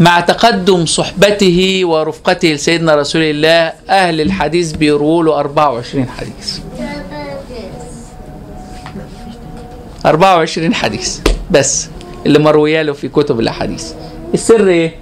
مع 0.00 0.20
تقدم 0.20 0.86
صحبته 0.86 1.80
ورفقته 1.84 2.48
لسيدنا 2.48 2.94
رسول 2.94 3.22
الله 3.22 3.72
أهل 3.90 4.20
الحديث 4.20 4.72
بيرووا 4.72 5.24
له 5.24 5.40
24 5.40 6.08
حديث. 6.08 6.58
24 10.06 10.74
حديث 10.74 11.18
بس 11.50 11.88
اللي 12.26 12.38
مرويه 12.38 12.82
له 12.82 12.92
في 12.92 13.08
كتب 13.08 13.40
الأحاديث. 13.40 13.92
السر 14.34 14.68
إيه؟ 14.68 14.94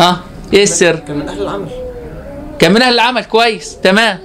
ها؟ 0.00 0.20
إيه 0.54 0.62
السر؟ 0.62 0.96
كان 0.96 1.16
من 1.16 1.28
أهل 1.28 1.42
العمل. 1.42 1.66
كان 2.58 2.72
من 2.72 2.82
أهل 2.82 2.94
العمل 2.94 3.24
كويس 3.24 3.76
تمام. 3.82 4.18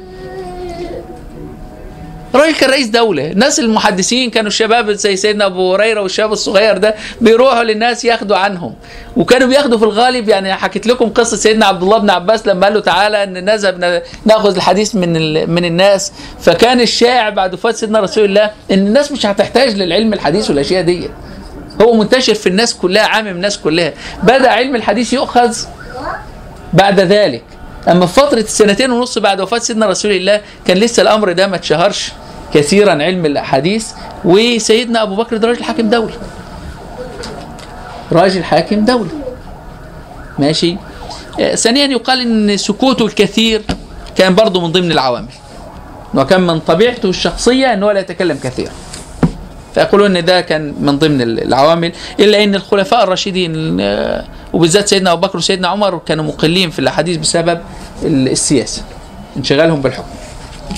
راجل 2.35 2.55
كان 2.55 2.69
رئيس 2.69 2.87
دولة. 2.87 3.31
الناس 3.31 3.59
المحدثين 3.59 4.29
كانوا 4.29 4.47
الشباب 4.47 4.91
زي 4.91 5.15
سيدنا 5.15 5.45
أبو 5.45 5.73
هريرة 5.73 6.01
والشباب 6.01 6.31
الصغير 6.31 6.77
ده 6.77 6.95
بيروحوا 7.21 7.63
للناس 7.63 8.05
ياخدوا 8.05 8.37
عنهم. 8.37 8.73
وكانوا 9.17 9.47
بياخدوا 9.47 9.77
في 9.77 9.83
الغالب 9.85 10.29
يعني 10.29 10.53
حكيت 10.53 10.87
لكم 10.87 11.09
قصة 11.09 11.37
سيدنا 11.37 11.65
عبد 11.65 11.83
الله 11.83 11.97
بن 11.97 12.09
عباس 12.09 12.47
لما 12.47 12.65
قال 12.67 12.73
له 12.73 12.79
تعالى 12.79 13.23
أن 13.23 13.45
نذهب 13.45 14.01
نأخذ 14.25 14.55
الحديث 14.55 14.95
من 14.95 15.15
ال- 15.15 15.49
من 15.49 15.65
الناس. 15.65 16.11
فكان 16.39 16.81
الشائع 16.81 17.29
بعد 17.29 17.53
وفاة 17.53 17.71
سيدنا 17.71 17.99
رسول 17.99 18.25
الله 18.25 18.43
أن 18.71 18.87
الناس 18.87 19.11
مش 19.11 19.25
هتحتاج 19.25 19.75
للعلم 19.75 20.13
الحديث 20.13 20.49
والأشياء 20.49 20.83
دي 20.83 21.09
هو 21.81 21.93
منتشر 21.93 22.33
في 22.33 22.49
الناس 22.49 22.73
كلها 22.73 23.03
عامم 23.03 23.27
الناس 23.27 23.57
كلها. 23.57 23.93
بدأ 24.23 24.49
علم 24.49 24.75
الحديث 24.75 25.13
يؤخذ 25.13 25.57
بعد 26.73 26.99
ذلك. 26.99 27.43
أما 27.87 28.05
في 28.05 28.13
فترة 28.13 28.39
السنتين 28.39 28.91
ونص 28.91 29.17
بعد 29.17 29.41
وفاة 29.41 29.59
سيدنا 29.59 29.85
رسول 29.85 30.11
الله 30.11 30.41
كان 30.65 30.77
لسه 30.77 31.01
الأمر 31.01 31.31
ده 31.31 31.47
ما 31.47 31.55
اتشهرش 31.55 32.11
كثيرا 32.53 32.91
علم 32.91 33.25
الأحاديث. 33.25 33.87
وسيدنا 34.25 35.03
أبو 35.03 35.15
بكر 35.15 35.37
ده 35.37 35.47
راجل 35.47 35.63
حاكم 35.63 35.89
دولة. 35.89 36.13
راجل 38.11 38.43
حاكم 38.43 38.85
دولة. 38.85 39.11
ماشي؟ 40.39 40.77
ثانيا 41.55 41.85
يقال 41.85 42.21
إن 42.21 42.57
سكوته 42.57 43.05
الكثير 43.05 43.61
كان 44.15 44.35
برضه 44.35 44.61
من 44.61 44.71
ضمن 44.71 44.91
العوامل. 44.91 45.33
وكان 46.15 46.41
من 46.41 46.59
طبيعته 46.59 47.09
الشخصية 47.09 47.73
إن 47.73 47.83
هو 47.83 47.91
لا 47.91 47.99
يتكلم 47.99 48.37
كثيرا. 48.43 48.71
فيقولون 49.75 50.17
إن 50.17 50.25
ده 50.25 50.41
كان 50.41 50.73
من 50.81 50.99
ضمن 50.99 51.21
العوامل 51.21 51.91
إلا 52.19 52.43
إن 52.43 52.55
الخلفاء 52.55 53.03
الراشدين 53.03 53.77
آه، 53.81 54.23
وبالذات 54.53 54.87
سيدنا 54.87 55.11
أبو 55.11 55.21
بكر 55.27 55.37
وسيدنا 55.37 55.67
عمر 55.67 55.97
كانوا 56.05 56.25
مقلين 56.25 56.69
في 56.69 56.79
الأحاديث 56.79 57.17
بسبب 57.17 57.59
ال- 58.03 58.27
السياسة 58.31 58.81
انشغالهم 59.37 59.81
بالحكم. 59.81 60.07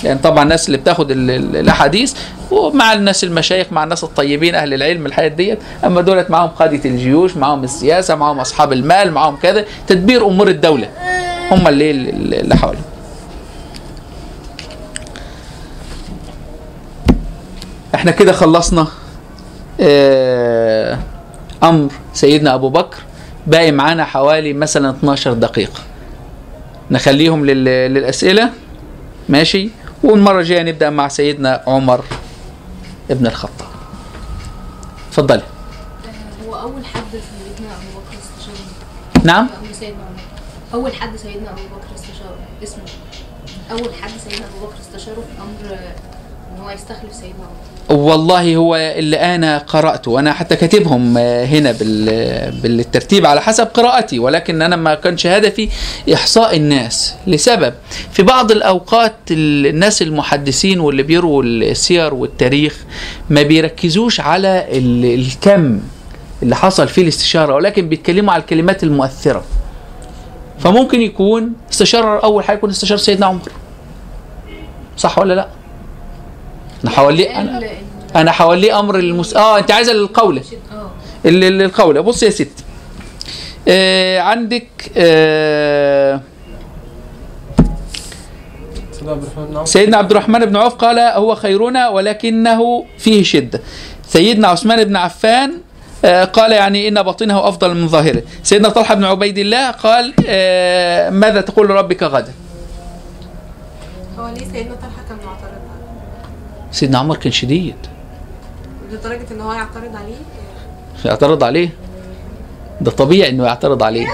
لأن 0.03 0.17
طبعا 0.17 0.43
الناس 0.43 0.67
اللي 0.67 0.77
بتاخد 0.77 1.11
ال- 1.11 1.31
ال- 1.31 1.55
الأحاديث 1.55 2.13
ومع 2.51 2.93
الناس 2.93 3.23
المشايخ 3.23 3.67
مع 3.71 3.83
الناس 3.83 4.03
الطيبين 4.03 4.55
أهل 4.55 4.73
العلم 4.73 5.05
الحياة 5.05 5.27
ديت 5.27 5.59
أما 5.85 6.01
دولت 6.01 6.29
معاهم 6.31 6.47
قادة 6.49 6.89
الجيوش 6.89 7.37
معاهم 7.37 7.63
السياسة 7.63 8.15
معاهم 8.15 8.39
أصحاب 8.39 8.73
المال 8.73 9.11
معاهم 9.11 9.35
كذا 9.35 9.65
تدبير 9.87 10.27
أمور 10.27 10.47
الدولة. 10.47 10.87
هم 11.51 11.67
اللي 11.67 11.91
اللي 11.91 12.55
حواليهم. 12.55 12.81
إحنا 18.05 18.17
كده 18.17 18.31
خلصنا 18.31 18.87
آه، 19.81 20.99
أمر 21.63 21.91
سيدنا 22.13 22.53
أبو 22.53 22.69
بكر. 22.69 22.97
باقي 23.47 23.71
معانا 23.71 24.05
حوالي 24.05 24.53
مثلا 24.53 24.89
12 24.89 25.33
دقيقة. 25.33 25.79
نخليهم 26.91 27.45
لل- 27.45 27.93
للأسئلة. 27.93 28.49
ماشي؟ 29.29 29.69
والمرة 30.03 30.39
الجايه 30.39 30.63
نبدأ 30.63 30.89
مع 30.89 31.07
سيدنا 31.07 31.63
عمر 31.67 32.03
ابن 33.11 33.27
الخطاب. 33.27 33.67
اتفضلي. 35.09 35.41
هو 36.47 36.55
أول 36.55 36.85
حد 36.85 37.03
سيدنا 37.11 37.71
أبو 37.73 37.99
بكر 37.99 38.17
استشاره 38.23 38.67
نعم؟ 39.23 39.47
سيدنا 39.79 39.97
عمر. 40.03 40.21
أول 40.73 40.93
حد 40.95 41.15
سيدنا 41.15 41.49
أبو 41.49 41.61
بكر 41.61 41.95
استشاره 41.95 42.37
اسمه. 42.63 42.83
أول 43.71 43.93
حد 44.01 44.11
سيدنا 44.29 44.45
أبو 44.47 44.65
بكر 44.65 44.75
استشاره 44.81 45.15
في 45.21 45.41
أمر 45.41 45.77
إن 46.55 46.61
هو 46.63 46.69
يستخلف 46.69 47.13
سيدنا 47.13 47.43
عمر. 47.45 47.74
والله 47.89 48.55
هو 48.55 48.75
اللي 48.75 49.17
أنا 49.17 49.57
قرأته. 49.57 50.19
أنا 50.19 50.33
حتى 50.33 50.55
كاتبهم 50.55 51.17
آه، 51.17 51.45
هنا 51.45 51.71
بال- 51.71 52.51
بالترتيب 52.61 53.25
على 53.25 53.41
حسب 53.41 53.65
قراءتي. 53.65 54.19
ولكن 54.19 54.61
أنا 54.61 54.75
ما 54.75 54.95
كانش 54.95 55.27
هدفي 55.27 55.69
إحصاء 56.13 56.55
الناس. 56.57 57.13
لسبب 57.27 57.73
في 58.11 58.23
بعض 58.23 58.51
الأوقات 58.51 59.13
ال- 59.31 59.67
الناس 59.67 60.01
المحدثين 60.01 60.79
واللي 60.79 61.03
بيروا 61.03 61.43
السير 61.43 62.13
والتاريخ 62.13 62.77
ما 63.29 63.41
بيركزوش 63.41 64.19
على 64.19 64.65
ال- 64.71 65.19
الكم 65.19 65.79
اللي 66.43 66.55
حصل 66.55 66.87
فيه 66.87 67.01
الاستشارة 67.01 67.53
ولكن 67.55 67.89
بيتكلموا 67.89 68.33
على 68.33 68.41
الكلمات 68.41 68.83
المؤثرة. 68.83 69.43
فممكن 70.59 71.01
يكون 71.01 71.53
استشار 71.71 72.23
أول 72.23 72.43
حاجة 72.43 72.57
يكون 72.57 72.69
استشار 72.69 72.97
سيدنا 72.97 73.25
عمر. 73.25 73.49
صح 74.97 75.19
ولا 75.19 75.33
لا؟ 75.33 75.47
أنا 76.85 76.89
حوالي 76.95 77.35
أنا 77.35 77.61
أنا 78.15 78.31
حوالي 78.31 78.73
أمر 78.73 78.99
المس... 78.99 79.35
آه 79.35 79.57
أنت 79.57 79.71
عايزه 79.71 79.91
القوله 79.91 80.41
ال- 81.25 81.43
ال- 81.43 81.61
القوله 81.61 82.01
بص 82.01 82.23
يا 82.23 82.29
ستي 82.29 82.63
آه 83.67 84.19
عندك 84.19 84.67
آه 84.97 86.21
سيدنا 89.65 89.97
عبد 89.97 90.11
الرحمن 90.11 90.45
بن 90.45 90.55
عوف 90.55 90.73
قال 90.73 90.99
هو 90.99 91.35
خيرنا 91.35 91.89
ولكنه 91.89 92.85
فيه 92.97 93.23
شدة. 93.23 93.61
سيدنا 94.07 94.47
عثمان 94.47 94.83
بن 94.83 94.95
عفان 94.95 95.51
آه، 96.05 96.23
قال 96.23 96.51
يعني 96.51 96.87
إن 96.87 97.03
باطنه 97.03 97.47
أفضل 97.49 97.75
من 97.75 97.87
ظاهره. 97.87 98.23
سيدنا 98.43 98.69
طلحة 98.69 98.95
بن 98.95 99.03
عبيد 99.03 99.37
الله 99.37 99.71
قال 99.71 100.13
آه، 100.27 101.09
ماذا 101.09 101.41
تقول 101.41 101.67
لربك 101.67 102.03
غدا؟ 102.03 102.33
هو 104.19 104.27
ليه 104.27 104.45
سيدنا 104.53 104.75
طلحة 104.75 105.03
كان 105.09 105.17
معترض؟ 105.25 105.54
سيدنا 106.75 106.97
عمر 106.97 107.15
كان 107.17 107.31
شديد. 107.31 107.75
لدرجة 108.91 109.25
إن 109.31 109.41
هو 109.41 109.53
يعترض 109.53 109.95
عليه؟ 109.95 110.15
يعترض 111.05 111.43
عليه؟ 111.43 111.69
ده 112.81 112.91
طبيعي 112.91 113.29
إنه 113.29 113.45
يعترض 113.45 113.83
عليه. 113.83 114.07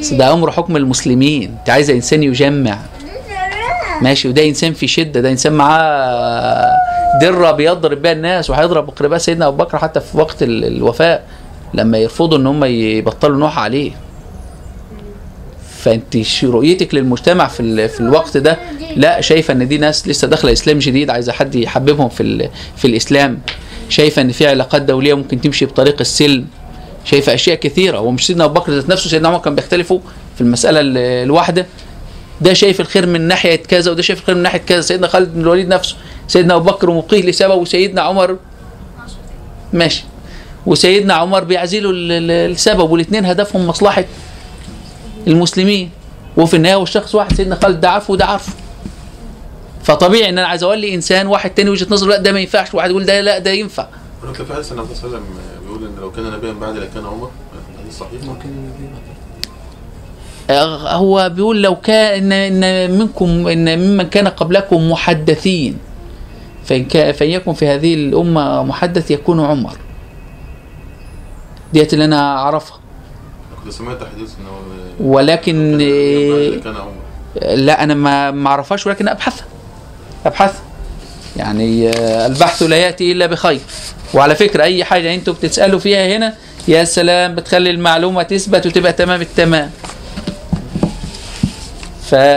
بس 0.00 0.12
ده 0.12 0.32
أمر 0.32 0.50
حكم 0.50 0.76
المسلمين. 0.76 1.56
أنت 1.60 1.70
عايزة 1.70 1.92
إنسان 1.94 2.22
يجمع. 2.22 2.78
ماشي 4.02 4.28
وده 4.28 4.48
إنسان 4.48 4.72
في 4.72 4.86
شدة. 4.86 5.20
ده 5.20 5.30
إنسان 5.30 5.52
معاه 5.52 6.72
دره 7.20 7.50
بيضرب 7.50 8.02
بيها 8.02 8.12
الناس 8.12 8.50
وهيضرب 8.50 8.88
اقرباء 8.88 9.18
سيدنا 9.18 9.46
أبو 9.46 9.56
بكر 9.56 9.78
حتى 9.78 10.00
في 10.00 10.18
وقت 10.18 10.42
ال- 10.42 10.64
الوفاه 10.64 11.20
لما 11.74 11.98
يرفضوا 11.98 12.38
إن 12.38 12.46
هم 12.46 12.64
يبطلوا 12.64 13.38
نوح 13.38 13.58
عليه. 13.58 13.90
فأنت 15.86 16.16
رؤيتك 16.44 16.94
للمجتمع 16.94 17.48
في 17.48 17.88
في 17.88 18.00
الوقت 18.00 18.36
ده 18.36 18.58
لا 18.96 19.20
شايفة 19.20 19.52
إن 19.54 19.68
دي 19.68 19.78
ناس 19.78 20.08
لسه 20.08 20.28
داخلة 20.28 20.52
إسلام 20.52 20.78
جديد 20.78 21.10
عايزة 21.10 21.32
حد 21.32 21.54
يحببهم 21.54 22.08
في 22.08 22.48
في 22.76 22.84
الإسلام. 22.84 23.38
شايفة 23.88 24.22
إن 24.22 24.32
في 24.32 24.46
علاقات 24.46 24.82
دولية 24.82 25.14
ممكن 25.14 25.40
تمشي 25.40 25.66
بطريق 25.66 25.96
السلم. 26.00 26.44
شايفة 27.04 27.34
أشياء 27.34 27.56
كثيرة 27.56 28.00
ومش 28.00 28.26
سيدنا 28.26 28.44
أبو 28.44 28.54
بكر 28.54 28.72
ذات 28.72 28.88
نفسه 28.88 29.10
سيدنا 29.10 29.28
عمر 29.28 29.38
كان 29.38 29.54
بيختلفوا 29.54 29.98
في 30.34 30.40
المسألة 30.40 30.80
ال- 30.80 30.98
الواحدة. 30.98 31.66
ده 32.40 32.52
شايف 32.52 32.80
الخير 32.80 33.06
من 33.06 33.20
ناحية 33.20 33.56
كذا 33.56 33.90
وده 33.90 34.02
شايف 34.02 34.20
الخير 34.20 34.34
من 34.34 34.42
ناحية 34.42 34.58
كذا. 34.58 34.80
سيدنا 34.80 35.06
خالد 35.08 35.34
بن 35.34 35.40
الوليد 35.40 35.68
نفسه 35.68 35.96
سيدنا 36.28 36.56
أبو 36.56 36.64
بكر 36.70 36.90
مبقيه 36.90 37.22
لسبب 37.22 37.60
وسيدنا 37.60 38.02
عمر 38.02 38.36
ماشي. 39.72 40.04
وسيدنا 40.66 41.14
عمر 41.14 41.44
ال- 41.90 42.50
السبب 42.50 42.90
والاثنين 42.90 43.24
هدفهم 43.26 43.66
مصلحة 43.66 44.04
المسلمين. 45.26 45.90
وفي 46.36 46.56
النهاية 46.56 46.76
والشخص 46.76 47.14
واحد 47.14 47.32
سيدنا 47.32 47.54
خالد 47.62 47.80
ده 47.80 47.90
عارفه 47.90 48.12
وده 48.12 48.24
عارفه 48.24 48.52
فطبيعي 49.82 50.28
إن 50.28 50.38
أنا 50.38 50.46
عايز 50.48 50.62
أولي 50.62 50.94
إنسان 50.94 51.26
واحد 51.26 51.50
تاني 51.50 51.70
وجهة 51.70 51.86
نظره 51.90 52.08
لا 52.08 52.16
ده 52.18 52.32
ما 52.32 52.40
ينفعش. 52.40 52.74
واحد 52.74 52.90
يقول 52.90 53.04
ده 53.04 53.20
لا 53.20 53.38
ده 53.38 53.50
ينفع. 53.50 53.86
ولكن 54.24 54.44
في 54.44 54.54
حديث 54.54 54.72
النبي 54.72 54.94
صلى 54.94 55.06
الله 55.06 55.16
عليه 55.16 55.26
وسلم 55.26 55.38
بيقول 55.66 55.84
إن 55.84 56.00
لو 56.00 56.10
كان 56.10 56.30
نبيا 56.30 56.52
بعد 56.52 56.76
لكان 56.76 57.06
عمر. 57.06 57.30
حديث 57.82 57.98
صحيح؟ 57.98 58.10
آه، 60.50 60.92
هو 60.96 61.28
بيقول 61.34 61.62
لو 61.62 61.76
كان 61.76 62.32
إن 62.32 62.90
منكم 62.98 63.48
إن 63.48 63.78
ممن 63.78 64.08
كان 64.08 64.28
قبلكم 64.28 64.90
محدثين. 64.90 65.78
فإن 66.64 66.84
كان 66.84 67.12
فإن 67.12 67.30
يكن 67.30 67.52
في 67.52 67.68
هذه 67.68 67.94
الأمة 67.94 68.62
محدث 68.62 69.10
يكون 69.10 69.40
عمر. 69.40 69.76
ديت 71.72 71.92
اللي 71.92 72.04
أنا 72.04 72.36
أعرفها. 72.36 72.78
كنت 73.66 73.74
سمعت 73.74 73.98
حديث 74.14 74.30
إنه 74.40 75.10
ولكن 75.12 75.74
آه، 75.74 76.48
لكان 76.56 76.76
عمر 76.76 76.92
لا 77.54 77.82
أنا 77.82 77.94
ما 77.94 78.30
ما 78.30 78.48
أعرفهاش 78.50 78.86
ولكن 78.86 79.08
أبحثها 79.08 79.46
أبحثها 80.26 80.62
يعني 81.36 81.88
آه، 81.88 82.26
البحث 82.26 82.62
لا 82.62 82.76
يأتي 82.76 83.12
إلا 83.12 83.26
بخير. 83.26 83.60
وعلى 84.14 84.34
فكرة 84.34 84.62
أي 84.62 84.84
حاجة 84.84 85.14
أنتوا 85.14 85.34
بتسألوا 85.34 85.78
فيها 85.78 86.16
هنا 86.16 86.34
يا 86.68 86.84
سلام 86.84 87.34
بتخلي 87.34 87.70
المعلومة 87.70 88.22
تثبت 88.22 88.66
وتبقى 88.66 88.92
تمام 88.92 89.20
التمام. 89.20 89.70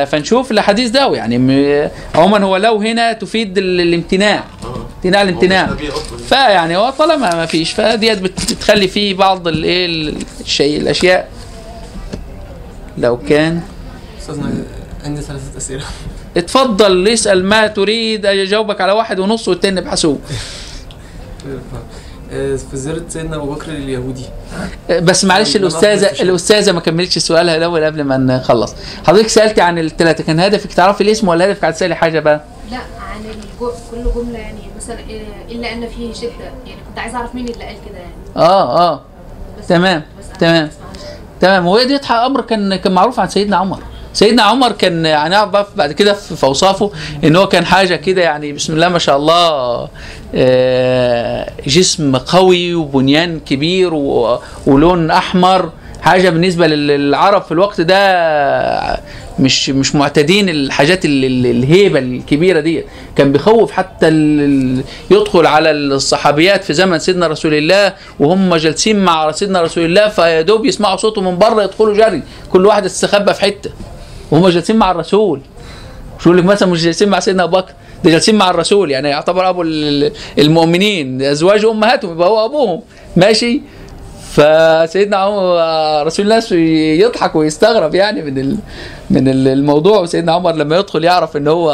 فنشوف 0.05 0.51
الحديث 0.51 0.89
ده 0.89 1.13
يعني 1.15 1.37
م- 1.37 1.89
عموما 2.15 2.43
هو 2.45 2.57
لو 2.57 2.77
هنا 2.81 3.13
تفيد 3.13 3.57
ال- 3.57 3.81
الامتناع 3.81 4.43
امتناع 4.97 5.21
الامتناع. 5.21 5.69
نبي 5.69 5.89
أصلا 5.89 6.17
فيعني 6.29 6.77
هو 6.77 6.89
طالما 6.89 7.35
ما 7.35 7.45
فيش 7.45 7.71
فديت 7.71 8.17
بت- 8.19 8.51
بتخلي 8.53 8.87
فيه 8.87 9.13
بعض 9.13 9.47
الايه 9.47 10.13
الشيء 10.41 10.81
الأشياء. 10.81 11.29
لو 12.97 13.17
كان. 13.17 13.61
أستاذنا 14.21 14.51
عندي 15.05 15.21
ثلاثة 15.21 15.57
أسئلة. 15.57 15.83
اتفضل 16.37 17.07
اسأل 17.07 17.45
ما 17.45 17.67
تريد 17.67 18.25
أجاوبك 18.25 18.81
على 18.81 18.91
واحد 18.91 19.19
ونص 19.19 19.47
والتاني 19.47 19.79
ابحثوه 19.79 20.17
آه، 21.47 21.47
في 22.29 22.67
زيارة 22.73 23.01
سيدنا 23.09 23.35
أبو 23.35 23.53
بكر 23.53 23.71
لليهودي 23.71 24.25
بس 24.89 25.25
معلش 25.25 25.55
الاستاذه. 25.55 26.21
الأستاذة 26.21 26.71
ما 26.71 26.79
كملتش 26.79 27.17
سؤالها 27.17 27.55
الأول 27.57 27.83
قبل 27.85 28.01
ما 28.03 28.17
نخلص. 28.17 28.75
حضرتك 29.07 29.27
سألتي 29.27 29.61
عن 29.61 29.79
الثلاثه 29.79 30.23
كان 30.23 30.39
هدفك 30.39 30.73
تعرفي 30.73 31.01
الاسم 31.01 31.27
ولا 31.27 31.45
هدفك 31.51 31.63
عايز 31.63 31.75
تسألي 31.75 31.95
حاجة 31.95 32.19
بقى؟ 32.19 32.41
لا 32.71 32.77
عن 32.77 33.19
الجو... 33.25 33.71
كل 33.91 34.21
جملة 34.21 34.39
يعني 34.39 34.59
مثلا 34.77 34.97
إيه- 34.97 35.51
إلا 35.51 35.73
أن 35.73 35.87
فيه 35.87 36.13
شدة. 36.13 36.29
يعني 36.65 36.81
كنت 36.89 36.99
عايزه 36.99 37.17
أعرف 37.17 37.35
مين 37.35 37.47
اللي 37.47 37.65
قال 37.65 37.75
كده 37.89 37.97
يعني. 37.97 38.13
آه 38.49 38.79
آه. 38.91 39.01
بس 39.59 39.67
تمام، 39.67 40.03
بس 40.19 40.25
تمام. 40.39 40.69
تمام. 41.41 41.67
وهي 41.67 41.85
دي 41.85 41.95
أمر 41.95 42.41
كان 42.41 42.75
كان 42.75 42.91
معروف 42.91 43.19
عن 43.19 43.27
سيدنا 43.27 43.57
عمر. 43.57 43.79
سيدنا 44.13 44.43
عمر 44.43 44.71
كان 44.71 45.03
بقى 45.45 45.67
بعد 45.75 45.91
كده 45.91 46.13
في 46.13 46.43
أوصافه 46.43 46.91
إن 47.23 47.35
هو 47.35 47.47
كان 47.47 47.65
حاجة 47.65 47.95
كده 47.95 48.21
يعني 48.21 48.51
بسم 48.53 48.73
الله 48.73 48.89
ما 48.89 48.99
شاء 48.99 49.17
الله 49.17 49.87
آه، 50.35 51.51
جسم 51.67 52.15
قوي 52.15 52.73
وبنيان 52.75 53.39
كبير 53.39 53.93
ولون 54.65 55.11
أحمر 55.11 55.69
حاجة 56.01 56.29
بالنسبة 56.29 56.67
لل- 56.67 56.87
للعرب 56.87 57.41
في 57.41 57.51
الوقت 57.51 57.81
ده 57.81 58.99
مش 59.39 59.69
مش 59.69 59.95
معتادين 59.95 60.49
الحاجات 60.49 61.05
ال- 61.05 61.25
ال- 61.25 61.45
الهيبة 61.45 61.99
الكبيرة 61.99 62.59
دي. 62.59 62.83
كان 63.15 63.31
بيخوف 63.31 63.71
حتى 63.71 64.07
يدخل 65.11 65.45
على 65.45 65.71
الصحابيات 65.71 66.63
في 66.63 66.73
زمن 66.73 66.99
سيدنا 66.99 67.27
رسول 67.27 67.53
الله 67.53 67.93
وهم 68.19 68.55
جالسين 68.55 68.99
مع 69.05 69.31
سيدنا 69.31 69.61
رسول 69.61 69.85
الله 69.85 70.07
فيا 70.09 70.41
دوب 70.41 70.65
يسمعوا 70.65 70.97
صوته 70.97 71.21
من 71.21 71.37
بره 71.37 71.63
يدخلوا 71.63 71.93
جري. 71.97 72.21
كل 72.51 72.65
واحد 72.65 72.85
استخبى 72.85 73.33
في 73.33 73.41
حتة. 73.41 73.69
وهم 74.31 74.49
جالسين 74.49 74.75
مع 74.75 74.91
الرسول. 74.91 75.41
مش 76.19 76.27
لك 76.27 76.45
مثلا 76.45 76.69
مش 76.69 76.83
جالسين 76.83 77.09
مع 77.09 77.19
سيدنا 77.19 77.43
أبو 77.43 77.57
بكر؟ 77.57 77.71
ده 78.03 78.11
جالسين 78.11 78.35
مع 78.35 78.49
الرسول 78.49 78.91
يعني 78.91 79.09
يعتبر 79.09 79.49
أبو 79.49 79.61
ال- 79.61 80.11
المؤمنين 80.37 81.21
أزواج 81.21 81.65
أمهاتهم 81.65 82.11
يبقى 82.11 82.27
هو 82.29 82.45
أبوهم. 82.45 82.81
ماشي؟ 83.17 83.61
فسيدنا 84.31 85.17
عمر 85.17 85.57
رسول 86.07 86.25
الله 86.31 86.55
يضحك 87.05 87.35
ويستغرب 87.35 87.95
يعني 87.95 88.21
من 88.21 88.57
من 89.09 89.27
ال- 89.27 89.47
الموضوع. 89.47 89.99
وسيدنا 89.99 90.31
عمر 90.31 90.51
لما 90.51 90.77
يدخل 90.77 91.03
يعرف 91.03 91.37
إن 91.37 91.47
هو 91.47 91.71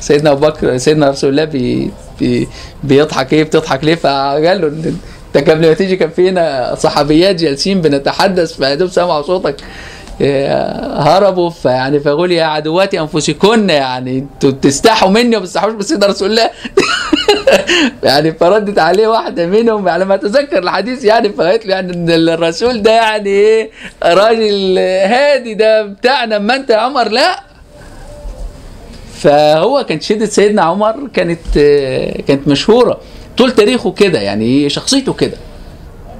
سيدنا 0.00 0.32
أبو 0.32 0.46
بكر 0.46 0.76
سيدنا 0.76 1.10
رسول 1.10 1.30
الله 1.30 1.44
بي 1.44 1.90
بي 2.20 2.48
بيضحك. 2.84 3.32
إيه؟ 3.32 3.44
بتضحك 3.44 3.84
ليه؟ 3.84 3.94
فقال 3.94 4.60
له 4.60 4.66
أنت 5.36 5.50
قبل 5.50 5.66
ما 5.68 5.74
تيجي 5.74 5.96
كان 5.96 6.10
فينا 6.10 6.74
صحابيات 6.78 7.36
جالسين 7.36 7.80
بنتحدث 7.80 8.52
فيدوب 8.52 8.88
سمعوا 8.90 9.22
صوتك. 9.22 9.56
هربوا 10.20 11.50
فيعني 11.50 12.00
فيقول 12.00 12.32
يا 12.32 12.44
عدوات 12.44 12.94
أنفسكن 12.94 13.70
يعني 13.70 14.18
أنتوا 14.18 14.50
تستحوا 14.50 15.10
مني 15.10 15.36
وما 15.36 15.46
تستحوش 15.46 15.72
من 15.72 15.82
سيدنا 15.82 16.06
رسول 16.06 16.30
الله. 16.30 16.50
يعني 18.02 18.32
فردت 18.32 18.78
عليه 18.78 19.08
واحدة 19.08 19.46
منهم 19.46 19.88
على 19.88 20.04
ما 20.04 20.14
أتذكر 20.14 20.58
الحديث 20.58 21.04
يعني 21.04 21.28
فقالت 21.28 21.66
له 21.66 21.74
يعني 21.74 21.92
إن 21.92 22.10
الرسول 22.10 22.82
ده 22.82 22.90
يعني 22.90 23.30
إيه 23.30 23.70
راجل 24.02 24.78
هادي 24.78 25.54
ده 25.54 25.82
بتاعنا 25.82 26.36
أما 26.36 26.56
أنت 26.56 26.70
يا 26.70 26.76
عمر 26.76 27.08
لا. 27.08 27.40
فهو 29.14 29.84
كانت 29.88 30.02
شدة 30.02 30.26
سيدنا 30.26 30.62
عمر 30.62 31.08
كانت 31.14 31.40
آه، 31.58 32.20
كانت 32.28 32.48
مشهورة. 32.48 33.00
طول 33.38 33.50
تاريخه 33.52 33.92
كده 33.92 34.20
يعني 34.20 34.68
شخصيته 34.68 35.12
كده. 35.12 35.36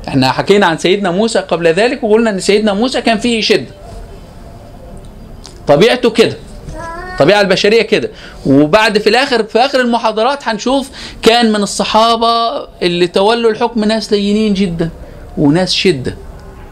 إحنا 0.09 0.33
حكينا 0.33 0.67
عن 0.67 0.79
سيدنا 0.79 1.11
موسى 1.11 1.39
قبل 1.39 1.67
ذلك 1.67 2.05
وقلنا 2.05 2.31
إن 2.31 2.41
سيدنا 2.41 2.73
موسى 2.73 3.01
كان 3.01 3.19
فيه 3.19 3.41
شدة. 3.41 3.78
طبيعته 5.69 6.11
كده 6.11 6.37
الطبيعه 7.13 7.41
البشرية 7.41 7.83
كده. 7.83 8.11
وبعد 8.47 8.99
في 8.99 9.09
الآخر 9.09 9.45
في 9.45 9.59
آخر 9.59 9.81
المحاضرات 9.81 10.49
هنشوف 10.49 10.89
كان 11.23 11.53
من 11.53 11.63
الصحابة 11.63 12.29
اللي 12.83 13.07
تولوا 13.07 13.51
الحكم 13.51 13.85
ناس 13.85 14.13
لينين 14.13 14.55
جدا 14.55 14.91
وناس 15.39 15.73
شدة 15.73 16.17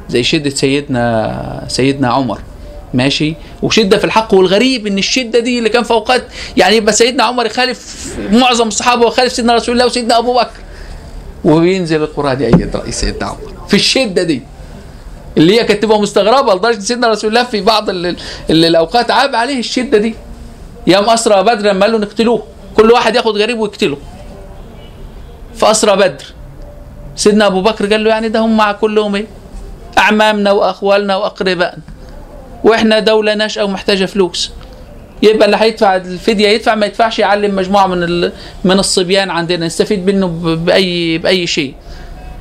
زي 0.08 0.22
شدة 0.22 0.50
سيدنا 0.50 1.64
سيدنا 1.68 2.08
عمر. 2.08 2.38
ماشي؟ 2.94 3.34
وشدة 3.62 3.98
في 3.98 4.04
الحق 4.04 4.34
والغريب 4.34 4.86
إن 4.86 4.98
الشدة 4.98 5.38
دي 5.38 5.58
اللي 5.58 5.68
كان 5.68 5.82
في 5.82 5.90
اوقات 5.90 6.24
يعني 6.56 6.76
يبقى 6.76 6.92
سيدنا 6.92 7.22
عمر 7.24 7.46
يخالف 7.46 8.06
معظم 8.32 8.68
الصحابة 8.68 9.04
ويخالف 9.04 9.32
سيدنا 9.32 9.54
رسول 9.54 9.74
الله 9.74 9.86
وسيدنا 9.86 10.18
أبو 10.18 10.34
بكر. 10.34 10.50
وبينزل 11.44 12.02
القرآن 12.02 12.40
يأيد 12.40 12.76
رأي 12.76 12.92
سيدنا 12.92 13.26
عمر 13.26 13.52
في 13.68 13.74
الشدة 13.74 14.22
دي. 14.22 14.42
اللي 15.36 15.60
هي 15.60 15.64
كانت 15.64 15.82
تبقى 15.82 16.00
مستغربة 16.00 16.54
لدرجة 16.54 16.78
سيدنا 16.78 17.08
رسول 17.08 17.30
الله 17.30 17.44
في 17.44 17.60
بعض 17.60 17.90
ال 17.90 18.06
ال 18.50 18.64
الأوقات 18.64 19.10
عاب 19.10 19.34
عليه 19.34 19.58
الشدة 19.58 19.98
دي. 19.98 20.14
يوم 20.86 21.04
أسرى 21.04 21.42
بدر 21.42 21.68
قال 21.68 21.92
له 21.92 21.98
نقتلوه. 21.98 22.42
كل 22.76 22.90
واحد 22.90 23.16
ياخد 23.16 23.36
غريب 23.36 23.58
ويقتله. 23.58 23.98
فأسرى 25.54 25.96
بدر. 25.96 26.24
سيدنا 27.16 27.46
أبو 27.46 27.60
بكر 27.62 27.86
قال 27.86 28.04
له 28.04 28.10
يعني 28.10 28.28
ده 28.28 28.40
هم 28.40 28.56
مع 28.56 28.72
كلهم 28.72 29.14
إيه؟ 29.14 29.26
أعمامنا 29.98 30.52
وأخوالنا 30.52 31.16
وأقربائنا. 31.16 31.82
وإحنا 32.64 32.98
دولة 32.98 33.34
ناشئة 33.34 33.62
ومحتاجة 33.62 34.04
فلوس. 34.04 34.50
يبقى 35.22 35.46
اللي 35.46 35.56
هيدفع 35.56 35.96
الفدية 35.96 36.48
يدفع 36.48 36.74
ما 36.74 36.86
يدفعش 36.86 37.18
يعلم 37.18 37.56
مجموعة 37.56 37.86
من 37.86 38.30
من 38.64 38.78
الصبيان 38.78 39.30
عندنا 39.30 39.66
نستفيد 39.66 40.06
منه 40.06 40.26
باي 40.56 41.18
بأي 41.18 41.46
شيء. 41.46 41.74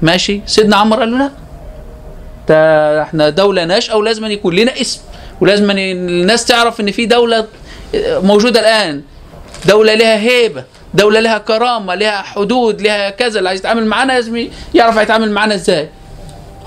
ماشي؟ 0.02 0.42
سيدنا 0.46 0.76
عمر 0.76 1.00
قال 1.00 1.12
له 1.12 1.18
لا. 1.18 1.45
ده 2.50 3.02
إحنا 3.02 3.30
دولة 3.30 3.66
ناشئة 3.66 3.94
ولازم 3.96 4.26
يكون 4.26 4.56
لنا 4.56 4.82
اسم. 4.82 5.02
ولازم 5.42 5.72
الناس 5.72 6.46
تعرف 6.46 6.80
إن 6.82 6.92
في 6.92 7.06
دولة 7.06 7.46
موجودة 7.96 8.60
الآن. 8.60 9.02
دولة 9.66 9.94
لها 9.94 10.18
هيبة 10.18 10.64
دولة 10.94 11.20
لها 11.20 11.38
كرامة 11.38 11.96
لها 11.96 12.22
حدود 12.22 12.82
لها 12.82 13.10
كذا. 13.10 13.38
اللي 13.40 13.50
عايز 13.50 13.60
يتعامل 13.60 13.86
معانا 13.86 14.14
لازم 14.14 14.48
يعرف 14.74 14.98
يتعامل 14.98 15.32
معانا 15.32 15.56
إزاي. 15.56 15.90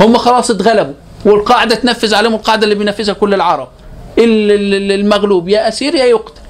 هم 0.01 0.17
خلاص 0.19 0.51
اتغلبوا 0.51 0.95
والقاعدة 1.25 1.75
تنفذ 1.75 2.15
عليهم 2.15 2.35
القاعدة 2.35 2.65
اللي 2.65 2.75
بينفذها 2.75 3.15
كل 3.15 3.35
العرب. 3.35 3.69
ال- 4.19 4.51
ال- 4.53 4.75
ال- 4.75 4.93
المغلوب 5.01 5.49
يا 5.49 5.69
أسير 5.69 5.95
يا 5.95 6.05
يقتل. 6.05 6.41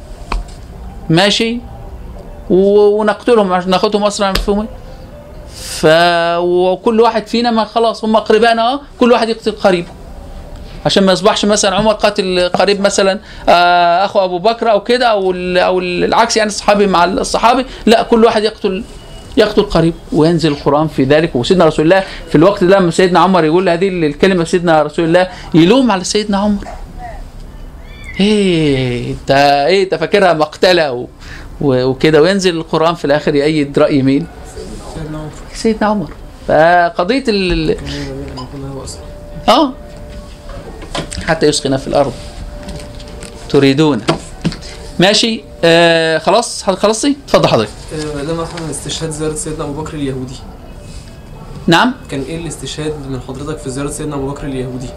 ماشي؟ 1.11 1.59
ونقتلهم 2.51 3.55
ناخدهم 3.71 4.05
اسرع 4.05 4.31
مفهوم 4.31 4.67
ف 5.55 5.87
وكل 6.39 7.01
واحد 7.01 7.27
فينا 7.27 7.51
ما 7.51 7.65
خلاص 7.65 8.05
هم 8.05 8.17
اقربائنا 8.17 8.81
كل 9.01 9.13
واحد 9.13 9.29
يقتل 9.29 9.53
قريبه. 9.53 9.89
عشان 10.87 11.05
ما 11.07 11.13
يصبحش 11.13 11.45
مثلا 11.45 11.77
عمر 11.77 11.93
قاتل 11.93 12.49
قريب 12.49 12.81
مثلا 12.81 13.21
آه، 13.49 14.05
أخو 14.05 14.25
أبو 14.25 14.39
بكر 14.39 14.71
أو 14.71 14.83
كده 14.83 15.07
أو 15.07 15.33
أو 15.57 15.79
العكس 15.79 16.37
يعني 16.37 16.49
الصحابي 16.49 16.87
مع 16.87 17.05
الصحابي 17.05 17.67
لا 17.87 18.03
كل 18.03 18.25
واحد 18.25 18.43
يقتل 18.45 18.85
يقتل 19.37 19.63
قريب. 19.63 19.95
وينزل 20.13 20.53
القرآن 20.53 20.89
في 20.89 21.05
ذلك. 21.05 21.37
وسيدنا 21.37 21.65
رسول 21.65 21.85
الله 21.85 22.05
في 22.29 22.35
الوقت 22.35 22.65
ده 22.65 22.79
لما 22.79 22.91
سيدنا 22.91 23.21
عمر 23.21 23.45
يقول 23.45 23.69
هذه 23.69 23.89
الكلمة 23.89 24.45
سيدنا 24.45 24.83
رسول 24.83 25.05
الله 25.05 25.29
يلوم 25.55 25.91
على 25.91 26.05
سيدنا 26.05 26.39
عمر. 26.39 26.65
إيه 28.21 29.11
انت 29.13 29.31
إيه 29.69 29.85
أنت 29.85 29.95
فاكرها 29.95 30.33
مقتلة 30.33 31.07
وكده. 31.61 32.23
وينزل 32.23 32.57
القرآن 32.57 32.95
في 32.95 33.05
الآخر 33.05 33.35
يأيد 33.35 33.79
رأي 33.79 34.03
مين؟ 34.03 34.27
سيدنا 35.09 35.19
عمر. 35.19 35.31
سيدنا 35.55 35.87
عمر 35.87 36.11
فقضية 36.49 37.25
ال... 37.29 37.77
هو 39.49 39.65
آه. 39.67 39.73
حتى 41.27 41.47
يسقنا 41.47 41.77
في 41.77 41.87
الأرض. 41.87 42.13
تريدون. 43.49 44.01
ماشي. 44.99 45.43
آه 45.65 46.19
خلاص. 46.19 46.63
خلصتي؟ 46.65 47.17
اتفضل 47.27 47.49
حضرتك. 47.49 47.71
آه، 47.95 48.23
لما 48.23 48.45
إحنا 48.45 48.71
استشهاد 48.71 49.11
زيارة 49.11 49.35
سيدنا 49.35 49.65
أبو 49.65 49.83
بكر 49.83 49.95
اليهودي. 49.95 50.37
نعم. 51.67 51.95
كان 52.11 52.23
إيه 52.23 52.37
الاستشهاد 52.37 52.93
من 53.11 53.21
حضرتك 53.29 53.59
في 53.59 53.71
زيارة 53.71 53.91
سيدنا 53.91 54.15
أبو 54.15 54.29
بكر 54.31 54.47
اليهودي؟ 54.47 54.89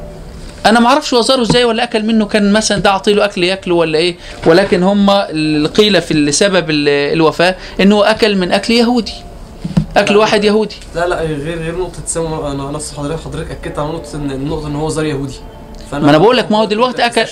أنا 0.66 0.80
ما 0.80 0.88
أعرفش 0.88 1.14
وزاره 1.14 1.42
إزاي 1.42 1.64
ولا 1.66 1.84
أكل 1.84 2.04
منه 2.06 2.26
كان 2.26 2.54
مثلا 2.54 2.78
ده 2.78 2.90
اعطي 2.90 3.14
له 3.14 3.26
أكل 3.26 3.44
ياكله 3.44 3.76
ولا 3.76 3.98
إيه. 3.98 4.16
ولكن 4.46 4.84
هم 4.84 5.10
اللي 5.10 5.68
قيل 5.70 6.02
في 6.02 6.32
سبب 6.32 6.70
ال- 6.70 6.90
الوفاة 7.14 7.56
إنه 7.80 8.12
أكل 8.12 8.36
من 8.36 8.52
أكل 8.52 8.74
يهودي. 8.74 9.14
أكل 9.98 10.18
واحد 10.18 10.44
يهودي. 10.44 10.76
لا 10.96 11.08
لا 11.08 11.22
غير 11.22 11.60
غير 11.60 11.78
نقطة 11.80 12.00
سامو 12.06 12.52
أنا 12.52 12.72
نفس 12.72 12.94
حضرتك 12.98 13.20
حضرتك 13.26 13.52
أكدت 13.52 13.80
على 13.80 13.88
نقطة 13.90 14.16
إن 14.16 14.32
النقطة 14.32 14.68
إن 14.68 14.76
هو 14.76 14.90
زار 14.90 15.06
يهودي. 15.06 15.34
فأنا 15.92 16.04
ما 16.04 16.10
أنا 16.10 16.18
بقول 16.18 16.38
لك 16.38 16.52
ما 16.52 16.58
هو 16.58 16.66
دلوقتي 16.66 17.06
اكل 17.06 17.26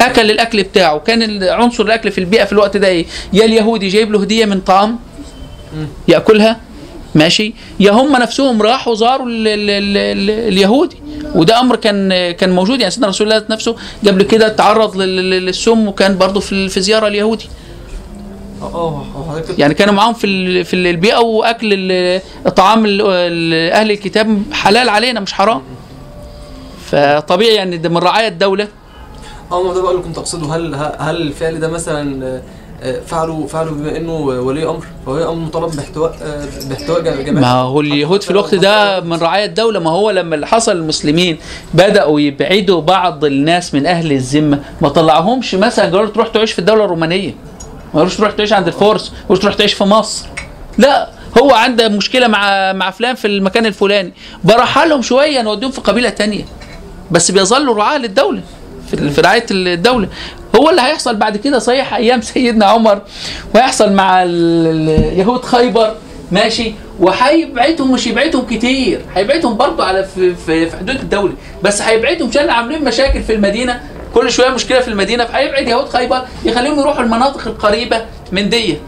أكل 0.00 0.30
الأكل 0.30 0.62
بتاعه. 0.62 0.98
كان 0.98 1.42
عنصر 1.44 1.84
الأكل 1.84 2.10
في 2.10 2.18
البيئة 2.18 2.44
في 2.44 2.52
الوقت 2.52 2.76
ده 2.76 2.88
إيه؟ 2.88 3.06
يا 3.32 3.44
اليهودي 3.44 3.88
جايب 3.88 4.12
له 4.12 4.20
هدية 4.22 4.44
من 4.44 4.60
طعام. 4.60 4.98
يأكلها 6.08 6.56
ماشي؟ 7.14 7.54
يا 7.80 7.90
هم 7.92 8.16
نفسهم 8.16 8.62
راحوا 8.62 8.94
زاروا 8.94 9.26
ال 9.26 9.48
ال 9.48 9.70
ال 9.70 9.96
ال 9.96 10.30
اليهودي. 10.52 10.96
وده 11.34 11.60
أمر 11.60 11.76
كان 11.76 12.30
كان 12.32 12.50
موجود. 12.52 12.80
يعني 12.80 12.90
سيدنا 12.90 13.08
رسول 13.08 13.32
الله 13.32 13.46
نفسه 13.50 13.76
قبل 14.06 14.22
كده 14.22 14.48
تعرض 14.48 14.96
لل- 14.96 15.16
لل- 15.30 15.46
للسم 15.46 15.88
وكان 15.88 16.18
برضه 16.18 16.40
في 16.40 16.68
في 16.68 16.80
زيارة 16.80 17.06
اليهودي. 17.06 17.48
آه 18.62 19.04
آه 19.16 19.42
يعني 19.58 19.74
كانوا 19.74 19.94
معاهم 19.94 20.14
في 20.14 20.64
في 20.64 20.74
البيئه 20.74 21.18
واكل 21.18 22.20
طعام 22.56 22.84
أهل 22.84 23.90
الكتاب 23.90 24.42
حلال 24.52 24.88
علينا 24.88 25.20
مش 25.20 25.32
حرام 25.32 25.62
فطبيعي 26.86 27.54
يعني 27.54 27.76
ده 27.76 27.88
من 27.88 27.96
رعايا 27.98 28.28
الدولة 28.28 28.68
آه 29.52 29.74
ده 29.74 29.82
بقى 29.82 29.92
اللي 29.92 30.02
كنت 30.02 30.18
اقصده 30.18 30.46
هل 30.56 30.74
هل 30.98 31.22
الفعل 31.22 31.60
ده 31.60 31.68
مثلا 31.68 32.26
آه، 32.26 32.42
آه، 32.82 33.00
فعله 33.06 33.46
فعله 33.46 33.70
بما 33.70 33.96
انه 33.96 34.14
ولي 34.16 34.68
أمر 34.68 34.86
فولي 35.06 35.24
أمر 35.24 35.34
مطالب 35.34 35.76
باحتواء 35.76 36.16
آه، 36.22 36.68
باحتواء 36.68 37.32
ما 37.32 37.52
هو 37.52 37.80
اليهود 37.80 38.22
في 38.22 38.30
الوقت 38.30 38.54
ده 38.54 39.00
من 39.00 39.16
رعايا 39.16 39.44
الدولة 39.44 39.80
ما 39.80 39.90
هو 39.90 40.10
لما 40.10 40.34
اللي 40.34 40.46
حصل 40.46 40.72
المسلمين 40.72 41.38
بدأوا 41.74 42.20
يبعدوا 42.20 42.80
بعض 42.80 43.24
الناس 43.24 43.74
من 43.74 43.86
أهل 43.86 44.12
الذمة 44.12 44.60
ما 44.80 44.88
طلعهمش 44.88 45.54
مثلا 45.54 45.84
قالوا 45.84 46.10
تروح 46.10 46.28
تعيش 46.28 46.52
في 46.52 46.58
الدولة 46.58 46.84
الرومانية 46.84 47.34
ما 47.96 48.02
قالوش 48.02 48.16
تروح 48.16 48.32
تعيش 48.32 48.52
عند 48.52 48.66
الفرس 48.66 49.10
ما 49.10 49.26
قالوش 49.28 49.42
تروح 49.42 49.54
تعيش 49.54 49.72
في 49.72 49.84
مصر. 49.84 50.26
لا 50.78 51.08
هو 51.38 51.50
عنده 51.50 51.88
مشكلة 51.88 52.28
مع 52.28 52.72
مع 52.72 52.90
فلان 52.90 53.14
في 53.14 53.26
المكان 53.26 53.66
الفلاني. 53.66 54.12
برحلهم 54.44 55.02
شوية 55.02 55.42
نوديهم 55.42 55.70
في 55.70 55.80
قبيلة 55.80 56.08
تانية. 56.10 56.44
بس 57.10 57.30
بيظلوا 57.30 57.74
رعاة 57.74 57.98
للدولة 57.98 58.40
في 58.90 59.20
رعاية 59.20 59.46
الدولة. 59.50 60.08
هو 60.56 60.70
اللي 60.70 60.82
هيحصل 60.82 61.16
بعد 61.16 61.36
كده 61.36 61.58
صحيح 61.58 61.94
أيام 61.94 62.20
سيدنا 62.32 62.66
عمر 62.66 63.02
وهيحصل 63.54 63.92
مع 63.92 64.22
يهود 64.22 65.44
خيبر 65.44 65.94
ماشي؟ 66.32 66.72
وهيبعدهم 67.00 67.92
مش 67.92 68.06
يبعدهم 68.06 68.46
كتير 68.46 69.00
هيبعدهم 69.14 69.56
برضه 69.56 69.84
على 69.84 70.04
في, 70.04 70.34
في, 70.34 70.70
في 70.70 70.76
حدود 70.76 70.96
الدولة. 70.96 71.32
بس 71.62 71.82
هيبعدهم 71.82 72.28
عشان 72.28 72.50
عاملين 72.50 72.84
مشاكل 72.84 73.22
في 73.22 73.34
المدينة. 73.34 73.80
كل 74.16 74.32
شوية 74.32 74.48
مشكلة 74.48 74.80
في 74.80 74.88
المدينة 74.88 75.24
فهيبعد 75.24 75.68
يهود 75.68 75.88
خيبر 75.88 76.22
يخليهم 76.44 76.80
يروحوا 76.80 77.02
المناطق 77.02 77.46
القريبة 77.46 78.04
من 78.32 78.48
دي. 78.48 78.78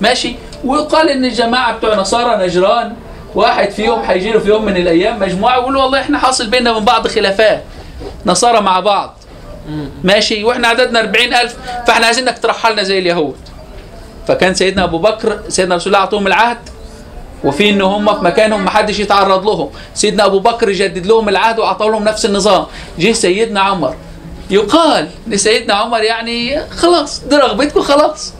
ماشي؟ 0.00 0.36
ويقال 0.64 1.08
إن 1.08 1.24
الجماعة 1.24 1.76
بتوع 1.76 1.94
نصارى 1.94 2.46
نجران 2.46 2.94
واحد 3.34 3.70
فيهم 3.70 4.00
هيجي 4.00 4.30
له 4.30 4.38
في 4.38 4.48
يوم 4.48 4.64
من 4.64 4.76
الأيام 4.76 5.18
مجموعة 5.18 5.56
يقولوا 5.56 5.82
والله 5.82 6.00
إحنا 6.00 6.18
حاصل 6.18 6.46
بيننا 6.46 6.70
وبين 6.70 6.84
بعض 6.84 7.08
خلافات. 7.08 7.62
نصارى 8.26 8.60
مع 8.60 8.80
بعض. 8.80 9.16
ماشي؟ 10.04 10.44
وإحنا 10.44 10.68
عددنا 10.68 11.00
40000 11.00 11.56
فإحنا 11.86 12.06
عايزينك 12.06 12.38
ترحلنا 12.38 12.82
زي 12.82 12.98
اليهود. 12.98 13.36
فكان 14.28 14.54
سيدنا 14.54 14.84
أبو 14.84 14.98
بكر 14.98 15.40
سيدنا 15.48 15.74
رسول 15.74 15.92
الله 15.92 16.04
أعطوهم 16.04 16.26
العهد 16.26 16.58
وفي 17.44 17.70
إن 17.70 17.80
هم 17.80 18.14
في 18.14 18.24
مكانهم 18.24 18.64
ما 18.64 18.70
حدش 18.70 18.98
يتعرض 18.98 19.46
لهم. 19.46 19.70
سيدنا 19.94 20.24
أبو 20.24 20.38
بكر 20.38 20.70
جدد 20.70 21.06
لهم 21.06 21.28
العهد 21.28 21.58
واعطوا 21.58 21.90
لهم 21.90 22.04
نفس 22.04 22.24
النظام. 22.24 22.66
جه 22.98 23.12
سيدنا 23.12 23.60
عمر. 23.60 23.94
يقال 24.50 25.08
لسيدنا 25.26 25.74
عمر 25.74 26.02
يعني 26.02 26.66
خلاص 26.70 27.20
دي 27.24 27.36
رغبتكم 27.36 27.80
خلاص. 27.82 28.32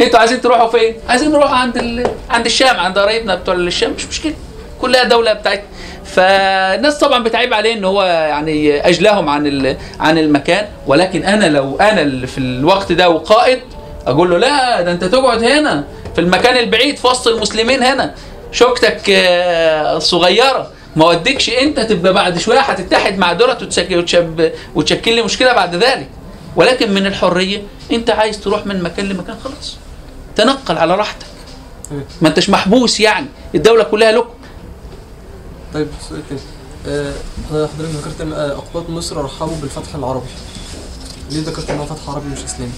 أنتوا 0.00 0.18
عايزين 0.18 0.40
تروحوا 0.40 0.68
فين؟ 0.70 0.94
عايزين 1.08 1.32
نروح 1.32 1.52
عند 1.52 1.76
ال... 1.76 2.10
عند 2.30 2.46
الشام 2.46 2.76
عند 2.76 2.98
قرايبنا 2.98 3.34
بتوع 3.34 3.54
الشام 3.54 3.92
مش 3.92 4.06
مشكلة. 4.06 4.34
كلها 4.80 5.04
دولة 5.04 5.32
بتاعتنا 5.32 5.64
فالناس 6.04 6.98
طبعا 6.98 7.22
بتعيب 7.22 7.54
عليه 7.54 7.74
إن 7.74 7.84
هو 7.84 8.02
يعني 8.02 8.88
أجلاهم 8.88 9.28
عن 9.28 9.46
ال... 9.46 9.76
عن 10.00 10.18
المكان. 10.18 10.66
ولكن 10.86 11.24
أنا 11.24 11.44
لو 11.46 11.76
أنا 11.76 12.00
اللي 12.02 12.26
في 12.26 12.38
الوقت 12.38 12.92
ده 12.92 13.08
وقائد 13.10 13.60
أقول 14.06 14.30
له 14.30 14.38
لا 14.38 14.80
ده 14.80 14.92
أنت 14.92 15.04
تقعد 15.04 15.44
هنا 15.44 15.84
في 16.14 16.20
المكان 16.20 16.56
البعيد 16.56 16.96
في 16.96 17.06
وسط 17.06 17.28
المسلمين 17.28 17.82
هنا. 17.82 18.14
شوكتك 18.52 19.10
آه، 19.10 19.98
صغيرة. 19.98 20.70
ما 20.98 21.04
وديكش 21.06 21.50
انت 21.50 21.80
تبقى 21.80 22.12
بعد 22.12 22.38
شوية 22.38 22.60
هتتحد 22.60 23.18
مع 23.18 23.32
دولت 23.32 23.62
وتشك- 23.62 23.92
وتشب- 23.92 24.52
وتشكل 24.74 25.14
لي 25.14 25.22
مشكلة 25.22 25.52
بعد 25.52 25.74
ذلك. 25.74 26.08
ولكن 26.56 26.92
من 26.94 27.06
الحرية 27.06 27.62
انت 27.92 28.10
عايز 28.10 28.40
تروح 28.40 28.66
من 28.66 28.82
مكان 28.82 29.08
لمكان 29.08 29.36
خلاص. 29.44 29.76
تنقل 30.36 30.78
على 30.78 30.94
راحتك. 30.94 31.26
ما 32.22 32.28
انتش 32.28 32.50
محبوس 32.50 33.00
يعني. 33.00 33.26
الدولة 33.54 33.84
كلها 33.84 34.12
لكم. 34.12 34.34
طيب 35.74 35.88
سؤال 36.08 36.22
تاني. 36.28 36.40
آه، 36.86 37.12
حضرتك 37.50 37.94
ذكرت 37.94 38.20
إن 38.20 38.32
آه، 38.32 38.52
اقباط 38.52 38.90
مصر 38.90 39.24
رحبوا 39.24 39.56
بالفتح 39.60 39.94
العربي. 39.94 40.26
ليه 41.30 41.42
ذكرت 41.42 41.70
ان 41.70 41.78
هو 41.78 41.86
فتح 41.86 42.08
عربي 42.08 42.28
مش 42.28 42.44
إسلامي؟ 42.44 42.72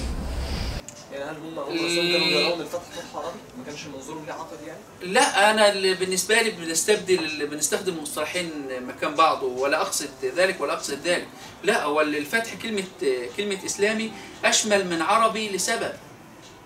يعني 1.12 1.24
هل 1.30 1.36
هم 1.36 1.58
هم 1.58 1.76
أصلا 1.76 2.12
كانوا 2.12 2.26
بيرون 2.28 2.60
الفتح 2.60 2.80
فتح 2.92 3.04
عربي؟ 3.16 3.38
ما 3.58 3.64
كانش 3.66 3.80
منظورهم 3.96 4.24
ليه 4.26 4.32
عقد 4.32 4.56
يعني؟ 4.66 4.79
لا 5.02 5.50
أنا 5.50 5.94
بالنسبة 5.94 6.42
لي 6.42 6.50
بنستبدل 6.50 7.46
بنستخدم 7.46 8.02
مصطلحين 8.02 8.66
مكان 8.86 9.14
بعض 9.14 9.42
ولا 9.42 9.80
أقصد 9.80 10.08
ذلك 10.22 10.60
ولا 10.60 10.72
أقصد 10.72 10.98
ذلك. 11.04 11.28
لا 11.64 11.84
هو 11.84 12.00
الفتح 12.00 12.54
كلمة 12.54 12.84
كلمة 13.36 13.58
إسلامي 13.66 14.12
أشمل 14.44 14.86
من 14.86 15.02
عربي 15.02 15.48
لسبب. 15.48 15.92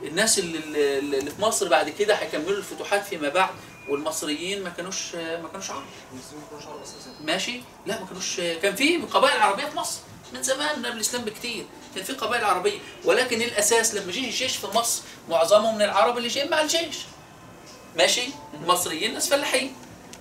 الناس 0.03 0.39
اللي, 0.39 0.59
اللي 0.99 1.31
في 1.31 1.43
مصر 1.43 1.69
بعد 1.69 1.89
كده 1.91 2.15
هيكملوا 2.15 2.59
الفتوحات 2.59 3.05
فيما 3.05 3.29
بعد 3.29 3.51
والمصريين 3.89 4.63
ما 4.63 4.71
كانوش 4.71 5.15
ما 5.15 5.49
كانوش 5.53 5.71
عرب. 5.71 5.85
ماشي؟ 7.25 7.61
لا 7.87 8.01
ما 8.01 8.07
كانوش. 8.07 8.41
كان 8.41 8.75
في 8.75 8.97
قبائل 8.97 9.41
عربية 9.41 9.65
في 9.65 9.77
مصر 9.77 9.99
من 10.33 10.43
زمان 10.43 10.87
قبل 10.87 10.97
الإسلام 10.97 11.25
بكتير. 11.25 11.65
كان 11.95 12.05
في 12.05 12.13
قبائل 12.13 12.45
عربية. 12.45 12.79
ولكن 13.05 13.43
الأساس 13.43 13.95
لما 13.95 14.13
جه 14.13 14.25
الجيش 14.25 14.57
في 14.57 14.67
مصر 14.67 15.03
معظمهم 15.29 15.75
من 15.75 15.83
العرب 15.83 16.19
اللي 16.19 16.29
جايين 16.29 16.51
مع 16.51 16.61
الجيش. 16.61 16.97
ماشي؟ 17.97 18.23
المصريين 18.55 19.19
فلاحين. 19.19 19.77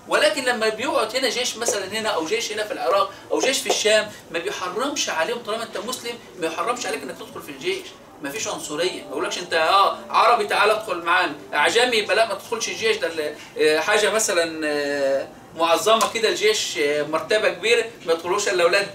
ولكن 0.08 0.44
لما 0.44 0.70
بيقعد 0.70 1.16
هنا 1.16 1.30
جيش 1.30 1.58
مثلا 1.58 1.86
هنا 1.86 2.10
أو 2.10 2.26
جيش 2.26 2.52
هنا 2.52 2.64
في 2.64 2.74
العراق 2.74 3.12
أو 3.32 3.40
جيش 3.40 3.60
في 3.60 3.70
الشام 3.70 4.12
ما 4.32 4.40
بيحرمش 4.40 5.10
عليهم 5.10 5.38
طالما 5.44 5.64
أنت 5.64 5.78
مسلم 5.78 6.14
ما 6.40 6.48
يحرمش 6.48 6.86
عليك 6.86 7.04
إنك 7.04 7.16
تدخل 7.18 7.41
في 7.41 7.50
الجيش. 7.50 7.86
ما 8.22 8.30
فيش 8.30 8.48
عنصرية. 8.48 9.02
ما 9.04 9.10
يقولكش 9.10 9.38
أنت 9.40 9.54
آه 9.54 9.98
عربي 10.10 10.48
تعالى 10.48 10.72
أدخل 10.74 11.02
معانا. 11.02 11.36
أعجمي 11.54 11.98
يبقى 11.98 12.16
لا 12.16 12.26
ما 12.28 12.34
تدخلش 12.34 12.70
الجيش. 12.70 12.98
ده 12.98 13.36
آه، 13.58 13.80
حاجة 13.80 14.10
مثلا 14.10 14.62
آه، 14.68 15.28
معظمة 15.58 16.14
كده 16.14 16.30
الجيش 16.30 16.78
آه، 16.78 17.04
مرتبة 17.04 17.50
كبيرة. 17.50 17.86
ما 18.06 18.14
يدخلوش 18.14 18.48
إلا 18.48 18.64
أولاد 18.64 18.90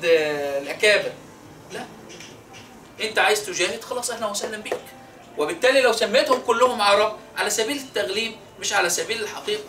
الأكابر. 0.63 1.13
لا. 1.73 1.85
أنت 3.01 3.19
عايز 3.19 3.47
تجاهد 3.47 3.85
خلاص 3.85 4.11
أهلا 4.11 4.27
وسهلا 4.27 4.57
بك 4.57 4.81
وبالتالي 5.39 5.81
لو 5.81 5.93
سميتهم 5.93 6.41
كلهم 6.41 6.83
عرب 6.83 7.17
على 7.37 7.51
سبيل 7.51 7.77
التغليب 7.77 8.33
مش 8.61 8.73
على 8.73 8.91
سبيل 8.91 9.23
الحقيقة. 9.23 9.65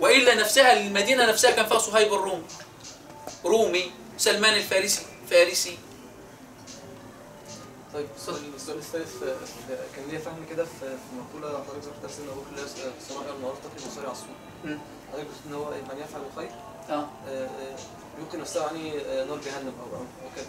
وإلا 0.00 0.34
نفسها 0.34 0.72
المدينة 0.72 1.26
نفسها 1.26 1.50
كان 1.50 1.66
فيها 1.66 1.78
صهيب 1.78 2.12
الرومي 2.12 2.44
رومي 3.44 3.90
سلمان 4.18 4.54
الفارسي 4.54 5.02
فارسي. 5.30 5.78
طيب 7.94 8.06
السؤال 8.16 8.54
السؤال 8.56 8.78
الثالث 8.78 9.24
كان 9.96 10.04
ليا 10.10 10.18
فهم 10.18 10.46
كده 10.50 10.64
في 10.64 10.80
في 10.80 11.14
مقولة 11.18 11.48
حضرتك 11.64 11.88
ذكرتها 11.88 12.16
سيدنا 12.16 12.32
أبو 12.32 12.40
بكر 12.40 12.50
اللي 12.50 12.62
هي 12.62 12.90
صنائع 13.08 13.34
المعروف 13.34 13.58
تقي 13.58 13.86
مصاري 13.86 14.06
على 14.06 14.16
السوق. 14.16 14.78
حضرتك 15.12 15.26
قلت 15.28 15.40
إن 15.46 15.54
هو 15.54 15.70
من 15.70 16.00
يفعل 16.04 16.20
الخير 16.32 16.50
آه. 16.90 16.92
آه، 16.92 17.08
آه، 17.28 17.76
يلقي 18.18 18.38
نفسه 18.38 18.66
يعني 18.66 19.00
آه، 19.00 19.24
نار 19.24 19.38
جهنم 19.38 19.72
أو 19.80 19.96
أو 19.98 20.30
كده. 20.36 20.46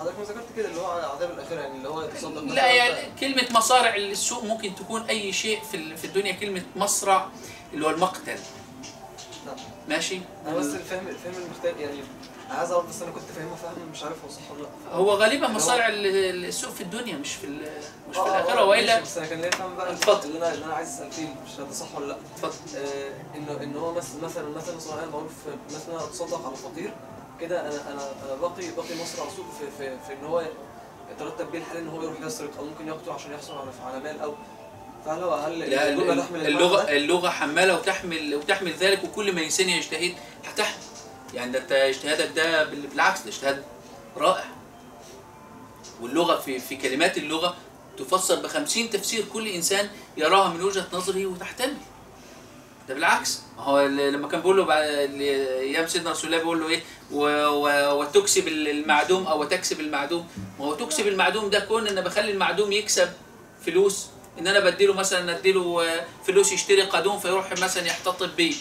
حضرتك 0.00 0.18
ما 0.18 0.24
ذكرت 0.24 0.44
كده 0.56 0.68
اللي 0.68 0.80
هو 0.80 0.86
عذاب 0.90 1.30
الاخره 1.30 1.60
يعني 1.60 1.76
اللي 1.76 1.88
هو 1.88 2.02
يتصدق 2.02 2.40
لا 2.42 2.66
يعني 2.72 3.08
كلمة 3.20 3.46
مصارع 3.50 3.94
السوق 3.96 4.44
ممكن 4.44 4.74
تكون 4.74 5.02
أي 5.02 5.32
شيء 5.32 5.60
في 5.72 5.96
في 5.96 6.04
الدنيا 6.04 6.32
كلمة 6.32 6.62
مصرع 6.76 7.28
اللي 7.74 7.86
هو 7.86 7.90
المقتل. 7.90 8.38
نعم. 9.46 9.56
ماشي؟ 9.88 10.20
أنا 10.46 10.56
بس 10.56 10.66
الفهم 10.66 11.08
الفهم 11.08 11.32
المختلف 11.42 11.80
يعني 11.80 11.98
عايز 12.50 12.70
أعرف 12.72 12.88
بس 12.88 13.02
أنا 13.02 13.10
كنت 13.10 13.22
فاهمها 13.36 13.56
فهم 13.56 13.88
مش 13.92 14.02
عارف 14.02 14.16
هو 14.24 14.30
صح 14.30 14.50
ولا 14.52 14.62
لأ. 14.62 14.94
هو 14.96 15.10
غالبا 15.14 15.48
مصارع 15.48 15.88
ال- 15.88 16.44
السوق 16.44 16.70
في 16.70 16.80
الدنيا 16.80 17.16
مش 17.16 17.32
في 17.34 17.46
مش 17.46 18.16
في 18.16 18.20
آه، 18.20 18.26
الآخرة. 18.40 18.60
آه، 18.60 18.66
ماشي، 18.66 19.00
بس 19.02 19.18
أنا 19.18 19.26
كان 19.26 19.40
ليا 19.40 19.50
فهم 19.50 19.76
بقى 19.76 19.92
اتفضل. 19.92 20.28
اللي 20.28 20.38
أنا 20.38 20.54
اللي 20.54 20.64
أنا 20.64 20.74
عايز 20.74 20.88
اسال 20.88 21.12
فيه 21.12 21.26
مش 21.46 21.56
ده 21.56 21.72
صح 21.72 21.94
ولا 21.96 22.06
لأ. 22.06 22.16
اتفضل. 22.36 22.76
آه، 22.78 23.10
انه 23.36 23.62
إن 23.62 23.76
هو 23.76 23.92
مثلا 23.92 24.20
مثلا 24.22 24.48
مثلا 24.48 24.78
صناعي 24.78 25.04
المعروف 25.04 25.32
مثلا 25.74 26.04
أتصدق 26.04 26.46
على 26.46 26.56
فقير. 26.56 26.92
كده 27.40 27.60
أنا 27.60 27.92
أنا 27.92 28.12
أنا 28.26 28.34
باقي 28.34 28.70
باقي 28.76 29.02
مصر 29.02 29.20
على 29.22 29.30
في, 29.30 29.42
في, 29.78 29.96
في 30.06 30.12
إن 30.12 30.24
هو 30.24 30.44
يترتب 31.14 31.50
بيه 31.52 31.58
الحال 31.58 31.76
ان 31.76 31.88
هو 31.88 32.02
يروح 32.02 32.20
يسرق 32.20 32.56
أو 32.58 32.64
ممكن 32.64 32.88
يقتل 32.88 33.10
عشان 33.10 33.32
يحصل 33.32 33.52
على 33.58 33.70
على 33.84 34.00
مال 34.04 34.20
أو. 34.20 34.34
فهل 35.04 35.22
هو 35.22 35.34
هل 35.34 35.58
لا 35.58 35.88
الجمله 35.88 36.12
ال- 36.12 36.18
تحمل 36.22 36.42
ده؟ 36.42 36.96
اللغة 36.96 37.28
حمالة 37.30 37.74
وتحمل 37.74 38.34
وتحمل 38.34 38.72
ذلك 38.72 39.04
وكل 39.04 39.32
ما 39.32 39.44
إنسان 39.44 39.68
يجتهد 39.68 40.14
هتحمل. 40.46 40.82
يعني 41.34 41.52
ده 41.52 41.58
انت 41.58 41.72
اجتهادك 41.72 42.30
ده 42.36 42.64
بال- 42.64 42.86
بالعكس 42.86 43.20
ده 43.22 43.28
اجتهاد 43.28 43.64
رائع. 44.16 44.44
واللغة 46.02 46.36
في 46.40 46.58
في 46.58 46.76
كلمات 46.76 47.18
اللغة 47.18 47.56
تفسر 47.98 48.34
بخمسين 48.40 48.90
تفسير 48.90 49.24
كل 49.32 49.48
إنسان 49.48 49.88
يراها 50.16 50.48
من 50.48 50.62
وجهة 50.62 50.86
نظره 50.92 51.26
وتحتمل. 51.26 51.76
ده 52.90 52.94
بالعكس. 52.96 53.40
ما 53.56 53.62
هو 53.62 53.86
لما 53.86 54.28
كان 54.28 54.40
بيقول 54.40 54.56
له 54.56 54.74
أيام 54.74 55.86
سيدنا 55.86 56.10
رسول 56.10 56.26
الله 56.26 56.38
بيقول 56.42 56.60
له 56.60 56.68
إيه؟ 56.68 57.92
وتكسب 57.92 58.48
المعدوم 58.48 59.26
أو 59.26 59.44
تكسب 59.44 59.80
المعدوم. 59.80 60.28
ما 60.58 60.64
هو 60.64 60.74
تكسب 60.74 61.08
المعدوم 61.08 61.50
ده 61.50 61.60
كون 61.60 61.86
إن 61.88 62.00
بخلي 62.00 62.30
المعدوم 62.30 62.72
يكسب 62.72 63.08
فلوس. 63.66 64.06
إن 64.38 64.46
أنا 64.46 64.60
بديله 64.60 64.94
مثلا 64.94 65.38
أديله 65.38 65.84
آه، 65.84 66.04
فلوس 66.26 66.52
يشتري 66.52 66.82
قادوم 66.82 67.18
فيروح 67.18 67.52
مثلا 67.52 67.86
يحتطب 67.86 68.36
بيه. 68.36 68.54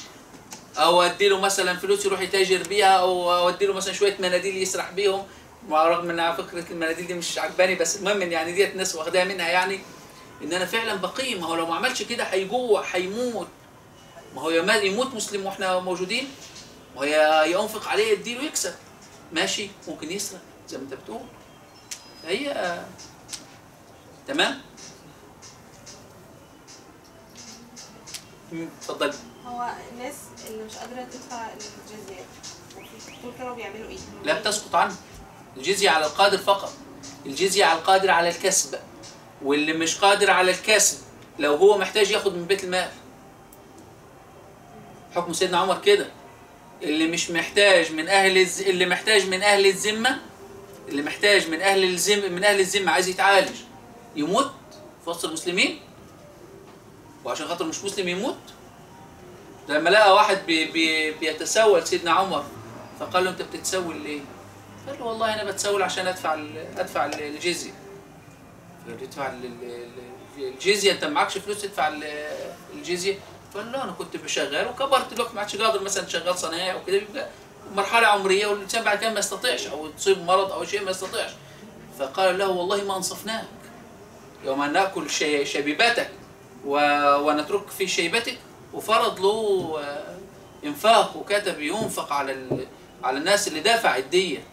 أو 0.78 1.02
أديله 1.02 1.40
مثلا 1.40 1.78
فلوس 1.78 2.06
يروح 2.06 2.22
يتاجر 2.22 2.64
بيها 2.70 2.94
أو 3.00 3.50
أديله 3.50 3.74
مثلا 3.74 3.94
شوية 3.94 4.16
مناديل 4.20 4.58
يسرح 4.58 4.92
بيهم. 4.92 5.24
مع 5.70 5.88
رغم 5.88 6.10
إن 6.10 6.36
فكرة 6.36 6.66
المناديل 6.72 7.08
دي 7.08 7.14
مش 7.14 7.40
عجباني 7.40 7.76
بس 7.76 7.98
المهم 7.98 8.22
يعني 8.22 8.52
ديت 8.52 8.76
ناس 8.76 8.96
واخداها 8.96 9.26
منها 9.26 9.48
يعني. 9.48 9.80
إن 10.44 10.54
أنا 10.54 10.66
فعلا 10.66 10.96
بقيم. 10.96 11.44
هو 11.44 11.56
لو 11.56 11.66
ما 11.66 11.76
عملش 11.76 12.04
كده 12.04 12.24
هيجوع 12.24 12.84
هيموت. 12.92 13.48
ما 14.36 14.42
هو 14.42 14.50
يموت 14.50 15.14
مسلم 15.14 15.46
وإحنا 15.46 15.80
موجودين؟ 15.80 16.28
ما 16.96 17.02
هو 17.02 17.44
ينفق 17.44 17.88
عليه 17.88 18.12
يديله 18.14 18.44
يكسب 18.44 18.74
ماشي 19.34 19.70
ممكن 19.88 20.12
يسرق 20.12 20.40
زي 20.68 20.78
ما 20.78 20.84
انت 20.84 20.94
بتقول. 20.94 21.22
هي 22.26 22.80
تمام؟ 24.28 24.62
مم، 28.52 28.68
اتفضل 28.82 29.14
هو 29.46 29.70
الناس 29.92 30.16
اللي 30.48 30.64
مش 30.64 30.76
قادرة 30.76 31.04
تدفع 31.12 31.48
الجزية 31.54 32.24
دول 33.24 33.34
كانوا 33.38 33.56
بيعملوا 33.56 33.90
إيه؟ 33.90 33.98
لم 34.26 34.42
تسقط 34.44 34.76
عنه 34.76 34.96
الجزية 35.58 35.90
على 35.90 36.06
القادر 36.06 36.38
فقط. 36.38 36.74
الجزية 37.26 37.66
على 37.66 37.80
القادر 37.80 38.12
على 38.12 38.30
الكسب. 38.30 38.80
واللي 39.44 39.74
مش 39.74 39.98
قادر 39.98 40.32
على 40.32 40.52
الكسب 40.52 40.98
لو 41.40 41.56
هو 41.56 41.78
محتاج 41.78 42.12
ياخد 42.12 42.36
من 42.36 42.46
بيت 42.46 42.64
المال. 42.64 42.90
حكم 45.16 45.34
سيدنا 45.34 45.58
عمر 45.58 45.82
كده. 45.82 46.08
اللي 46.84 47.08
مش 47.08 47.32
محتاج 47.32 47.92
من 47.92 48.08
أهل 48.10 48.38
الز... 48.38 48.62
اللي 48.62 48.86
محتاج 48.86 49.28
من 49.30 49.42
أهل 49.44 49.66
الذمة 49.66 50.20
اللي 50.90 51.02
محتاج 51.02 51.50
من 51.50 51.62
أهل 51.62 51.84
الذمه 51.84 52.28
من 52.28 52.44
أهل 52.44 52.60
الذمة 52.60 52.92
عايز 52.92 53.08
يتعالج 53.08 53.56
يموت 54.16 54.52
في 55.04 55.10
وسط 55.10 55.26
المسلمين؟ 55.26 55.80
وعشان 57.26 57.48
خاطر 57.48 57.66
مش 57.66 57.84
مسلم 57.84 58.08
يموت؟ 58.08 58.38
لما 59.70 59.90
لقى 59.90 60.14
واحد 60.16 60.46
بي 60.48 60.66
بي 60.66 61.12
بيتسول 61.12 61.88
سيدنا 61.88 62.12
عمر 62.12 62.46
فقال 63.00 63.24
له 63.24 63.30
أنت 63.30 63.42
بتتسول 63.42 63.96
ليه؟ 64.02 64.20
قال 64.88 65.00
له 65.00 65.06
والله 65.06 65.34
أنا 65.34 65.44
بتسول 65.52 65.84
عشان 65.84 66.08
أدفع 66.08 66.34
ال- 66.34 66.66
أدفع 66.78 67.06
ال- 67.06 67.22
الجزية. 67.24 67.72
فقال 68.86 69.42
له 69.42 69.48
ال- 69.48 69.90
الجزية 70.54 70.92
أنت 70.92 71.06
معكش 71.06 71.38
فلوس 71.38 71.62
تدفع 71.62 71.88
ال- 71.88 72.28
الجزية؟ 72.74 73.20
له 73.72 73.84
أنا 73.84 73.92
كنت 73.92 74.18
بشغال 74.18 74.68
وكبرت 74.68 75.14
دلوقتي 75.14 75.34
ما 75.34 75.40
عادش 75.42 75.56
قادر 75.56 75.82
مثلا 75.84 76.08
شغال 76.08 76.38
صنايعي 76.38 76.72
أو 76.74 76.86
كده 76.86 76.98
بيبقى 77.00 77.28
مرحلة 77.76 78.08
عمرية 78.08 78.48
والإنسان 78.48 78.84
بعد 78.84 78.98
كده 78.98 79.10
ما 79.10 79.20
يستطيعش 79.20 79.68
أو 79.68 79.88
تصيب 79.88 80.24
مرض 80.26 80.52
أو 80.52 80.66
شيء 80.66 80.84
ما 80.84 80.92
يستطيعش. 80.92 81.32
فقال 82.00 82.38
له 82.38 82.50
والله 82.50 82.84
ما 82.84 82.98
أنصفناك. 82.98 83.46
يوم 84.44 84.62
أن 84.62 84.74
نأكل 84.74 85.10
شبيبتك 85.46 86.10
و- 86.66 87.16
ونترك 87.16 87.68
في 87.70 87.88
شيبتك. 87.88 88.38
وفرض 88.74 89.20
له 89.20 89.80
آه، 89.84 90.18
إنفاق 90.66 91.18
وكتب 91.18 91.60
ينفق 91.62 92.14
على 92.14 92.32
ال... 92.32 92.68
على 93.04 93.18
الناس 93.18 93.48
اللي 93.48 93.60
دافع 93.60 93.98
الدية. 93.98 94.44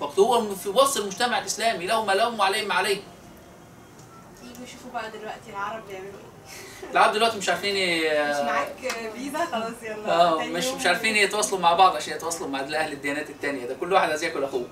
فقط 0.00 0.18
هو 0.18 0.54
في 0.54 0.68
وسط 0.68 0.96
المجتمع 0.96 1.38
الإسلامي 1.38 1.86
لهم 1.86 2.38
وعليهم 2.40 2.68
ما 2.68 2.74
عليه. 2.74 3.00
يجوا 4.42 4.64
يشوفوا 4.64 4.90
بقى 4.92 5.10
دلوقتي 5.10 5.50
العرب 5.50 5.86
بيعملوا 5.88 6.12
العرب 6.92 7.12
دلوقتي 7.12 7.38
مش 7.38 7.48
عارفين 7.48 7.74
مش 8.30 8.36
معاك 8.36 8.74
فيزا؟ 9.14 9.44
خلاص 9.44 9.72
يلا 9.82 10.20
آه 10.22 10.44
مش 10.44 10.66
مش 10.66 10.86
عارفين 10.86 11.16
يتواصلوا 11.16 11.60
مع 11.60 11.72
بعض 11.72 11.96
عشان 11.96 12.12
يتواصلوا 12.16 12.48
مع 12.48 12.60
أهل 12.60 12.92
الديانات 12.92 13.30
التانية. 13.30 13.66
ده 13.66 13.74
كل 13.80 13.92
واحد 13.92 14.08
عايز 14.10 14.24
ياكل 14.24 14.44
أخوه. 14.44 14.66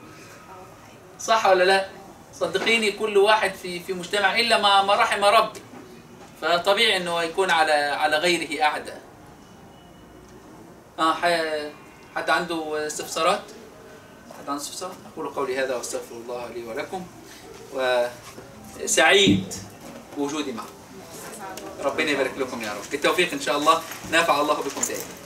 صح 1.20 1.46
ولا 1.46 1.64
لا؟ 1.64 1.86
صدقيني 2.34 2.92
كل 2.92 3.18
واحد 3.18 3.54
في 3.54 3.80
في 3.80 3.92
مجتمع 3.92 4.38
إلا 4.38 4.58
ما 4.58 4.82
ما 4.82 4.94
رحم 4.94 5.24
ربي. 5.24 5.60
فطبيعي 6.42 6.96
إنه 6.96 7.22
يكون 7.22 7.50
على 7.50 7.72
على 7.72 8.16
غيره 8.16 8.62
اعدى 8.62 8.92
آه 10.98 11.14
حد 12.16 12.30
عنده 12.30 12.86
استفسارات؟ 12.86 13.42
حد 14.38 14.48
عنده 14.48 14.62
استفسارات؟ 14.62 14.94
أقول 15.12 15.28
قولي 15.28 15.58
هذا 15.58 15.76
واستغفر 15.76 16.14
الله 16.14 16.48
لي 16.48 16.64
ولكم. 16.64 17.06
وسعيد 18.82 19.54
بوجودي 20.16 20.52
معكم. 20.52 20.68
ربنا 21.86 22.10
يبارك 22.10 22.34
لكم 22.38 22.58
يا 22.66 22.72
رب. 22.76 22.86
بالتوفيق 22.90 23.32
إن 23.32 23.38
شاء 23.46 23.56
الله. 23.58 23.76
نافع 24.12 24.40
الله 24.40 24.54
بكم 24.54 24.82
دائما. 24.88 25.22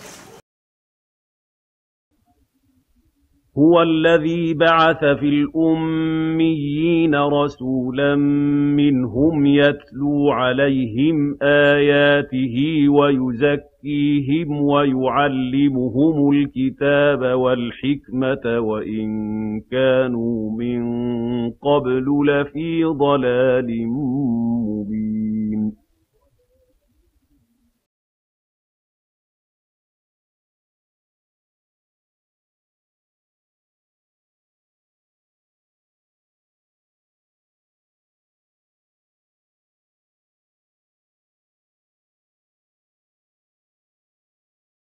هو 3.59 3.83
الذي 3.83 4.55
بعث 4.55 5.01
في 5.21 5.29
الأميين 5.29 7.15
رسولا 7.15 8.15
منهم 8.77 9.47
يتلو 9.47 10.31
عليهم 10.31 11.37
آياته 11.43 12.89
ويزكيهم 12.89 14.49
ويعلمهم 14.63 16.31
الكتاب 16.33 17.21
والحكمة 17.21 18.61
وإن 18.61 19.09
كانوا 19.61 20.51
من 20.51 20.81
قبل 21.51 22.07
لفي 22.27 22.85
ضلال 22.85 23.87